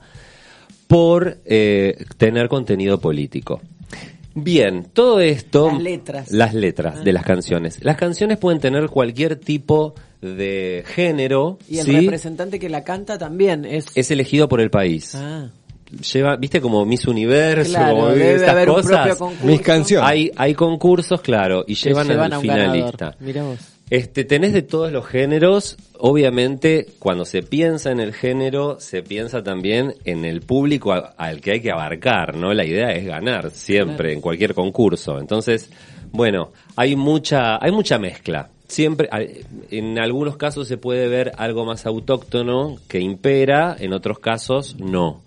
por 0.86 1.38
eh, 1.44 2.04
tener 2.18 2.48
contenido 2.48 3.00
político. 3.00 3.60
Bien, 4.42 4.86
todo 4.92 5.20
esto... 5.20 5.70
Las 5.72 5.82
letras. 5.82 6.30
Las 6.30 6.54
letras 6.54 7.04
de 7.04 7.12
las 7.12 7.24
canciones. 7.24 7.82
Las 7.82 7.96
canciones 7.96 8.38
pueden 8.38 8.60
tener 8.60 8.88
cualquier 8.88 9.36
tipo 9.36 9.94
de 10.20 10.84
género, 10.86 11.58
Y 11.68 11.78
el 11.78 11.86
¿sí? 11.86 12.00
representante 12.00 12.58
que 12.58 12.68
la 12.68 12.82
canta 12.82 13.18
también 13.18 13.64
es 13.64 13.86
es 13.94 14.10
elegido 14.10 14.48
por 14.48 14.60
el 14.60 14.68
país 14.70 15.14
Ah, 15.14 15.48
lleva, 16.12 16.36
viste 16.36 16.60
como 16.60 16.84
Miss 16.84 17.06
Universo, 17.06 17.70
Claro, 17.70 17.94
como 17.94 18.08
debe 18.08 18.34
estas 18.34 18.48
haber 18.50 18.68
un 18.68 18.74
cosas. 18.76 19.18
Mis 19.42 19.60
canciones. 19.60 20.08
Hay, 20.08 20.30
hay 20.36 20.54
concursos, 20.54 21.20
claro, 21.20 21.64
y 21.66 21.74
llevan, 21.74 22.08
llevan 22.08 22.26
al 22.26 22.32
a 22.32 22.36
un 22.38 22.42
finalista. 22.42 23.16
Mirá 23.20 23.42
vos. 23.44 23.58
Este, 23.90 24.24
tenés 24.24 24.52
de 24.52 24.60
todos 24.62 24.92
los 24.92 25.06
géneros, 25.06 25.78
obviamente 25.98 26.86
cuando 26.98 27.24
se 27.24 27.42
piensa 27.42 27.90
en 27.90 28.00
el 28.00 28.12
género, 28.12 28.78
se 28.80 29.02
piensa 29.02 29.42
también 29.42 29.94
en 30.04 30.26
el 30.26 30.42
público 30.42 30.92
a- 30.92 31.14
al 31.16 31.40
que 31.40 31.52
hay 31.52 31.60
que 31.60 31.70
abarcar, 31.70 32.36
¿no? 32.36 32.52
La 32.52 32.66
idea 32.66 32.90
es 32.92 33.06
ganar 33.06 33.50
siempre 33.50 34.12
en 34.12 34.20
cualquier 34.20 34.52
concurso. 34.52 35.18
Entonces, 35.18 35.70
bueno, 36.12 36.52
hay 36.76 36.96
mucha, 36.96 37.56
hay 37.64 37.72
mucha 37.72 37.98
mezcla. 37.98 38.50
Siempre, 38.68 39.08
en 39.70 39.98
algunos 39.98 40.36
casos 40.36 40.68
se 40.68 40.76
puede 40.76 41.08
ver 41.08 41.32
algo 41.38 41.64
más 41.64 41.86
autóctono 41.86 42.76
que 42.88 43.00
impera, 43.00 43.74
en 43.78 43.94
otros 43.94 44.18
casos 44.18 44.76
no. 44.78 45.22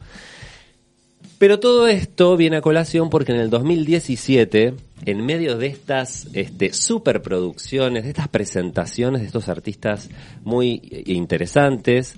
Pero 1.42 1.60
todo 1.60 1.88
esto 1.88 2.38
viene 2.38 2.58
a 2.58 2.62
colación 2.62 3.10
porque 3.10 3.32
en 3.32 3.40
el 3.40 3.50
2017, 3.50 4.76
en 5.08 5.26
medio 5.26 5.58
de 5.58 5.66
estas 5.66 6.28
este, 6.34 6.72
superproducciones, 6.72 8.04
de 8.04 8.10
estas 8.10 8.28
presentaciones 8.28 9.22
de 9.22 9.26
estos 9.26 9.50
artistas 9.50 10.12
muy 10.44 10.84
eh, 10.92 11.02
interesantes, 11.08 12.16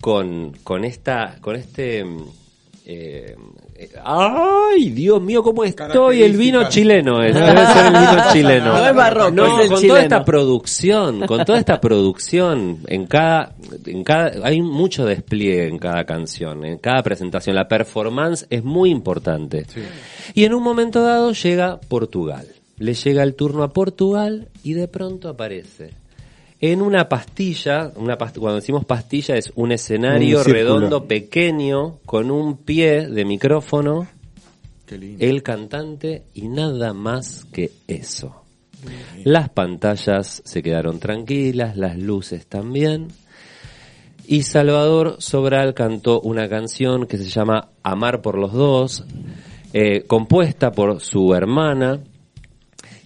con, 0.00 0.52
con 0.64 0.86
esta, 0.86 1.36
con 1.42 1.56
este, 1.56 2.02
mm, 2.02 2.24
eh, 2.86 3.36
ay, 4.04 4.90
Dios 4.90 5.20
mío, 5.22 5.42
cómo 5.42 5.64
estoy, 5.64 6.22
el 6.22 6.36
vino 6.36 6.68
chileno, 6.68 7.22
es, 7.22 7.34
debe 7.34 7.66
ser 7.66 7.86
el 7.86 7.92
vino 7.92 8.22
chileno. 8.32 8.72
No 8.72 8.86
es 8.86 8.94
barroco, 8.94 9.30
No, 9.30 9.46
es 9.46 9.64
el 9.64 9.68
con 9.68 9.76
chileno. 9.76 9.94
toda 9.94 10.02
esta 10.02 10.24
producción, 10.24 11.20
con 11.26 11.44
toda 11.44 11.58
esta 11.58 11.80
producción, 11.80 12.78
en 12.86 13.06
cada, 13.06 13.54
en 13.86 14.04
cada, 14.04 14.46
hay 14.46 14.60
mucho 14.62 15.04
despliegue 15.04 15.68
en 15.68 15.78
cada 15.78 16.04
canción, 16.04 16.64
en 16.64 16.78
cada 16.78 17.02
presentación. 17.02 17.56
La 17.56 17.68
performance 17.68 18.46
es 18.50 18.64
muy 18.64 18.90
importante. 18.90 19.66
Y 20.34 20.44
en 20.44 20.54
un 20.54 20.62
momento 20.62 21.02
dado 21.02 21.32
llega 21.32 21.80
Portugal. 21.88 22.46
Le 22.78 22.94
llega 22.94 23.22
el 23.22 23.34
turno 23.34 23.62
a 23.62 23.72
Portugal 23.72 24.48
y 24.64 24.72
de 24.72 24.88
pronto 24.88 25.28
aparece. 25.28 26.01
En 26.62 26.80
una 26.80 27.08
pastilla, 27.08 27.92
una 27.96 28.16
past- 28.16 28.38
cuando 28.38 28.60
decimos 28.60 28.84
pastilla 28.84 29.34
es 29.36 29.52
un 29.56 29.72
escenario 29.72 30.38
Un 30.38 30.44
redondo 30.44 31.04
pequeño 31.08 31.98
con 32.06 32.30
un 32.30 32.56
pie 32.56 33.08
de 33.08 33.24
micrófono, 33.24 34.06
Qué 34.86 34.96
lindo. 34.96 35.24
el 35.26 35.42
cantante 35.42 36.22
y 36.34 36.46
nada 36.48 36.92
más 36.94 37.44
que 37.52 37.72
eso. 37.88 38.44
Las 39.24 39.48
pantallas 39.48 40.40
se 40.44 40.62
quedaron 40.62 40.98
tranquilas, 41.00 41.76
las 41.76 41.98
luces 41.98 42.46
también. 42.46 43.08
Y 44.26 44.44
Salvador 44.44 45.16
Sobral 45.18 45.74
cantó 45.74 46.20
una 46.20 46.48
canción 46.48 47.06
que 47.06 47.18
se 47.18 47.24
llama 47.28 47.70
Amar 47.82 48.22
por 48.22 48.38
los 48.38 48.52
dos, 48.52 49.04
eh, 49.72 50.02
compuesta 50.06 50.70
por 50.70 51.00
su 51.00 51.34
hermana, 51.34 51.98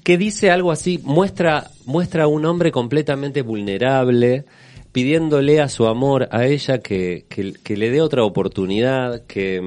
que 0.05 0.19
dice 0.19 0.51
algo 0.51 0.73
así, 0.73 1.01
muestra, 1.03 1.70
muestra 1.87 2.25
a 2.25 2.27
un 2.27 2.45
hombre 2.45 2.71
completamente 2.71 3.41
vulnerable, 3.43 4.45
pidiéndole 4.93 5.61
a 5.61 5.69
su 5.69 5.87
amor 5.87 6.29
a 6.31 6.47
ella 6.47 6.79
que, 6.79 7.25
que, 7.29 7.77
le 7.77 7.91
dé 7.91 8.01
otra 8.01 8.25
oportunidad, 8.25 9.25
que, 9.27 9.63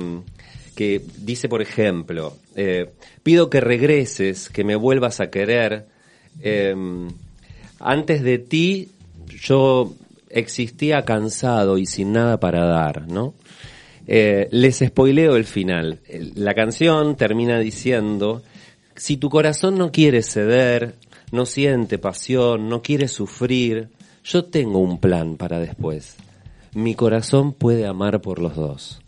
que 0.75 1.01
dice, 1.17 1.49
por 1.49 1.61
ejemplo, 1.61 2.37
eh, 2.55 2.91
pido 3.23 3.49
que 3.49 3.61
regreses, 3.61 4.49
que 4.49 4.63
me 4.63 4.75
vuelvas 4.75 5.19
a 5.19 5.29
querer. 5.31 5.87
eh, 6.41 6.75
antes 7.81 8.23
de 8.23 8.39
ti 8.39 8.89
yo 9.27 9.93
existía 10.29 11.03
cansado 11.03 11.77
y 11.77 11.85
sin 11.85 12.11
nada 12.11 12.39
para 12.39 12.65
dar, 12.65 13.07
¿no? 13.07 13.33
Eh, 14.07 14.47
les 14.51 14.79
spoileo 14.79 15.35
el 15.35 15.45
final. 15.45 15.99
La 16.35 16.53
canción 16.55 17.15
termina 17.15 17.59
diciendo, 17.59 18.41
si 18.95 19.17
tu 19.17 19.29
corazón 19.29 19.77
no 19.77 19.91
quiere 19.91 20.23
ceder, 20.23 20.95
no 21.31 21.45
siente 21.45 21.97
pasión, 21.97 22.69
no 22.69 22.81
quiere 22.81 23.07
sufrir, 23.07 23.89
yo 24.23 24.45
tengo 24.45 24.79
un 24.79 24.99
plan 24.99 25.37
para 25.37 25.59
después. 25.59 26.15
Mi 26.73 26.95
corazón 26.95 27.53
puede 27.53 27.87
amar 27.87 28.21
por 28.21 28.39
los 28.39 28.55
dos. 28.55 29.01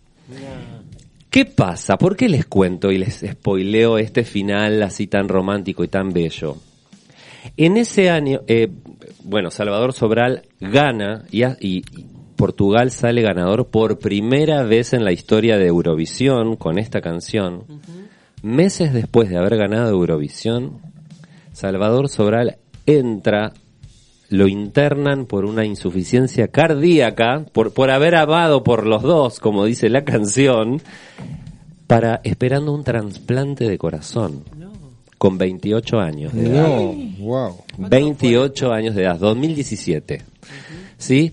¿Qué 1.30 1.46
pasa? 1.46 1.98
¿Por 1.98 2.16
qué 2.16 2.28
les 2.28 2.46
cuento 2.46 2.92
y 2.92 2.98
les 2.98 3.24
spoileo 3.26 3.98
este 3.98 4.24
final 4.24 4.82
así 4.84 5.08
tan 5.08 5.30
romántico 5.30 5.84
y 5.84 5.88
tan 5.88 6.12
bello? 6.12 6.58
En 7.58 7.78
ese 7.78 8.10
año, 8.10 8.42
eh, 8.48 8.70
bueno, 9.24 9.50
Salvador 9.50 9.94
Sobral 9.94 10.44
gana 10.60 11.24
y, 11.32 11.44
y 11.60 11.84
Portugal 12.36 12.92
sale 12.92 13.22
ganador 13.22 13.68
por 13.68 14.00
primera 14.00 14.64
vez 14.64 14.94
en 14.94 15.04
la 15.04 15.12
historia 15.12 15.58
de 15.58 15.68
Eurovisión 15.68 16.56
con 16.56 16.80
esta 16.80 17.00
canción. 17.00 17.66
Meses 18.42 18.94
después 18.94 19.30
de 19.30 19.38
haber 19.38 19.58
ganado 19.58 19.92
Eurovisión, 19.92 20.80
Salvador 21.62 22.10
Sobral 22.10 22.58
entra, 22.88 23.54
lo 24.30 24.48
internan 24.48 25.28
por 25.28 25.46
una 25.46 25.64
insuficiencia 25.64 26.48
cardíaca, 26.48 27.46
por, 27.54 27.72
por 27.72 27.92
haber 27.92 28.16
amado 28.16 28.64
por 28.64 28.88
los 28.88 29.04
dos, 29.04 29.40
como 29.40 29.66
dice 29.66 29.88
la 29.88 30.04
canción, 30.04 30.82
para 31.86 32.20
esperando 32.24 32.74
un 32.74 32.84
trasplante 32.84 33.70
de 33.70 33.78
corazón. 33.78 34.44
Con 35.20 35.38
28 35.38 36.00
años 36.00 36.34
de 36.34 36.48
edad. 36.48 36.68
No, 36.68 36.96
wow. 37.20 37.58
28 37.78 38.72
años 38.72 38.96
de 38.96 39.04
edad, 39.04 39.20
2017. 39.20 40.24
¿Sí? 40.98 41.32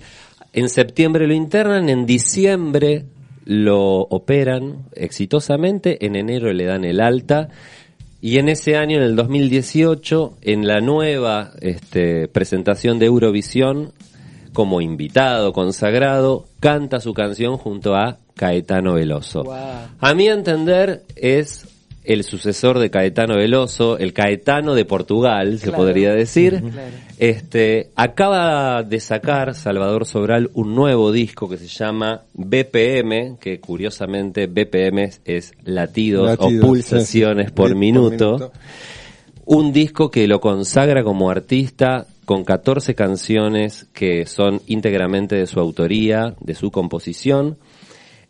En 0.53 0.69
septiembre 0.69 1.27
lo 1.27 1.33
internan, 1.33 1.89
en 1.89 2.05
diciembre 2.05 3.07
lo 3.47 4.01
operan 4.01 4.89
exitosamente, 4.93 6.05
en 6.05 6.17
enero 6.17 6.53
le 6.53 6.67
dan 6.67 6.85
el 6.85 7.01
alta 7.01 7.49
y 8.21 8.39
en 8.39 8.49
ese 8.49 8.77
año, 8.77 8.97
en 8.97 9.05
el 9.05 9.17
2018, 9.17 10.39
en 10.43 10.67
la 10.67 10.81
nueva 10.81 11.53
este, 11.61 12.27
presentación 12.27 12.99
de 12.99 13.07
Eurovisión, 13.07 13.93
como 14.53 14.81
invitado 14.81 15.53
consagrado, 15.53 16.47
canta 16.59 16.99
su 16.99 17.15
canción 17.15 17.59
junto 17.59 17.95
a 17.95 18.19
Caetano 18.35 18.95
Veloso. 18.95 19.45
A 19.53 20.15
mi 20.15 20.27
entender 20.27 21.05
es 21.15 21.68
el 22.09 22.25
sucesor 22.25 22.79
de 22.79 22.91
Caetano 22.91 23.37
Veloso, 23.37 23.99
el 23.99 24.15
Caetano 24.15 24.75
de 24.75 24.87
Portugal, 24.87 25.59
se 25.59 25.71
podría 25.71 26.11
decir. 26.11 26.63
Claro. 26.73 26.97
Este, 27.19 27.91
acaba 27.97 28.83
de 28.83 28.99
sacar 28.99 29.55
Salvador 29.55 30.07
Sobral 30.07 30.51
un 30.55 30.75
nuevo 30.75 31.13
disco 31.13 31.51
que 31.51 31.59
se 31.59 31.67
llama 31.67 32.23
BPM, 32.33 33.37
que 33.39 33.61
curiosamente 33.61 34.47
BPM 34.47 35.01
es, 35.01 35.21
es 35.27 35.53
latidos, 35.65 36.31
Latidos, 36.31 36.65
o 36.65 36.67
pulsaciones 36.67 37.45
sí, 37.45 37.51
sí. 37.51 37.55
por 37.55 37.75
minuto. 37.75 38.53
Un 39.45 39.75
disco 39.75 40.11
que 40.11 40.27
lo 40.27 40.41
consagra 40.41 41.05
como 41.05 41.29
artista 41.29 42.07
con 42.25 42.43
14 42.43 42.95
canciones 42.95 43.87
que 43.93 44.25
son 44.25 44.63
íntegramente 44.67 45.37
de 45.37 45.47
su 45.47 45.61
autoría, 45.61 46.35
de 46.41 46.55
su 46.55 46.71
composición, 46.71 47.59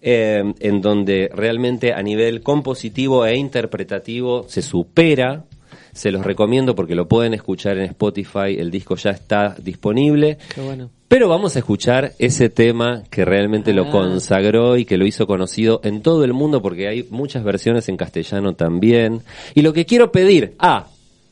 eh, 0.02 0.42
en 0.60 0.80
donde 0.80 1.30
realmente 1.34 1.92
a 1.92 2.02
nivel 2.02 2.42
compositivo 2.42 3.26
e 3.26 3.36
interpretativo 3.36 4.44
se 4.48 4.62
supera. 4.62 5.44
Se 5.92 6.12
los 6.12 6.24
recomiendo 6.24 6.74
porque 6.76 6.94
lo 6.94 7.08
pueden 7.08 7.34
escuchar 7.34 7.76
en 7.78 7.84
Spotify, 7.86 8.56
el 8.58 8.70
disco 8.70 8.94
ya 8.94 9.10
está 9.10 9.56
disponible. 9.60 10.38
Qué 10.54 10.60
bueno. 10.60 10.90
Pero 11.08 11.28
vamos 11.28 11.56
a 11.56 11.58
escuchar 11.60 12.12
ese 12.18 12.50
tema 12.50 13.02
que 13.10 13.24
realmente 13.24 13.72
lo 13.72 13.86
Ah. 13.86 13.90
consagró 13.90 14.76
y 14.76 14.84
que 14.84 14.96
lo 14.98 15.06
hizo 15.06 15.26
conocido 15.26 15.80
en 15.82 16.02
todo 16.02 16.22
el 16.24 16.34
mundo 16.34 16.62
porque 16.62 16.86
hay 16.86 17.06
muchas 17.10 17.42
versiones 17.42 17.88
en 17.88 17.96
castellano 17.96 18.54
también. 18.54 19.22
Y 19.54 19.62
lo 19.62 19.72
que 19.72 19.86
quiero 19.86 20.12
pedir, 20.12 20.54
ah, 20.60 20.86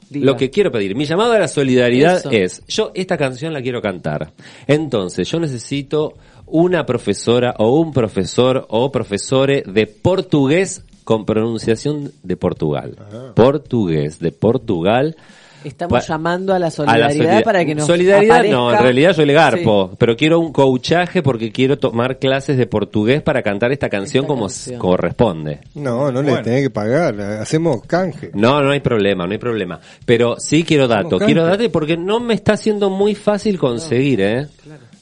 Diga. 0.08 0.24
lo 0.26 0.36
que 0.36 0.50
quiero 0.50 0.72
pedir, 0.72 0.96
mi 0.96 1.04
llamado 1.04 1.32
a 1.32 1.38
la 1.38 1.48
solidaridad 1.48 2.16
Eso. 2.18 2.30
es, 2.30 2.62
yo 2.66 2.90
esta 2.94 3.16
canción 3.18 3.52
la 3.52 3.60
quiero 3.62 3.82
cantar. 3.82 4.32
Entonces, 4.66 5.30
yo 5.30 5.38
necesito 5.38 6.14
una 6.46 6.86
profesora 6.86 7.54
o 7.58 7.78
un 7.80 7.92
profesor 7.92 8.66
o 8.68 8.90
profesore 8.92 9.62
de 9.66 9.86
portugués 9.86 10.82
con 11.04 11.24
pronunciación 11.24 12.12
de 12.22 12.36
Portugal. 12.36 12.96
Portugués 13.34 14.18
de 14.18 14.32
Portugal. 14.32 15.16
Estamos 15.64 15.98
Pa- 16.00 16.06
llamando 16.12 16.54
a 16.54 16.60
la 16.60 16.66
a 16.66 16.68
la 16.68 16.70
solidaridad 16.70 17.10
solida- 17.30 17.42
para 17.42 17.64
que 17.64 17.74
nos 17.74 17.86
Solidaridad 17.86 18.44
no, 18.44 18.68
en 18.70 18.76
aparezca- 18.76 18.82
realidad 18.82 19.12
yo 19.16 19.24
le 19.26 19.32
garpo, 19.32 19.88
Sí. 19.90 19.96
pero 19.98 20.16
quiero 20.16 20.38
un 20.38 20.52
coachaje 20.52 21.22
porque 21.24 21.50
quiero 21.50 21.76
tomar 21.76 22.18
clases 22.20 22.56
de 22.56 22.66
portugués 22.68 23.20
para 23.22 23.42
cantar 23.42 23.72
esta 23.72 23.88
canción 23.88 24.26
como 24.26 24.46
corresponde. 24.78 25.58
No, 25.74 26.12
no 26.12 26.22
le 26.22 26.36
tenés 26.42 26.62
que 26.62 26.70
pagar, 26.70 27.20
hacemos 27.20 27.82
canje. 27.84 28.30
No, 28.34 28.62
no 28.62 28.70
hay 28.70 28.80
problema, 28.80 29.26
no 29.26 29.32
hay 29.32 29.38
problema. 29.38 29.80
Pero 30.04 30.36
sí 30.38 30.62
quiero 30.62 30.86
dato, 30.86 31.06
Hacemos 31.16 31.24
quiero 31.24 31.42
canje. 31.46 31.56
dato 31.64 31.72
porque 31.72 31.96
no 31.96 32.20
me 32.20 32.34
está 32.34 32.56
siendo 32.56 32.88
muy 32.88 33.16
fácil 33.16 33.58
conseguir, 33.58 34.20
¿eh? 34.20 34.46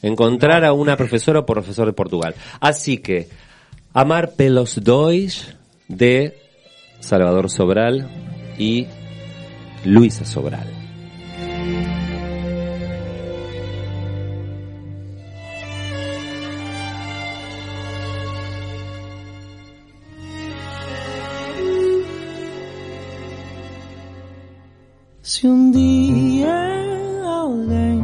Encontrar 0.04 0.64
a 0.68 0.76
una 0.76 1.00
profesora 1.00 1.40
o 1.40 1.48
profesor 1.48 1.88
de 1.88 1.96
Portugal. 1.96 2.36
Así 2.60 3.00
que, 3.00 3.32
Amar 3.96 4.32
pelos 4.32 4.82
dois 4.82 5.54
de 5.86 6.36
Salvador 6.98 7.48
Sobral 7.48 8.10
y 8.58 8.88
Luisa 9.84 10.24
Sobral. 10.24 10.66
Um 25.44 25.70
dia 25.70 26.48
alguém 27.22 28.03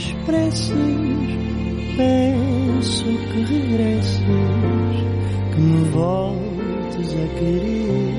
Minhas 0.00 0.12
preces, 0.24 0.72
peço 1.96 3.04
que 3.04 3.42
regresses, 3.44 4.22
que 5.52 5.60
me 5.60 5.84
voltes 5.90 7.12
a 7.12 7.26
querer. 7.38 8.14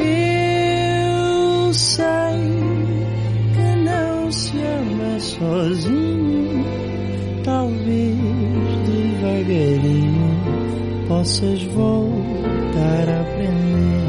Eu 0.00 1.72
sei 1.72 2.08
que 3.54 3.68
não 3.84 4.32
se 4.32 4.58
ama 4.58 5.20
sozinho, 5.20 6.64
talvez 7.44 8.16
devagarinho 8.86 10.28
possas 11.06 11.62
voltar 11.62 13.08
a 13.08 13.20
aprender. 13.20 14.07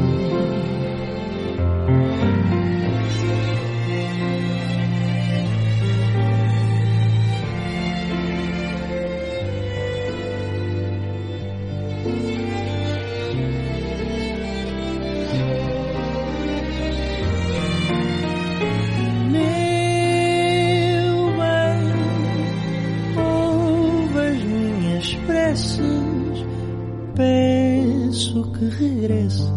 Que 28.60 28.68
regresses, 28.68 29.50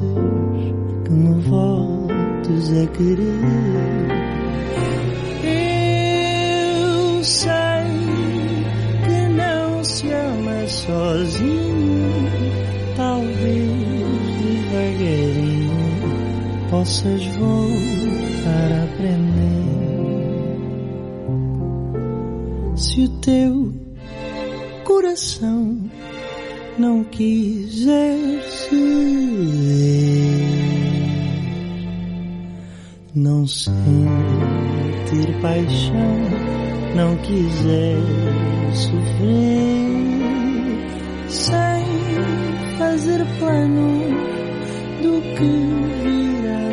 que 1.03 1.11
me 1.11 1.35
voltes 1.49 2.71
a 2.71 2.87
querer. 2.93 4.22
Não 33.67 35.05
sentir 35.05 35.33
paixão, 35.41 36.17
não 36.95 37.15
quiser 37.17 37.97
sofrer, 38.73 39.87
sem 41.29 41.85
fazer 42.77 43.25
planos 43.39 44.13
do 45.01 45.21
que 45.35 45.51
virá 46.03 46.69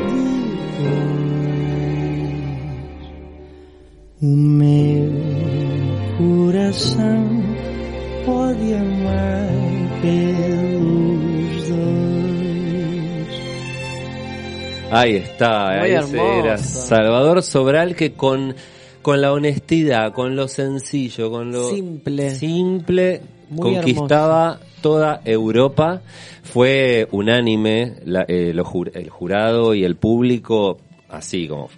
depois. 4.19 4.60
Ahí 14.91 15.17
está, 15.17 15.67
Muy 15.71 15.79
ahí 15.79 15.93
hermoso. 15.93 16.33
era 16.45 16.59
Salvador 16.59 17.43
Sobral 17.43 17.95
que 17.97 18.13
con, 18.13 18.55
con 19.03 19.21
la 19.21 19.33
honestidad, 19.33 20.13
con 20.13 20.37
lo 20.37 20.49
sencillo, 20.49 21.31
con 21.31 21.51
lo 21.53 21.71
Simple. 21.71 22.35
simple 22.35 23.21
Muy 23.51 23.75
conquistaba 23.75 24.59
toda 24.83 25.21
Europa. 25.25 26.01
Fue 26.43 27.07
unánime 27.13 27.97
la- 28.05 28.25
eh, 28.27 28.53
lo 28.55 28.65
el 28.95 29.09
jurado 29.11 29.75
y 29.75 29.85
el 29.85 29.97
público, 29.97 30.79
así 31.09 31.47
como 31.47 31.69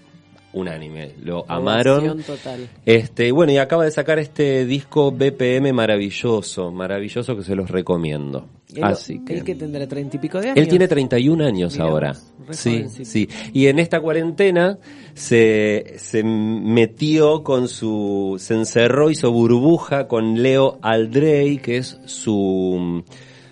unánime, 0.54 1.12
lo 1.22 1.44
amaron. 1.50 2.22
Total. 2.22 2.68
Este, 2.84 3.32
bueno, 3.32 3.52
y 3.52 3.58
acaba 3.58 3.84
de 3.84 3.90
sacar 3.90 4.18
este 4.18 4.64
disco 4.66 5.10
BPM 5.10 5.72
maravilloso, 5.72 6.70
maravilloso 6.70 7.36
que 7.36 7.42
se 7.42 7.54
los 7.54 7.70
recomiendo. 7.70 8.46
Él, 8.74 8.84
Así 8.84 9.18
que 9.24 9.34
él 9.34 9.44
que 9.44 9.54
tendrá 9.54 9.86
treinta 9.86 10.16
y 10.16 10.20
pico 10.20 10.40
de 10.40 10.50
años. 10.50 10.58
él 10.58 10.68
tiene 10.68 10.88
31 10.88 11.44
años 11.44 11.72
Mirá 11.74 11.84
ahora. 11.84 12.14
Sí, 12.50 12.86
sí. 12.88 13.28
Y 13.52 13.66
en 13.66 13.78
esta 13.78 14.00
cuarentena 14.00 14.78
se, 15.14 15.94
se 15.98 16.22
metió 16.24 17.42
con 17.42 17.68
su, 17.68 18.36
se 18.38 18.54
encerró, 18.54 19.10
hizo 19.10 19.30
burbuja 19.30 20.08
con 20.08 20.42
Leo 20.42 20.78
Aldrey, 20.82 21.58
que 21.58 21.76
es 21.78 21.98
su, 22.06 23.04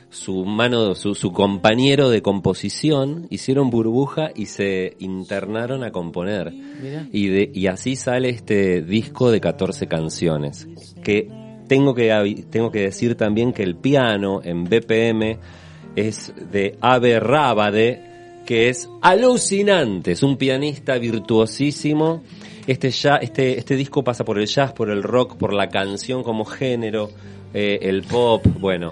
su 0.08 0.44
mano, 0.44 0.94
su, 0.94 1.14
su 1.14 1.32
compañero 1.32 2.10
de 2.10 2.22
composición. 2.22 3.26
Hicieron 3.30 3.70
burbuja 3.70 4.30
y 4.34 4.46
se 4.46 4.96
internaron 4.98 5.84
a 5.84 5.92
componer. 5.92 6.52
Mirá. 6.52 7.08
Y, 7.12 7.28
de, 7.28 7.50
y 7.54 7.66
así 7.68 7.96
sale 7.96 8.30
este 8.30 8.82
disco 8.82 9.30
de 9.30 9.40
14 9.40 9.86
canciones. 9.86 10.66
Que 11.02 11.28
tengo 11.70 11.94
que, 11.94 12.44
tengo 12.50 12.72
que 12.72 12.80
decir 12.80 13.14
también 13.14 13.52
que 13.52 13.62
el 13.62 13.76
piano 13.76 14.40
en 14.42 14.64
BPM 14.64 15.38
es 15.94 16.32
de 16.50 16.76
Ave 16.80 17.20
Rábade, 17.20 18.42
que 18.44 18.68
es 18.68 18.88
alucinante. 19.00 20.10
Es 20.10 20.24
un 20.24 20.36
pianista 20.36 20.98
virtuosísimo. 20.98 22.24
Este, 22.66 22.90
ya, 22.90 23.16
este, 23.18 23.56
este 23.56 23.76
disco 23.76 24.02
pasa 24.02 24.24
por 24.24 24.40
el 24.40 24.46
jazz, 24.46 24.72
por 24.72 24.90
el 24.90 25.04
rock, 25.04 25.36
por 25.36 25.52
la 25.52 25.68
canción 25.68 26.24
como 26.24 26.44
género, 26.44 27.08
eh, 27.54 27.78
el 27.82 28.02
pop, 28.02 28.44
bueno. 28.58 28.90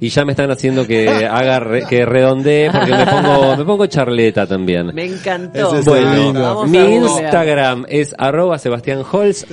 Y 0.00 0.08
ya 0.08 0.24
me 0.24 0.30
están 0.32 0.52
haciendo 0.52 0.86
que 0.86 1.08
haga 1.26 1.58
re- 1.58 1.82
que 1.88 2.06
redondee 2.06 2.70
porque 2.70 2.92
me 2.92 3.04
pongo, 3.06 3.56
me 3.56 3.64
pongo 3.64 3.86
charleta 3.86 4.46
también. 4.46 4.92
Me 4.94 5.06
encantó. 5.06 5.82
Bueno, 5.82 6.32
Vamos 6.34 6.64
a 6.64 6.66
mi. 6.68 6.94
Instagram 6.94 7.84
es 7.88 8.14
arroba 8.16 8.58
Sebastián 8.58 9.02
Holz. 9.10 9.44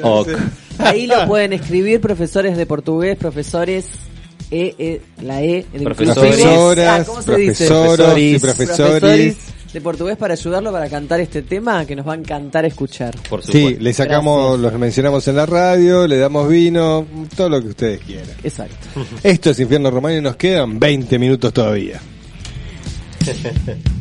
Ahí 0.80 1.08
lo 1.08 1.28
pueden 1.28 1.54
escribir 1.54 2.02
profesores 2.02 2.58
de 2.58 2.66
portugués, 2.66 3.18
profesores 3.18 3.86
E, 4.52 4.76
E, 4.80 5.02
la 5.22 5.42
E, 5.44 5.66
el 5.74 5.84
Profesores. 5.84 6.40
inclusivo. 6.40 6.74
Ah, 6.80 7.04
¿cómo 7.06 7.22
se 7.22 7.36
dice? 7.38 7.68
profesoros 7.68 8.18
y 8.18 8.40
profesores. 8.40 8.78
Profesores 8.78 9.38
de 9.74 9.82
portugués 9.82 10.18
para 10.18 10.34
ayudarlo 10.34 10.72
para 10.72 10.90
cantar 10.90 11.20
este 11.20 11.44
tema 11.44 11.86
que 11.86 11.96
nos 11.96 12.08
va 12.08 12.14
a 12.14 12.16
encantar 12.16 12.66
escuchar. 12.66 13.16
Por 13.30 13.44
Sí, 13.44 13.78
le 13.80 13.94
sacamos, 13.94 14.60
los 14.60 14.74
mencionamos 14.74 15.28
en 15.28 15.36
la 15.36 15.46
radio, 15.46 16.08
le 16.08 16.18
damos 16.18 16.50
vino, 16.50 17.06
todo 17.36 17.50
lo 17.50 17.62
que 17.62 17.68
ustedes 17.68 18.00
quieran. 18.00 18.30
Exacto. 18.44 18.88
Esto 19.22 19.52
es 19.52 19.60
Infierno 19.60 19.92
Romano 19.92 20.18
y 20.18 20.22
nos 20.22 20.36
quedan 20.38 20.80
20 20.80 21.20
minutos 21.20 21.54
todavía. 21.54 22.00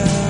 oh 0.00 0.27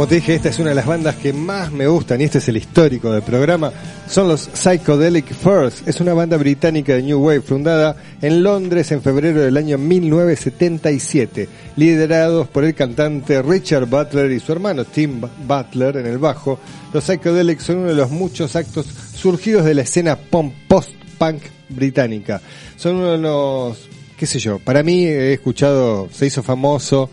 Como 0.00 0.08
te 0.08 0.14
dije, 0.14 0.36
esta 0.36 0.48
es 0.48 0.58
una 0.58 0.70
de 0.70 0.76
las 0.76 0.86
bandas 0.86 1.16
que 1.16 1.34
más 1.34 1.70
me 1.70 1.86
gustan 1.86 2.22
y 2.22 2.24
este 2.24 2.38
es 2.38 2.48
el 2.48 2.56
histórico 2.56 3.12
del 3.12 3.20
programa. 3.20 3.70
Son 4.08 4.28
los 4.28 4.48
Psychedelic 4.54 5.34
Furs. 5.34 5.82
Es 5.84 6.00
una 6.00 6.14
banda 6.14 6.38
británica 6.38 6.94
de 6.94 7.02
New 7.02 7.22
Wave 7.22 7.42
fundada 7.42 7.96
en 8.22 8.42
Londres 8.42 8.90
en 8.92 9.02
febrero 9.02 9.42
del 9.42 9.58
año 9.58 9.76
1977, 9.76 11.50
liderados 11.76 12.48
por 12.48 12.64
el 12.64 12.74
cantante 12.74 13.42
Richard 13.42 13.84
Butler 13.84 14.32
y 14.32 14.40
su 14.40 14.52
hermano 14.52 14.86
Tim 14.86 15.20
Butler 15.46 15.98
en 15.98 16.06
el 16.06 16.16
bajo. 16.16 16.58
Los 16.94 17.04
Psychedelics 17.04 17.64
son 17.64 17.80
uno 17.80 17.88
de 17.88 17.94
los 17.94 18.08
muchos 18.10 18.56
actos 18.56 18.86
surgidos 19.14 19.66
de 19.66 19.74
la 19.74 19.82
escena 19.82 20.16
post-punk 20.16 21.42
británica. 21.68 22.40
Son 22.74 22.96
uno 22.96 23.12
de 23.12 23.18
los, 23.18 23.76
qué 24.16 24.24
sé 24.24 24.38
yo, 24.38 24.60
para 24.60 24.82
mí 24.82 25.04
he 25.04 25.34
escuchado, 25.34 26.08
se 26.10 26.24
hizo 26.24 26.42
famoso 26.42 27.10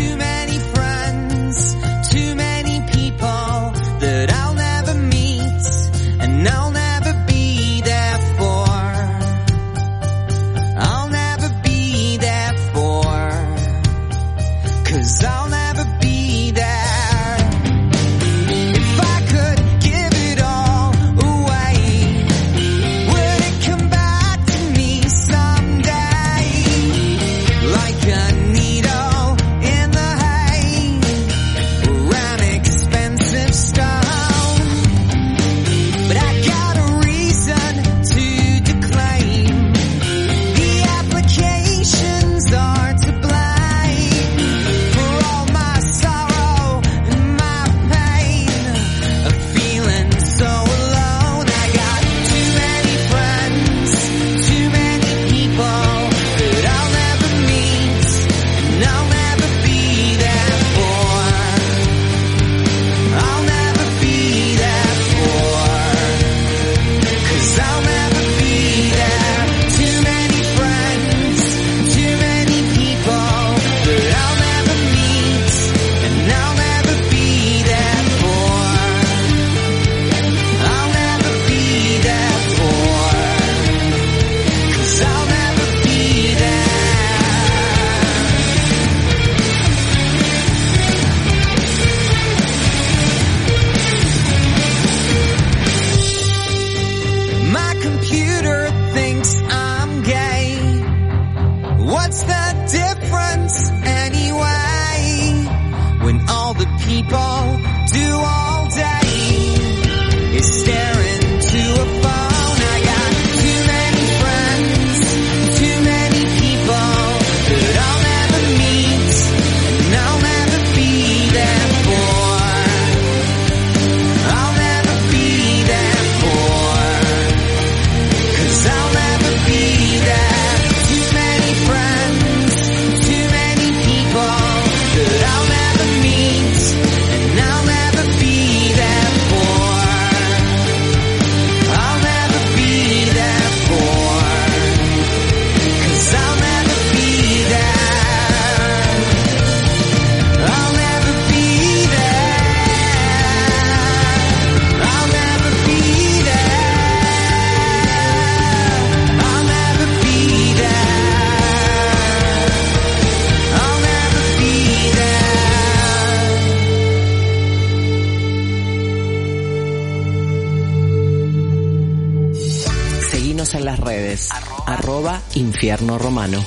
Infierno 175.74 175.98
Romano. 175.98 176.45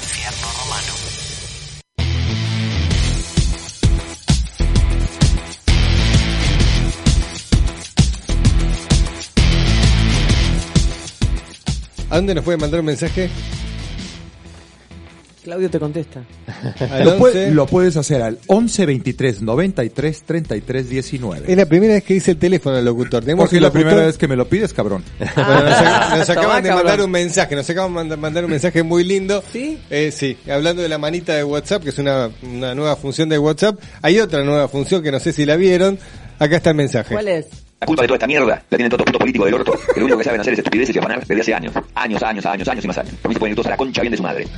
¿A 12.09 12.15
dónde 12.15 12.37
nos 12.37 12.45
puede 12.45 12.59
mandar 12.59 12.79
un 12.79 12.87
mensaje? 12.87 13.29
Claudio 15.57 15.71
te 15.71 15.79
contesta. 15.81 16.23
Lo, 17.05 17.17
puede- 17.17 17.51
lo 17.51 17.65
puedes 17.67 17.97
hacer 17.97 18.21
al 18.21 18.39
11 18.47 18.85
23 18.85 19.41
93 19.41 20.23
33 20.23 20.89
19. 20.91 21.51
Es 21.51 21.57
la 21.57 21.65
primera 21.65 21.95
vez 21.95 22.05
que 22.05 22.13
dice 22.13 22.33
el 22.33 22.37
teléfono 22.37 22.77
al 22.77 22.85
locutor. 22.85 23.25
Porque 23.37 23.57
es 23.57 23.63
la 23.63 23.73
primera 23.73 24.05
vez 24.05 24.19
que 24.19 24.29
me 24.29 24.37
lo 24.37 24.47
pides, 24.49 24.75
cabrón. 24.75 25.03
Bueno, 25.35 25.63
nos, 26.19 26.29
acaban 26.31 26.63
de 26.63 26.73
mandar 26.75 27.01
un 27.01 27.11
mensaje, 27.11 27.57
nos 27.57 27.69
acaban 27.71 27.91
de 27.93 27.95
manda- 27.95 28.17
mandar 28.17 28.45
un 28.45 28.51
mensaje 28.51 28.83
muy 28.83 29.03
lindo. 29.05 29.43
¿Sí? 29.51 29.79
Eh, 29.89 30.11
sí, 30.13 30.37
hablando 30.51 30.83
de 30.83 30.89
la 30.91 30.99
manita 30.99 31.35
de 31.35 31.43
WhatsApp, 31.45 31.83
que 31.85 31.89
es 31.91 31.99
una, 31.99 32.31
una 32.43 32.75
nueva 32.75 32.97
función 32.97 33.29
de 33.31 33.39
WhatsApp. 33.39 33.79
Hay 34.03 34.21
otra 34.21 34.45
nueva 34.45 34.69
función 34.69 35.03
que 35.03 35.11
no 35.11 35.21
sé 35.21 35.33
si 35.33 35.47
la 35.47 35.57
vieron. 35.57 35.99
Acá 36.39 36.57
está 36.57 36.71
el 36.71 36.77
mensaje. 36.77 37.15
¿Cuál 37.15 37.29
es? 37.29 37.47
La 37.79 37.87
culpa 37.87 38.03
de 38.03 38.09
toda 38.09 38.17
esta 38.17 38.27
mierda 38.27 38.47
la 38.71 38.77
tienen 38.77 38.89
todos 38.89 39.01
los 39.01 39.07
putos 39.07 39.21
políticos 39.21 39.45
del 39.47 39.55
orto, 39.55 39.73
que 39.93 40.01
lo 40.01 40.07
único 40.07 40.19
que 40.19 40.25
saben 40.25 40.41
hacer 40.41 40.55
es 40.55 40.59
estupideces 40.61 40.97
y 40.97 40.99
afanar 40.99 41.27
desde 41.27 41.41
hace 41.43 41.55
años. 41.55 41.75
Años, 41.95 42.23
años, 42.23 42.47
años, 42.47 42.69
años 42.69 42.85
y 42.85 42.89
más 42.89 42.99
años. 42.99 43.15
Por 43.21 43.29
mí 43.29 43.35
se 43.35 43.39
pueden 43.39 43.53
ir 43.53 43.57
todos 43.57 43.67
a 43.67 43.71
la 43.71 43.77
concha 43.77 44.01
bien 44.01 44.13
de 44.13 44.17
su 44.17 44.23
madre. 44.23 44.49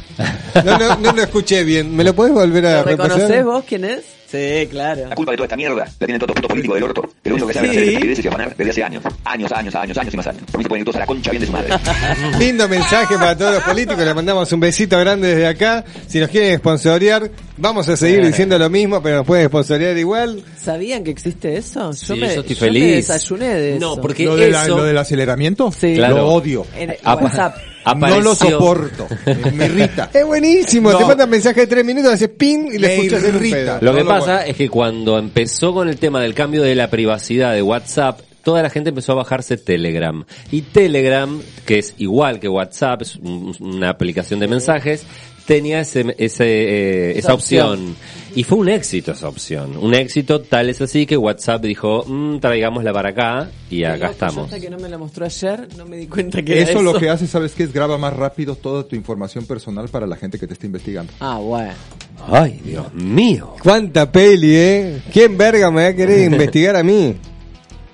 No, 0.65 0.79
no, 0.79 0.97
no 0.97 1.13
lo 1.13 1.23
escuché 1.23 1.65
bien. 1.65 1.97
¿Me 1.97 2.05
lo 2.05 2.15
puedes 2.15 2.33
volver 2.33 2.65
a 2.67 2.77
¿Lo 2.79 2.85
reconocés 2.85 3.23
repasar? 3.29 3.45
vos 3.45 3.65
quién 3.67 3.85
es? 3.85 4.05
Sí, 4.31 4.67
claro. 4.71 5.09
La 5.09 5.15
culpa 5.15 5.33
de 5.33 5.37
toda 5.39 5.47
esta 5.47 5.57
mierda 5.57 5.85
la 5.87 6.07
tienen 6.07 6.19
todos 6.19 6.29
los 6.29 6.35
putos 6.37 6.49
políticos 6.51 6.75
del 6.77 6.85
orto, 6.85 7.03
que 7.23 7.31
lo 7.31 7.37
único 7.37 7.49
que 7.49 7.55
saben 7.55 7.71
hacer 7.71 7.83
estupideces 7.85 8.25
y 8.25 8.29
afanar 8.29 8.55
desde 8.57 8.71
hace 8.71 8.85
años. 8.85 9.03
Años, 9.25 9.53
años, 9.53 9.75
años, 9.75 9.97
años 9.99 10.15
y 10.15 10.17
más 10.19 10.27
años. 10.27 10.43
Por 10.51 10.59
mí 10.59 10.65
se 10.65 10.69
pueden 10.69 10.81
ir 10.83 10.85
todos 10.85 10.97
a 10.97 10.99
la 11.01 11.07
concha 11.07 11.31
bien 11.31 11.41
de 11.41 11.47
su 11.47 11.53
madre. 11.53 11.71
Lindo 12.39 12.69
mensaje 12.69 13.15
para 13.17 13.37
todos 13.37 13.55
los 13.55 13.63
políticos. 13.63 14.05
Le 14.05 14.13
mandamos 14.15 14.53
un 14.53 14.61
besito 14.61 14.99
grande 14.99 15.29
desde 15.29 15.47
acá. 15.47 15.85
Si 16.07 16.21
nos 16.21 16.29
quieren 16.29 16.59
sponsorear, 16.59 17.31
vamos 17.57 17.89
a 17.89 17.97
seguir 17.97 18.25
diciendo 18.27 18.59
lo 18.59 18.69
mismo, 18.69 19.03
pero 19.03 19.17
nos 19.19 19.27
pueden 19.27 19.49
sponsorear 19.49 19.97
igual. 19.97 20.43
¿Sabían 20.63 21.05
que 21.05 21.11
existe 21.11 21.57
eso? 21.57 21.91
Yo, 21.93 21.93
Sí, 21.95 22.13
me, 22.21 22.35
yo 22.35 22.41
estoy 22.43 22.55
me 22.57 22.61
feliz. 22.61 22.97
desayuné 23.09 23.55
de 23.55 23.79
No, 23.79 23.93
eso. 23.93 24.01
porque 24.03 24.25
¿Lo, 24.25 24.37
de 24.37 24.51
la- 24.51 24.67
lo 24.69 24.85
del 24.85 24.99
aceleramiento? 24.99 25.73
Sí. 25.73 25.95
Claro. 25.95 26.17
Lo 26.17 26.29
odio. 26.29 26.67
En 26.77 26.91
Apa- 27.03 27.55
No 27.95 28.21
lo 28.21 28.35
soporto. 28.35 29.07
Me, 29.55 29.67
irrita. 29.67 30.11
Es 30.13 30.25
buenísimo. 30.25 30.91
No. 30.93 30.99
Te 30.99 31.05
mandan 31.05 31.31
mensaje 31.31 31.61
de 31.61 31.67
tres 31.67 31.85
minutos, 31.85 32.13
haces 32.13 32.29
pin 32.31 32.69
y 32.73 32.79
le 32.79 32.95
escuchas 32.97 33.25
irrita. 33.25 33.57
pedo. 33.57 33.79
Lo 33.83 33.93
que 33.93 33.99
No 33.99 34.05
lo 34.05 34.09
pasa 34.11 34.35
bueno. 34.37 34.51
es 34.51 34.57
que 34.57 34.69
cuando 34.69 35.19
empezó 35.19 35.73
con 35.75 35.89
el 35.89 35.97
tema 35.99 36.21
del 36.21 36.35
cambio 36.35 36.63
de 36.63 36.75
la 36.75 36.89
privacidad 36.91 37.53
de 37.55 37.63
WhatsApp, 37.63 38.21
toda 38.43 38.63
la 38.63 38.71
gente 38.71 38.91
empezó 38.91 39.13
a 39.13 39.17
bajarse 39.17 39.57
Telegram. 39.57 40.25
Y 40.51 40.63
Telegram, 40.63 41.41
que 41.67 41.79
es 41.79 41.95
igual 41.99 42.41
que 42.41 42.49
WhatsApp, 42.49 43.03
es 43.03 43.17
un- 43.17 43.55
una 43.61 43.91
aplicación 43.91 44.41
de 44.41 44.49
mensajes, 44.49 45.05
tenía 45.47 45.81
ese, 45.81 46.15
ese, 46.19 46.45
eh, 46.47 47.11
esa 47.13 47.19
Esa 47.21 47.35
opción. 47.35 47.69
opción. 47.71 47.97
Y 48.35 48.45
fue 48.45 48.59
un 48.59 48.69
éxito 48.69 49.13
esa 49.13 49.29
opción. 49.29 49.77
Un 49.77 49.95
éxito 49.95 50.41
tal 50.41 50.69
es 50.71 50.81
así 50.81 51.07
que 51.07 51.17
WhatsApp 51.17 51.63
dijo, 51.63 52.05
"Mm, 52.07 52.39
traigámosla 52.39 52.93
para 52.93 53.09
acá 53.11 53.51
y 53.71 53.85
acá 53.85 53.95
Loco, 53.95 54.07
yo 54.07 54.13
estamos. 54.13 54.45
Hasta 54.45 54.61
que 54.61 54.71
no 54.71 54.79
me 54.79 54.89
la 54.89 54.99
mostró 54.99 55.25
ayer, 55.25 55.69
no 55.77 55.87
me 55.87 55.97
di 55.97 56.07
cuenta 56.07 56.43
que 56.43 56.53
era 56.53 56.63
Eso 56.63 56.81
eso. 56.81 56.83
lo 56.83 56.95
que 56.99 57.09
hace, 57.11 57.27
¿sabes 57.27 57.53
qué? 57.53 57.65
Es 57.65 57.73
graba 57.73 57.99
más 57.99 58.15
rápido 58.15 58.55
toda 58.55 58.85
tu 58.85 58.97
información 58.97 59.47
personal 59.47 59.89
para 59.89 60.07
la 60.07 60.17
gente 60.17 60.39
que 60.39 60.47
te 60.47 60.53
está 60.55 60.67
investigando. 60.67 61.13
Ah, 61.21 61.39
bueno. 61.39 61.73
Ay, 62.31 62.61
Dios 62.65 62.93
mío. 62.95 63.55
Cuánta 63.63 64.11
peli, 64.11 64.55
¿eh? 64.57 65.03
¿Quién 65.13 65.37
verga 65.39 65.71
me 65.71 65.83
va 65.85 65.89
a 65.89 65.95
querer 65.95 66.21
investigar 66.33 66.77
a 66.77 66.83
mí? 66.83 67.17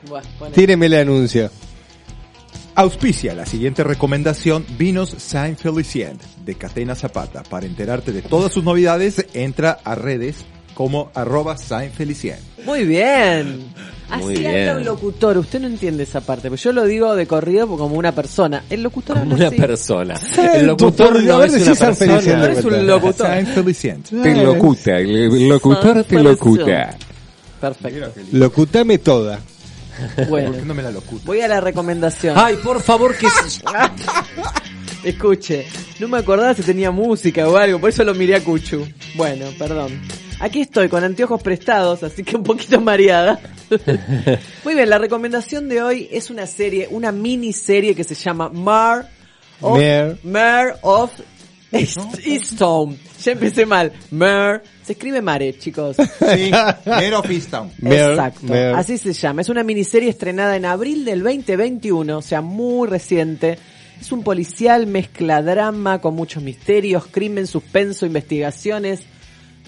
Bueno. 0.09 0.27
Tíreme 0.55 0.87
el 0.87 0.95
anuncio. 0.95 1.51
Auspicia 2.77 3.35
la 3.35 3.47
siguiente 3.47 3.85
recomendación, 3.85 4.67
Vinos 4.77 5.15
Saint 5.19 5.57
Felicien 5.57 6.19
de 6.45 6.57
Catena 6.57 6.97
Zapata. 6.97 7.45
Para 7.45 7.67
enterarte 7.67 8.11
de 8.13 8.21
todas 8.21 8.53
sus 8.53 8.65
novedades, 8.65 9.25
entra 9.33 9.79
a 9.85 9.95
redes 9.95 10.45
como 10.75 11.13
arroba 11.15 11.57
Saint 11.57 11.95
Felicien. 11.95 12.39
Muy 12.67 12.85
bien. 12.85 13.73
Muy 14.19 14.35
Así 14.35 14.47
habla 14.47 14.77
un 14.79 14.85
locutor. 14.85 15.39
Usted 15.39 15.61
no 15.61 15.69
entiende 15.69 16.03
esa 16.03 16.21
parte, 16.21 16.51
pero 16.51 16.57
yo 16.57 16.73
lo 16.73 16.85
digo 16.85 17.15
de 17.15 17.29
corrido 17.29 17.69
como 17.69 17.95
una 17.97 18.13
persona. 18.13 18.65
El 18.69 18.83
locutor 18.83 19.19
habla 19.19 19.35
Una 19.37 19.47
así. 19.47 19.57
persona. 19.57 20.15
El 20.55 20.67
locutor 20.67 21.23
no 21.23 21.45
es 21.45 21.53
una 21.53 21.65
persona. 21.77 21.95
Feliciano. 21.95 22.39
No 22.39 22.45
eres 22.45 22.65
un 22.65 22.87
locutor. 22.89 23.27
Saint 23.29 23.49
Felicien. 23.51 24.03
Te 24.03 24.35
locuta, 24.35 24.99
el 24.99 25.49
locutor 25.49 26.03
te 26.03 26.21
locuta. 26.21 26.97
Perfecto. 27.61 28.21
Locutame 28.33 28.99
toda. 28.99 29.39
Bueno, 30.29 30.51
¿Por 30.51 30.61
qué 30.61 30.67
no 30.67 30.75
me 30.75 30.83
la 30.83 30.91
locuta? 30.91 31.23
voy 31.25 31.41
a 31.41 31.49
la 31.49 31.61
recomendación. 31.61 32.35
Ay, 32.39 32.57
por 32.57 32.83
favor, 32.83 33.17
que... 33.17 33.27
Escuche, 35.05 35.67
no 35.99 36.09
me 36.09 36.19
acordaba 36.19 36.55
si 36.55 36.63
tenía 36.63 36.91
música 36.91 37.47
o 37.47 37.57
algo, 37.57 37.79
por 37.79 37.91
eso 37.91 38.05
lo 38.05 38.15
miré 38.15 38.37
a 38.37 38.41
Cuchu. 38.43 38.89
Bueno, 39.17 39.47
perdón. 39.59 40.01
Aquí 40.41 40.63
estoy 40.63 40.89
con 40.89 41.05
anteojos 41.05 41.43
prestados, 41.43 42.03
así 42.03 42.25
que 42.25 42.37
un 42.37 42.43
poquito 42.43 42.81
mareada. 42.81 43.39
Muy 44.65 44.75
bien, 44.75 44.89
la 44.89 44.99
recomendación 44.99 45.69
de 45.69 45.83
hoy 45.83 46.09
es 46.11 46.31
una 46.31 46.47
serie, 46.47 46.89
una 46.91 47.13
miniserie 47.13 47.95
que 47.95 48.05
se 48.05 48.15
llama 48.15 48.49
Mar 48.49 49.11
of, 49.61 49.79
Mare. 49.79 50.17
Mare 50.25 50.75
of 50.83 51.13
Easttown. 52.25 52.97
Ya 53.23 53.33
empecé 53.33 53.67
mal. 53.67 53.93
Mare. 54.11 54.63
Se 54.85 54.93
escribe 54.93 55.21
Mare, 55.23 55.59
chicos. 55.59 55.97
Sí, 55.97 56.51
Mare 56.87 57.15
of 57.15 57.31
Easttown. 57.31 57.71
Mer- 57.79 58.11
Exacto, 58.11 58.41
Mer- 58.47 58.75
así 58.75 58.99
se 58.99 59.13
llama. 59.13 59.41
Es 59.43 59.49
una 59.49 59.63
miniserie 59.65 60.11
estrenada 60.11 60.57
en 60.57 60.65
abril 60.67 61.05
del 61.05 61.23
2021, 61.23 62.19
o 62.19 62.23
sea, 62.23 62.41
muy 62.43 62.89
reciente. 62.89 63.59
Es 64.01 64.13
un 64.13 64.23
policial 64.23 64.87
mezcla 64.87 65.41
drama 65.43 66.01
con 66.01 66.15
muchos 66.15 66.43
misterios, 66.43 67.07
crimen, 67.11 67.47
suspenso, 67.47 68.05
investigaciones. 68.07 69.01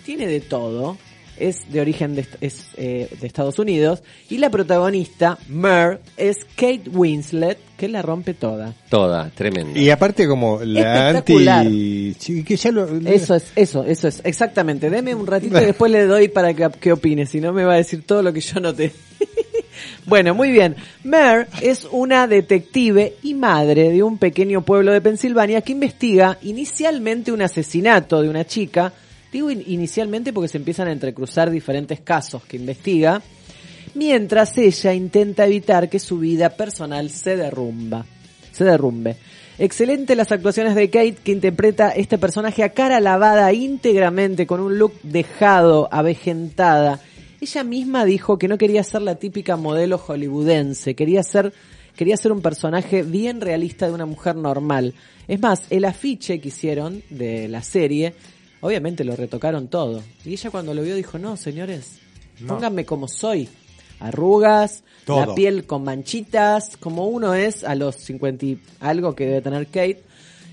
Tiene 0.05 0.27
de 0.27 0.41
todo. 0.41 0.99
Es 1.39 1.71
de 1.71 1.81
origen 1.81 2.15
de, 2.15 2.23
est- 2.23 2.35
es, 2.41 2.67
eh, 2.77 3.09
de 3.21 3.27
Estados 3.27 3.59
Unidos. 3.59 4.03
Y 4.31 4.39
la 4.39 4.51
protagonista, 4.51 5.39
Mer, 5.49 6.01
es 6.17 6.39
Kate 6.57 6.89
Winslet, 6.93 7.59
que 7.77 7.89
la 7.89 8.01
rompe 8.03 8.33
toda. 8.35 8.73
Toda, 8.89 9.31
tremenda. 9.31 9.79
Y 9.79 9.91
aparte 9.91 10.27
como 10.27 10.61
la 10.65 11.11
Espectacular. 11.11 11.67
anti... 11.67 12.15
sí, 12.19 12.43
Que 12.45 12.57
ya 12.57 12.71
lo... 12.73 12.87
Eso 13.07 13.35
es, 13.35 13.45
eso, 13.55 13.85
eso 13.85 14.09
es, 14.09 14.21
exactamente. 14.25 14.89
Deme 14.91 15.15
un 15.15 15.27
ratito 15.27 15.61
y 15.61 15.65
después 15.67 15.93
le 15.93 16.07
doy 16.07 16.29
para 16.29 16.55
que, 16.55 16.69
que 16.81 16.93
opine, 16.93 17.27
si 17.27 17.41
no 17.41 17.53
me 17.53 17.65
va 17.65 17.75
a 17.75 17.77
decir 17.77 18.03
todo 18.07 18.23
lo 18.23 18.33
que 18.33 18.41
yo 18.41 18.59
noté. 18.61 18.93
bueno, 20.07 20.35
muy 20.35 20.51
bien. 20.51 20.77
Mer 21.05 21.49
es 21.61 21.87
una 21.91 22.27
detective 22.27 23.15
y 23.23 23.35
madre 23.35 23.91
de 23.91 24.03
un 24.03 24.19
pequeño 24.19 24.63
pueblo 24.63 24.93
de 24.93 25.01
Pensilvania 25.01 25.61
que 25.61 25.73
investiga 25.73 26.39
inicialmente 26.43 27.31
un 27.33 27.43
asesinato 27.43 28.23
de 28.23 28.29
una 28.31 28.47
chica. 28.47 28.93
Digo 29.33 29.51
in- 29.51 29.65
inicialmente 29.67 30.33
porque 30.33 30.49
se 30.49 30.59
empiezan 30.59 30.89
a 30.89 30.93
entrecruzar 30.93 31.51
diferentes 31.51 32.01
casos 32.01 32.45
que 32.45 32.57
investiga, 32.57 33.23
mientras 33.95 34.57
ella 34.59 34.93
intenta 34.95 35.47
evitar 35.47 35.89
que 35.89 35.99
su 35.99 36.19
vida 36.19 36.51
personal 36.51 37.11
se 37.11 37.37
derrumba, 37.37 38.05
se 38.53 38.65
derrumbe. 38.65 39.17
Excelente 39.59 40.17
las 40.17 40.33
actuaciones 40.33 40.75
de 40.75 40.91
Kate 40.91 41.17
que 41.25 41.33
interpreta 41.33 41.91
este 41.91 42.19
personaje 42.19 42.63
a 42.63 42.71
cara 42.71 43.01
lavada 43.01 43.53
íntegramente 43.55 44.47
con 44.47 44.61
un 44.61 44.79
look 44.79 44.93
dejado, 45.03 45.89
avejentada. 45.91 47.01
Ella 47.41 47.65
misma 47.65 48.05
dijo 48.05 48.39
que 48.39 48.49
no 48.49 48.59
quería 48.59 48.85
ser 48.85 49.03
la 49.03 49.15
típica 49.15 49.57
modelo 49.57 49.99
hollywoodense, 49.99 50.95
quería 50.95 51.23
ser 51.23 51.53
quería 51.97 52.17
ser 52.19 52.33
un 52.33 52.43
personaje 52.43 53.03
bien 53.03 53.41
realista 53.41 53.87
de 53.87 53.95
una 53.95 54.05
mujer 54.07 54.37
normal. 54.37 54.93
Es 55.27 55.41
más, 55.41 55.63
el 55.71 55.87
afiche 55.87 56.41
que 56.41 56.49
hicieron 56.49 57.03
de 57.09 57.49
la 57.49 57.63
serie, 57.63 58.13
obviamente 58.61 59.05
lo 59.05 59.17
retocaron 59.17 59.69
todo. 59.69 60.03
Y 60.25 60.33
ella 60.33 60.51
cuando 60.51 60.75
lo 60.75 60.83
vio 60.83 60.95
dijo, 60.95 61.19
no, 61.19 61.37
señores, 61.37 61.99
No. 62.41 62.49
pónganme 62.55 62.85
como 62.85 63.09
soy. 63.09 63.49
Arrugas, 63.99 64.85
Todo. 65.07 65.25
la 65.27 65.35
piel 65.35 65.65
con 65.67 65.83
manchitas, 65.85 66.77
como 66.77 67.07
uno 67.07 67.35
es 67.35 67.65
a 67.65 67.75
los 67.75 67.97
50 67.97 68.45
y 68.45 68.61
algo 68.81 69.15
que 69.15 69.25
debe 69.27 69.41
tener 69.41 69.67
Kate. 69.67 70.03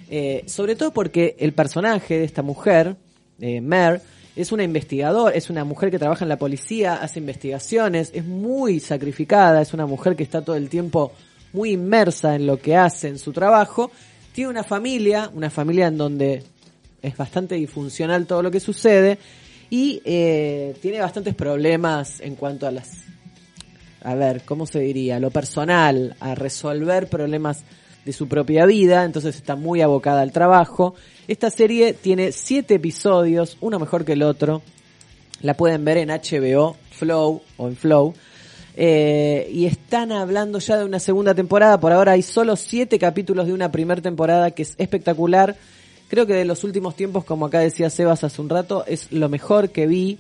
Eh, 0.09 0.43
sobre 0.47 0.75
todo 0.75 0.91
porque 0.93 1.35
el 1.39 1.53
personaje 1.53 2.19
de 2.19 2.23
esta 2.23 2.41
mujer, 2.41 2.95
eh, 3.39 3.59
Mer, 3.61 4.01
es 4.35 4.51
una 4.51 4.63
investigadora, 4.63 5.35
es 5.35 5.49
una 5.49 5.63
mujer 5.63 5.91
que 5.91 5.99
trabaja 5.99 6.23
en 6.25 6.29
la 6.29 6.37
policía, 6.37 6.95
hace 6.95 7.19
investigaciones, 7.19 8.11
es 8.13 8.25
muy 8.25 8.79
sacrificada, 8.79 9.61
es 9.61 9.73
una 9.73 9.85
mujer 9.85 10.15
que 10.15 10.23
está 10.23 10.41
todo 10.41 10.55
el 10.55 10.69
tiempo 10.69 11.11
muy 11.51 11.71
inmersa 11.71 12.35
en 12.35 12.47
lo 12.47 12.57
que 12.57 12.75
hace, 12.75 13.09
en 13.09 13.19
su 13.19 13.31
trabajo. 13.33 13.91
Tiene 14.33 14.49
una 14.49 14.63
familia, 14.63 15.29
una 15.33 15.49
familia 15.49 15.87
en 15.87 15.97
donde 15.97 16.43
es 17.03 17.15
bastante 17.15 17.55
disfuncional 17.55 18.25
todo 18.25 18.41
lo 18.41 18.49
que 18.49 18.59
sucede 18.59 19.19
y 19.69 20.01
eh, 20.05 20.73
tiene 20.81 20.99
bastantes 20.99 21.35
problemas 21.35 22.19
en 22.21 22.35
cuanto 22.35 22.65
a 22.65 22.71
las 22.71 23.03
a 24.03 24.15
ver, 24.15 24.41
¿cómo 24.43 24.65
se 24.65 24.79
diría? 24.79 25.19
Lo 25.19 25.31
personal, 25.31 26.15
a 26.19 26.35
resolver 26.35 27.07
problemas 27.07 27.63
de 28.03 28.11
su 28.11 28.27
propia 28.27 28.65
vida, 28.65 29.05
entonces 29.05 29.35
está 29.35 29.55
muy 29.55 29.81
abocada 29.81 30.21
al 30.21 30.33
trabajo. 30.33 30.93
Esta 31.27 31.49
serie 31.49 31.93
tiene 31.93 32.33
siete 32.33 32.75
episodios, 32.75 33.57
uno 33.61 33.79
mejor 33.79 34.03
que 34.03 34.13
el 34.13 34.23
otro. 34.23 34.61
La 35.41 35.55
pueden 35.55 35.85
ver 35.85 35.97
en 35.97 36.09
HBO, 36.09 36.75
Flow 36.91 37.41
o 37.55 37.67
en 37.69 37.77
Flow. 37.77 38.13
Eh, 38.75 39.49
y 39.53 39.65
están 39.67 40.11
hablando 40.11 40.59
ya 40.59 40.77
de 40.77 40.83
una 40.83 40.99
segunda 40.99 41.33
temporada. 41.33 41.79
Por 41.79 41.93
ahora 41.93 42.13
hay 42.13 42.23
solo 42.23 42.57
siete 42.57 42.99
capítulos 42.99 43.47
de 43.47 43.53
una 43.53 43.71
primera 43.71 44.01
temporada 44.01 44.51
que 44.51 44.63
es 44.63 44.75
espectacular. 44.77 45.55
Creo 46.13 46.27
que 46.27 46.35
de 46.35 46.45
los 46.45 46.63
últimos 46.63 46.95
tiempos, 46.95 47.25
como 47.25 47.47
acá 47.47 47.57
decía 47.57 47.89
Sebas 47.89 48.23
hace 48.23 48.39
un 48.39 48.47
rato, 48.47 48.85
es 48.85 49.11
lo 49.11 49.29
mejor 49.29 49.71
que 49.71 49.87
vi. 49.87 50.19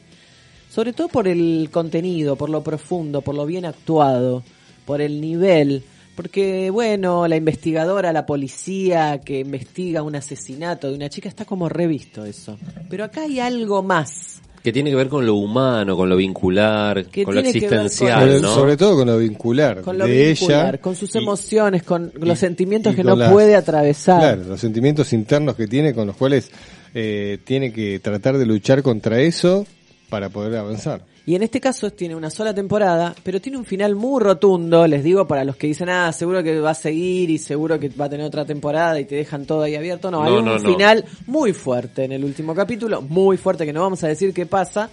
Sobre 0.67 0.91
todo 0.91 1.07
por 1.07 1.27
el 1.27 1.69
contenido, 1.71 2.35
por 2.35 2.49
lo 2.49 2.63
profundo, 2.63 3.21
por 3.21 3.35
lo 3.35 3.45
bien 3.45 3.63
actuado, 3.63 4.41
por 4.87 5.01
el 5.01 5.21
nivel. 5.21 5.83
Porque, 6.15 6.71
bueno, 6.71 7.27
la 7.27 7.35
investigadora, 7.35 8.11
la 8.11 8.25
policía 8.25 9.21
que 9.23 9.41
investiga 9.41 10.01
un 10.01 10.15
asesinato 10.15 10.89
de 10.89 10.95
una 10.95 11.09
chica, 11.09 11.29
está 11.29 11.45
como 11.45 11.69
revisto 11.69 12.25
eso. 12.25 12.57
Pero 12.89 13.03
acá 13.03 13.25
hay 13.25 13.39
algo 13.39 13.83
más. 13.83 14.41
Que 14.63 14.71
tiene 14.71 14.89
que 14.91 14.95
ver 14.95 15.09
con 15.09 15.25
lo 15.25 15.35
humano, 15.35 15.97
con 15.97 16.07
lo 16.07 16.15
vincular, 16.15 17.05
Que 17.07 17.25
con 17.25 17.35
lo 17.35 17.41
ver 17.41 17.51
con- 17.51 17.55
existencial, 17.57 18.21
Sobre, 18.27 18.41
¿no? 18.41 18.55
sobre 18.55 18.77
todo 18.77 18.95
con 18.95 19.07
lo 19.07 19.17
vincular 19.17 19.81
Con 19.81 19.97
lo 19.97 20.07
de 20.07 20.27
vincular, 20.27 20.75
ella. 20.75 20.81
con 20.81 20.95
sus 20.95 21.13
emociones, 21.15 21.83
con 21.83 22.11
los 22.15 22.39
sentimientos 22.39 22.93
y 22.93 22.95
que 22.95 23.03
no 23.03 23.15
las- 23.17 23.29
puede 23.31 23.55
atravesar. 23.57 24.19
Claro, 24.21 24.43
los 24.47 24.61
sentimientos 24.61 25.11
internos 25.11 25.55
que 25.55 25.67
tiene 25.67 25.93
con 25.93 26.07
los 26.07 26.15
cuales 26.15 26.49
eh, 26.95 27.39
tiene 27.43 27.73
que 27.73 27.99
tratar 27.99 28.37
de 28.37 28.45
luchar 28.45 28.81
contra 28.83 29.19
eso 29.19 29.65
para 30.09 30.29
poder 30.29 30.55
avanzar. 30.57 31.01
Y 31.25 31.35
en 31.35 31.43
este 31.43 31.61
caso 31.61 31.89
tiene 31.91 32.15
una 32.15 32.29
sola 32.29 32.53
temporada, 32.53 33.15
pero 33.23 33.39
tiene 33.39 33.57
un 33.57 33.63
final 33.63 33.95
muy 33.95 34.21
rotundo, 34.21 34.85
les 34.87 35.03
digo 35.05 35.25
para 35.25 35.45
los 35.45 35.55
que 35.55 35.67
dicen, 35.67 35.87
ah, 35.87 36.11
seguro 36.11 36.43
que 36.43 36.59
va 36.59 36.71
a 36.71 36.75
seguir 36.75 37.29
y 37.29 37.37
seguro 37.37 37.79
que 37.79 37.87
va 37.87 38.05
a 38.05 38.09
tener 38.09 38.25
otra 38.25 38.43
temporada 38.43 38.99
y 38.99 39.05
te 39.05 39.15
dejan 39.15 39.45
todo 39.45 39.61
ahí 39.61 39.75
abierto. 39.75 40.11
No, 40.11 40.17
No, 40.19 40.23
hay 40.25 40.33
un 40.33 40.45
no. 40.45 40.59
final 40.59 41.05
muy 41.25 41.53
fuerte 41.53 42.03
en 42.03 42.11
el 42.11 42.25
último 42.25 42.53
capítulo, 42.53 43.01
muy 43.01 43.37
fuerte 43.37 43.65
que 43.65 43.71
no 43.71 43.81
vamos 43.81 44.03
a 44.03 44.09
decir 44.09 44.33
qué 44.33 44.45
pasa, 44.45 44.89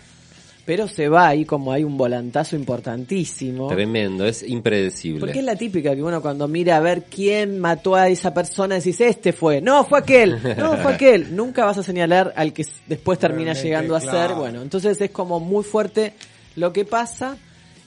pero 0.71 0.87
se 0.87 1.09
va 1.09 1.27
ahí 1.27 1.45
como 1.45 1.73
hay 1.73 1.83
un 1.83 1.97
volantazo 1.97 2.55
importantísimo. 2.55 3.67
Tremendo, 3.67 4.25
es 4.25 4.45
impredecible. 4.45 5.19
Porque 5.19 5.41
es 5.41 5.45
la 5.45 5.57
típica 5.57 5.97
que 5.97 6.01
uno 6.01 6.23
cuando 6.23 6.47
mira 6.47 6.77
a 6.77 6.81
ver 6.81 7.07
quién 7.11 7.59
mató 7.59 7.97
a 7.97 8.07
esa 8.07 8.33
persona 8.33 8.77
decís, 8.77 9.01
este 9.01 9.33
fue, 9.33 9.61
no, 9.61 9.83
fue 9.83 9.99
aquel, 9.99 10.39
no, 10.57 10.77
fue 10.77 10.93
aquel. 10.93 11.35
Nunca 11.35 11.65
vas 11.65 11.79
a 11.79 11.83
señalar 11.83 12.33
al 12.37 12.53
que 12.53 12.65
después 12.87 13.19
termina 13.19 13.53
Realmente, 13.53 13.67
llegando 13.67 13.97
a 13.97 14.01
ser. 14.01 14.11
claro. 14.11 14.37
Bueno, 14.37 14.63
entonces 14.63 15.01
es 15.01 15.11
como 15.11 15.41
muy 15.41 15.65
fuerte 15.65 16.13
lo 16.55 16.73
que 16.73 16.85
pasa. 16.85 17.37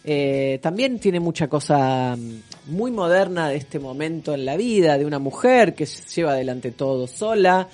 Eh, 0.04 0.60
también 0.62 1.00
tiene 1.00 1.22
mucha 1.22 1.48
cosa 1.48 2.18
mm, 2.18 2.74
muy 2.74 2.92
moderna 2.92 3.48
de 3.48 3.56
este 3.56 3.80
momento 3.80 4.34
en 4.34 4.44
la 4.44 4.58
vida 4.58 4.98
de 4.98 5.06
una 5.06 5.20
mujer 5.20 5.74
que 5.74 5.86
lleva 5.86 6.34
adelante 6.34 6.72
todo 6.72 7.08
sola, 7.08 7.70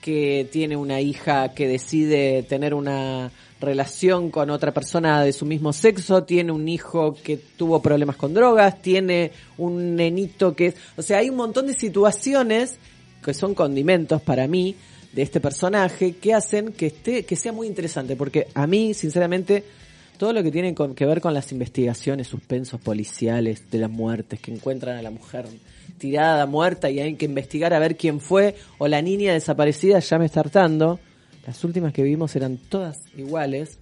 que 0.00 0.48
tiene 0.50 0.74
una 0.74 1.02
hija 1.02 1.52
que 1.52 1.68
decide 1.68 2.44
tener 2.44 2.72
una 2.72 3.30
relación 3.60 4.30
con 4.30 4.50
otra 4.50 4.72
persona 4.72 5.22
de 5.22 5.32
su 5.32 5.44
mismo 5.44 5.72
sexo, 5.72 6.22
tiene 6.24 6.52
un 6.52 6.68
hijo 6.68 7.14
que 7.14 7.36
tuvo 7.36 7.82
problemas 7.82 8.16
con 8.16 8.34
drogas, 8.34 8.80
tiene 8.80 9.32
un 9.56 9.96
nenito 9.96 10.54
que... 10.54 10.74
O 10.96 11.02
sea, 11.02 11.18
hay 11.18 11.30
un 11.30 11.36
montón 11.36 11.66
de 11.66 11.74
situaciones 11.74 12.76
que 13.24 13.34
son 13.34 13.54
condimentos 13.54 14.22
para 14.22 14.46
mí 14.46 14.76
de 15.12 15.22
este 15.22 15.40
personaje 15.40 16.12
que 16.16 16.34
hacen 16.34 16.72
que 16.72 16.86
esté 16.86 17.24
que 17.24 17.34
sea 17.34 17.50
muy 17.50 17.66
interesante 17.66 18.14
porque 18.14 18.46
a 18.54 18.66
mí 18.66 18.92
sinceramente 18.94 19.64
todo 20.18 20.32
lo 20.32 20.42
que 20.42 20.50
tiene 20.52 20.74
con- 20.74 20.94
que 20.94 21.06
ver 21.06 21.20
con 21.20 21.32
las 21.32 21.50
investigaciones, 21.50 22.28
suspensos 22.28 22.80
policiales 22.80 23.70
de 23.70 23.78
las 23.78 23.90
muertes 23.90 24.38
que 24.38 24.52
encuentran 24.52 24.98
a 24.98 25.02
la 25.02 25.10
mujer 25.10 25.46
tirada, 25.96 26.46
muerta 26.46 26.90
y 26.90 27.00
hay 27.00 27.14
que 27.14 27.24
investigar 27.24 27.72
a 27.72 27.78
ver 27.78 27.96
quién 27.96 28.20
fue 28.20 28.54
o 28.78 28.86
la 28.86 29.00
niña 29.02 29.32
desaparecida 29.32 29.98
ya 29.98 30.18
me 30.18 30.26
está 30.26 30.40
hartando. 30.40 31.00
Las 31.48 31.64
últimas 31.64 31.94
que 31.94 32.02
vimos 32.02 32.36
eran 32.36 32.58
todas 32.58 33.00
iguales. 33.16 33.78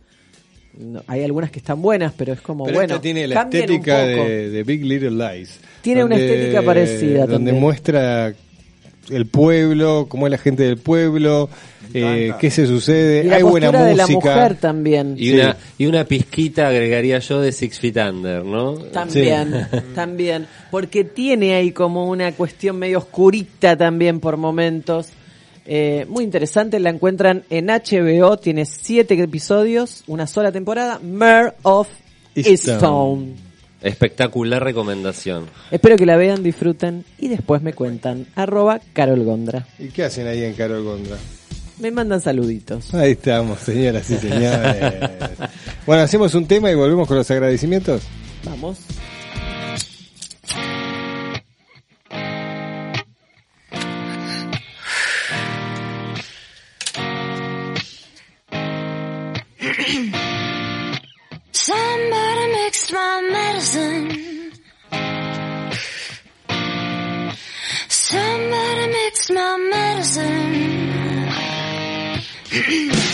No, 0.78 1.02
hay 1.08 1.24
algunas 1.24 1.50
que 1.50 1.58
están 1.58 1.82
buenas, 1.82 2.12
pero 2.16 2.32
es 2.32 2.40
como 2.40 2.64
Pero 2.64 2.76
bueno, 2.76 2.94
esta 2.94 3.02
tiene 3.02 3.26
la 3.26 3.42
estética 3.42 4.04
de, 4.04 4.50
de 4.50 4.62
Big 4.62 4.84
Little 4.84 5.10
Lies. 5.10 5.58
Tiene 5.82 6.04
una 6.04 6.14
estética 6.14 6.62
parecida 6.62 7.22
Donde 7.22 7.34
también. 7.34 7.58
muestra 7.58 8.32
el 9.10 9.26
pueblo, 9.26 10.06
cómo 10.08 10.28
es 10.28 10.30
la 10.30 10.38
gente 10.38 10.62
del 10.62 10.76
pueblo, 10.78 11.48
eh, 11.92 12.34
qué 12.38 12.52
se 12.52 12.68
sucede. 12.68 13.24
Y 13.24 13.30
la 13.30 13.36
Hay 13.36 13.42
buena 13.42 13.66
postura 13.72 13.84
de 13.88 13.96
la 13.96 14.06
música. 14.06 14.34
mujer 14.36 14.54
también. 14.58 15.16
Y 15.18 15.32
una, 15.32 15.56
y 15.76 15.86
una 15.86 16.04
pizquita 16.04 16.68
agregaría 16.68 17.18
yo 17.18 17.40
de 17.40 17.50
Six 17.50 17.80
Feet 17.80 17.96
Under, 17.96 18.44
¿no? 18.44 18.74
También, 18.74 19.66
también. 19.96 20.46
Porque 20.70 21.02
tiene 21.02 21.56
ahí 21.56 21.72
como 21.72 22.08
una 22.08 22.30
cuestión 22.30 22.78
medio 22.78 22.98
oscurita 22.98 23.76
también 23.76 24.20
por 24.20 24.36
momentos. 24.36 25.08
Eh, 25.66 26.06
muy 26.08 26.24
interesante, 26.24 26.78
la 26.78 26.90
encuentran 26.90 27.44
en 27.50 27.66
HBO, 27.66 28.38
tiene 28.38 28.66
siete 28.66 29.20
episodios, 29.20 30.04
una 30.06 30.26
sola 30.26 30.52
temporada, 30.52 31.00
Mare 31.02 31.54
of 31.62 31.88
Easttown. 32.34 33.34
Espectacular 33.82 34.62
recomendación. 34.62 35.46
Espero 35.70 35.96
que 35.96 36.06
la 36.06 36.16
vean, 36.16 36.42
disfruten 36.42 37.04
y 37.18 37.28
después 37.28 37.62
me 37.62 37.72
cuentan. 37.72 38.26
Arroba 38.34 38.80
Carol 38.92 39.22
Gondra. 39.24 39.66
¿Y 39.78 39.88
qué 39.88 40.04
hacen 40.04 40.26
ahí 40.26 40.44
en 40.44 40.54
Carol 40.54 40.82
Gondra? 40.82 41.16
Me 41.78 41.90
mandan 41.90 42.20
saluditos. 42.20 42.94
Ahí 42.94 43.12
estamos, 43.12 43.60
señoras 43.60 44.08
y 44.10 44.16
señores. 44.16 45.10
bueno, 45.86 46.02
hacemos 46.02 46.34
un 46.34 46.46
tema 46.46 46.70
y 46.70 46.74
volvemos 46.74 47.06
con 47.06 47.18
los 47.18 47.30
agradecimientos. 47.30 48.02
Vamos. 48.44 48.78
Yeah. 72.56 72.96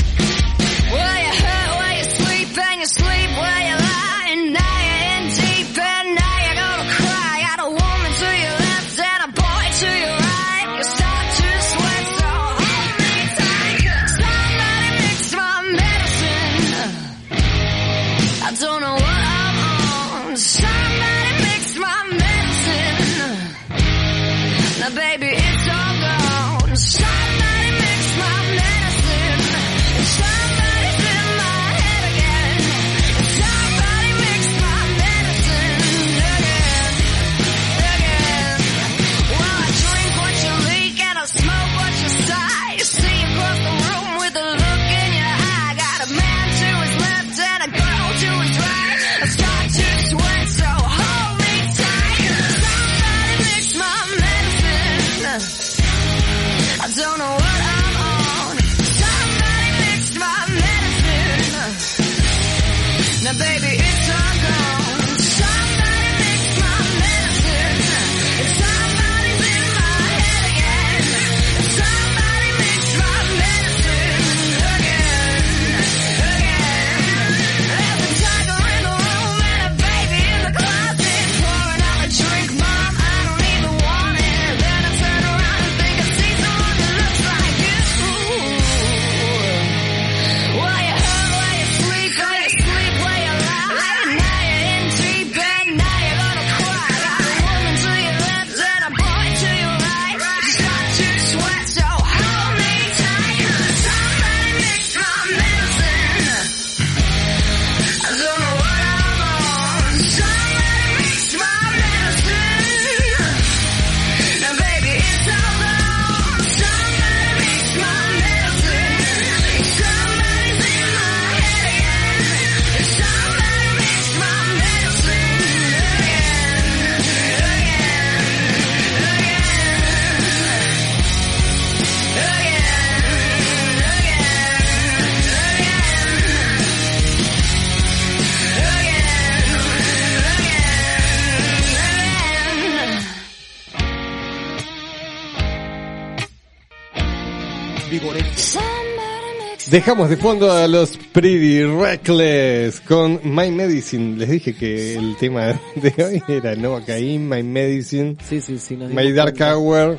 Dejamos 149.72 150.08
de 150.10 150.18
fondo 150.18 150.52
a 150.52 150.68
los 150.68 150.98
Pretty 150.98 151.64
Reckless 151.64 152.78
con 152.82 153.18
My 153.24 153.50
Medicine. 153.50 154.18
Les 154.18 154.28
dije 154.28 154.54
que 154.54 154.96
el 154.96 155.16
tema 155.16 155.58
de 155.74 156.04
hoy 156.04 156.22
era 156.28 156.54
Novocaine, 156.54 157.24
My 157.24 157.42
Medicine, 157.42 158.18
Sí, 158.22 158.42
sí, 158.42 158.58
sí. 158.58 158.76
My 158.76 159.10
Dark 159.12 159.38
cuenta. 159.38 159.56
Hour. 159.56 159.96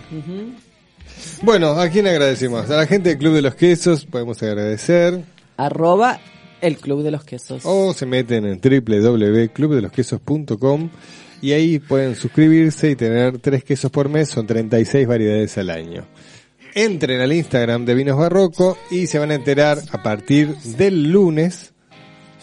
Bueno, 1.41 1.72
¿a 1.72 1.90
quién 1.90 2.06
agradecemos? 2.06 2.70
A 2.70 2.78
la 2.78 2.86
gente 2.86 3.10
del 3.10 3.18
Club 3.18 3.34
de 3.34 3.41
los 3.41 3.56
Quesos 3.56 4.06
podemos 4.06 4.44
agradecer. 4.44 5.24
Arroba 5.58 6.20
el 6.62 6.78
Club 6.78 7.02
de 7.02 7.10
los 7.10 7.24
Quesos. 7.24 7.64
O 7.66 7.95
se 7.95 8.06
meten 8.06 8.45
en 8.45 8.62
www.clubdelosquesos.com 8.62 10.90
y 11.41 11.54
ahí 11.54 11.80
pueden 11.80 12.16
suscribirse 12.16 12.91
y 12.91 12.95
tener 12.95 13.40
tres 13.40 13.64
quesos 13.64 13.90
por 13.90 14.08
mes, 14.08 14.30
son 14.30 14.45
36 14.45 15.08
variedades 15.08 15.58
al 15.58 15.72
año. 15.72 16.06
Entren 16.76 17.22
al 17.22 17.32
Instagram 17.32 17.86
de 17.86 17.94
Vinos 17.94 18.18
Barroco 18.18 18.78
y 18.90 19.06
se 19.06 19.20
van 19.20 19.30
a 19.30 19.36
enterar 19.36 19.80
a 19.91 20.02
partir 20.02 20.56
del 20.58 21.12
lunes. 21.12 21.72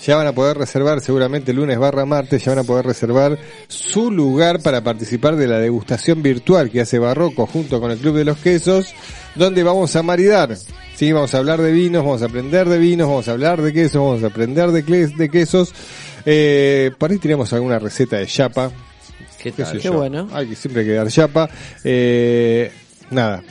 Ya 0.06 0.16
van 0.16 0.28
a 0.28 0.32
poder 0.32 0.56
reservar, 0.56 1.00
seguramente 1.00 1.52
lunes 1.52 1.78
barra 1.78 2.06
martes, 2.06 2.42
ya 2.42 2.52
van 2.52 2.60
a 2.60 2.64
poder 2.64 2.86
reservar 2.86 3.38
su 3.68 4.10
lugar 4.10 4.62
para 4.62 4.82
participar 4.82 5.36
de 5.36 5.46
la 5.46 5.58
degustación 5.58 6.22
virtual 6.22 6.70
que 6.70 6.80
hace 6.80 6.98
Barroco 6.98 7.46
junto 7.46 7.80
con 7.80 7.90
el 7.90 7.98
Club 7.98 8.16
de 8.16 8.24
los 8.24 8.38
Quesos, 8.38 8.94
donde 9.34 9.62
vamos 9.62 9.94
a 9.96 10.02
maridar. 10.02 10.56
Sí, 10.94 11.12
vamos 11.12 11.34
a 11.34 11.38
hablar 11.38 11.60
de 11.60 11.72
vinos, 11.72 12.04
vamos 12.04 12.22
a 12.22 12.26
aprender 12.26 12.68
de 12.68 12.78
vinos, 12.78 13.08
vamos 13.08 13.28
a 13.28 13.32
hablar 13.32 13.60
de 13.60 13.72
quesos, 13.72 13.96
vamos 14.02 14.22
a 14.22 14.28
aprender 14.28 14.70
de, 14.70 15.28
quesos. 15.28 15.74
Eh, 16.24 16.92
por 16.96 17.10
ahí 17.10 17.18
tenemos 17.18 17.52
alguna 17.52 17.78
receta 17.78 18.16
de 18.16 18.26
chapa. 18.26 18.70
¿Qué 19.42 19.52
tal? 19.52 19.72
Qué 19.72 19.80
yo. 19.80 19.94
bueno. 19.94 20.28
Hay 20.32 20.48
que 20.48 20.54
siempre 20.54 20.82
hay 20.82 20.88
que 20.88 20.94
dar 20.94 21.08
chapa. 21.08 21.50
Eh, 21.84 22.70
nada. 23.10 23.42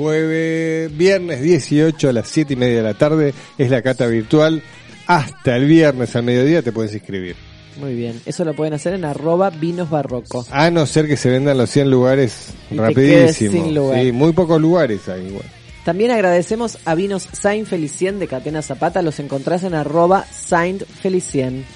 Jueves, 0.00 0.96
viernes 0.96 1.42
18 1.42 2.08
a 2.08 2.12
las 2.14 2.26
7 2.28 2.54
y 2.54 2.56
media 2.56 2.76
de 2.76 2.82
la 2.82 2.94
tarde 2.94 3.34
es 3.58 3.68
la 3.70 3.82
cata 3.82 4.06
virtual. 4.06 4.62
Hasta 5.06 5.56
el 5.56 5.66
viernes 5.66 6.16
al 6.16 6.22
mediodía 6.22 6.62
te 6.62 6.72
puedes 6.72 6.94
inscribir. 6.94 7.36
Muy 7.78 7.94
bien. 7.94 8.18
Eso 8.24 8.46
lo 8.46 8.54
pueden 8.54 8.72
hacer 8.72 8.94
en 8.94 9.04
arroba 9.04 9.50
vinos 9.50 9.90
barroco. 9.90 10.46
A 10.50 10.70
no 10.70 10.86
ser 10.86 11.06
que 11.06 11.18
se 11.18 11.28
vendan 11.28 11.58
los 11.58 11.68
100 11.68 11.90
lugares 11.90 12.46
Y 12.70 12.76
rapidísimo. 12.78 13.52
sin 13.52 13.74
lugar. 13.74 14.02
Sí, 14.02 14.10
muy 14.12 14.32
pocos 14.32 14.58
lugares 14.58 15.06
hay 15.06 15.26
igual. 15.26 15.44
También 15.84 16.12
agradecemos 16.12 16.78
a 16.86 16.94
Vinos 16.94 17.28
Saint 17.32 17.68
Felicien 17.68 18.18
de 18.18 18.26
Catena 18.26 18.62
Zapata, 18.62 19.02
los 19.02 19.20
encontrás 19.20 19.64
en 19.64 19.74
arroba 19.74 20.24
Saint 20.30 20.82
Felicien. 20.82 21.66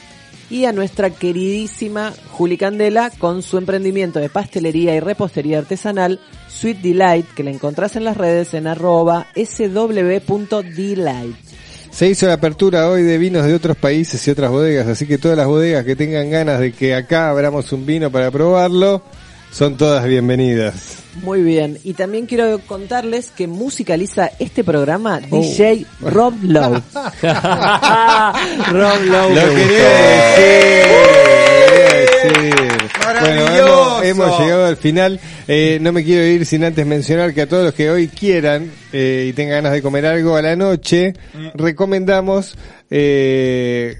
Y 0.50 0.66
a 0.66 0.72
nuestra 0.72 1.10
queridísima 1.10 2.12
Juli 2.30 2.56
Candela 2.56 3.10
con 3.10 3.42
su 3.42 3.58
emprendimiento 3.58 4.18
de 4.18 4.28
pastelería 4.28 4.94
y 4.94 5.00
repostería 5.00 5.58
artesanal 5.58 6.20
Sweet 6.48 6.80
Delight, 6.80 7.26
que 7.34 7.44
la 7.44 7.50
encontrás 7.50 7.96
en 7.96 8.04
las 8.04 8.16
redes 8.16 8.54
en 8.54 8.66
arroba 8.66 9.26
sw.delight. 9.34 10.24
Se 11.90 12.08
hizo 12.08 12.26
la 12.26 12.32
apertura 12.32 12.88
hoy 12.88 13.02
de 13.02 13.18
vinos 13.18 13.46
de 13.46 13.54
otros 13.54 13.76
países 13.76 14.26
y 14.26 14.30
otras 14.32 14.50
bodegas, 14.50 14.88
así 14.88 15.06
que 15.06 15.16
todas 15.16 15.36
las 15.36 15.46
bodegas 15.46 15.84
que 15.84 15.94
tengan 15.94 16.28
ganas 16.28 16.58
de 16.58 16.72
que 16.72 16.92
acá 16.92 17.30
abramos 17.30 17.72
un 17.72 17.86
vino 17.86 18.10
para 18.10 18.32
probarlo, 18.32 19.02
son 19.54 19.76
todas 19.76 20.04
bienvenidas. 20.04 20.96
Muy 21.22 21.42
bien. 21.42 21.78
Y 21.84 21.92
también 21.94 22.26
quiero 22.26 22.58
contarles 22.66 23.30
que 23.30 23.46
musicaliza 23.46 24.30
este 24.40 24.64
programa 24.64 25.20
Oh. 25.30 25.40
DJ 25.40 25.86
Rob 26.00 26.34
Lowe. 26.42 26.82
Rob 27.22 29.02
Lowe. 29.04 29.34
Lo 29.34 29.54
quería 29.54 29.88
decir, 30.34 30.90
quería 31.62 32.50
decir. 32.50 32.90
¡Maravilloso! 33.04 33.44
Bueno, 33.44 34.02
hemos, 34.02 34.26
hemos 34.26 34.40
llegado 34.40 34.66
al 34.66 34.76
final. 34.76 35.20
Eh, 35.46 35.78
no 35.80 35.92
me 35.92 36.02
quiero 36.02 36.24
ir 36.26 36.44
sin 36.46 36.64
antes 36.64 36.84
mencionar 36.84 37.32
que 37.32 37.42
a 37.42 37.48
todos 37.48 37.64
los 37.64 37.74
que 37.74 37.90
hoy 37.90 38.08
quieran 38.08 38.72
eh, 38.92 39.26
y 39.28 39.32
tengan 39.34 39.56
ganas 39.62 39.72
de 39.74 39.82
comer 39.82 40.04
algo 40.06 40.34
a 40.34 40.42
la 40.42 40.56
noche, 40.56 41.12
recomendamos 41.54 42.56
eh, 42.90 43.98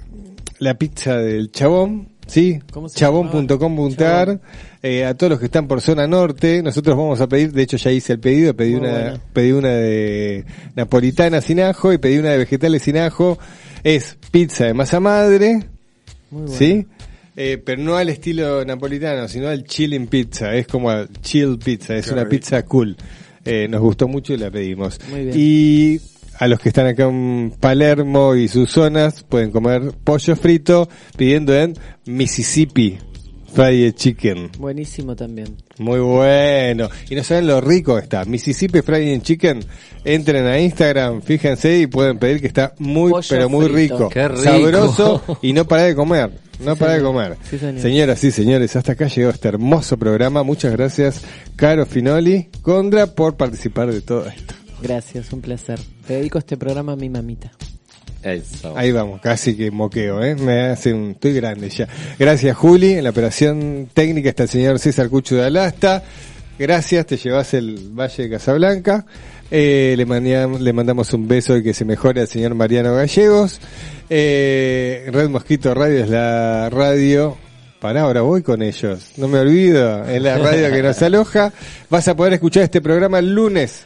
la 0.59 0.75
pizza 0.75 1.17
del 1.19 1.53
Chabón. 1.53 2.09
¿Sí? 2.27 2.61
¿Cómo 2.73 2.89
se 2.89 2.97
Chabón.com.ar 2.97 4.41
eh, 4.83 5.05
a 5.05 5.15
todos 5.15 5.31
los 5.31 5.39
que 5.39 5.47
están 5.47 5.67
por 5.67 5.81
zona 5.81 6.07
norte, 6.07 6.63
nosotros 6.63 6.97
vamos 6.97 7.21
a 7.21 7.27
pedir, 7.27 7.53
de 7.53 7.63
hecho 7.63 7.77
ya 7.79 7.91
hice 7.91 8.13
el 8.15 8.21
pedido, 8.21 8.55
pedí 8.55 8.75
Muy 8.75 8.81
una, 8.81 9.21
pedí 9.33 9.53
una 9.53 9.71
de 9.71 10.45
napolitana 10.75 11.41
sin 11.41 11.61
ajo 11.61 11.93
y 11.93 11.99
pedí 11.99 12.19
una 12.19 12.31
de 12.31 12.39
vegetales 12.39 12.83
sin 12.83 12.99
ajo. 12.99 13.39
Es 13.83 14.19
pizza 14.31 14.65
de 14.67 14.75
masa 14.75 15.01
madre, 15.01 15.65
Muy. 16.31 16.49
¿sí? 16.49 16.87
Eh, 17.37 17.61
pero 17.65 17.83
no 17.83 17.97
al 17.97 18.09
estilo 18.11 18.65
napolitano, 18.65 19.27
sino 19.29 19.49
al 19.49 19.65
chilling 19.65 20.07
pizza. 20.07 20.55
Es 20.55 20.67
como 20.67 20.91
al 20.91 21.09
chill 21.21 21.59
pizza, 21.59 21.97
es 21.97 22.07
Qué 22.07 22.13
una 22.13 22.25
rico. 22.25 22.31
pizza 22.31 22.63
cool. 22.65 22.97
Eh, 23.45 23.67
nos 23.69 23.81
gustó 23.81 24.07
mucho 24.09 24.33
y 24.33 24.37
la 24.39 24.51
pedimos. 24.51 24.99
Muy 25.11 25.25
bien. 25.25 25.33
Y 25.35 26.01
a 26.39 26.49
los 26.49 26.61
que 26.61 26.69
están 26.69 26.87
acá 26.87 27.05
en 27.05 27.55
Palermo 27.61 28.35
y 28.35 28.49
sus 28.49 28.71
zonas 28.71 29.23
pueden 29.23 29.51
comer 29.51 29.93
pollo 30.05 30.37
frito 30.37 30.89
pidiendo 31.17 31.55
en 31.55 31.75
Mississippi 32.07 32.99
Fried 33.55 33.95
Chicken. 33.95 34.51
Buenísimo 34.59 35.15
también. 35.15 35.57
Muy 35.79 36.01
bueno. 36.01 36.89
Y 37.09 37.15
no 37.15 37.23
saben 37.23 37.47
lo 37.47 37.61
rico 37.61 37.95
que 37.95 38.03
está. 38.03 38.25
Mississippi 38.25 38.83
Fried 38.83 39.23
Chicken. 39.23 39.65
Entren 40.05 40.47
a 40.47 40.59
Instagram, 40.59 41.23
fíjense 41.23 41.79
y 41.79 41.87
pueden 41.87 42.19
pedir 42.19 42.41
que 42.41 42.49
está 42.49 42.75
muy, 42.79 43.13
Pollo 43.13 43.27
pero 43.31 43.49
muy 43.49 43.67
frito. 43.69 43.95
rico. 43.95 44.09
Qué 44.09 44.27
rico. 44.29 44.43
Sabroso 44.43 45.23
y 45.43 45.53
no 45.53 45.67
para 45.67 45.85
de 45.85 45.95
comer. 45.95 46.31
No 46.61 46.75
Sí, 46.75 46.81
para 46.81 46.95
de 46.95 47.03
comer. 47.03 47.37
Sí, 47.49 47.59
señor. 47.59 47.81
Señoras 47.81 48.25
y 48.25 48.31
señores, 48.31 48.77
hasta 48.77 48.93
acá 48.93 49.07
llegó 49.07 49.31
este 49.31 49.49
hermoso 49.49 49.97
programa. 49.97 50.43
Muchas 50.43 50.73
gracias, 50.73 51.23
Caro 51.57 51.87
Finoli, 51.87 52.49
Condra, 52.63 53.07
por 53.07 53.37
participar 53.37 53.93
de 53.93 54.01
todo 54.01 54.27
esto. 54.27 54.55
Gracias, 54.83 55.33
un 55.33 55.41
placer. 55.41 55.79
Te 56.07 56.15
dedico 56.15 56.39
este 56.39 56.57
programa 56.57 56.93
a 56.93 56.97
mi 56.97 57.09
mamita. 57.09 57.51
Eso. 58.23 58.73
Ahí 58.77 58.91
vamos, 58.91 59.21
casi 59.21 59.55
que 59.55 59.71
moqueo, 59.71 60.23
¿eh? 60.23 60.35
Me 60.35 60.63
hace 60.69 60.95
un... 60.95 61.11
Estoy 61.11 61.35
grande 61.35 61.69
ya. 61.69 61.87
Gracias, 62.19 62.57
Juli. 62.57 62.93
En 62.95 63.05
la 63.05 63.11
operación 63.11 63.89
técnica 63.93 64.31
está 64.31 64.45
el 64.45 64.49
señor 64.49 64.79
César 64.79 65.09
Cucho 65.11 65.37
de 65.37 65.45
Alasta. 65.45 66.03
Gracias, 66.59 67.05
te 67.07 67.17
llevas 67.19 67.53
el 67.53 67.91
Valle 67.93 68.23
de 68.25 68.31
Casablanca. 68.31 69.05
Eh, 69.51 69.95
le, 69.97 70.07
mandam- 70.07 70.59
le 70.59 70.73
mandamos 70.73 71.13
un 71.13 71.29
beso 71.29 71.57
y 71.57 71.63
que 71.63 71.75
se 71.75 71.85
mejore 71.85 72.23
al 72.23 72.29
señor 72.29 72.55
Mariano 72.55 72.95
Gallegos. 72.95 73.61
Eh, 74.09 75.09
Red 75.13 75.29
Mosquito 75.29 75.75
Radio 75.75 76.05
es 76.05 76.09
la 76.09 76.71
radio. 76.71 77.37
Para 77.81 78.03
ahora 78.03 78.23
voy 78.23 78.43
con 78.43 78.63
ellos. 78.63 79.11
No 79.19 79.29
me 79.29 79.39
olvido. 79.39 80.05
Es 80.07 80.23
la 80.23 80.39
radio 80.39 80.71
que 80.73 80.83
nos 80.83 81.03
aloja. 81.03 81.53
Vas 81.91 82.09
a 82.09 82.17
poder 82.17 82.33
escuchar 82.35 82.63
este 82.63 82.81
programa 82.81 83.19
el 83.19 83.35
lunes 83.35 83.85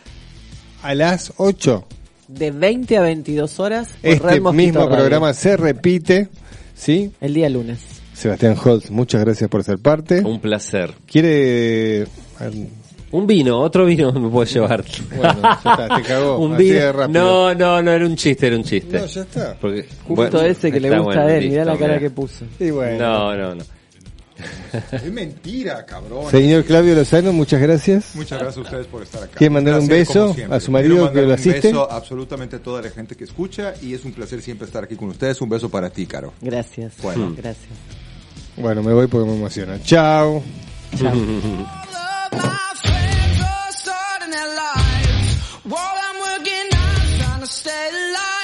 a 0.83 0.95
las 0.95 1.33
8 1.39 1.85
De 2.29 2.51
20 2.51 2.97
a 2.99 3.03
22 3.03 3.59
horas. 3.61 3.89
por 4.01 4.11
este 4.11 4.27
Red 4.27 4.43
mismo 4.53 4.81
Radio. 4.81 4.97
programa 4.97 5.33
se 5.35 5.57
repite, 5.57 6.29
¿sí? 6.75 7.11
El 7.21 7.35
día 7.35 7.49
lunes. 7.49 7.81
Sebastián 8.13 8.57
Holtz, 8.63 8.91
muchas 8.91 9.25
gracias 9.25 9.49
por 9.49 9.65
ser 9.65 9.79
parte. 9.79 10.21
Un 10.21 10.41
placer. 10.41 10.93
¿Quiere...? 11.07 12.07
Un 13.11 13.27
vino, 13.27 13.59
otro 13.61 13.87
vino 13.87 14.13
me 14.21 14.29
puedes 14.29 14.53
llevar. 14.53 14.85
Bueno, 15.17 15.41
ya 15.43 15.53
está, 15.53 15.97
te 15.97 16.03
cagó, 16.03 16.39
un 16.41 16.55
así 16.55 16.65
vino. 16.65 17.09
No, 17.09 17.55
no, 17.55 17.83
no, 17.83 17.91
era 17.91 18.05
un 18.05 18.17
chiste, 18.17 18.49
era 18.49 18.57
un 18.57 18.65
chiste. 18.65 18.99
No, 18.99 19.07
ya 19.07 19.23
está. 19.23 19.57
Porque, 19.59 19.87
Justo 20.07 20.15
bueno, 20.15 20.41
ese 20.43 20.71
que 20.71 20.81
le 20.81 20.91
gusta 20.91 21.05
bueno, 21.05 21.23
a 21.23 21.35
él. 21.35 21.49
Mirá 21.49 21.65
la 21.65 21.77
cara 21.79 21.99
que 21.99 22.11
puso. 22.11 22.45
Y 22.61 22.71
bueno. 22.71 22.99
No, 22.99 23.37
no, 23.37 23.55
no. 23.55 23.65
Es 24.93 25.13
mentira, 25.13 25.85
cabrón. 25.85 26.31
Señor 26.31 26.65
Claudio 26.65 26.95
Lozano, 26.95 27.33
muchas 27.33 27.61
gracias. 27.61 28.15
Muchas 28.15 28.39
gracias 28.39 28.59
a 28.59 28.61
ustedes 28.61 28.87
por 28.87 29.03
estar 29.03 29.23
acá. 29.23 29.33
¿Quiere 29.37 29.51
mandar 29.51 29.79
un 29.81 29.89
beso 29.89 30.35
a 30.51 30.61
su 30.61 30.71
marido 30.71 30.97
Quiero 30.97 31.13
que 31.13 31.21
lo 31.23 31.27
un 31.29 31.33
asiste? 31.33 31.69
beso 31.69 31.91
a 31.91 31.97
absolutamente 31.97 32.57
a 32.57 32.63
toda 32.63 32.83
la 32.83 32.91
gente 32.91 33.17
que 33.17 33.25
escucha 33.25 33.75
y 33.83 33.95
es 33.95 34.05
un 34.05 34.13
placer 34.13 34.43
siempre 34.43 34.67
estar 34.67 34.85
aquí 34.85 34.97
con 34.97 35.09
ustedes. 35.09 35.41
Un 35.41 35.49
beso 35.49 35.69
para 35.69 35.91
ti, 35.91 36.07
Caro. 36.07 36.33
Gracias. 36.41 36.95
Bueno. 37.03 37.35
Gracias. 37.37 37.69
Bueno, 38.57 38.83
me 38.83 38.93
voy 38.93 39.07
porque 39.07 39.29
me 39.29 39.37
emociona. 39.37 39.81
Chao. 39.83 40.43
lives 47.81 48.38